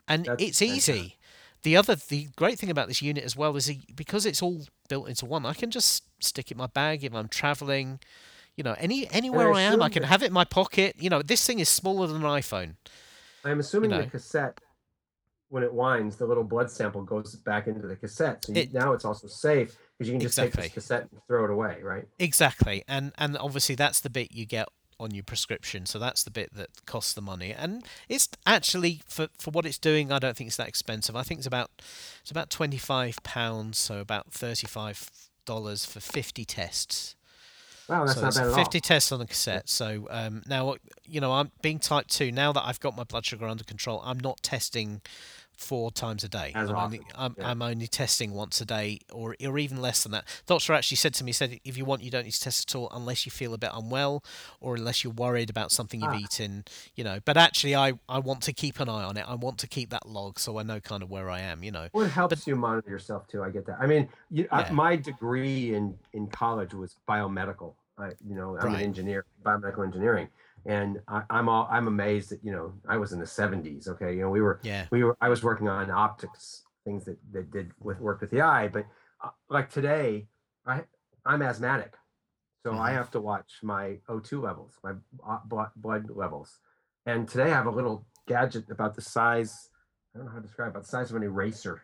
And 0.07 0.25
That's 0.25 0.43
it's 0.43 0.61
easy. 0.61 1.17
The 1.63 1.77
other 1.77 1.95
the 1.95 2.27
great 2.35 2.59
thing 2.59 2.69
about 2.69 2.87
this 2.87 3.01
unit 3.01 3.23
as 3.23 3.35
well 3.35 3.55
is 3.55 3.65
he- 3.65 3.87
because 3.95 4.25
it's 4.25 4.41
all 4.41 4.65
built 4.87 5.09
into 5.09 5.25
one 5.25 5.45
i 5.47 5.53
can 5.53 5.71
just 5.71 6.03
stick 6.23 6.51
it 6.51 6.53
in 6.53 6.57
my 6.57 6.67
bag 6.67 7.03
if 7.03 7.13
i'm 7.13 7.27
traveling 7.27 7.99
you 8.55 8.63
know 8.63 8.75
any 8.79 9.09
anywhere 9.11 9.51
i 9.53 9.61
am 9.61 9.81
i 9.81 9.89
can 9.89 10.03
have 10.03 10.23
it 10.23 10.27
in 10.27 10.33
my 10.33 10.45
pocket 10.45 10.95
you 10.97 11.09
know 11.09 11.21
this 11.21 11.45
thing 11.45 11.59
is 11.59 11.69
smaller 11.69 12.07
than 12.07 12.17
an 12.17 12.29
iphone 12.41 12.75
I'm 13.43 13.59
assuming 13.59 13.91
know. 13.91 14.01
the 14.01 14.07
cassette, 14.07 14.59
when 15.49 15.61
it 15.61 15.71
winds, 15.71 16.15
the 16.15 16.25
little 16.25 16.43
blood 16.43 16.71
sample 16.71 17.03
goes 17.03 17.35
back 17.35 17.67
into 17.67 17.85
the 17.85 17.95
cassette. 17.95 18.43
So 18.43 18.53
you, 18.53 18.61
It- 18.61 18.73
now 18.73 18.93
it's 18.93 19.05
also 19.05 19.27
safe 19.27 19.77
because 19.97 20.09
you 20.09 20.13
can 20.15 20.19
just 20.21 20.35
take 20.35 20.47
Exactly. 20.47 20.63
this 20.69 20.73
cassette 20.73 21.07
and 21.11 21.21
throw 21.27 21.45
it 21.45 21.51
away, 21.51 21.77
right? 21.83 22.07
Exactly, 22.17 22.83
and 22.87 23.11
and 23.19 23.37
obviously 23.37 23.75
that's 23.75 23.99
the 23.99 24.09
bit 24.09 24.31
you 24.31 24.47
get 24.47 24.67
on 24.99 25.13
your 25.13 25.23
prescription, 25.23 25.85
so 25.85 25.99
that's 25.99 26.23
the 26.23 26.31
bit 26.31 26.55
that 26.55 26.69
costs 26.87 27.13
the 27.13 27.21
money, 27.21 27.53
and 27.53 27.85
it's 28.09 28.27
actually 28.47 29.01
for 29.07 29.27
for 29.37 29.51
what 29.51 29.67
it's 29.67 29.77
doing, 29.77 30.11
I 30.11 30.17
don't 30.17 30.35
think 30.35 30.47
it's 30.47 30.57
that 30.57 30.67
expensive. 30.67 31.15
I 31.15 31.21
think 31.21 31.37
it's 31.37 31.47
about 31.47 31.69
it's 32.21 32.31
about 32.31 32.49
twenty 32.49 32.77
five 32.79 33.21
pounds, 33.21 33.77
so 33.77 33.99
about 33.99 34.31
thirty 34.33 34.65
five 34.65 35.11
dollars 35.45 35.85
for 35.85 35.99
fifty 35.99 36.45
tests. 36.45 37.15
Wow, 37.87 38.05
that's 38.05 38.17
so 38.17 38.21
not 38.21 38.33
bad 38.35 38.47
at 38.47 38.55
50 38.55 38.77
all. 38.77 38.81
tests 38.81 39.11
on 39.11 39.19
the 39.19 39.27
cassette. 39.27 39.69
So 39.69 40.07
um, 40.09 40.41
now, 40.47 40.75
you 41.05 41.21
know, 41.21 41.33
I'm 41.33 41.51
being 41.61 41.79
type 41.79 42.07
2. 42.07 42.31
Now 42.31 42.51
that 42.51 42.63
I've 42.65 42.79
got 42.79 42.95
my 42.95 43.03
blood 43.03 43.25
sugar 43.25 43.45
under 43.45 43.63
control, 43.63 44.01
I'm 44.03 44.19
not 44.19 44.41
testing 44.41 45.01
four 45.57 45.91
times 45.91 46.23
a 46.23 46.29
day. 46.29 46.51
As 46.55 46.69
I'm, 46.69 46.75
only, 46.75 47.01
I'm, 47.15 47.35
yeah. 47.37 47.49
I'm 47.49 47.61
only 47.61 47.87
testing 47.87 48.31
once 48.33 48.61
a 48.61 48.65
day 48.65 48.99
or, 49.11 49.35
or 49.45 49.57
even 49.57 49.81
less 49.81 50.03
than 50.03 50.11
that. 50.13 50.25
Doctor 50.45 50.73
actually 50.73 50.97
said 50.97 51.13
to 51.15 51.23
me, 51.23 51.31
said, 51.31 51.59
if 51.63 51.77
you 51.77 51.85
want, 51.85 52.03
you 52.03 52.11
don't 52.11 52.23
need 52.25 52.31
to 52.31 52.39
test 52.41 52.69
at 52.69 52.75
all 52.75 52.89
unless 52.93 53.25
you 53.25 53.31
feel 53.31 53.53
a 53.53 53.57
bit 53.57 53.71
unwell 53.73 54.23
or 54.61 54.75
unless 54.75 55.03
you're 55.03 55.13
worried 55.13 55.49
about 55.49 55.71
something 55.71 56.01
you've 56.01 56.11
Ah. 56.11 56.17
eaten, 56.17 56.65
you 56.95 57.03
know. 57.03 57.19
But 57.25 57.37
actually, 57.37 57.75
I, 57.75 57.93
I 58.09 58.19
want 58.19 58.41
to 58.43 58.53
keep 58.53 58.79
an 58.79 58.89
eye 58.89 59.03
on 59.03 59.17
it. 59.17 59.25
I 59.27 59.35
want 59.35 59.57
to 59.59 59.67
keep 59.67 59.89
that 59.91 60.07
log 60.07 60.39
so 60.39 60.57
I 60.59 60.63
know 60.63 60.79
kind 60.79 61.03
of 61.03 61.09
where 61.09 61.29
I 61.29 61.39
am, 61.41 61.63
you 61.63 61.71
know. 61.71 61.87
Well, 61.93 62.05
it 62.05 62.11
helps 62.11 62.45
you 62.47 62.55
monitor 62.55 62.89
yourself 62.89 63.27
too. 63.27 63.43
I 63.43 63.49
get 63.49 63.65
that. 63.67 63.77
I 63.79 63.85
mean, 63.87 64.09
you, 64.31 64.47
I, 64.51 64.69
my 64.71 64.95
degree 64.95 65.73
in 65.73 65.97
in 66.13 66.27
college 66.27 66.73
was 66.73 66.95
biomedical. 67.07 67.73
I, 67.97 68.07
you 68.27 68.35
know, 68.35 68.57
I'm 68.57 68.65
Right. 68.67 68.75
an 68.79 68.81
engineer, 68.81 69.25
biomedical 69.45 69.85
engineering, 69.85 70.27
and 70.65 71.01
I, 71.07 71.23
I'm 71.29 71.47
all 71.49 71.67
I'm 71.71 71.87
amazed 71.87 72.29
that 72.31 72.43
you 72.43 72.51
know 72.51 72.73
I 72.87 72.97
was 72.97 73.13
in 73.13 73.19
the 73.19 73.25
70s. 73.25 73.87
Okay, 73.87 74.13
you 74.15 74.21
know, 74.21 74.29
we 74.29 74.41
were 74.41 74.59
Yeah. 74.63 74.87
we 74.91 75.03
were 75.03 75.17
I 75.21 75.29
was 75.29 75.43
working 75.43 75.67
on 75.67 75.89
optics 75.91 76.63
things 76.83 77.05
that 77.05 77.17
that 77.31 77.51
did 77.51 77.71
with 77.79 77.99
work 77.99 78.21
with 78.21 78.31
the 78.31 78.41
eye, 78.41 78.67
but 78.67 78.85
uh, 79.23 79.29
like 79.49 79.69
today, 79.69 80.27
I 80.65 80.83
I'm 81.25 81.41
asthmatic, 81.41 81.93
so 82.63 82.73
I 82.73 82.91
Mhm. 82.91 82.93
have 82.93 83.11
to 83.11 83.19
watch 83.21 83.59
my 83.63 83.97
O2 84.09 84.41
levels, 84.41 84.77
my 84.83 84.93
blood 85.45 85.71
blood 85.75 86.09
levels, 86.09 86.59
and 87.05 87.27
today 87.27 87.45
I 87.45 87.55
have 87.55 87.67
a 87.67 87.71
little 87.71 88.05
gadget 88.27 88.69
about 88.69 88.95
the 88.95 89.01
size. 89.01 89.69
I 90.13 90.19
don't 90.19 90.27
know 90.27 90.31
how 90.33 90.39
to 90.39 90.43
describe 90.47 90.67
it, 90.67 90.71
about 90.71 90.83
the 90.83 90.89
size 90.89 91.09
of 91.09 91.15
an 91.17 91.23
eraser. 91.23 91.81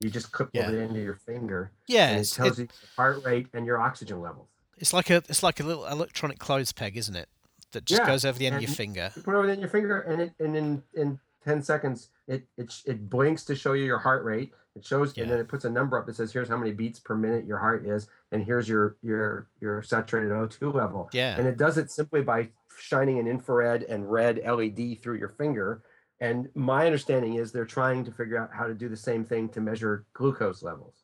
You 0.00 0.10
just 0.10 0.32
clip 0.32 0.50
Yeah. 0.52 0.68
it 0.70 0.74
into 0.74 1.00
your 1.00 1.14
finger, 1.14 1.72
Yeah. 1.86 2.10
and 2.10 2.20
it 2.20 2.30
tells 2.30 2.58
it- 2.58 2.62
you 2.62 2.68
your 2.82 2.90
heart 2.96 3.24
rate 3.24 3.48
and 3.54 3.64
your 3.66 3.80
oxygen 3.80 4.20
levels. 4.20 4.48
it's 4.76 4.92
like 4.92 5.08
a 5.08 5.16
it's 5.28 5.42
like 5.42 5.60
a 5.60 5.62
little 5.62 5.86
electronic 5.86 6.38
clothes 6.38 6.72
peg, 6.72 6.96
isn't 6.96 7.16
it? 7.16 7.28
That 7.74 7.84
just 7.84 8.00
Yeah, 8.02 8.06
goes 8.06 8.24
over 8.24 8.38
the 8.38 8.46
end 8.46 8.56
of 8.56 8.60
and- 8.62 8.68
your 8.68 8.74
finger. 8.74 9.10
You 9.14 9.22
put 9.22 9.34
it 9.34 9.38
over 9.38 9.48
in 9.50 9.60
your 9.60 9.68
finger, 9.68 10.00
and 10.00 10.22
it 10.22 10.32
and 10.40 10.56
in 10.56 10.82
in 10.94 11.20
ten 11.44 11.62
seconds, 11.62 12.08
it 12.26 12.46
it 12.56 12.72
it 12.86 13.10
blinks 13.10 13.44
to 13.44 13.54
show 13.54 13.74
you 13.74 13.84
your 13.84 13.98
heart 13.98 14.24
rate. 14.24 14.52
It 14.74 14.84
shows, 14.84 15.16
Yeah. 15.16 15.22
and 15.24 15.32
then 15.32 15.38
it 15.38 15.46
puts 15.46 15.64
a 15.64 15.70
number 15.70 15.96
up 15.96 16.06
that 16.06 16.16
says, 16.16 16.32
"Here's 16.32 16.48
how 16.48 16.56
many 16.56 16.72
beats 16.72 16.98
per 16.98 17.14
minute 17.14 17.44
your 17.44 17.58
heart 17.58 17.86
is, 17.86 18.08
and 18.32 18.42
here's 18.42 18.68
your 18.68 18.96
your 19.02 19.46
your 19.60 19.82
saturated 19.82 20.32
O2 20.32 20.72
level." 20.74 21.08
Yeah. 21.12 21.36
And 21.38 21.46
it 21.46 21.56
does 21.56 21.78
it 21.78 21.90
simply 21.92 22.22
by 22.22 22.48
shining 22.76 23.18
an 23.20 23.28
infrared 23.28 23.84
and 23.84 24.10
red 24.10 24.38
LED 24.44 24.96
through 24.96 25.18
your 25.18 25.28
finger. 25.28 25.82
And 26.20 26.48
my 26.56 26.86
understanding 26.86 27.34
is 27.34 27.52
they're 27.52 27.64
trying 27.64 28.04
to 28.04 28.10
figure 28.12 28.36
out 28.38 28.50
how 28.52 28.66
to 28.66 28.74
do 28.74 28.88
the 28.88 28.96
same 28.96 29.24
thing 29.24 29.48
to 29.50 29.60
measure 29.60 30.06
glucose 30.12 30.62
levels. 30.62 31.03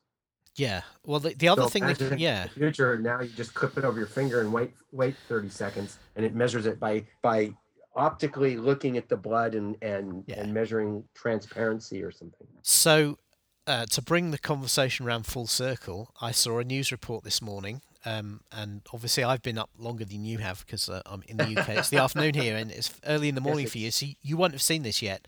Yeah. 0.57 0.83
Well, 1.07 1.21
the, 1.21 1.35
the 1.35 1.49
other 1.49 1.63
So 1.63 1.69
thing 1.69 1.87
that 1.87 2.19
yeah. 2.19 2.45
The 2.45 2.51
future, 2.51 2.99
now 2.99 3.21
you 3.21 3.29
just 3.29 3.55
clip 3.55 3.79
it 3.79 3.85
over 3.85 3.99
your 3.99 4.09
finger 4.09 4.41
and 4.41 4.53
wait 4.53 4.73
wait 4.93 5.15
30 5.29 5.49
seconds, 5.49 5.99
and 6.17 6.25
it 6.25 6.35
measures 6.35 6.67
it 6.67 6.79
by 6.81 7.05
by 7.23 7.55
optically 7.97 8.57
looking 8.57 8.97
at 8.97 9.09
the 9.09 9.17
blood 9.17 9.55
and 9.55 9.77
and 9.83 10.25
Yeah. 10.27 10.41
and 10.41 10.53
measuring 10.53 11.05
transparency 11.15 12.03
or 12.03 12.11
something. 12.11 12.47
So, 12.63 13.19
uh, 13.67 13.87
to 13.87 14.03
bring 14.03 14.31
the 14.31 14.39
conversation 14.39 15.07
around 15.07 15.27
full 15.27 15.47
circle, 15.47 16.13
I 16.21 16.31
saw 16.33 16.59
a 16.59 16.65
news 16.65 16.91
report 16.93 17.25
this 17.25 17.41
morning, 17.41 17.83
um, 18.05 18.41
and 18.53 18.83
obviously 18.93 19.23
I've 19.25 19.43
been 19.43 19.59
up 19.59 19.71
longer 19.79 20.05
than 20.05 20.25
you 20.25 20.39
have 20.39 20.65
because 20.67 20.89
uh, 20.89 21.03
I'm 21.07 21.23
in 21.29 21.37
the 21.37 21.59
UK. 21.61 21.69
it's 21.71 21.91
the 21.91 21.99
afternoon 21.99 22.35
here, 22.35 22.57
and 22.57 22.71
it's 22.71 22.93
early 23.07 23.29
in 23.29 23.35
the 23.35 23.41
morning 23.49 23.67
for 23.67 23.79
you, 23.79 23.91
so 23.91 24.07
you- 24.07 24.15
you 24.23 24.37
won't 24.37 24.53
have 24.53 24.63
seen 24.63 24.83
this 24.83 25.03
yet. 25.03 25.27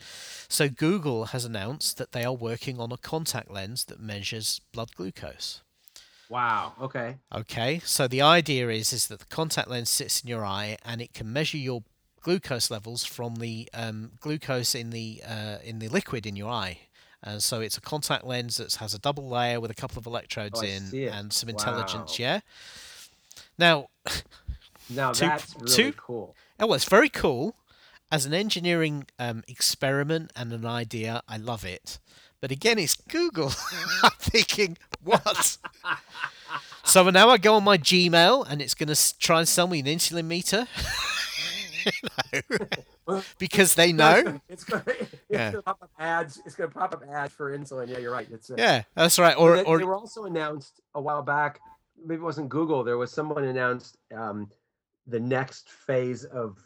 So, 0.49 0.69
Google 0.69 1.27
has 1.27 1.45
announced 1.45 1.97
that 1.99 2.13
they 2.13 2.25
are 2.25 2.33
working 2.35 2.79
on 2.81 2.93
a 2.93 2.97
contact 2.97 3.51
lens 3.51 3.85
that 3.85 4.01
measures 4.01 4.61
blood 4.73 4.91
glucose. 4.97 5.61
Wow. 6.29 6.73
Okay. 6.81 7.17
Okay, 7.35 7.81
so 7.85 8.09
the 8.09 8.23
idea 8.23 8.69
is 8.71 8.93
is 8.93 9.09
that 9.09 9.19
the 9.21 9.27
contact 9.27 9.69
lens 9.69 9.91
sits 9.91 10.23
in 10.23 10.29
your 10.29 10.45
eye 10.47 10.79
and 10.85 11.03
it 11.03 11.13
can 11.13 11.31
measure 11.31 11.59
your 11.59 11.83
glucose 12.23 12.71
levels 12.71 13.05
from 13.05 13.37
the 13.37 13.69
um, 13.75 14.13
glucose 14.21 14.75
in 14.75 14.91
the 14.91 15.23
uh, 15.29 15.59
in 15.63 15.79
the 15.79 15.89
liquid 15.89 16.25
in 16.27 16.37
your 16.37 16.51
eye. 16.51 16.79
And 17.23 17.43
so 17.43 17.61
it's 17.61 17.77
a 17.77 17.81
contact 17.81 18.25
lens 18.25 18.57
that 18.57 18.75
has 18.75 18.95
a 18.95 18.99
double 18.99 19.29
layer 19.29 19.61
with 19.61 19.71
a 19.71 19.75
couple 19.75 19.99
of 19.99 20.07
electrodes 20.07 20.61
Oh, 20.61 20.67
in 20.67 21.09
and 21.09 21.33
some 21.33 21.49
intelligence. 21.49 22.19
Wow. 22.19 22.25
Yeah. 22.25 22.41
Now, 23.59 23.89
Now 24.91 25.13
Two- 25.13 25.27
that's 25.27 25.55
really 25.59 25.73
two- 25.75 25.93
cool. 25.93 26.35
oh, 26.59 26.73
it's 26.75 26.85
very 26.85 27.09
cool. 27.09 27.55
As 28.11 28.27
an 28.27 28.35
engineering 28.35 29.07
um, 29.19 29.43
experiment 29.49 30.33
and 30.37 30.53
an 30.53 30.67
idea, 30.67 31.23
I 31.29 31.37
love 31.39 31.65
it. 31.65 31.99
But 32.41 32.51
again, 32.51 32.79
it's 32.79 32.97
Google. 32.97 33.53
I'm 34.03 34.11
thinking, 34.19 34.77
what? 35.03 35.57
so 36.85 37.09
now 37.09 37.31
I 37.31 37.39
go 37.39 37.55
on 37.55 37.65
my 37.65 37.79
Gmail 37.79 38.45
and 38.51 38.61
it's 38.61 38.75
going 38.75 38.93
to 38.93 39.19
try 39.19 39.39
and 39.39 39.49
sell 39.49 39.69
me 39.69 39.79
an 39.81 39.87
insulin 39.87 40.25
meter. 40.27 40.67
You 42.33 42.43
know? 43.07 43.23
because 43.39 43.75
they 43.75 43.93
know. 43.93 44.41
It's 44.49 44.65
Yeah. 45.33 45.51
gonna 45.53 45.63
pop 45.63 45.83
up 45.83 45.91
ads. 45.99 46.41
It's 46.45 46.55
gonna 46.55 46.71
pop 46.71 46.93
up 46.95 47.03
ads 47.11 47.33
for 47.33 47.57
insulin. 47.57 47.89
Yeah, 47.89 47.99
you're 47.99 48.13
right. 48.13 48.29
It's 48.31 48.51
uh, 48.51 48.55
Yeah, 48.59 48.83
that's 48.95 49.19
right. 49.19 49.37
Or, 49.37 49.57
they, 49.57 49.63
or 49.65 49.79
they 49.79 49.85
were 49.85 49.97
also 49.97 50.25
announced 50.25 50.81
a 50.95 51.01
while 51.01 51.23
back. 51.23 51.61
Maybe 51.99 52.21
it 52.21 52.25
wasn't 52.25 52.49
Google. 52.49 52.85
There 52.85 52.99
was 52.99 53.11
someone 53.13 53.45
announced 53.45 53.97
um, 54.15 54.51
the 55.07 55.21
next 55.21 55.69
phase 55.71 56.25
of 56.25 56.59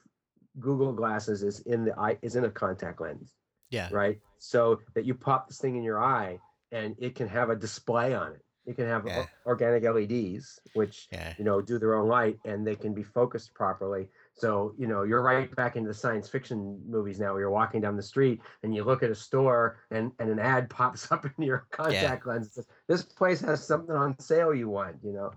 Google 0.59 0.93
glasses 0.93 1.43
is 1.43 1.61
in 1.61 1.85
the 1.85 1.99
eye 1.99 2.19
is 2.23 2.37
in 2.37 2.45
a 2.45 2.51
contact 2.51 3.01
lens, 3.01 3.35
yeah, 3.71 3.89
right? 3.93 4.19
So 4.39 4.81
that 4.95 5.05
you 5.05 5.15
pop 5.15 5.49
this 5.49 5.59
thing 5.59 5.77
in 5.77 5.83
your 5.83 6.03
eye 6.03 6.39
and 6.73 6.97
it 6.99 7.15
can 7.15 7.29
have 7.29 7.51
a 7.51 7.57
display 7.57 8.15
on 8.15 8.33
it. 8.33 8.43
It 8.65 8.75
can 8.77 8.87
have 8.87 9.05
o- 9.05 9.09
Yeah. 9.09 9.27
organic 9.45 9.85
LEDs, 9.85 10.59
which 10.75 11.09
yeah, 11.13 11.35
you 11.39 11.45
know 11.45 11.61
do 11.61 11.79
their 11.79 11.95
own 11.95 12.09
light 12.09 12.39
and 12.45 12.67
they 12.67 12.75
can 12.77 12.95
be 12.95 13.03
focused 13.03 13.55
properly. 13.55 14.09
So 14.39 14.75
you 14.79 14.87
know 14.87 15.03
you're 15.03 15.23
right 15.23 15.55
back 15.57 15.77
into 15.77 15.89
the 15.89 15.95
science 15.95 16.29
fiction 16.29 16.81
movies 16.87 17.19
now. 17.19 17.37
You're 17.39 17.51
walking 17.51 17.81
down 17.81 17.97
the 17.97 18.03
street 18.03 18.41
and 18.63 18.75
you 18.75 18.85
look 18.85 19.03
at 19.03 19.11
a 19.11 19.15
store 19.15 19.79
and 19.91 20.13
and 20.19 20.29
an 20.31 20.39
ad 20.39 20.69
pops 20.79 21.11
up 21.11 21.25
in 21.25 21.45
your 21.45 21.67
contact 21.71 22.27
lens. 22.27 22.53
Says, 22.53 22.67
This 22.87 23.03
place 23.03 23.41
has 23.41 23.67
something 23.67 23.97
on 23.97 24.19
sale 24.19 24.55
you 24.55 24.69
want. 24.69 24.97
You 25.03 25.13
know. 25.13 25.33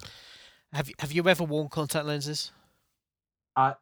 Have 0.73 0.89
you 0.89 0.95
have 0.99 1.11
you 1.11 1.27
ever 1.27 1.43
worn 1.45 1.69
contact 1.69 2.05
lenses? 2.05 2.51
Uh, 3.55 3.73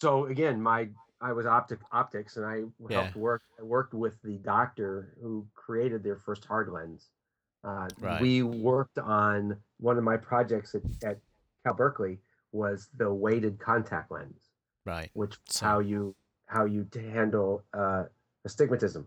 so 0.00 0.26
again, 0.26 0.60
my 0.60 0.88
I 1.20 1.32
was 1.32 1.46
optic 1.46 1.80
optics 1.90 2.36
and 2.36 2.46
I 2.46 2.64
Yeah. 2.88 3.00
helped 3.02 3.16
work. 3.16 3.42
I 3.58 3.62
worked 3.62 3.94
with 3.94 4.20
the 4.22 4.38
doctor 4.38 5.14
who 5.20 5.48
created 5.54 6.02
their 6.04 6.16
first 6.16 6.44
hard 6.44 6.68
lens. 6.68 7.10
Uh, 7.64 7.88
Right. 7.98 8.20
We 8.20 8.42
worked 8.42 8.98
on 8.98 9.56
one 9.78 9.98
of 9.98 10.04
my 10.04 10.16
projects 10.16 10.74
at, 10.76 10.82
at 11.02 11.18
Cal 11.64 11.74
Berkeley 11.74 12.20
was 12.52 12.88
the 12.96 13.12
weighted 13.12 13.58
contact 13.58 14.10
lens. 14.12 14.47
Right. 14.88 15.10
which 15.12 15.36
So- 15.48 15.66
how 15.66 15.78
you 15.80 16.14
how 16.46 16.64
you 16.64 16.88
handle 16.94 17.62
uh, 17.74 18.04
astigmatism. 18.44 19.06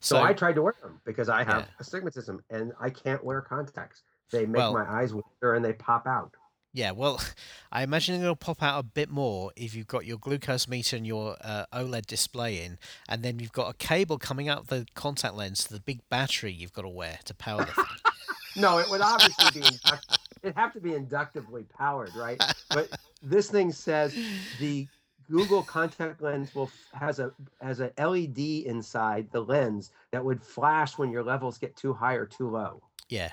So, 0.00 0.16
So, 0.16 0.22
I 0.22 0.32
tried 0.32 0.54
to 0.54 0.62
wear 0.62 0.74
them 0.80 0.98
because 1.04 1.28
I 1.28 1.44
have 1.44 1.60
Yeah. 1.64 1.66
astigmatism 1.78 2.42
and 2.48 2.72
I 2.80 2.88
can't 2.88 3.22
wear 3.22 3.42
contacts. 3.42 4.02
They 4.30 4.46
make 4.46 4.60
Well- 4.60 4.72
my 4.72 4.90
eyes 4.90 5.12
water 5.12 5.52
and 5.54 5.62
they 5.62 5.74
pop 5.74 6.06
out. 6.06 6.32
yeah, 6.72 6.92
well, 6.92 7.20
I 7.72 7.82
imagine 7.82 8.18
it'll 8.18 8.34
pop 8.34 8.62
out 8.62 8.78
a 8.78 8.82
bit 8.82 9.10
more 9.10 9.52
if 9.56 9.74
you've 9.74 9.86
got 9.86 10.06
your 10.06 10.16
glucose 10.16 10.66
meter 10.66 10.96
and 10.96 11.06
your 11.06 11.36
uh, 11.42 11.66
OLED 11.72 12.06
display 12.06 12.64
in, 12.64 12.78
and 13.10 13.22
then 13.22 13.38
you've 13.40 13.52
got 13.52 13.68
a 13.68 13.74
cable 13.74 14.18
coming 14.18 14.48
out 14.48 14.60
of 14.60 14.66
the 14.68 14.86
contact 14.94 15.34
lens 15.34 15.64
to 15.64 15.74
the 15.74 15.80
big 15.80 16.00
battery 16.08 16.50
you've 16.52 16.72
got 16.72 16.82
to 16.82 16.88
wear 16.88 17.18
to 17.26 17.34
power 17.34 17.66
the 17.66 17.72
thing. 17.72 17.84
No, 18.56 18.78
it 18.78 18.90
would 18.90 19.02
obviously 19.02 19.60
be 19.60 19.68
it'd 20.42 20.56
have 20.56 20.72
to 20.72 20.80
be 20.80 20.94
inductively 20.94 21.64
powered, 21.64 22.14
right? 22.16 22.42
But 22.70 22.88
this 23.22 23.50
thing 23.50 23.72
says 23.72 24.14
the 24.60 24.86
Google 25.30 25.62
contact 25.62 26.22
lens 26.22 26.54
will 26.54 26.70
has 26.94 27.18
a 27.18 27.32
has 27.60 27.80
a 27.80 27.92
LED 27.98 28.38
inside 28.66 29.28
the 29.32 29.40
lens 29.40 29.92
that 30.10 30.24
would 30.24 30.42
flash 30.42 30.96
when 30.96 31.10
your 31.10 31.22
levels 31.22 31.58
get 31.58 31.76
too 31.76 31.92
high 31.92 32.14
or 32.14 32.24
too 32.26 32.48
low. 32.48 32.82
Yeah, 33.10 33.30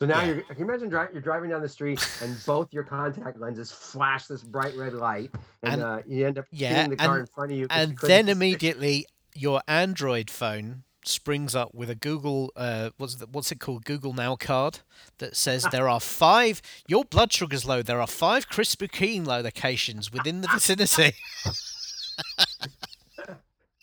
So 0.00 0.06
now 0.06 0.20
Yeah. 0.20 0.26
you're, 0.26 0.42
can 0.42 0.58
you 0.58 0.64
imagine 0.64 0.88
dri- 0.88 1.08
you're 1.12 1.20
driving 1.22 1.50
down 1.50 1.60
the 1.60 1.68
street 1.68 2.04
and 2.22 2.36
both 2.46 2.72
your 2.72 2.84
contact 2.84 3.38
lenses 3.38 3.70
flash 3.70 4.26
this 4.26 4.42
bright 4.42 4.74
red 4.76 4.94
light, 4.94 5.30
and, 5.62 5.74
And- 5.74 5.82
uh, 5.82 6.02
you 6.06 6.26
end 6.26 6.38
up 6.38 6.46
yeah, 6.50 6.74
hitting 6.74 6.90
the 6.90 6.96
car 6.96 7.10
and- 7.18 7.20
in 7.20 7.26
front 7.26 7.52
of 7.52 7.58
you 7.58 7.66
and 7.70 7.96
couldn't 7.98 8.08
then 8.26 8.28
immediately 8.28 9.06
your 9.34 9.60
Android 9.68 10.30
phone 10.30 10.82
springs 11.04 11.54
up 11.54 11.74
with 11.74 11.90
a 11.90 11.94
Google 11.94 12.52
uh 12.56 12.90
what's 12.98 13.16
the, 13.16 13.26
what's 13.26 13.50
it 13.50 13.60
called 13.60 13.84
Google 13.84 14.12
Now 14.12 14.36
card 14.36 14.80
that 15.18 15.36
says 15.36 15.66
there 15.70 15.88
are 15.88 16.00
five 16.00 16.60
your 16.86 17.04
blood 17.04 17.32
sugar's 17.32 17.64
low 17.64 17.82
there 17.82 18.00
are 18.00 18.06
five 18.06 18.48
Krispy 18.48 18.90
Kreme 18.90 19.26
locations 19.26 20.12
within 20.12 20.42
the 20.42 20.48
vicinity 20.48 21.12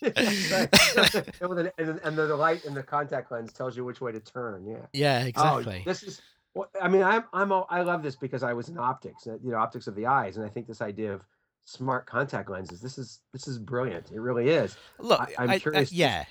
and, 0.00 0.14
the 0.14 2.36
light 2.38 2.64
in 2.64 2.74
the 2.74 2.82
contact 2.82 3.32
lens 3.32 3.52
tells 3.52 3.76
you 3.76 3.84
which 3.84 4.00
way 4.00 4.12
to 4.12 4.20
turn. 4.20 4.64
Yeah. 4.64 4.76
yeah 4.92 5.22
Oh, 5.24 5.26
exactly 5.26 5.82
this 5.84 6.02
is. 6.04 6.22
Well, 6.54 6.70
I 6.80 6.88
mean, 6.88 7.02
I'm 7.02 7.24
I'm 7.32 7.52
all, 7.52 7.66
I 7.68 7.82
love 7.82 8.02
this 8.02 8.16
because 8.16 8.42
I 8.42 8.52
was 8.52 8.68
in 8.68 8.78
optics, 8.78 9.26
uh, 9.26 9.38
you 9.42 9.50
know, 9.50 9.58
optics 9.58 9.86
of 9.86 9.94
the 9.94 10.06
eyes, 10.06 10.36
and 10.36 10.46
I 10.46 10.48
think 10.48 10.66
this 10.66 10.80
idea 10.80 11.12
of 11.12 11.22
smart 11.64 12.06
contact 12.06 12.48
lenses. 12.48 12.80
This 12.80 12.96
is 12.96 13.20
this 13.32 13.48
is 13.48 13.58
brilliant. 13.58 14.10
It 14.12 14.20
really 14.20 14.48
is. 14.48 14.76
Look, 14.98 15.20
I- 15.38 15.56
uh, 15.56 15.58
curious 15.58 15.90
to- 15.90 15.96
yeah. 15.96 16.24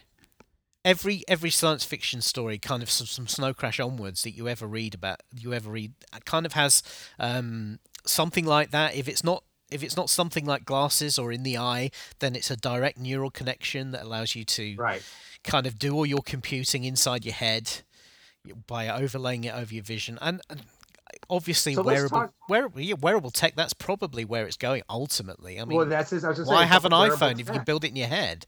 Every 0.88 1.23
every 1.27 1.49
science 1.49 1.83
fiction 1.83 2.21
story, 2.21 2.57
kind 2.57 2.81
of 2.81 2.89
some, 2.89 3.07
some 3.07 3.27
Snow 3.27 3.53
Crash 3.53 3.79
onwards 3.79 4.23
that 4.23 4.31
you 4.31 4.47
ever 4.47 4.65
read 4.65 4.95
about, 4.95 5.21
you 5.38 5.53
ever 5.53 5.69
read, 5.69 5.91
kind 6.25 6.45
of 6.45 6.53
has 6.53 6.81
um, 7.19 7.79
something 8.05 8.45
like 8.45 8.71
that. 8.71 8.95
If 8.95 9.07
it's 9.09 9.23
not 9.23 9.43
if 9.69 9.83
it's 9.83 9.97
not 9.97 10.09
something 10.09 10.45
like 10.45 10.63
glasses 10.63 11.19
or 11.19 11.31
in 11.33 11.43
the 11.43 11.57
eye, 11.57 11.91
then 12.19 12.35
it's 12.38 12.49
a 12.49 12.55
direct 12.55 12.97
neural 12.97 13.29
connection 13.29 13.91
that 13.91 14.03
allows 14.03 14.33
you 14.33 14.45
to 14.45 14.75
Right. 14.77 15.03
kind 15.43 15.67
of 15.67 15.77
do 15.77 15.93
all 15.93 16.05
your 16.05 16.21
computing 16.21 16.85
inside 16.85 17.25
your 17.25 17.33
head 17.33 17.69
by 18.65 18.88
overlaying 18.88 19.43
it 19.43 19.53
over 19.53 19.73
your 19.73 19.83
vision 19.83 20.17
and. 20.21 20.41
and 20.49 20.61
Obviously, 21.29 21.73
So 21.73 21.83
wearable, 21.83 22.19
talk- 22.19 22.33
wearable, 22.47 22.79
yeah, 22.81 22.95
wearable 22.99 23.31
tech. 23.31 23.55
That's 23.55 23.73
probably 23.73 24.23
where 24.23 24.45
it's 24.45 24.55
going 24.57 24.83
ultimately. 24.89 25.59
I 25.59 25.65
mean, 25.65 25.77
well, 25.77 25.85
that's. 25.85 26.11
I 26.13 26.27
was 26.27 26.38
just 26.38 26.49
why 26.49 26.63
have 26.65 26.85
an 26.85 26.91
iPhone 26.91 27.33
if 27.39 27.47
you 27.47 27.53
can 27.53 27.63
build 27.63 27.83
it 27.85 27.89
in 27.89 27.95
your 27.95 28.07
head? 28.07 28.45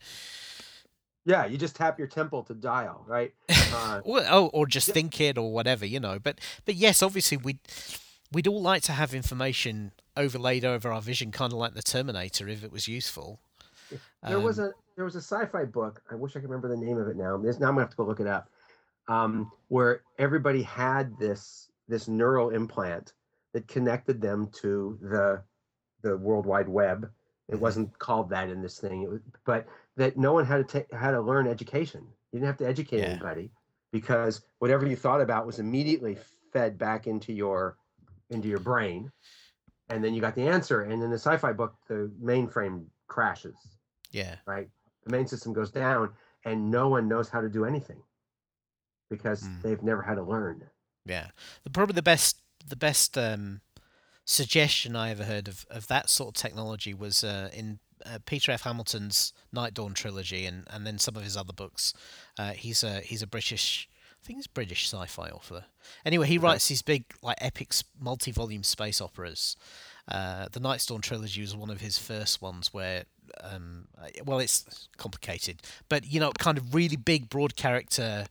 Yeah, 1.29 1.45
you 1.45 1.59
just 1.59 1.75
tap 1.75 1.99
your 1.99 2.07
temple 2.07 2.41
to 2.45 2.55
dial, 2.55 3.05
right? 3.07 3.31
Uh, 3.71 4.01
Well, 4.05 4.25
oh, 4.27 4.47
or 4.47 4.65
just 4.65 4.87
Yeah. 4.87 4.95
think 4.95 5.21
it 5.21 5.37
or 5.37 5.53
whatever, 5.53 5.85
you 5.85 5.99
know. 5.99 6.17
But 6.17 6.39
but 6.65 6.73
yes, 6.73 7.03
obviously 7.03 7.37
we'd 7.37 7.59
we'd 8.31 8.47
all 8.47 8.61
like 8.61 8.81
to 8.83 8.93
have 8.93 9.13
information 9.13 9.91
overlaid 10.17 10.65
over 10.65 10.91
our 10.91 11.01
vision, 11.01 11.31
kind 11.31 11.53
of 11.53 11.59
like 11.59 11.75
the 11.75 11.83
Terminator, 11.83 12.47
if 12.47 12.63
it 12.63 12.71
was 12.71 12.87
useful. 12.87 13.39
There 14.23 14.39
was 14.39 14.57
Um, 14.59 14.65
a 14.65 14.71
there 14.95 15.05
was 15.05 15.15
a 15.15 15.21
sci-fi 15.21 15.65
book. 15.65 16.01
I 16.09 16.15
wish 16.15 16.35
I 16.35 16.39
could 16.39 16.49
remember 16.49 16.67
the 16.67 16.83
name 16.83 16.97
of 16.97 17.07
it 17.07 17.15
now. 17.15 17.37
This, 17.37 17.59
now 17.59 17.67
I'm 17.67 17.73
gonna 17.75 17.83
have 17.85 17.91
to 17.91 17.97
go 17.97 18.05
look 18.05 18.19
it 18.19 18.27
up. 18.27 18.49
Um, 19.07 19.51
where 19.67 20.01
everybody 20.17 20.63
had 20.63 21.15
this 21.19 21.69
this 21.87 22.07
neural 22.07 22.49
implant 22.49 23.13
that 23.53 23.67
connected 23.67 24.19
them 24.19 24.49
to 24.61 24.97
the 24.99 25.43
the 26.01 26.17
World 26.17 26.47
Wide 26.47 26.69
Web. 26.69 27.11
It 27.49 27.55
Mhm. 27.55 27.59
wasn't 27.59 27.99
called 27.99 28.29
that 28.29 28.49
in 28.49 28.61
this 28.63 28.79
thing, 28.79 29.03
it 29.03 29.09
was, 29.09 29.21
but 29.43 29.67
that 29.99 30.17
no 30.17 30.31
one 30.33 30.45
had 30.45 30.67
to 30.69 30.85
had 30.91 31.11
to 31.11 31.21
learn 31.21 31.45
education. 31.47 32.01
You 32.31 32.39
didn't 32.39 32.47
have 32.47 32.57
to 32.57 32.67
educate 32.67 32.99
Yeah. 32.99 33.05
anybody 33.11 33.51
because 33.91 34.41
whatever 34.59 34.85
you 34.87 34.95
thought 34.95 35.21
about 35.21 35.45
was 35.45 35.59
immediately 35.59 36.17
fed 36.53 36.77
back 36.77 37.05
into 37.05 37.31
your 37.33 37.77
into 38.29 38.47
your 38.47 38.59
brain 38.59 39.11
and 39.89 40.03
then 40.03 40.13
you 40.13 40.21
got 40.21 40.35
the 40.35 40.47
answer. 40.47 40.81
And 40.83 41.01
in 41.03 41.09
the 41.09 41.17
sci-fi 41.17 41.51
book, 41.51 41.73
the 41.87 42.11
mainframe 42.21 42.85
crashes. 43.07 43.57
Yeah. 44.11 44.35
Right. 44.45 44.69
The 45.05 45.11
main 45.11 45.25
system 45.27 45.51
goes 45.53 45.71
down, 45.71 46.11
and 46.45 46.69
no 46.69 46.89
one 46.89 47.07
knows 47.07 47.27
how 47.29 47.41
to 47.41 47.49
do 47.49 47.65
anything 47.65 48.01
because 49.09 49.43
Mm. 49.43 49.61
they've 49.63 49.83
never 49.83 50.01
had 50.03 50.15
to 50.15 50.23
learn. 50.23 50.69
Yeah, 51.05 51.31
the 51.63 51.69
probably 51.71 51.93
the 51.95 52.03
best 52.03 52.41
the 52.67 52.75
best 52.75 53.17
um, 53.17 53.61
suggestion 54.25 54.95
I 54.95 55.09
ever 55.09 55.23
heard 55.23 55.47
of, 55.47 55.65
of 55.71 55.87
that 55.87 56.09
sort 56.09 56.29
of 56.29 56.33
technology 56.35 56.93
was 56.93 57.23
uh, 57.23 57.49
in 57.51 57.79
uh, 58.05 58.19
Peter 58.25 58.51
F. 58.51 58.63
Hamilton's 58.63 59.33
Night 59.51 59.73
Dawn 59.73 59.93
trilogy, 59.93 60.45
and, 60.45 60.65
and 60.69 60.85
then 60.85 60.97
some 60.97 61.15
of 61.15 61.23
his 61.23 61.37
other 61.37 61.53
books. 61.53 61.93
Uh, 62.37 62.51
he's 62.51 62.83
a 62.83 63.01
he's 63.01 63.21
a 63.21 63.27
British, 63.27 63.89
I 64.21 64.25
think 64.25 64.37
he's 64.37 64.47
British 64.47 64.85
sci-fi 64.87 65.29
author. 65.29 65.65
Anyway, 66.05 66.27
he 66.27 66.37
writes 66.37 66.67
these 66.67 66.81
big 66.81 67.05
like 67.21 67.37
epic 67.41 67.73
multi-volume 67.99 68.63
space 68.63 69.01
operas. 69.01 69.55
Uh, 70.07 70.47
the 70.51 70.59
Night 70.59 70.83
Dawn 70.87 71.01
trilogy 71.01 71.41
was 71.41 71.55
one 71.55 71.69
of 71.69 71.81
his 71.81 71.99
first 71.99 72.41
ones 72.41 72.73
where, 72.73 73.03
um, 73.43 73.87
well, 74.25 74.39
it's 74.39 74.87
complicated, 74.97 75.61
but 75.87 76.05
you 76.11 76.19
know, 76.19 76.31
kind 76.39 76.57
of 76.57 76.73
really 76.73 76.95
big, 76.95 77.29
broad 77.29 77.55
character, 77.55 78.25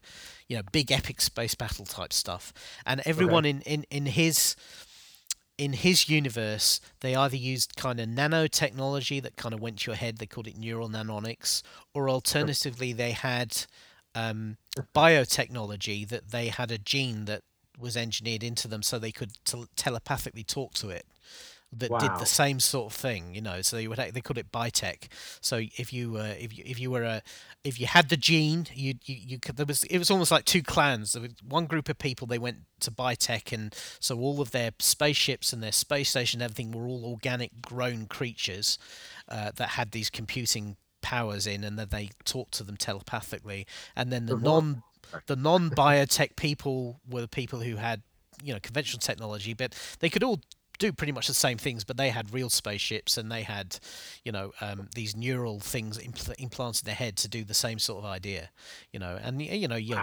you 0.49 0.57
know, 0.57 0.63
big 0.73 0.91
epic 0.91 1.21
space 1.21 1.55
battle 1.55 1.85
type 1.85 2.11
stuff. 2.11 2.51
And 2.85 3.01
everyone 3.05 3.45
in, 3.45 3.61
in, 3.61 3.85
in 3.89 4.07
his 4.07 4.57
in 5.59 5.73
his 5.73 6.07
universe, 6.07 6.79
they 7.01 7.15
either 7.15 7.35
used 7.35 7.75
kind 7.75 7.99
of 7.99 8.07
nanotechnology 8.07 9.21
that 9.21 9.35
kind 9.35 9.53
of 9.53 9.59
went 9.59 9.79
to 9.79 9.91
your 9.91 9.97
head. 9.97 10.17
They 10.17 10.25
called 10.25 10.47
it 10.47 10.57
neural 10.57 10.89
nanonics, 10.89 11.61
or 11.93 12.09
alternatively, 12.09 12.93
they 12.93 13.11
had 13.11 13.65
um, 14.15 14.55
biotechnology 14.95 16.07
that 16.07 16.31
they 16.31 16.47
had 16.47 16.71
a 16.71 16.77
gene 16.77 17.25
that 17.25 17.41
was 17.77 17.97
engineered 17.97 18.43
into 18.43 18.67
them 18.69 18.81
so 18.81 18.97
they 18.97 19.11
could 19.11 19.31
tel 19.45 19.65
telepathically 19.75 20.43
talk 20.43 20.73
to 20.75 20.89
it 20.89 21.05
that 21.71 21.91
did 21.99 22.11
the 22.19 22.25
same 22.25 22.59
sort 22.59 22.91
of 22.91 22.97
thing 22.97 23.35
you 23.35 23.41
know 23.41 23.61
so 23.61 23.75
they 23.75 23.87
would 23.87 23.99
they 24.13 24.21
called 24.21 24.37
it 24.37 24.51
bitek. 24.51 25.07
So 25.41 25.61
if 25.77 25.93
you 25.93 26.17
uh, 26.17 26.33
if 26.39 26.57
you 26.57 26.63
if 26.65 26.79
you 26.79 26.91
were 26.91 27.03
a 27.03 27.21
if 27.63 27.79
you 27.79 27.87
had 27.87 28.09
the 28.09 28.17
gene 28.17 28.67
you 28.73 28.95
you, 29.05 29.15
you 29.15 29.39
could 29.39 29.57
there 29.57 29.65
was 29.65 29.83
it 29.85 29.97
was 29.97 30.09
almost 30.09 30.31
like 30.31 30.45
two 30.45 30.63
clans. 30.63 31.13
There 31.13 31.21
was 31.21 31.33
one 31.47 31.65
group 31.65 31.89
of 31.89 31.97
people 31.97 32.27
they 32.27 32.39
went 32.39 32.59
to 32.81 32.91
bitek 32.91 33.51
and 33.53 33.75
so 33.99 34.19
all 34.19 34.41
of 34.41 34.51
their 34.51 34.71
spaceships 34.79 35.53
and 35.53 35.61
their 35.61 35.71
space 35.71 36.09
station 36.09 36.41
and 36.41 36.51
everything 36.51 36.71
were 36.71 36.87
all 36.87 37.05
organic 37.05 37.61
grown 37.61 38.05
creatures 38.05 38.77
uh, 39.27 39.51
that 39.55 39.69
had 39.69 39.91
these 39.91 40.09
computing 40.09 40.77
powers 41.01 41.47
in 41.47 41.63
and 41.63 41.77
then 41.77 41.87
they 41.89 42.09
talked 42.25 42.53
to 42.53 42.63
them 42.63 42.77
telepathically. 42.77 43.65
And 43.95 44.11
then 44.11 44.25
the 44.25 44.35
Vor- 44.35 44.43
non 44.43 44.83
the 45.27 45.35
non 45.35 45.69
biotech 45.69 46.35
people 46.35 46.99
were 47.09 47.21
the 47.21 47.27
people 47.27 47.59
who 47.59 47.75
had 47.75 48.01
you 48.41 48.53
know 48.53 48.59
conventional 48.61 48.99
technology 48.99 49.53
but 49.53 49.75
they 49.99 50.09
could 50.09 50.23
all 50.23 50.39
do 50.79 50.91
pretty 50.91 51.11
much 51.11 51.27
the 51.27 51.33
same 51.33 51.57
things 51.57 51.83
but 51.83 51.97
they 51.97 52.09
had 52.09 52.33
real 52.33 52.49
spaceships 52.49 53.17
and 53.17 53.31
they 53.31 53.43
had 53.43 53.77
you 54.23 54.31
know 54.31 54.51
um, 54.61 54.87
these 54.95 55.15
neural 55.15 55.59
things 55.59 55.97
impl- 55.97 56.33
implanted 56.39 56.83
in 56.83 56.85
their 56.87 56.95
head 56.95 57.15
to 57.17 57.27
do 57.27 57.43
the 57.43 57.53
same 57.53 57.77
sort 57.77 58.03
of 58.03 58.09
idea 58.09 58.49
you 58.91 58.99
know 58.99 59.19
and 59.21 59.41
you 59.41 59.67
know 59.67 59.75
you 59.75 59.97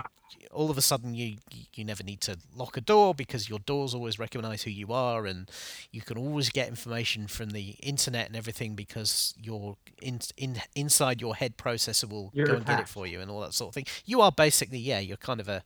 all 0.52 0.70
of 0.70 0.78
a 0.78 0.82
sudden 0.82 1.14
you 1.14 1.36
you 1.74 1.84
never 1.84 2.02
need 2.02 2.20
to 2.20 2.36
lock 2.54 2.76
a 2.76 2.80
door 2.80 3.14
because 3.14 3.48
your 3.48 3.58
doors 3.60 3.94
always 3.94 4.18
recognize 4.18 4.62
who 4.62 4.70
you 4.70 4.92
are 4.92 5.26
and 5.26 5.50
you 5.90 6.00
can 6.00 6.18
always 6.18 6.50
get 6.50 6.68
information 6.68 7.26
from 7.26 7.50
the 7.50 7.76
internet 7.82 8.26
and 8.26 8.36
everything 8.36 8.74
because 8.74 9.34
your 9.40 9.76
in, 10.02 10.20
in 10.36 10.60
inside 10.74 11.20
your 11.20 11.36
head 11.36 11.56
processor 11.56 12.08
will 12.08 12.30
You're 12.34 12.46
go 12.46 12.54
and 12.54 12.66
get 12.66 12.80
it 12.80 12.88
for 12.88 13.06
you 13.06 13.20
and 13.20 13.30
all 13.30 13.40
that 13.40 13.54
sort 13.54 13.68
of 13.68 13.74
thing. 13.74 13.86
You 14.04 14.20
are 14.20 14.32
basically 14.32 14.78
yeah 14.78 14.98
you're 14.98 15.16
kind 15.16 15.40
of 15.40 15.48
a 15.48 15.62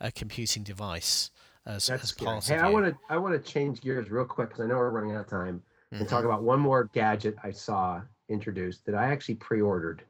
a 0.00 0.10
computing 0.10 0.64
device 0.64 1.30
as, 1.66 1.86
That's 1.86 2.12
as. 2.22 2.46
Hey, 2.48 2.56
I 2.58 2.68
want 2.68 2.86
to 2.86 2.96
I 3.08 3.16
want 3.16 3.34
to 3.42 3.50
change 3.52 3.80
gears 3.80 4.10
real 4.10 4.24
quick 4.24 4.48
because 4.50 4.62
I 4.64 4.66
know 4.66 4.76
we're 4.76 4.90
running 4.90 5.12
out 5.12 5.20
of 5.22 5.28
time 5.28 5.62
and 5.92 6.06
Mhm. 6.06 6.08
talk 6.08 6.24
about 6.24 6.42
one 6.42 6.58
more 6.60 6.84
gadget 6.92 7.36
I 7.42 7.50
saw 7.50 8.00
introduced 8.28 8.84
that 8.86 8.94
I 8.94 9.06
actually 9.06 9.34
pre-ordered. 9.36 10.04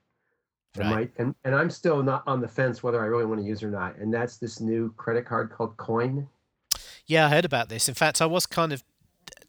And, 0.76 0.90
Right. 0.90 1.12
and 1.18 1.34
and 1.44 1.54
I'm 1.54 1.68
still 1.70 2.02
not 2.02 2.22
on 2.26 2.40
the 2.40 2.48
fence 2.48 2.82
whether 2.82 3.00
I 3.02 3.06
really 3.06 3.26
want 3.26 3.40
to 3.40 3.46
use 3.46 3.62
it 3.62 3.66
or 3.66 3.70
not. 3.70 3.96
And 3.96 4.12
that's 4.12 4.38
this 4.38 4.60
new 4.60 4.92
credit 4.94 5.26
card 5.26 5.50
called 5.50 5.76
Coin. 5.76 6.28
Yeah, 7.06 7.26
I 7.26 7.30
heard 7.30 7.44
about 7.44 7.68
this. 7.68 7.88
In 7.88 7.94
fact, 7.94 8.22
I 8.22 8.26
was 8.26 8.46
kind 8.46 8.72
of 8.72 8.82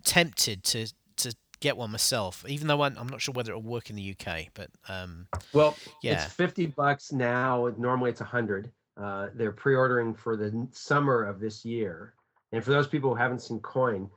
tempted 0.03 0.63
to 0.65 0.87
to 1.17 1.35
get 1.61 1.77
one 1.77 1.91
myself, 1.91 2.43
even 2.45 2.67
though 2.67 2.81
I'm, 2.81 2.97
I'm 2.97 3.07
not 3.07 3.21
sure 3.21 3.31
whether 3.31 3.51
it'll 3.51 3.61
work 3.61 3.89
in 3.89 3.95
the 3.95 4.11
UK. 4.19 4.49
But 4.53 4.69
um, 4.89 5.27
Well, 5.53 5.77
Yeah. 6.01 6.25
it's 6.25 6.33
50 6.33 6.65
bucks 6.65 7.13
now. 7.13 7.71
Normally 7.77 8.09
it's 8.09 8.19
a 8.19 8.25
100. 8.25 8.69
Uh, 8.97 9.27
they're 9.33 9.51
pre-ordering 9.51 10.13
for 10.13 10.37
the 10.37 10.67
summer 10.71 11.23
of 11.23 11.39
this 11.39 11.65
year. 11.65 12.13
And 12.51 12.63
for 12.63 12.71
those 12.71 12.87
people 12.87 13.09
who 13.09 13.15
haven't 13.15 13.41
seen 13.41 13.59
Coin, 13.59 14.09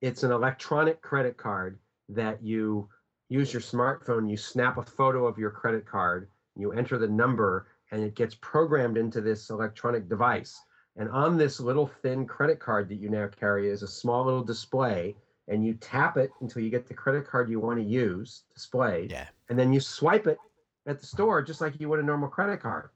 it's 0.00 0.22
an 0.22 0.32
electronic 0.32 1.00
credit 1.00 1.36
card 1.36 1.78
that 2.08 2.42
you 2.42 2.88
use 3.28 3.52
your 3.52 3.62
smartphone, 3.62 4.28
you 4.28 4.36
snap 4.36 4.76
a 4.76 4.82
photo 4.82 5.26
of 5.26 5.38
your 5.38 5.50
credit 5.50 5.86
card, 5.86 6.28
you 6.56 6.72
enter 6.72 6.98
the 6.98 7.08
number, 7.08 7.68
and 7.90 8.02
it 8.02 8.14
gets 8.14 8.34
programmed 8.40 8.96
into 8.96 9.20
this 9.20 9.50
electronic 9.50 10.08
device. 10.08 10.60
And 10.96 11.08
on 11.08 11.36
this 11.36 11.60
little 11.60 11.86
thin 11.86 12.26
credit 12.26 12.60
card 12.60 12.88
that 12.88 12.96
you 12.96 13.08
now 13.08 13.28
carry 13.28 13.68
is 13.68 13.82
a 13.82 13.88
small 13.88 14.24
little 14.24 14.44
display, 14.44 15.16
and 15.48 15.64
you 15.64 15.74
tap 15.74 16.16
it 16.16 16.30
until 16.40 16.62
you 16.62 16.70
get 16.70 16.86
the 16.86 16.94
credit 16.94 17.26
card 17.26 17.50
you 17.50 17.60
want 17.60 17.78
to 17.78 17.84
use 17.84 18.44
displayed 18.54 19.12
yeah, 19.12 19.26
and 19.48 19.58
then 19.58 19.72
you 19.72 19.80
swipe 19.80 20.26
it 20.26 20.38
at 20.86 21.00
the 21.00 21.06
store 21.06 21.42
just 21.42 21.60
like 21.60 21.78
you 21.80 21.88
would 21.88 22.00
a 22.00 22.02
normal 22.02 22.28
credit 22.28 22.60
card 22.60 22.88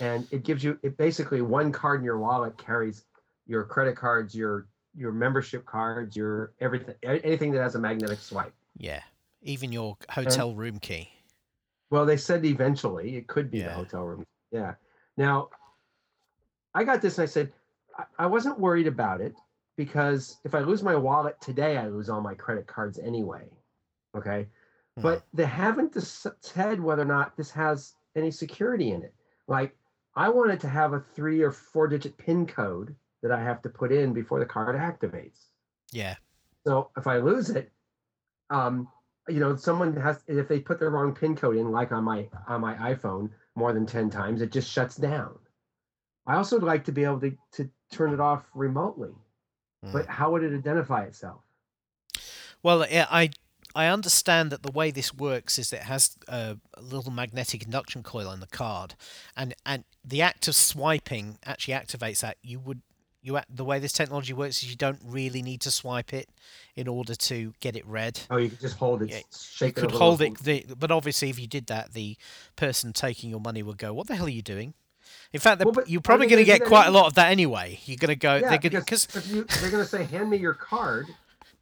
and 0.00 0.26
it 0.30 0.44
gives 0.44 0.62
you 0.62 0.78
it 0.82 0.96
basically 0.96 1.42
one 1.42 1.72
card 1.72 2.00
in 2.00 2.04
your 2.04 2.18
wallet 2.18 2.56
carries 2.58 3.04
your 3.46 3.64
credit 3.64 3.96
cards 3.96 4.34
your 4.34 4.66
your 4.96 5.12
membership 5.12 5.64
cards 5.66 6.16
your 6.16 6.52
everything 6.60 6.94
anything 7.02 7.52
that 7.52 7.62
has 7.62 7.74
a 7.74 7.78
magnetic 7.78 8.18
swipe. 8.18 8.52
Yeah, 8.76 9.02
even 9.42 9.72
your 9.72 9.96
hotel 10.08 10.54
room 10.54 10.78
key. 10.78 11.10
well 11.90 12.06
they 12.06 12.16
said 12.16 12.44
eventually 12.44 13.16
it 13.16 13.26
could 13.26 13.50
be 13.50 13.62
the 13.62 13.70
hotel 13.70 14.04
room. 14.04 14.24
Yeah. 14.50 14.74
Now 15.16 15.50
i 16.74 16.84
got 16.84 17.00
this 17.02 17.18
and 17.18 17.22
i 17.22 17.26
said 17.26 17.52
I, 17.96 18.04
I 18.20 18.26
wasn't 18.26 18.58
worried 18.60 18.86
about 18.86 19.20
it 19.20 19.34
because 19.76 20.36
if 20.44 20.54
i 20.54 20.60
lose 20.60 20.82
my 20.82 20.94
wallet 20.94 21.40
today 21.40 21.76
i 21.78 21.88
lose 21.88 22.08
all 22.08 22.20
my 22.20 22.34
credit 22.34 22.66
cards 22.66 22.98
anyway. 22.98 23.44
Okay? 24.16 24.46
Hmm. 24.96 25.02
but 25.02 25.22
they 25.32 25.44
haven't 25.44 25.94
said 26.00 26.80
whether 26.80 27.02
or 27.02 27.06
not 27.06 27.36
this 27.36 27.50
has 27.50 27.94
any 28.16 28.30
security 28.30 28.90
in 28.90 29.02
it. 29.02 29.14
Like, 29.46 29.76
I 30.18 30.28
wanted 30.28 30.58
to 30.60 30.68
have 30.68 30.94
a 30.94 31.00
three 31.14 31.42
or 31.42 31.52
four 31.52 31.86
digit 31.86 32.18
PIN 32.18 32.48
code 32.48 32.96
that 33.22 33.30
I 33.30 33.40
have 33.40 33.62
to 33.62 33.68
put 33.68 33.92
in 33.92 34.12
before 34.12 34.40
the 34.40 34.46
card 34.46 34.74
activates. 34.74 35.46
yeah, 35.92 36.16
So 36.66 36.90
if 36.96 37.06
I 37.06 37.18
lose 37.18 37.50
it, 37.50 37.70
um, 38.50 38.88
you 39.28 39.38
know, 39.38 39.54
someone 39.54 39.94
has 39.94 40.24
if 40.26 40.48
they 40.48 40.58
put 40.58 40.80
the 40.80 40.88
wrong 40.88 41.14
PIN 41.14 41.36
code 41.36 41.56
in, 41.56 41.70
like 41.70 41.92
on 41.92 42.02
my 42.02 42.28
on 42.48 42.60
my 42.60 42.74
iPhone, 42.74 43.30
more 43.54 43.72
than 43.72 43.86
ten 43.86 44.10
times, 44.10 44.42
it 44.42 44.50
just 44.50 44.68
shuts 44.68 44.96
down. 44.96 45.38
I 46.26 46.34
also 46.34 46.56
would 46.56 46.66
like 46.66 46.84
to 46.86 46.92
be 46.92 47.04
able 47.04 47.20
to 47.20 47.32
to 47.52 47.70
turn 47.92 48.12
it 48.12 48.18
off 48.18 48.44
remotely, 48.54 49.14
mm. 49.84 49.92
but 49.92 50.06
how 50.06 50.32
would 50.32 50.42
it 50.42 50.52
identify 50.52 51.04
itself? 51.04 51.42
Well, 52.64 52.82
I 52.82 53.30
I 53.78 53.86
understand 53.86 54.50
that 54.50 54.64
the 54.64 54.72
way 54.72 54.90
this 54.90 55.14
works 55.14 55.56
is 55.56 55.72
it 55.72 55.82
has 55.82 56.16
a, 56.26 56.56
a 56.74 56.82
little 56.82 57.12
magnetic 57.12 57.62
induction 57.62 58.02
coil 58.02 58.26
on 58.26 58.40
the 58.40 58.48
card, 58.48 58.96
and 59.36 59.54
and 59.64 59.84
the 60.04 60.20
act 60.20 60.48
of 60.48 60.56
swiping 60.56 61.38
actually 61.46 61.74
activates 61.74 62.22
that. 62.22 62.38
You 62.42 62.58
would 62.58 62.82
you 63.22 63.38
the 63.48 63.64
way 63.64 63.78
this 63.78 63.92
technology 63.92 64.32
works 64.32 64.64
is 64.64 64.70
you 64.70 64.74
don't 64.76 64.98
really 65.04 65.42
need 65.42 65.60
to 65.60 65.70
swipe 65.70 66.12
it 66.12 66.28
in 66.74 66.88
order 66.88 67.14
to 67.14 67.54
get 67.60 67.76
it 67.76 67.86
read. 67.86 68.18
Oh, 68.30 68.38
you 68.38 68.48
could 68.48 68.58
just 68.58 68.78
hold 68.78 69.02
it, 69.02 69.10
Yeah, 69.10 69.20
shake 69.38 69.76
you 69.76 69.84
it. 69.84 69.90
could 69.90 69.96
hold 69.96 70.22
it, 70.22 70.38
the, 70.38 70.64
but 70.76 70.90
obviously, 70.90 71.30
if 71.30 71.38
you 71.38 71.46
did 71.46 71.68
that, 71.68 71.92
the 71.92 72.16
person 72.56 72.92
taking 72.92 73.30
your 73.30 73.40
money 73.40 73.62
would 73.62 73.78
go, 73.78 73.94
"What 73.94 74.08
the 74.08 74.16
hell 74.16 74.26
are 74.26 74.28
you 74.40 74.42
doing?" 74.42 74.74
In 75.32 75.38
fact, 75.38 75.64
Well, 75.64 75.84
you're 75.86 76.00
probably 76.00 76.26
going 76.26 76.44
to 76.44 76.44
get 76.44 76.64
quite 76.64 76.88
a 76.88 76.90
lot 76.90 77.06
of 77.06 77.14
that 77.14 77.30
anyway. 77.30 77.78
You're 77.84 77.96
going 77.96 78.08
to 78.08 78.16
go, 78.16 78.34
Yeah, 78.34 78.48
they're 78.48 78.58
going 78.70 78.82
because 78.84 79.06
because 79.06 79.32
you, 79.32 79.44
they're 79.60 79.70
going 79.70 79.84
to 79.84 79.88
say, 79.88 80.02
"Hand 80.02 80.30
me 80.30 80.36
your 80.36 80.54
card," 80.54 81.06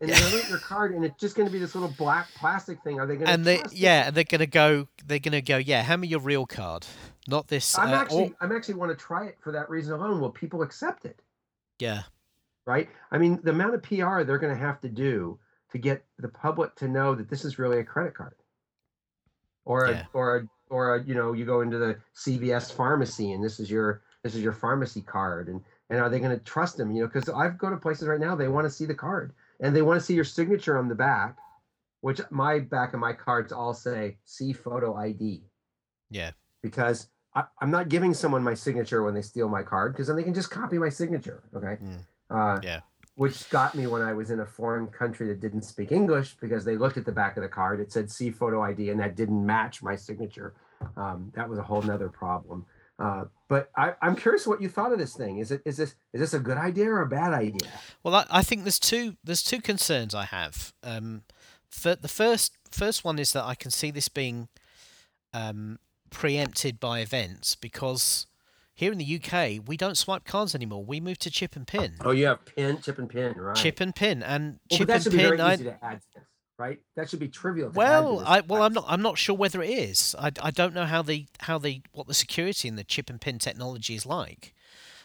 and 0.01 0.11
they're 0.11 0.31
look 0.31 0.45
at 0.45 0.51
your 0.51 0.59
card, 0.59 0.95
and 0.95 1.05
it's 1.05 1.19
just 1.19 1.37
going 1.37 1.47
to 1.49 1.53
be 1.53 1.59
this 1.59 1.75
little 1.75 1.93
black 1.97 2.29
plastic 2.35 2.83
thing. 2.83 3.01
Are 3.01 3.07
they 3.07 3.15
going 3.15 3.27
to? 3.27 3.33
and 3.33 3.45
they 3.45 3.63
yeah, 3.73 4.09
and 4.09 4.17
they're 4.17 4.25
going 4.25 4.41
to 4.41 4.47
go, 4.47 4.89
they're 5.07 5.19
going 5.19 5.33
to 5.33 5.43
go, 5.43 5.57
yeah, 5.57 5.83
hand 5.83 6.03
me 6.03 6.09
your 6.09 6.21
real 6.21 6.45
card, 6.47 6.87
not 7.29 7.49
this. 7.49 7.79
I'm 7.79 7.89
uh, 7.93 7.97
actually, 7.97 8.25
or- 8.25 8.37
I'm 8.41 8.53
actually 8.53 8.75
want 8.75 8.91
to 8.93 8.97
try 8.97 9.27
it 9.27 9.39
for 9.41 9.53
that 9.53 9.71
reason 9.71 9.95
alone. 9.95 10.21
Will 10.21 10.31
people 10.31 10.63
accept 10.63 11.05
it? 11.05 11.21
yeah, 11.79 12.03
Right? 12.67 12.89
I 13.11 13.19
mean, 13.19 13.39
the 13.43 13.51
amount 13.51 13.75
of 13.75 13.83
PR 13.83 14.23
they're 14.23 14.39
going 14.39 14.53
to 14.55 14.61
have 14.61 14.81
to 14.81 14.89
do 14.89 15.39
to 15.73 15.79
get 15.79 16.05
the 16.19 16.29
public 16.29 16.75
to 16.77 16.89
know 16.89 17.15
that 17.15 17.29
this 17.29 17.45
is 17.45 17.59
really 17.59 17.79
a 17.79 17.85
credit 17.85 18.15
card, 18.15 18.35
or 19.65 19.89
Yeah. 19.89 20.01
a, 20.01 20.05
or 20.17 20.37
a, 20.37 20.49
or 20.69 20.97
a, 20.97 21.03
you 21.05 21.15
know, 21.15 21.33
you 21.33 21.45
go 21.47 21.61
into 21.61 21.79
the 21.79 21.97
CVS 22.15 22.73
pharmacy 22.73 23.33
and 23.33 23.43
this 23.43 23.61
is 23.61 23.71
your 23.71 24.03
this 24.23 24.35
is 24.35 24.43
your 24.43 24.53
pharmacy 24.53 25.01
card, 25.01 25.49
and 25.49 25.63
and 25.89 26.01
are 26.01 26.09
they 26.11 26.19
going 26.19 26.37
to 26.37 26.45
trust 26.45 26.77
them? 26.77 26.91
You 26.91 27.03
know, 27.03 27.07
because 27.09 27.29
i've 27.29 27.57
go 27.57 27.71
to 27.71 27.77
places 27.77 28.09
right 28.09 28.19
now, 28.21 28.35
they 28.35 28.49
want 28.49 28.67
to 28.67 28.71
see 28.71 28.85
the 28.85 28.95
card 28.95 29.33
and 29.61 29.75
they 29.75 29.83
want 29.83 29.99
to 30.01 30.05
see 30.05 30.15
your 30.15 30.25
signature 30.25 30.79
on 30.79 30.89
the 30.89 30.95
back, 30.95 31.37
which 32.01 32.21
my 32.31 32.59
back 32.59 32.95
of 32.95 33.01
my 33.01 33.13
cards 33.13 33.53
all 33.53 33.75
say 33.75 34.19
"See 34.25 34.53
photo 34.53 34.95
ID." 34.95 35.45
yeah, 36.11 36.31
because 36.63 37.09
I, 37.35 37.45
I'm 37.61 37.71
not 37.71 37.89
giving 37.89 38.15
someone 38.15 38.43
my 38.43 38.55
signature 38.55 39.03
when 39.03 39.15
they 39.15 39.23
steal 39.23 39.49
my 39.49 39.63
card 39.63 39.93
because 39.93 40.07
then 40.07 40.17
they 40.17 40.23
can 40.23 40.35
just 40.35 40.51
copy 40.51 40.79
my 40.79 40.89
signature. 40.89 41.43
Okay. 41.55 41.77
Mm. 41.83 42.01
Uh, 42.31 42.61
Yeah. 42.63 42.81
which 43.15 43.49
got 43.51 43.75
me 43.75 43.87
when 43.87 44.03
I 44.03 44.13
was 44.13 44.31
in 44.31 44.41
a 44.41 44.47
foreign 44.47 44.89
country 44.89 45.29
that 45.29 45.41
didn't 45.41 45.63
speak 45.63 45.91
English 45.93 46.37
because 46.41 46.65
they 46.65 46.77
looked 46.77 46.97
at 46.97 47.05
the 47.05 47.13
back 47.13 47.37
of 47.37 47.43
the 47.43 47.49
card. 47.49 47.81
It 47.81 47.93
said 47.93 48.11
"See 48.11 48.31
photo 48.31 48.63
ID," 48.63 48.91
and 48.91 49.01
that 49.01 49.17
didn't 49.17 49.45
match 49.45 49.83
my 49.83 49.97
signature. 49.97 50.55
Um, 50.97 51.33
that 51.35 51.49
was 51.49 51.59
a 51.59 51.63
whole 51.63 51.83
nother 51.83 52.09
problem. 52.09 52.67
Uh, 52.99 53.25
but 53.49 53.71
I, 53.77 53.95
I'm 54.01 54.17
curious 54.17 54.47
what 54.47 54.63
you 54.63 54.69
thought 54.69 54.93
of 54.93 54.99
this 54.99 55.15
thing. 55.15 55.39
Is 55.39 55.51
it 55.51 55.63
is 55.65 55.77
this 55.77 55.95
is 56.13 56.21
this 56.21 56.35
a 56.35 56.41
good 56.41 56.57
idea 56.57 56.91
or 56.91 57.03
a 57.03 57.07
bad 57.07 57.33
idea? 57.33 57.71
Well, 58.03 58.15
I, 58.15 58.27
I 58.31 58.43
think 58.43 58.65
there's 58.65 58.79
two 58.79 59.17
there's 59.23 59.43
two 59.43 59.61
concerns 59.61 60.15
I 60.15 60.25
have. 60.25 60.73
Um, 60.83 61.23
for, 61.69 61.95
the 61.95 62.09
first 62.09 62.57
first 62.71 63.05
one 63.05 63.19
is 63.19 63.33
that 63.33 63.45
I 63.45 63.55
can 63.55 63.71
see 63.71 63.91
this 63.91 64.09
being 64.09 64.49
um, 65.35 65.79
preempted 66.11 66.81
by 66.81 67.01
events 67.01 67.55
because 67.55 68.27
here 68.75 68.93
in 68.93 68.99
the 68.99 69.21
UK 69.23 69.61
we 69.67 69.77
don't 69.77 69.99
swipe 69.99 70.25
cards 70.25 70.55
anymore. 70.55 70.83
We 70.83 70.99
move 70.99 71.19
to 71.19 71.31
chip 71.31 71.55
and 71.55 71.67
pin. 71.67 71.97
Oh, 72.03 72.13
you 72.13 72.27
have 72.27 72.45
pin, 72.47 72.81
chip 72.81 72.99
and 72.99 73.11
pin, 73.11 73.35
right? 73.37 73.57
Chip 73.57 73.81
and 73.81 73.95
pin, 73.95 74.23
and 74.23 74.59
well, 74.71 74.79
chip 74.79 74.89
and 74.89 75.05
pin. 75.05 75.41
I, 75.41 75.99
easy 76.59 76.69
to 76.69 76.77
add 76.77 76.81
to 76.81 76.81
this, 76.81 76.81
right? 76.81 76.81
That 76.97 77.11
should 77.11 77.21
be 77.21 77.29
trivial. 77.29 77.71
Well, 77.71 78.23
I 78.25 78.41
well, 78.41 78.63
I'm 78.63 78.73
not 78.73 78.85
I'm 78.89 79.03
not 79.03 79.19
sure 79.19 79.37
whether 79.37 79.63
it 79.63 79.71
is. 79.71 80.15
I, 80.19 80.33
I 80.43 80.51
don't 80.51 80.75
know 80.75 80.87
how 80.87 81.03
the 81.03 81.27
how 81.41 81.59
the 81.59 81.83
what 81.93 82.07
the 82.07 82.15
security 82.15 82.69
in 82.69 82.77
the 82.77 82.85
chip 82.85 83.11
and 83.11 83.21
pin 83.21 83.39
technology 83.39 83.95
is 83.95 84.07
like. 84.07 84.55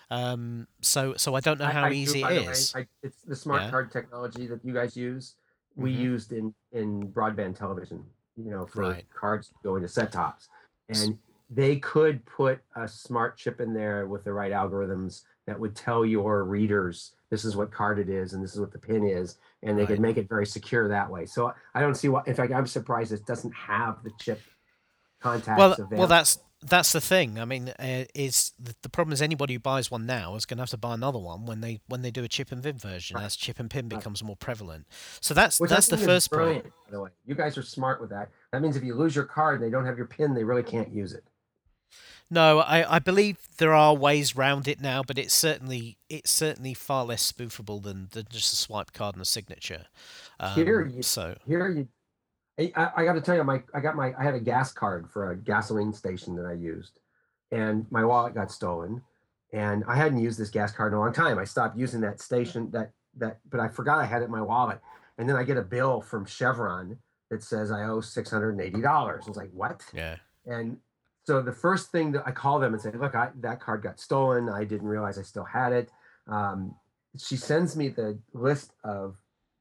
Um, 0.09 0.67
so 0.81 1.13
so 1.17 1.35
I 1.35 1.39
don't 1.39 1.59
know 1.59 1.67
how 1.67 1.85
I 1.85 1.89
do, 1.91 1.95
easy 2.01 2.21
by 2.21 2.33
it 2.33 2.35
the 2.35 2.43
way. 2.43 2.81
I, 2.81 2.87
it's 3.03 3.21
the 3.23 3.35
smart 3.35 3.61
Yeah. 3.61 3.69
card 3.69 3.91
technology 3.91 4.47
that 4.47 4.63
you 4.63 4.73
guys 4.73 4.97
use. 4.97 5.35
We 5.75 5.91
Mhm. 5.91 5.99
used 5.99 6.31
in 6.33 6.53
in 6.73 7.11
broadband 7.13 7.55
television, 7.57 8.09
you 8.35 8.51
know, 8.51 8.65
for 8.65 8.81
Right. 8.81 9.05
cards 9.13 9.53
going 9.63 9.81
to 9.83 9.87
set 9.87 10.11
tops, 10.11 10.49
and 10.89 11.17
they 11.49 11.79
could 11.79 12.25
put 12.25 12.61
a 12.75 12.87
smart 12.87 13.37
chip 13.37 13.61
in 13.61 13.73
there 13.73 14.07
with 14.07 14.23
the 14.25 14.33
right 14.33 14.51
algorithms 14.51 15.23
that 15.47 15.59
would 15.59 15.75
tell 15.75 16.05
your 16.05 16.43
readers 16.43 17.15
this 17.31 17.43
is 17.45 17.55
what 17.55 17.71
card 17.71 17.97
it 17.97 18.09
is 18.09 18.33
and 18.33 18.43
this 18.43 18.53
is 18.53 18.59
what 18.59 18.71
the 18.71 18.77
pin 18.77 19.03
is, 19.03 19.37
and 19.63 19.79
they 19.79 19.85
could 19.87 19.93
Right. 19.93 20.01
make 20.01 20.17
it 20.17 20.29
very 20.29 20.45
secure 20.45 20.87
that 20.89 21.09
way. 21.09 21.25
So 21.25 21.51
I 21.73 21.79
don't 21.79 21.95
see 21.95 22.09
why. 22.09 22.21
In 22.27 22.35
fact, 22.35 22.53
I'm 22.53 22.67
surprised 22.67 23.11
it 23.11 23.25
doesn't 23.25 23.53
have 23.55 24.03
the 24.03 24.11
chip 24.19 24.39
contacts 25.21 25.57
well, 25.57 25.71
available. 25.71 25.97
well, 25.97 26.07
that's 26.07 26.37
that's 26.63 26.91
the 26.91 27.01
thing. 27.01 27.39
I 27.39 27.45
mean, 27.45 27.69
uh, 27.69 28.05
is 28.13 28.51
the, 28.59 28.75
the 28.83 28.89
problem 28.89 29.13
is 29.13 29.21
anybody 29.21 29.53
who 29.55 29.59
buys 29.59 29.89
one 29.89 30.05
now 30.05 30.35
is 30.35 30.45
going 30.45 30.57
to 30.57 30.61
have 30.61 30.69
to 30.69 30.77
buy 30.77 30.93
another 30.93 31.17
one 31.17 31.45
when 31.47 31.61
they 31.61 31.79
when 31.87 32.01
they 32.03 32.11
do 32.11 32.23
a 32.23 32.27
chip 32.27 32.51
and 32.51 32.61
pin 32.61 32.77
version 32.77 33.17
Right. 33.17 33.25
as 33.25 33.35
chip 33.35 33.59
and 33.59 33.69
pin 33.69 33.85
Right. 33.85 33.97
becomes 33.97 34.23
more 34.23 34.35
prevalent. 34.35 34.85
So 35.21 35.33
that's 35.33 35.59
Which 35.59 35.71
that's 35.71 35.87
the 35.87 35.97
first 35.97 36.31
point. 36.31 36.65
By 36.65 36.91
the 36.91 36.99
way, 36.99 37.09
you 37.25 37.33
guys 37.33 37.57
are 37.57 37.63
smart 37.63 37.99
with 38.01 38.09
that. 38.11 38.29
That 38.51 38.61
means 38.61 38.75
if 38.75 38.83
you 38.83 38.93
lose 38.93 39.15
your 39.15 39.25
card 39.25 39.55
and 39.59 39.63
they 39.65 39.71
don't 39.71 39.85
have 39.85 39.97
your 39.97 40.05
pin, 40.07 40.33
they 40.33 40.43
really 40.43 40.63
can't 40.63 40.93
use 40.93 41.13
it. 41.13 41.23
No, 42.29 42.59
I, 42.59 42.95
I 42.95 42.99
believe 42.99 43.37
there 43.57 43.73
are 43.73 43.93
ways 43.93 44.35
round 44.35 44.67
it 44.67 44.79
now, 44.81 45.03
but 45.03 45.17
it's 45.17 45.33
certainly 45.33 45.97
it's 46.09 46.31
certainly 46.31 46.73
far 46.73 47.03
less 47.05 47.29
spoofable 47.31 47.83
than, 47.83 48.07
than 48.11 48.25
just 48.29 48.53
a 48.53 48.55
swipe 48.55 48.93
card 48.93 49.15
and 49.15 49.21
a 49.21 49.25
signature. 49.25 49.85
Um, 50.39 50.53
Here 50.53 50.85
you- 50.85 51.01
so 51.03 51.35
Here 51.47 51.69
you, 51.69 51.87
I, 52.75 52.91
I- 52.97 53.05
got 53.05 53.13
to 53.13 53.21
tell 53.21 53.35
you, 53.35 53.43
my 53.43 53.63
I 53.73 53.79
got 53.79 53.95
my 53.95 54.13
I 54.17 54.23
had 54.23 54.35
a 54.35 54.39
gas 54.39 54.71
card 54.71 55.09
for 55.09 55.31
a 55.31 55.35
gasoline 55.35 55.93
station 55.93 56.35
that 56.37 56.45
I 56.45 56.53
used, 56.53 56.99
and 57.51 57.85
my 57.91 58.05
wallet 58.05 58.33
got 58.33 58.51
stolen, 58.51 59.01
and 59.51 59.83
I 59.87 59.95
hadn't 59.95 60.19
used 60.21 60.39
this 60.39 60.49
gas 60.49 60.71
card 60.71 60.93
in 60.93 60.97
a 60.97 61.01
long 61.01 61.13
time. 61.13 61.37
I 61.39 61.43
stopped 61.43 61.77
using 61.77 62.01
that 62.01 62.21
station 62.21 62.69
that 62.71 62.91
that, 63.17 63.39
but 63.49 63.59
I 63.59 63.67
forgot 63.67 63.99
I 63.99 64.05
had 64.05 64.21
it 64.21 64.25
in 64.25 64.31
my 64.31 64.41
wallet, 64.41 64.79
and 65.17 65.27
then 65.27 65.35
I 65.35 65.43
get 65.43 65.57
a 65.57 65.61
bill 65.61 65.99
from 66.01 66.25
Chevron 66.25 66.97
that 67.29 67.43
says 67.43 67.71
I 67.71 67.83
owe 67.83 67.99
six 67.99 68.29
hundred 68.29 68.51
and 68.51 68.61
eighty 68.61 68.81
dollars. 68.81 69.23
I 69.25 69.29
was 69.29 69.37
like, 69.37 69.51
what? 69.53 69.81
yeah, 69.93 70.15
And 70.45 70.77
so 71.23 71.41
the 71.41 71.51
first 71.51 71.91
thing 71.91 72.11
that 72.13 72.23
I 72.25 72.31
call 72.31 72.59
them 72.59 72.73
and 72.73 72.81
say, 72.81 72.91
look, 72.91 73.15
I, 73.15 73.29
that 73.41 73.59
card 73.59 73.83
got 73.83 73.99
stolen. 73.99 74.49
I 74.49 74.63
didn't 74.63 74.87
realize 74.87 75.19
I 75.19 75.23
still 75.23 75.43
had 75.43 75.71
it. 75.71 75.89
Um, 76.27 76.75
she 77.17 77.35
sends 77.35 77.75
me 77.75 77.89
the 77.89 78.17
list 78.33 78.73
of 78.83 79.17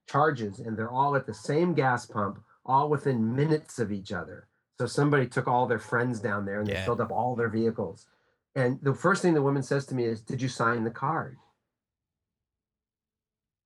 charges, 0.09 0.61
and 0.61 0.77
they're 0.77 0.91
all 0.91 1.17
at 1.17 1.27
the 1.27 1.35
same 1.35 1.75
gas 1.75 2.07
pump, 2.07 2.41
all 2.65 2.89
within 2.89 3.35
minutes 3.35 3.79
of 3.79 3.93
each 3.93 4.13
other. 4.13 4.47
So 4.79 4.87
somebody 4.87 5.27
took 5.27 5.47
all 5.47 5.67
their 5.67 5.79
friends 5.79 6.21
down 6.21 6.47
there 6.47 6.61
and 6.61 6.69
they 6.69 6.81
filled 6.87 7.03
up 7.03 7.11
all 7.11 7.37
their 7.37 7.51
vehicles. 7.51 8.07
And 8.55 8.79
the 8.83 8.95
first 8.95 9.21
thing 9.21 9.35
the 9.35 9.43
woman 9.43 9.63
says 9.63 9.85
to 9.87 9.95
me 9.95 10.05
is, 10.05 10.23
"Did 10.23 10.41
you 10.41 10.49
sign 10.49 10.85
the 10.85 10.91
card?" 10.91 11.37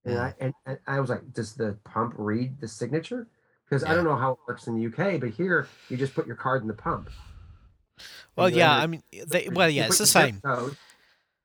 And 0.04 0.18
I 0.18 0.34
and, 0.40 0.54
and 0.66 0.78
I 0.86 0.98
was 0.98 1.10
like, 1.10 1.32
"Does 1.32 1.54
the 1.54 1.78
pump 1.84 2.14
read 2.18 2.60
the 2.60 2.66
signature?" 2.66 3.28
Because 3.64 3.84
I 3.84 3.94
don't 3.94 4.04
know 4.04 4.16
how 4.16 4.32
it 4.32 4.38
works 4.46 4.66
in 4.66 4.74
the 4.74 4.86
UK, 4.86 5.20
but 5.20 5.30
here 5.30 5.68
you 5.88 5.96
just 5.96 6.14
put 6.14 6.26
your 6.26 6.36
card 6.36 6.62
in 6.62 6.68
the 6.68 6.74
pump. 6.74 7.10
Well, 8.36 8.50
yeah, 8.50 8.74
I 8.76 8.86
mean, 8.86 9.02
they, 9.26 9.48
well, 9.52 9.70
yeah, 9.70 9.86
it's 9.86 9.98
the 9.98 10.06
same. 10.06 10.40
Code. 10.40 10.76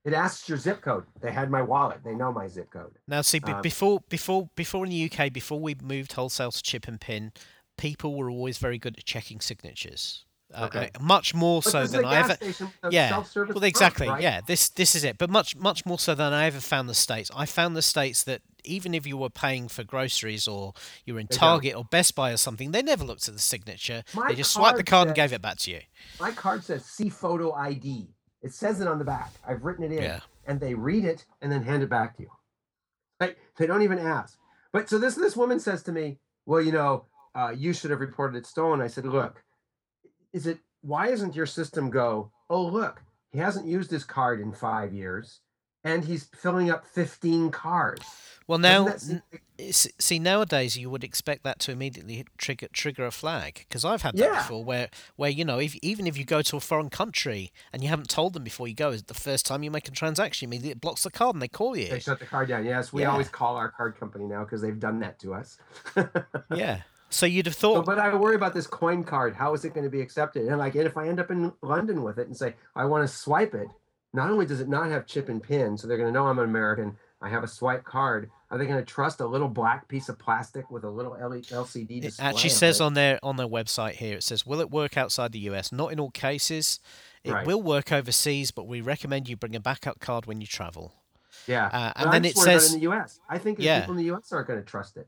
It 0.06 0.14
asks 0.14 0.48
your 0.48 0.58
zip 0.58 0.82
code. 0.82 1.04
They 1.22 1.32
had 1.32 1.52
my 1.52 1.62
wallet. 1.62 2.00
They 2.04 2.16
know 2.16 2.32
my 2.32 2.48
zip 2.48 2.72
code. 2.72 2.94
Now, 3.08 3.22
see, 3.22 3.42
Um, 3.44 3.62
before 3.62 4.02
before 4.10 4.50
before 4.56 4.86
in 4.86 4.92
the 4.92 5.12
UK, 5.12 5.32
before 5.32 5.60
we 5.60 5.76
moved 5.82 6.14
wholesale 6.14 6.52
to 6.52 6.64
chip 6.64 6.88
and 6.88 7.00
pin, 7.00 7.34
people 7.78 8.16
were 8.16 8.30
always 8.30 8.58
very 8.58 8.78
good 8.78 8.98
at 8.98 9.06
checking 9.06 9.42
signatures. 9.42 10.26
Uh, 10.54 10.66
Okay. 10.66 10.90
uh, 10.96 11.04
much 11.04 11.36
more 11.36 11.62
But 11.62 11.72
so 11.72 11.86
than 11.86 12.06
I 12.06 12.20
ever. 12.22 12.34
station 12.36 12.72
Yeah, 12.90 13.12
well, 13.12 13.26
pump, 13.54 13.64
exactly. 13.64 14.08
right? 14.08 14.22
Yeah, 14.24 14.42
this 14.42 14.70
this 14.70 14.96
is 14.96 15.04
it. 15.04 15.18
But 15.18 15.30
much 15.30 15.56
much 15.56 15.86
more 15.86 16.00
so 16.00 16.16
than 16.16 16.34
I 16.34 16.46
ever 16.46 16.60
found 16.60 16.90
the 16.90 16.96
states. 16.96 17.30
I 17.36 17.46
found 17.46 17.76
the 17.76 17.82
states 17.84 18.24
that 18.24 18.42
even 18.64 18.94
if 18.94 19.06
you 19.08 19.18
were 19.18 19.30
paying 19.30 19.68
for 19.68 19.84
groceries 19.84 20.48
or 20.48 20.74
you 21.06 21.14
were 21.14 21.20
in 21.20 21.28
They 21.30 21.38
don't. 21.38 21.40
Target 21.50 21.76
or 21.76 21.84
Best 21.86 22.16
Buy 22.16 22.32
or 22.32 22.38
something, 22.38 22.72
they 22.72 22.82
never 22.82 23.04
looked 23.04 23.28
at 23.28 23.34
the 23.34 23.40
signature. 23.40 24.04
My 24.14 24.30
they 24.30 24.36
just 24.36 24.54
swiped 24.54 24.78
the 24.78 24.84
card 24.84 24.90
card 25.00 25.08
and 25.10 25.16
gave 25.16 25.34
it 25.34 25.42
back 25.42 25.58
to 25.60 25.72
you. 25.72 25.82
My 26.20 26.32
card 26.32 26.64
says 26.64 26.86
"See 26.86 27.10
photo 27.10 27.54
ID." 27.54 28.08
It 28.42 28.54
says 28.54 28.80
it 28.80 28.88
on 28.88 29.00
the 29.00 29.06
back. 29.06 29.32
I've 29.48 29.64
written 29.64 29.84
it 29.84 29.92
in, 29.92 30.02
Yeah. 30.04 30.20
and 30.46 30.60
they 30.60 30.74
read 30.74 31.04
it 31.06 31.26
and 31.42 31.52
then 31.52 31.64
hand 31.64 31.84
it 31.84 31.90
back 31.90 32.16
to 32.18 32.24
you. 32.24 32.32
Right? 33.20 33.38
They 33.58 33.68
don't 33.68 33.82
even 33.82 34.00
ask. 34.00 34.38
But 34.72 34.90
so 34.90 34.98
this 34.98 35.16
this 35.16 35.36
woman 35.36 35.60
says 35.60 35.84
to 35.84 35.92
me, 35.92 36.20
"Well, 36.46 36.62
you 36.62 36.72
know, 36.72 37.06
uh, 37.36 37.54
you 37.56 37.74
should 37.74 37.92
have 37.92 38.00
reported 38.00 38.38
it 38.38 38.46
stolen." 38.46 38.82
I 38.82 38.88
said, 38.88 39.06
"Look, 39.06 39.44
is 40.34 40.48
it 40.48 40.60
why 40.82 41.08
isn't 41.10 41.36
your 41.36 41.46
system 41.46 41.90
go? 41.90 42.32
Oh, 42.50 42.64
look, 42.66 43.02
he 43.32 43.40
hasn't 43.40 43.66
used 43.68 43.92
his 43.92 44.04
card 44.06 44.40
in 44.40 44.54
five 44.54 44.94
years, 44.94 45.42
and 45.84 46.06
he's 46.06 46.26
filling 46.26 46.70
up 46.70 46.86
fifteen 46.86 47.52
cars." 47.52 48.02
Well, 48.48 48.58
now 48.58 48.88
seem 48.98 49.22
See, 49.72 50.18
nowadays 50.18 50.76
you 50.78 50.90
would 50.90 51.04
expect 51.04 51.44
that 51.44 51.60
to 51.60 51.72
immediately 51.72 52.26
trigger 52.38 52.68
trigger 52.74 53.06
a 53.06 53.12
flag 53.12 53.66
because 53.68 53.86
I've 53.86 54.02
had 54.02 54.16
that 54.16 54.24
Yeah. 54.24 54.42
before, 54.42 54.64
where 54.64 54.90
where 55.18 55.30
you 55.30 55.46
know, 55.46 55.60
if, 55.60 55.76
even 55.84 56.08
if 56.08 56.18
you 56.18 56.26
go 56.26 56.42
to 56.42 56.58
a 56.58 56.60
foreign 56.60 56.90
country 56.90 57.52
and 57.72 57.84
you 57.84 57.90
haven't 57.90 58.10
told 58.10 58.34
them 58.34 58.44
before 58.44 58.68
you 58.68 58.74
go, 58.74 58.90
is 58.90 59.04
the 59.04 59.14
first 59.14 59.46
time 59.46 59.62
you 59.62 59.70
make 59.70 59.88
a 59.88 59.92
transaction, 59.92 60.48
immediately 60.48 60.72
it 60.72 60.82
blocks 60.82 61.04
the 61.04 61.12
card 61.12 61.36
and 61.36 61.42
they 61.44 61.48
call 61.48 61.76
you. 61.78 61.90
They 61.90 62.00
shut 62.00 62.20
the 62.20 62.26
card 62.26 62.48
down. 62.48 62.66
Yes, 62.66 62.92
we 62.92 63.04
Yeah. 63.04 63.12
always 63.12 63.30
call 63.30 63.56
our 63.56 63.70
card 63.70 64.00
company 64.00 64.26
now 64.26 64.46
because 64.46 64.62
they've 64.62 64.80
done 64.80 65.00
that 65.02 65.20
to 65.20 65.34
us. 65.36 65.58
Yeah. 66.56 66.82
So 67.12 67.26
you'd 67.26 67.48
have 67.48 67.56
So, 67.56 67.74
thought, 67.76 67.86
but 67.86 67.98
I 68.00 68.14
worry 68.16 68.36
about 68.36 68.54
this 68.54 68.68
coin 68.68 69.04
card. 69.04 69.36
How 69.36 69.54
is 69.54 69.66
it 69.66 69.74
going 69.74 69.84
to 69.84 69.90
be 69.90 70.00
accepted? 70.02 70.48
And 70.48 70.58
like, 70.60 70.76
and 70.76 70.86
if 70.86 70.96
I 70.96 71.08
end 71.08 71.20
up 71.20 71.32
in 71.32 71.52
London 71.62 72.04
with 72.04 72.18
it 72.20 72.28
and 72.28 72.38
say 72.38 72.56
I 72.76 72.86
want 72.86 73.08
to 73.08 73.14
swipe 73.14 73.54
it, 73.56 73.68
not 74.14 74.30
only 74.32 74.46
does 74.46 74.60
it 74.62 74.68
not 74.70 74.90
have 74.90 75.06
chip 75.06 75.30
and 75.30 75.42
pin, 75.42 75.78
so 75.78 75.88
they're 75.88 75.98
going 75.98 76.12
to 76.12 76.14
know 76.14 76.28
I'm 76.28 76.40
an 76.40 76.46
American. 76.46 76.98
I 77.22 77.30
have 77.30 77.44
a 77.44 77.48
swipe 77.48 77.84
card. 77.84 78.32
Are 78.50 78.58
they 78.58 78.66
going 78.66 78.80
to 78.80 78.86
trust 78.86 79.20
a 79.20 79.28
little 79.28 79.50
black 79.50 79.88
piece 79.88 80.10
of 80.10 80.18
plastic 80.18 80.72
with 80.72 80.84
a 80.84 80.90
little 80.90 81.12
LCD 81.14 82.04
it 82.04 82.16
actually 82.20 82.50
says 82.50 82.80
it? 82.80 82.84
on 82.84 82.94
their 82.94 83.20
on 83.22 83.36
their 83.36 83.48
website 83.48 83.94
here, 83.96 84.16
it 84.18 84.24
says, 84.24 84.46
"Will 84.46 84.60
it 84.62 84.72
work 84.72 84.98
outside 84.98 85.32
the 85.34 85.40
US? 85.40 85.72
Not 85.72 85.92
in 85.92 86.00
all 86.00 86.12
cases. 86.12 86.80
It 87.24 87.34
Right. 87.34 87.46
will 87.46 87.62
work 87.62 87.92
overseas, 87.92 88.52
but 88.52 88.66
we 88.68 88.82
recommend 88.82 89.28
you 89.30 89.36
bring 89.36 89.56
a 89.56 89.60
backup 89.60 90.00
card 90.00 90.26
when 90.26 90.42
you 90.42 90.48
travel." 90.48 90.94
yeah, 91.48 91.68
uh, 91.68 91.94
and 91.96 92.06
I'm 92.10 92.12
then 92.12 92.26
it 92.26 92.36
worried 92.36 92.50
about 92.52 92.62
says- 92.62 92.74
in 92.74 92.80
the 92.80 92.84
U.S. 92.84 93.20
I 93.30 93.38
think 93.38 93.58
the 93.58 93.64
Yeah. 93.66 93.80
people 93.82 93.94
in 93.94 93.98
the 93.98 94.04
U.S. 94.06 94.32
aren't 94.32 94.48
going 94.48 94.60
to 94.60 94.66
trust 94.66 94.98
it. 94.98 95.08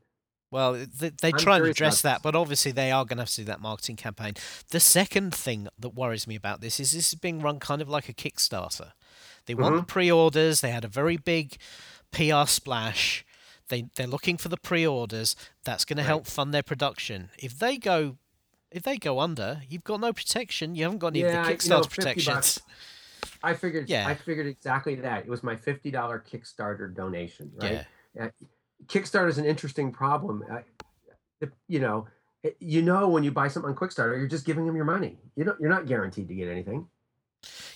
Well, 0.51 0.73
they, 0.73 1.09
they 1.09 1.31
try 1.31 1.57
and 1.57 1.65
address 1.67 2.01
that, 2.01 2.21
but 2.21 2.35
obviously 2.35 2.71
they 2.73 2.91
are 2.91 3.05
going 3.05 3.17
to 3.17 3.21
have 3.23 3.29
to 3.29 3.35
do 3.37 3.45
that 3.45 3.61
marketing 3.61 3.95
campaign. 3.95 4.33
The 4.69 4.81
second 4.81 5.33
thing 5.33 5.69
that 5.79 5.89
worries 5.95 6.27
me 6.27 6.35
about 6.35 6.59
this 6.59 6.77
is 6.79 6.91
this 6.91 7.13
is 7.13 7.15
being 7.19 7.39
run 7.39 7.59
kind 7.59 7.81
of 7.81 7.87
like 7.89 8.09
a 8.09 8.13
Kickstarter. 8.13 8.91
They 9.45 9.55
want 9.55 9.73
Mm-hmm. 9.73 9.77
the 9.81 9.85
pre-orders. 9.85 10.59
They 10.61 10.71
had 10.71 10.83
a 10.83 10.89
very 10.89 11.15
big 11.17 11.55
PR 12.11 12.45
splash. 12.45 13.25
They 13.69 13.85
they're 13.95 14.05
looking 14.07 14.37
for 14.37 14.49
the 14.49 14.57
pre-orders. 14.57 15.37
That's 15.63 15.85
going 15.85 15.97
to 15.97 16.03
help 16.03 16.27
fund 16.27 16.53
their 16.53 16.63
production. 16.63 17.29
If 17.39 17.57
they 17.57 17.77
go, 17.77 18.17
if 18.71 18.83
they 18.83 18.97
go 18.97 19.19
under, 19.21 19.61
you've 19.69 19.85
got 19.85 20.01
no 20.01 20.11
protection. 20.11 20.75
You 20.75 20.83
haven't 20.83 20.99
got 20.99 21.07
any 21.13 21.21
Yeah, 21.21 21.39
of 21.39 21.45
the 21.45 21.51
you 21.53 21.57
Kickstarter 21.57 21.69
know, 21.69 21.83
protections. 21.83 22.25
bucks. 22.27 22.61
I 23.41 23.53
figured. 23.53 23.89
Yeah. 23.89 24.05
I 24.07 24.15
figured 24.15 24.47
exactly 24.47 24.95
that. 24.95 25.23
It 25.23 25.29
was 25.29 25.41
my 25.43 25.55
fifty 25.55 25.89
dollar 25.91 26.21
Kickstarter 26.29 26.93
donation. 26.93 27.51
Right. 27.55 27.85
Yeah. 28.15 28.27
Kickstarter 28.87 29.29
is 29.29 29.37
an 29.37 29.45
interesting 29.45 29.91
problem. 29.91 30.43
I, 30.51 30.63
you 31.67 31.79
know, 31.79 32.07
eh, 32.43 32.51
you 32.59 32.81
know 32.81 33.07
when 33.07 33.23
you 33.23 33.31
buy 33.31 33.47
something 33.47 33.69
on 33.71 33.75
Kickstarter, 33.75 34.17
you're 34.17 34.27
just 34.27 34.45
giving 34.45 34.65
them 34.65 34.75
your 34.75 34.85
money. 34.85 35.17
You 35.35 35.43
don't. 35.43 35.59
You're 35.59 35.69
not 35.69 35.85
guaranteed 35.87 36.27
to 36.27 36.35
get 36.35 36.47
anything. 36.47 36.87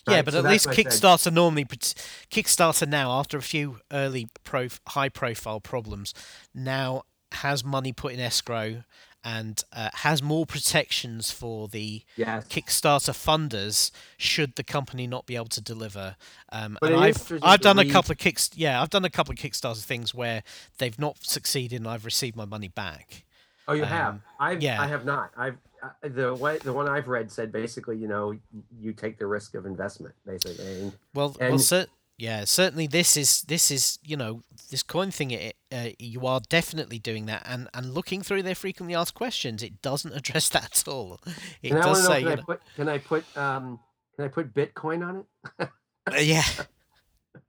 Yeah, 0.08 0.18
Right, 0.18 0.26
but 0.26 0.34
so 0.34 0.40
at 0.40 0.46
least 0.46 0.68
why 0.68 0.74
I 0.74 0.76
said- 0.76 0.86
Kickstarter 0.86 1.34
normally 1.34 1.66
Kickstarter 1.66 2.88
now 2.88 3.12
after 3.12 3.38
a 3.38 3.42
few 3.42 3.80
early 3.92 4.28
pro 4.44 4.68
high 4.90 5.10
profile 5.10 5.60
problems 5.60 6.14
now 6.54 7.04
has 7.32 7.64
money 7.64 7.92
put 7.92 8.14
in 8.14 8.20
escrow 8.20 8.84
and 9.26 9.64
uh, 9.74 9.90
has 9.96 10.22
more 10.22 10.46
protections 10.46 11.32
for 11.32 11.68
the 11.68 12.04
Yes. 12.16 12.48
Kickstarter 12.48 13.12
funders 13.12 13.92
should 14.18 14.56
the 14.56 14.64
company 14.64 15.08
not 15.08 15.26
be 15.26 15.36
able 15.36 15.48
to 15.48 15.62
deliver. 15.62 16.16
Um, 16.52 16.78
and 16.82 16.96
I've 16.96 17.32
I've 17.42 17.60
done 17.62 17.80
a 17.80 17.90
couple 17.90 18.12
of 18.12 18.20
kicks. 18.20 18.52
Yeah, 18.56 18.82
I've 18.82 18.92
done 18.92 19.04
a 19.04 19.10
couple 19.10 19.34
of 19.34 19.38
Kickstarter 19.40 19.84
things 19.84 20.14
where 20.14 20.44
they've 20.78 20.98
not 21.00 21.18
succeeded 21.26 21.78
and 21.82 21.88
I've 21.88 22.06
received 22.06 22.36
my 22.38 22.46
money 22.46 22.68
back. 22.70 23.24
Oh, 23.68 23.74
you 23.74 23.84
have. 23.84 24.14
Um, 24.14 24.22
I've. 24.40 24.62
yeah. 24.62 24.80
I 24.82 24.86
have 24.88 25.06
not. 25.06 25.32
I've. 25.36 25.58
Uh, 25.84 25.90
the 26.04 26.34
way 26.34 26.58
the 26.60 26.72
one 26.74 26.88
I've 26.88 27.08
read 27.08 27.32
said 27.32 27.52
basically, 27.52 27.98
you 27.98 28.08
know, 28.08 28.36
you 28.80 28.94
take 28.94 29.18
the 29.20 29.26
risk 29.28 29.56
of 29.56 29.66
investment, 29.66 30.16
basically. 30.26 30.82
And 30.82 30.94
Well, 31.14 31.36
well, 31.40 31.52
And- 31.52 31.62
cer- 31.62 31.88
yeah, 32.18 32.46
certainly 32.46 32.88
this 32.88 33.18
is 33.18 33.42
this 33.44 33.72
is 33.72 34.00
you 34.04 34.16
know 34.16 34.42
this 34.72 34.84
coin 34.84 35.12
thing. 35.12 35.32
It, 35.32 35.56
uh, 35.72 35.90
you 36.00 36.26
are 36.26 36.40
definitely 36.50 37.00
doing 37.00 37.26
that, 37.26 37.44
and 37.46 37.68
and 37.74 37.94
looking 37.94 38.22
through 38.22 38.44
their 38.44 38.56
frequently 38.56 38.96
asked 38.96 39.16
questions, 39.16 39.62
it 39.64 39.82
doesn't 39.82 40.14
address 40.16 40.50
that 40.50 40.80
at 40.80 40.88
all. 40.88 41.20
It 41.62 41.72
and 41.72 41.80
I 41.80 41.84
does 41.84 42.04
know, 42.04 42.16
say, 42.16 42.24
can 42.24 42.32
I 42.32 42.36
put 42.42 42.62
can 42.76 42.90
I 42.90 42.98
put 42.98 43.38
um 43.38 43.80
can 44.16 44.26
I 44.26 44.28
put 44.30 44.54
Bitcoin 44.54 45.08
on 45.08 45.26
it? 45.60 45.70
uh, 46.08 46.16
yeah, 46.18 46.44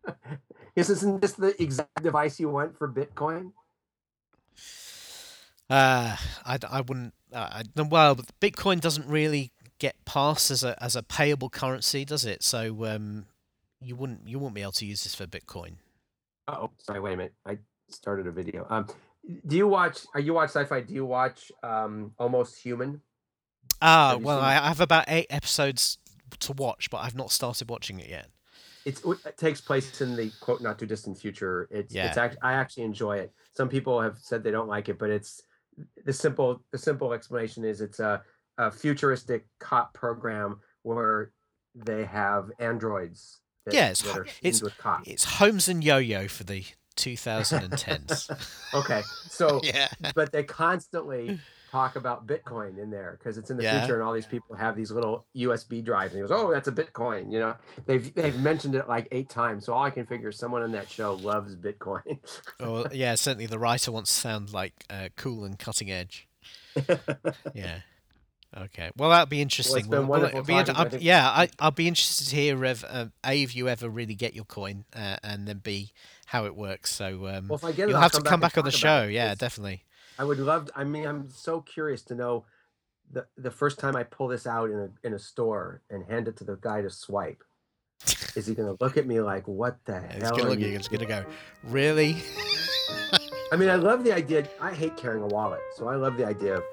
Is 0.76 0.88
this 0.88 1.00
this 1.20 1.32
the 1.32 1.60
exact 1.62 2.02
device 2.02 2.38
you 2.38 2.50
want 2.50 2.76
for 2.76 2.86
Bitcoin? 2.86 3.52
uh, 5.70 6.16
I, 6.44 6.58
I 6.68 6.80
wouldn't. 6.82 7.14
Uh, 7.32 7.62
I, 7.76 7.82
well, 7.82 8.14
but 8.14 8.26
Bitcoin 8.40 8.80
doesn't 8.80 9.08
really 9.08 9.52
get 9.78 9.96
passed 10.04 10.50
as 10.50 10.62
a 10.62 10.80
as 10.82 10.94
a 10.94 11.02
payable 11.02 11.48
currency, 11.48 12.04
does 12.04 12.26
it? 12.26 12.42
So 12.42 12.84
um, 12.84 13.24
you 13.80 13.96
wouldn't 13.96 14.28
you 14.28 14.38
wouldn't 14.38 14.54
be 14.54 14.62
able 14.62 14.72
to 14.72 14.86
use 14.86 15.04
this 15.04 15.14
for 15.14 15.26
Bitcoin. 15.26 15.74
Oh, 16.48 16.70
sorry. 16.78 17.00
Wait 17.00 17.14
a 17.14 17.16
minute. 17.16 17.34
I 17.44 17.58
started 17.88 18.26
a 18.26 18.32
video. 18.32 18.66
Um, 18.70 18.86
do 19.46 19.56
you 19.56 19.66
watch? 19.66 20.00
Are 20.14 20.20
you 20.20 20.34
watch 20.34 20.50
sci-fi? 20.50 20.80
Do 20.82 20.94
you 20.94 21.04
watch 21.04 21.50
um 21.62 22.12
Almost 22.18 22.62
Human? 22.62 23.00
Ah, 23.82 24.14
you 24.16 24.18
well, 24.24 24.40
I 24.40 24.54
have 24.54 24.80
about 24.80 25.04
eight 25.08 25.26
episodes 25.30 25.98
to 26.40 26.52
watch, 26.52 26.90
but 26.90 26.98
I've 26.98 27.14
not 27.14 27.30
started 27.30 27.68
watching 27.68 28.00
it 28.00 28.08
yet. 28.08 28.28
It's 28.84 29.02
it 29.04 29.36
takes 29.36 29.60
place 29.60 30.00
in 30.00 30.14
the 30.16 30.30
quote 30.40 30.60
not 30.60 30.78
too 30.78 30.86
distant 30.86 31.18
future. 31.18 31.68
It's 31.70 31.94
it's 31.94 31.94
Yeah. 31.94 32.14
act, 32.16 32.36
I 32.42 32.52
actually 32.52 32.84
enjoy 32.84 33.18
it. 33.18 33.32
Some 33.52 33.68
people 33.68 34.00
have 34.00 34.18
said 34.18 34.44
they 34.44 34.52
don't 34.52 34.68
like 34.68 34.88
it, 34.88 34.98
but 34.98 35.10
it's 35.10 35.42
the 36.04 36.12
simple 36.12 36.62
the 36.70 36.78
simple 36.78 37.12
explanation 37.12 37.64
is 37.64 37.80
it's 37.80 37.98
a, 38.00 38.22
a 38.58 38.70
futuristic 38.70 39.46
cop 39.58 39.92
program 39.92 40.60
where 40.82 41.32
they 41.74 42.04
have 42.04 42.50
androids. 42.60 43.40
That, 43.66 43.74
Yeah, 43.74 43.88
it's 43.90 44.00
ho- 44.00 44.24
it's-. 44.42 44.62
It's 45.04 45.24
Holmes 45.24 45.68
and 45.68 45.82
Yo-Yo 45.84 46.28
for 46.28 46.44
the 46.44 46.64
2010s. 46.96 48.30
Okay, 48.74 49.02
so 49.28 49.60
yeah. 49.64 49.88
but 50.14 50.32
they 50.32 50.42
constantly 50.42 51.38
talk 51.70 51.96
about 51.96 52.26
Bitcoin 52.26 52.78
in 52.78 52.90
there 52.90 53.16
because 53.18 53.38
it's 53.38 53.50
in 53.50 53.56
the 53.56 53.62
Yeah. 53.64 53.80
future, 53.80 53.94
and 53.94 54.02
all 54.02 54.12
these 54.12 54.26
people 54.26 54.54
have 54.56 54.76
these 54.76 54.90
little 54.90 55.26
USB 55.36 55.82
drives, 55.84 56.12
and 56.14 56.22
he 56.22 56.28
goes, 56.28 56.30
"Oh, 56.38 56.52
that's 56.52 56.68
a 56.68 56.72
Bitcoin." 56.72 57.32
You 57.32 57.40
know, 57.40 57.56
they've 57.86 58.14
they've 58.14 58.38
mentioned 58.38 58.74
it 58.74 58.88
like 58.88 59.08
eight 59.12 59.28
times. 59.28 59.64
So 59.66 59.72
all 59.72 59.82
I 59.84 59.90
can 59.90 60.06
figure, 60.06 60.28
is 60.28 60.38
someone 60.38 60.62
on 60.62 60.72
that 60.72 60.90
show 60.90 61.14
loves 61.14 61.56
Bitcoin. 61.56 62.18
Or 62.60 62.86
yeah, 62.92 63.14
certainly 63.14 63.46
the 63.46 63.58
writer 63.58 63.92
wants 63.92 64.14
to 64.14 64.20
sound 64.20 64.52
like 64.52 64.72
uh, 64.90 65.08
cool 65.16 65.44
and 65.44 65.58
cutting 65.58 65.90
edge. 65.90 66.28
Yeah. 67.54 67.80
Okay. 68.56 68.90
Well, 68.96 69.10
that'd 69.10 69.28
be 69.28 69.40
interesting. 69.40 69.88
Well, 69.88 70.04
well, 70.04 70.24
it'd 70.24 70.46
be. 70.46 70.54
I 70.54 70.88
yeah, 70.98 71.28
I, 71.28 71.48
I'll 71.58 71.70
be 71.70 71.88
interested 71.88 72.28
to 72.28 72.36
hear 72.36 72.64
if 72.64 72.84
uh, 72.84 73.06
a 73.24 73.42
if 73.42 73.54
you 73.54 73.68
ever 73.68 73.88
really 73.88 74.14
get 74.14 74.34
your 74.34 74.44
coin, 74.44 74.84
uh, 74.94 75.16
and 75.22 75.46
then 75.46 75.58
b 75.58 75.92
how 76.26 76.44
it 76.46 76.56
works. 76.56 76.94
So 76.94 77.26
um, 77.28 77.48
Well, 77.48 77.56
if 77.56 77.64
I 77.64 77.72
get 77.72 77.84
it, 77.84 77.88
you'll 77.90 77.96
I'll 77.96 78.02
have 78.02 78.12
to 78.12 78.18
come 78.18 78.24
come 78.24 78.40
back 78.40 78.52
back 78.52 78.58
on 78.58 78.64
the 78.64 78.70
show. 78.70 79.04
Yeah, 79.04 79.34
definitely. 79.34 79.84
I 80.18 80.24
would 80.24 80.38
love. 80.38 80.70
I 80.74 80.84
mean, 80.84 81.06
I'm 81.06 81.28
so 81.30 81.60
curious 81.60 82.02
to 82.04 82.14
know 82.14 82.44
the 83.12 83.26
the 83.36 83.50
first 83.50 83.78
time 83.78 83.96
I 83.96 84.02
pull 84.04 84.28
this 84.28 84.46
out 84.46 84.70
in 84.70 84.78
a 84.78 85.06
in 85.06 85.12
a 85.14 85.18
store 85.18 85.82
and 85.90 86.04
hand 86.04 86.28
it 86.28 86.36
to 86.38 86.44
the 86.44 86.56
guy 86.56 86.82
to 86.82 86.90
swipe. 86.90 87.42
Is 88.34 88.46
he 88.46 88.54
going 88.54 88.68
to 88.68 88.82
look 88.82 88.96
at 88.96 89.06
me 89.06 89.20
like, 89.20 89.46
"What 89.48 89.78
the 89.84 90.02
It's 90.10 90.22
hell?" 90.22 90.36
gonna 90.36 90.44
are 90.44 90.50
look. 90.50 90.58
you 90.60 90.68
It's 90.68 90.88
gonna 90.88 91.06
go. 91.06 91.24
Really? 91.64 92.16
I 93.52 93.56
mean, 93.56 93.68
I 93.68 93.74
love 93.76 94.04
the 94.04 94.12
idea. 94.12 94.48
I 94.60 94.72
hate 94.72 94.96
carrying 94.96 95.22
a 95.22 95.26
wallet, 95.26 95.60
so 95.76 95.88
I 95.88 95.96
love 95.96 96.16
the 96.16 96.26
idea 96.26 96.56
of, 96.56 96.64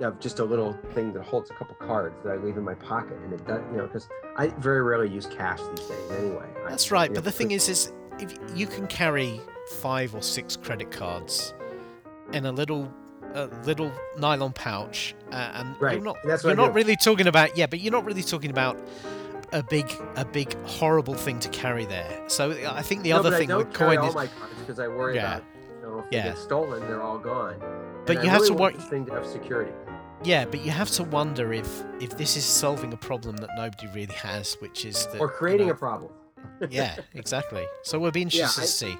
of 0.00 0.18
just 0.20 0.38
a 0.38 0.44
little 0.44 0.76
thing 0.94 1.12
that 1.12 1.22
holds 1.22 1.50
a 1.50 1.54
couple 1.54 1.74
cards 1.76 2.16
that 2.24 2.32
I 2.32 2.36
leave 2.36 2.56
in 2.56 2.64
my 2.64 2.74
pocket, 2.74 3.16
and 3.24 3.32
it 3.32 3.46
does, 3.46 3.62
you 3.70 3.78
know, 3.78 3.86
because 3.86 4.08
I 4.36 4.48
very 4.58 4.82
rarely 4.82 5.08
use 5.08 5.26
cash 5.26 5.60
these 5.76 5.86
days 5.86 6.10
anyway. 6.18 6.46
That's 6.68 6.90
you 6.90 6.94
right. 6.94 7.10
know, 7.10 7.16
But 7.16 7.24
the 7.24 7.32
thing 7.32 7.50
is, 7.52 7.68
is 7.68 7.92
if 8.18 8.34
you 8.54 8.66
can 8.66 8.86
carry 8.86 9.40
five 9.80 10.14
or 10.14 10.22
six 10.22 10.56
credit 10.56 10.90
cards 10.90 11.54
in 12.32 12.46
a 12.46 12.52
little, 12.52 12.92
a 13.34 13.46
little 13.64 13.92
nylon 14.18 14.52
pouch, 14.52 15.14
uh, 15.30 15.34
and 15.54 15.80
Right, 15.80 15.94
you're 15.94 16.02
not, 16.02 16.16
and 16.24 16.42
you're 16.42 16.54
not 16.56 16.74
really 16.74 16.96
talking 16.96 17.26
about. 17.26 17.56
Yeah, 17.56 17.66
but 17.66 17.80
you're 17.80 17.92
not 17.92 18.04
really 18.04 18.22
talking 18.22 18.50
about 18.50 18.78
a 19.52 19.62
big, 19.62 19.90
a 20.16 20.24
big 20.24 20.54
horrible 20.64 21.14
thing 21.14 21.38
to 21.40 21.48
carry 21.50 21.84
there. 21.84 22.24
So 22.28 22.50
I 22.70 22.80
think 22.82 23.02
the 23.02 23.10
no, 23.10 23.18
other 23.18 23.30
thing 23.36 23.50
I 23.50 23.54
don't 23.56 23.66
with 23.68 23.74
coin 23.76 23.98
all 23.98 24.08
is, 24.08 24.14
my 24.14 24.26
cards 24.26 24.54
because 24.60 24.78
I 24.78 24.88
worry 24.88 25.16
Yeah. 25.16 25.36
about, 25.36 25.44
you 25.82 25.82
know, 25.88 25.98
if 25.98 26.04
Yeah. 26.10 26.22
they 26.22 26.28
get 26.30 26.38
stolen, 26.38 26.80
they're 26.80 27.02
all 27.02 27.18
gone. 27.18 27.56
But 28.06 28.16
And 28.16 28.24
you 28.24 28.30
I 28.30 28.32
have 28.32 28.42
really 28.42 28.72
to 28.72 28.78
this 28.78 28.88
thing 28.88 29.04
to 29.06 29.12
have 29.12 29.26
security. 29.26 29.72
Yeah, 30.24 30.44
but 30.44 30.64
you 30.64 30.70
have 30.70 30.90
to 30.92 31.04
wonder 31.04 31.52
if 31.52 31.82
if 32.00 32.16
this 32.16 32.36
is 32.36 32.44
solving 32.44 32.92
a 32.92 32.96
problem 32.96 33.36
that 33.38 33.50
nobody 33.56 33.86
really 33.88 34.14
has, 34.14 34.54
which 34.60 34.84
is 34.84 35.06
that 35.08 35.20
or 35.20 35.28
creating 35.28 35.66
you 35.68 35.72
a 35.72 35.76
problem. 35.76 36.12
yeah, 36.70 36.96
exactly. 37.14 37.64
So 37.82 37.98
we'll 37.98 38.10
be 38.10 38.22
interested 38.22 38.60
I- 38.60 38.64
to 38.64 38.68
see. 38.70 38.92
I- 38.92 38.98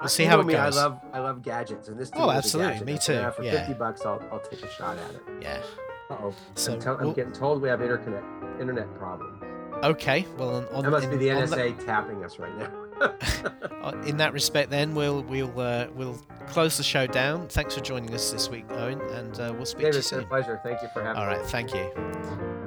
We'll 0.00 0.08
see 0.08 0.24
how 0.24 0.40
it 0.40 0.46
me, 0.46 0.54
goes. 0.54 0.76
I 0.76 0.82
love 0.82 1.00
I 1.12 1.20
love 1.20 1.42
gadgets, 1.42 1.86
and 1.86 1.96
this. 1.96 2.10
to 2.10 2.16
Oh, 2.18 2.22
me 2.22 2.30
is 2.30 2.34
a 2.34 2.38
absolutely, 2.38 2.92
me 2.92 2.98
too, 2.98 3.12
have 3.12 3.36
For 3.36 3.44
yeah. 3.44 3.52
fifty 3.60 3.74
bucks, 3.74 4.04
I'll 4.04 4.20
I'll 4.32 4.40
take 4.40 4.60
a 4.64 4.68
shot 4.68 4.98
at 4.98 5.14
it. 5.14 5.22
Yeah. 5.40 5.62
Uh 6.10 6.14
oh. 6.20 6.34
So 6.56 6.72
I'm, 6.72 6.80
tell- 6.80 6.98
I'm 6.98 7.12
getting 7.12 7.32
told 7.32 7.62
we 7.62 7.68
have 7.68 7.80
internet 7.80 8.24
internet 8.60 8.92
problems. 8.96 9.40
Okay. 9.84 10.26
Well, 10.36 10.56
on, 10.56 10.66
on 10.72 10.82
That 10.82 10.90
must 10.90 11.08
be 11.08 11.16
the 11.18 11.28
NSA 11.28 11.84
tapping 11.86 12.24
us 12.24 12.40
right 12.40 12.56
now. 12.58 12.68
Uh, 13.82 14.00
in 14.06 14.16
that 14.16 14.32
respect, 14.32 14.70
then 14.70 14.94
we'll 14.94 15.24
we'll 15.24 15.58
uh, 15.60 15.88
we'll 15.96 16.14
close 16.46 16.76
the 16.76 16.84
show 16.84 17.04
down. 17.04 17.48
Thanks 17.48 17.74
for 17.74 17.80
joining 17.80 18.14
us 18.14 18.30
this 18.30 18.48
week, 18.48 18.64
Owen, 18.70 19.00
and 19.10 19.40
uh, 19.40 19.52
we'll 19.56 19.66
speak 19.66 19.80
David, 19.86 19.92
to 19.94 19.96
you 19.96 19.98
it's 19.98 20.10
been 20.10 20.18
a 20.20 20.22
soon. 20.22 20.28
pleasure. 20.28 20.60
Thank 20.62 20.82
you 20.82 20.88
for 20.94 21.02
having 21.02 21.20
All 21.20 21.28
me. 21.28 21.36
right, 21.36 21.46
thank 21.46 21.74
you. 21.74 22.61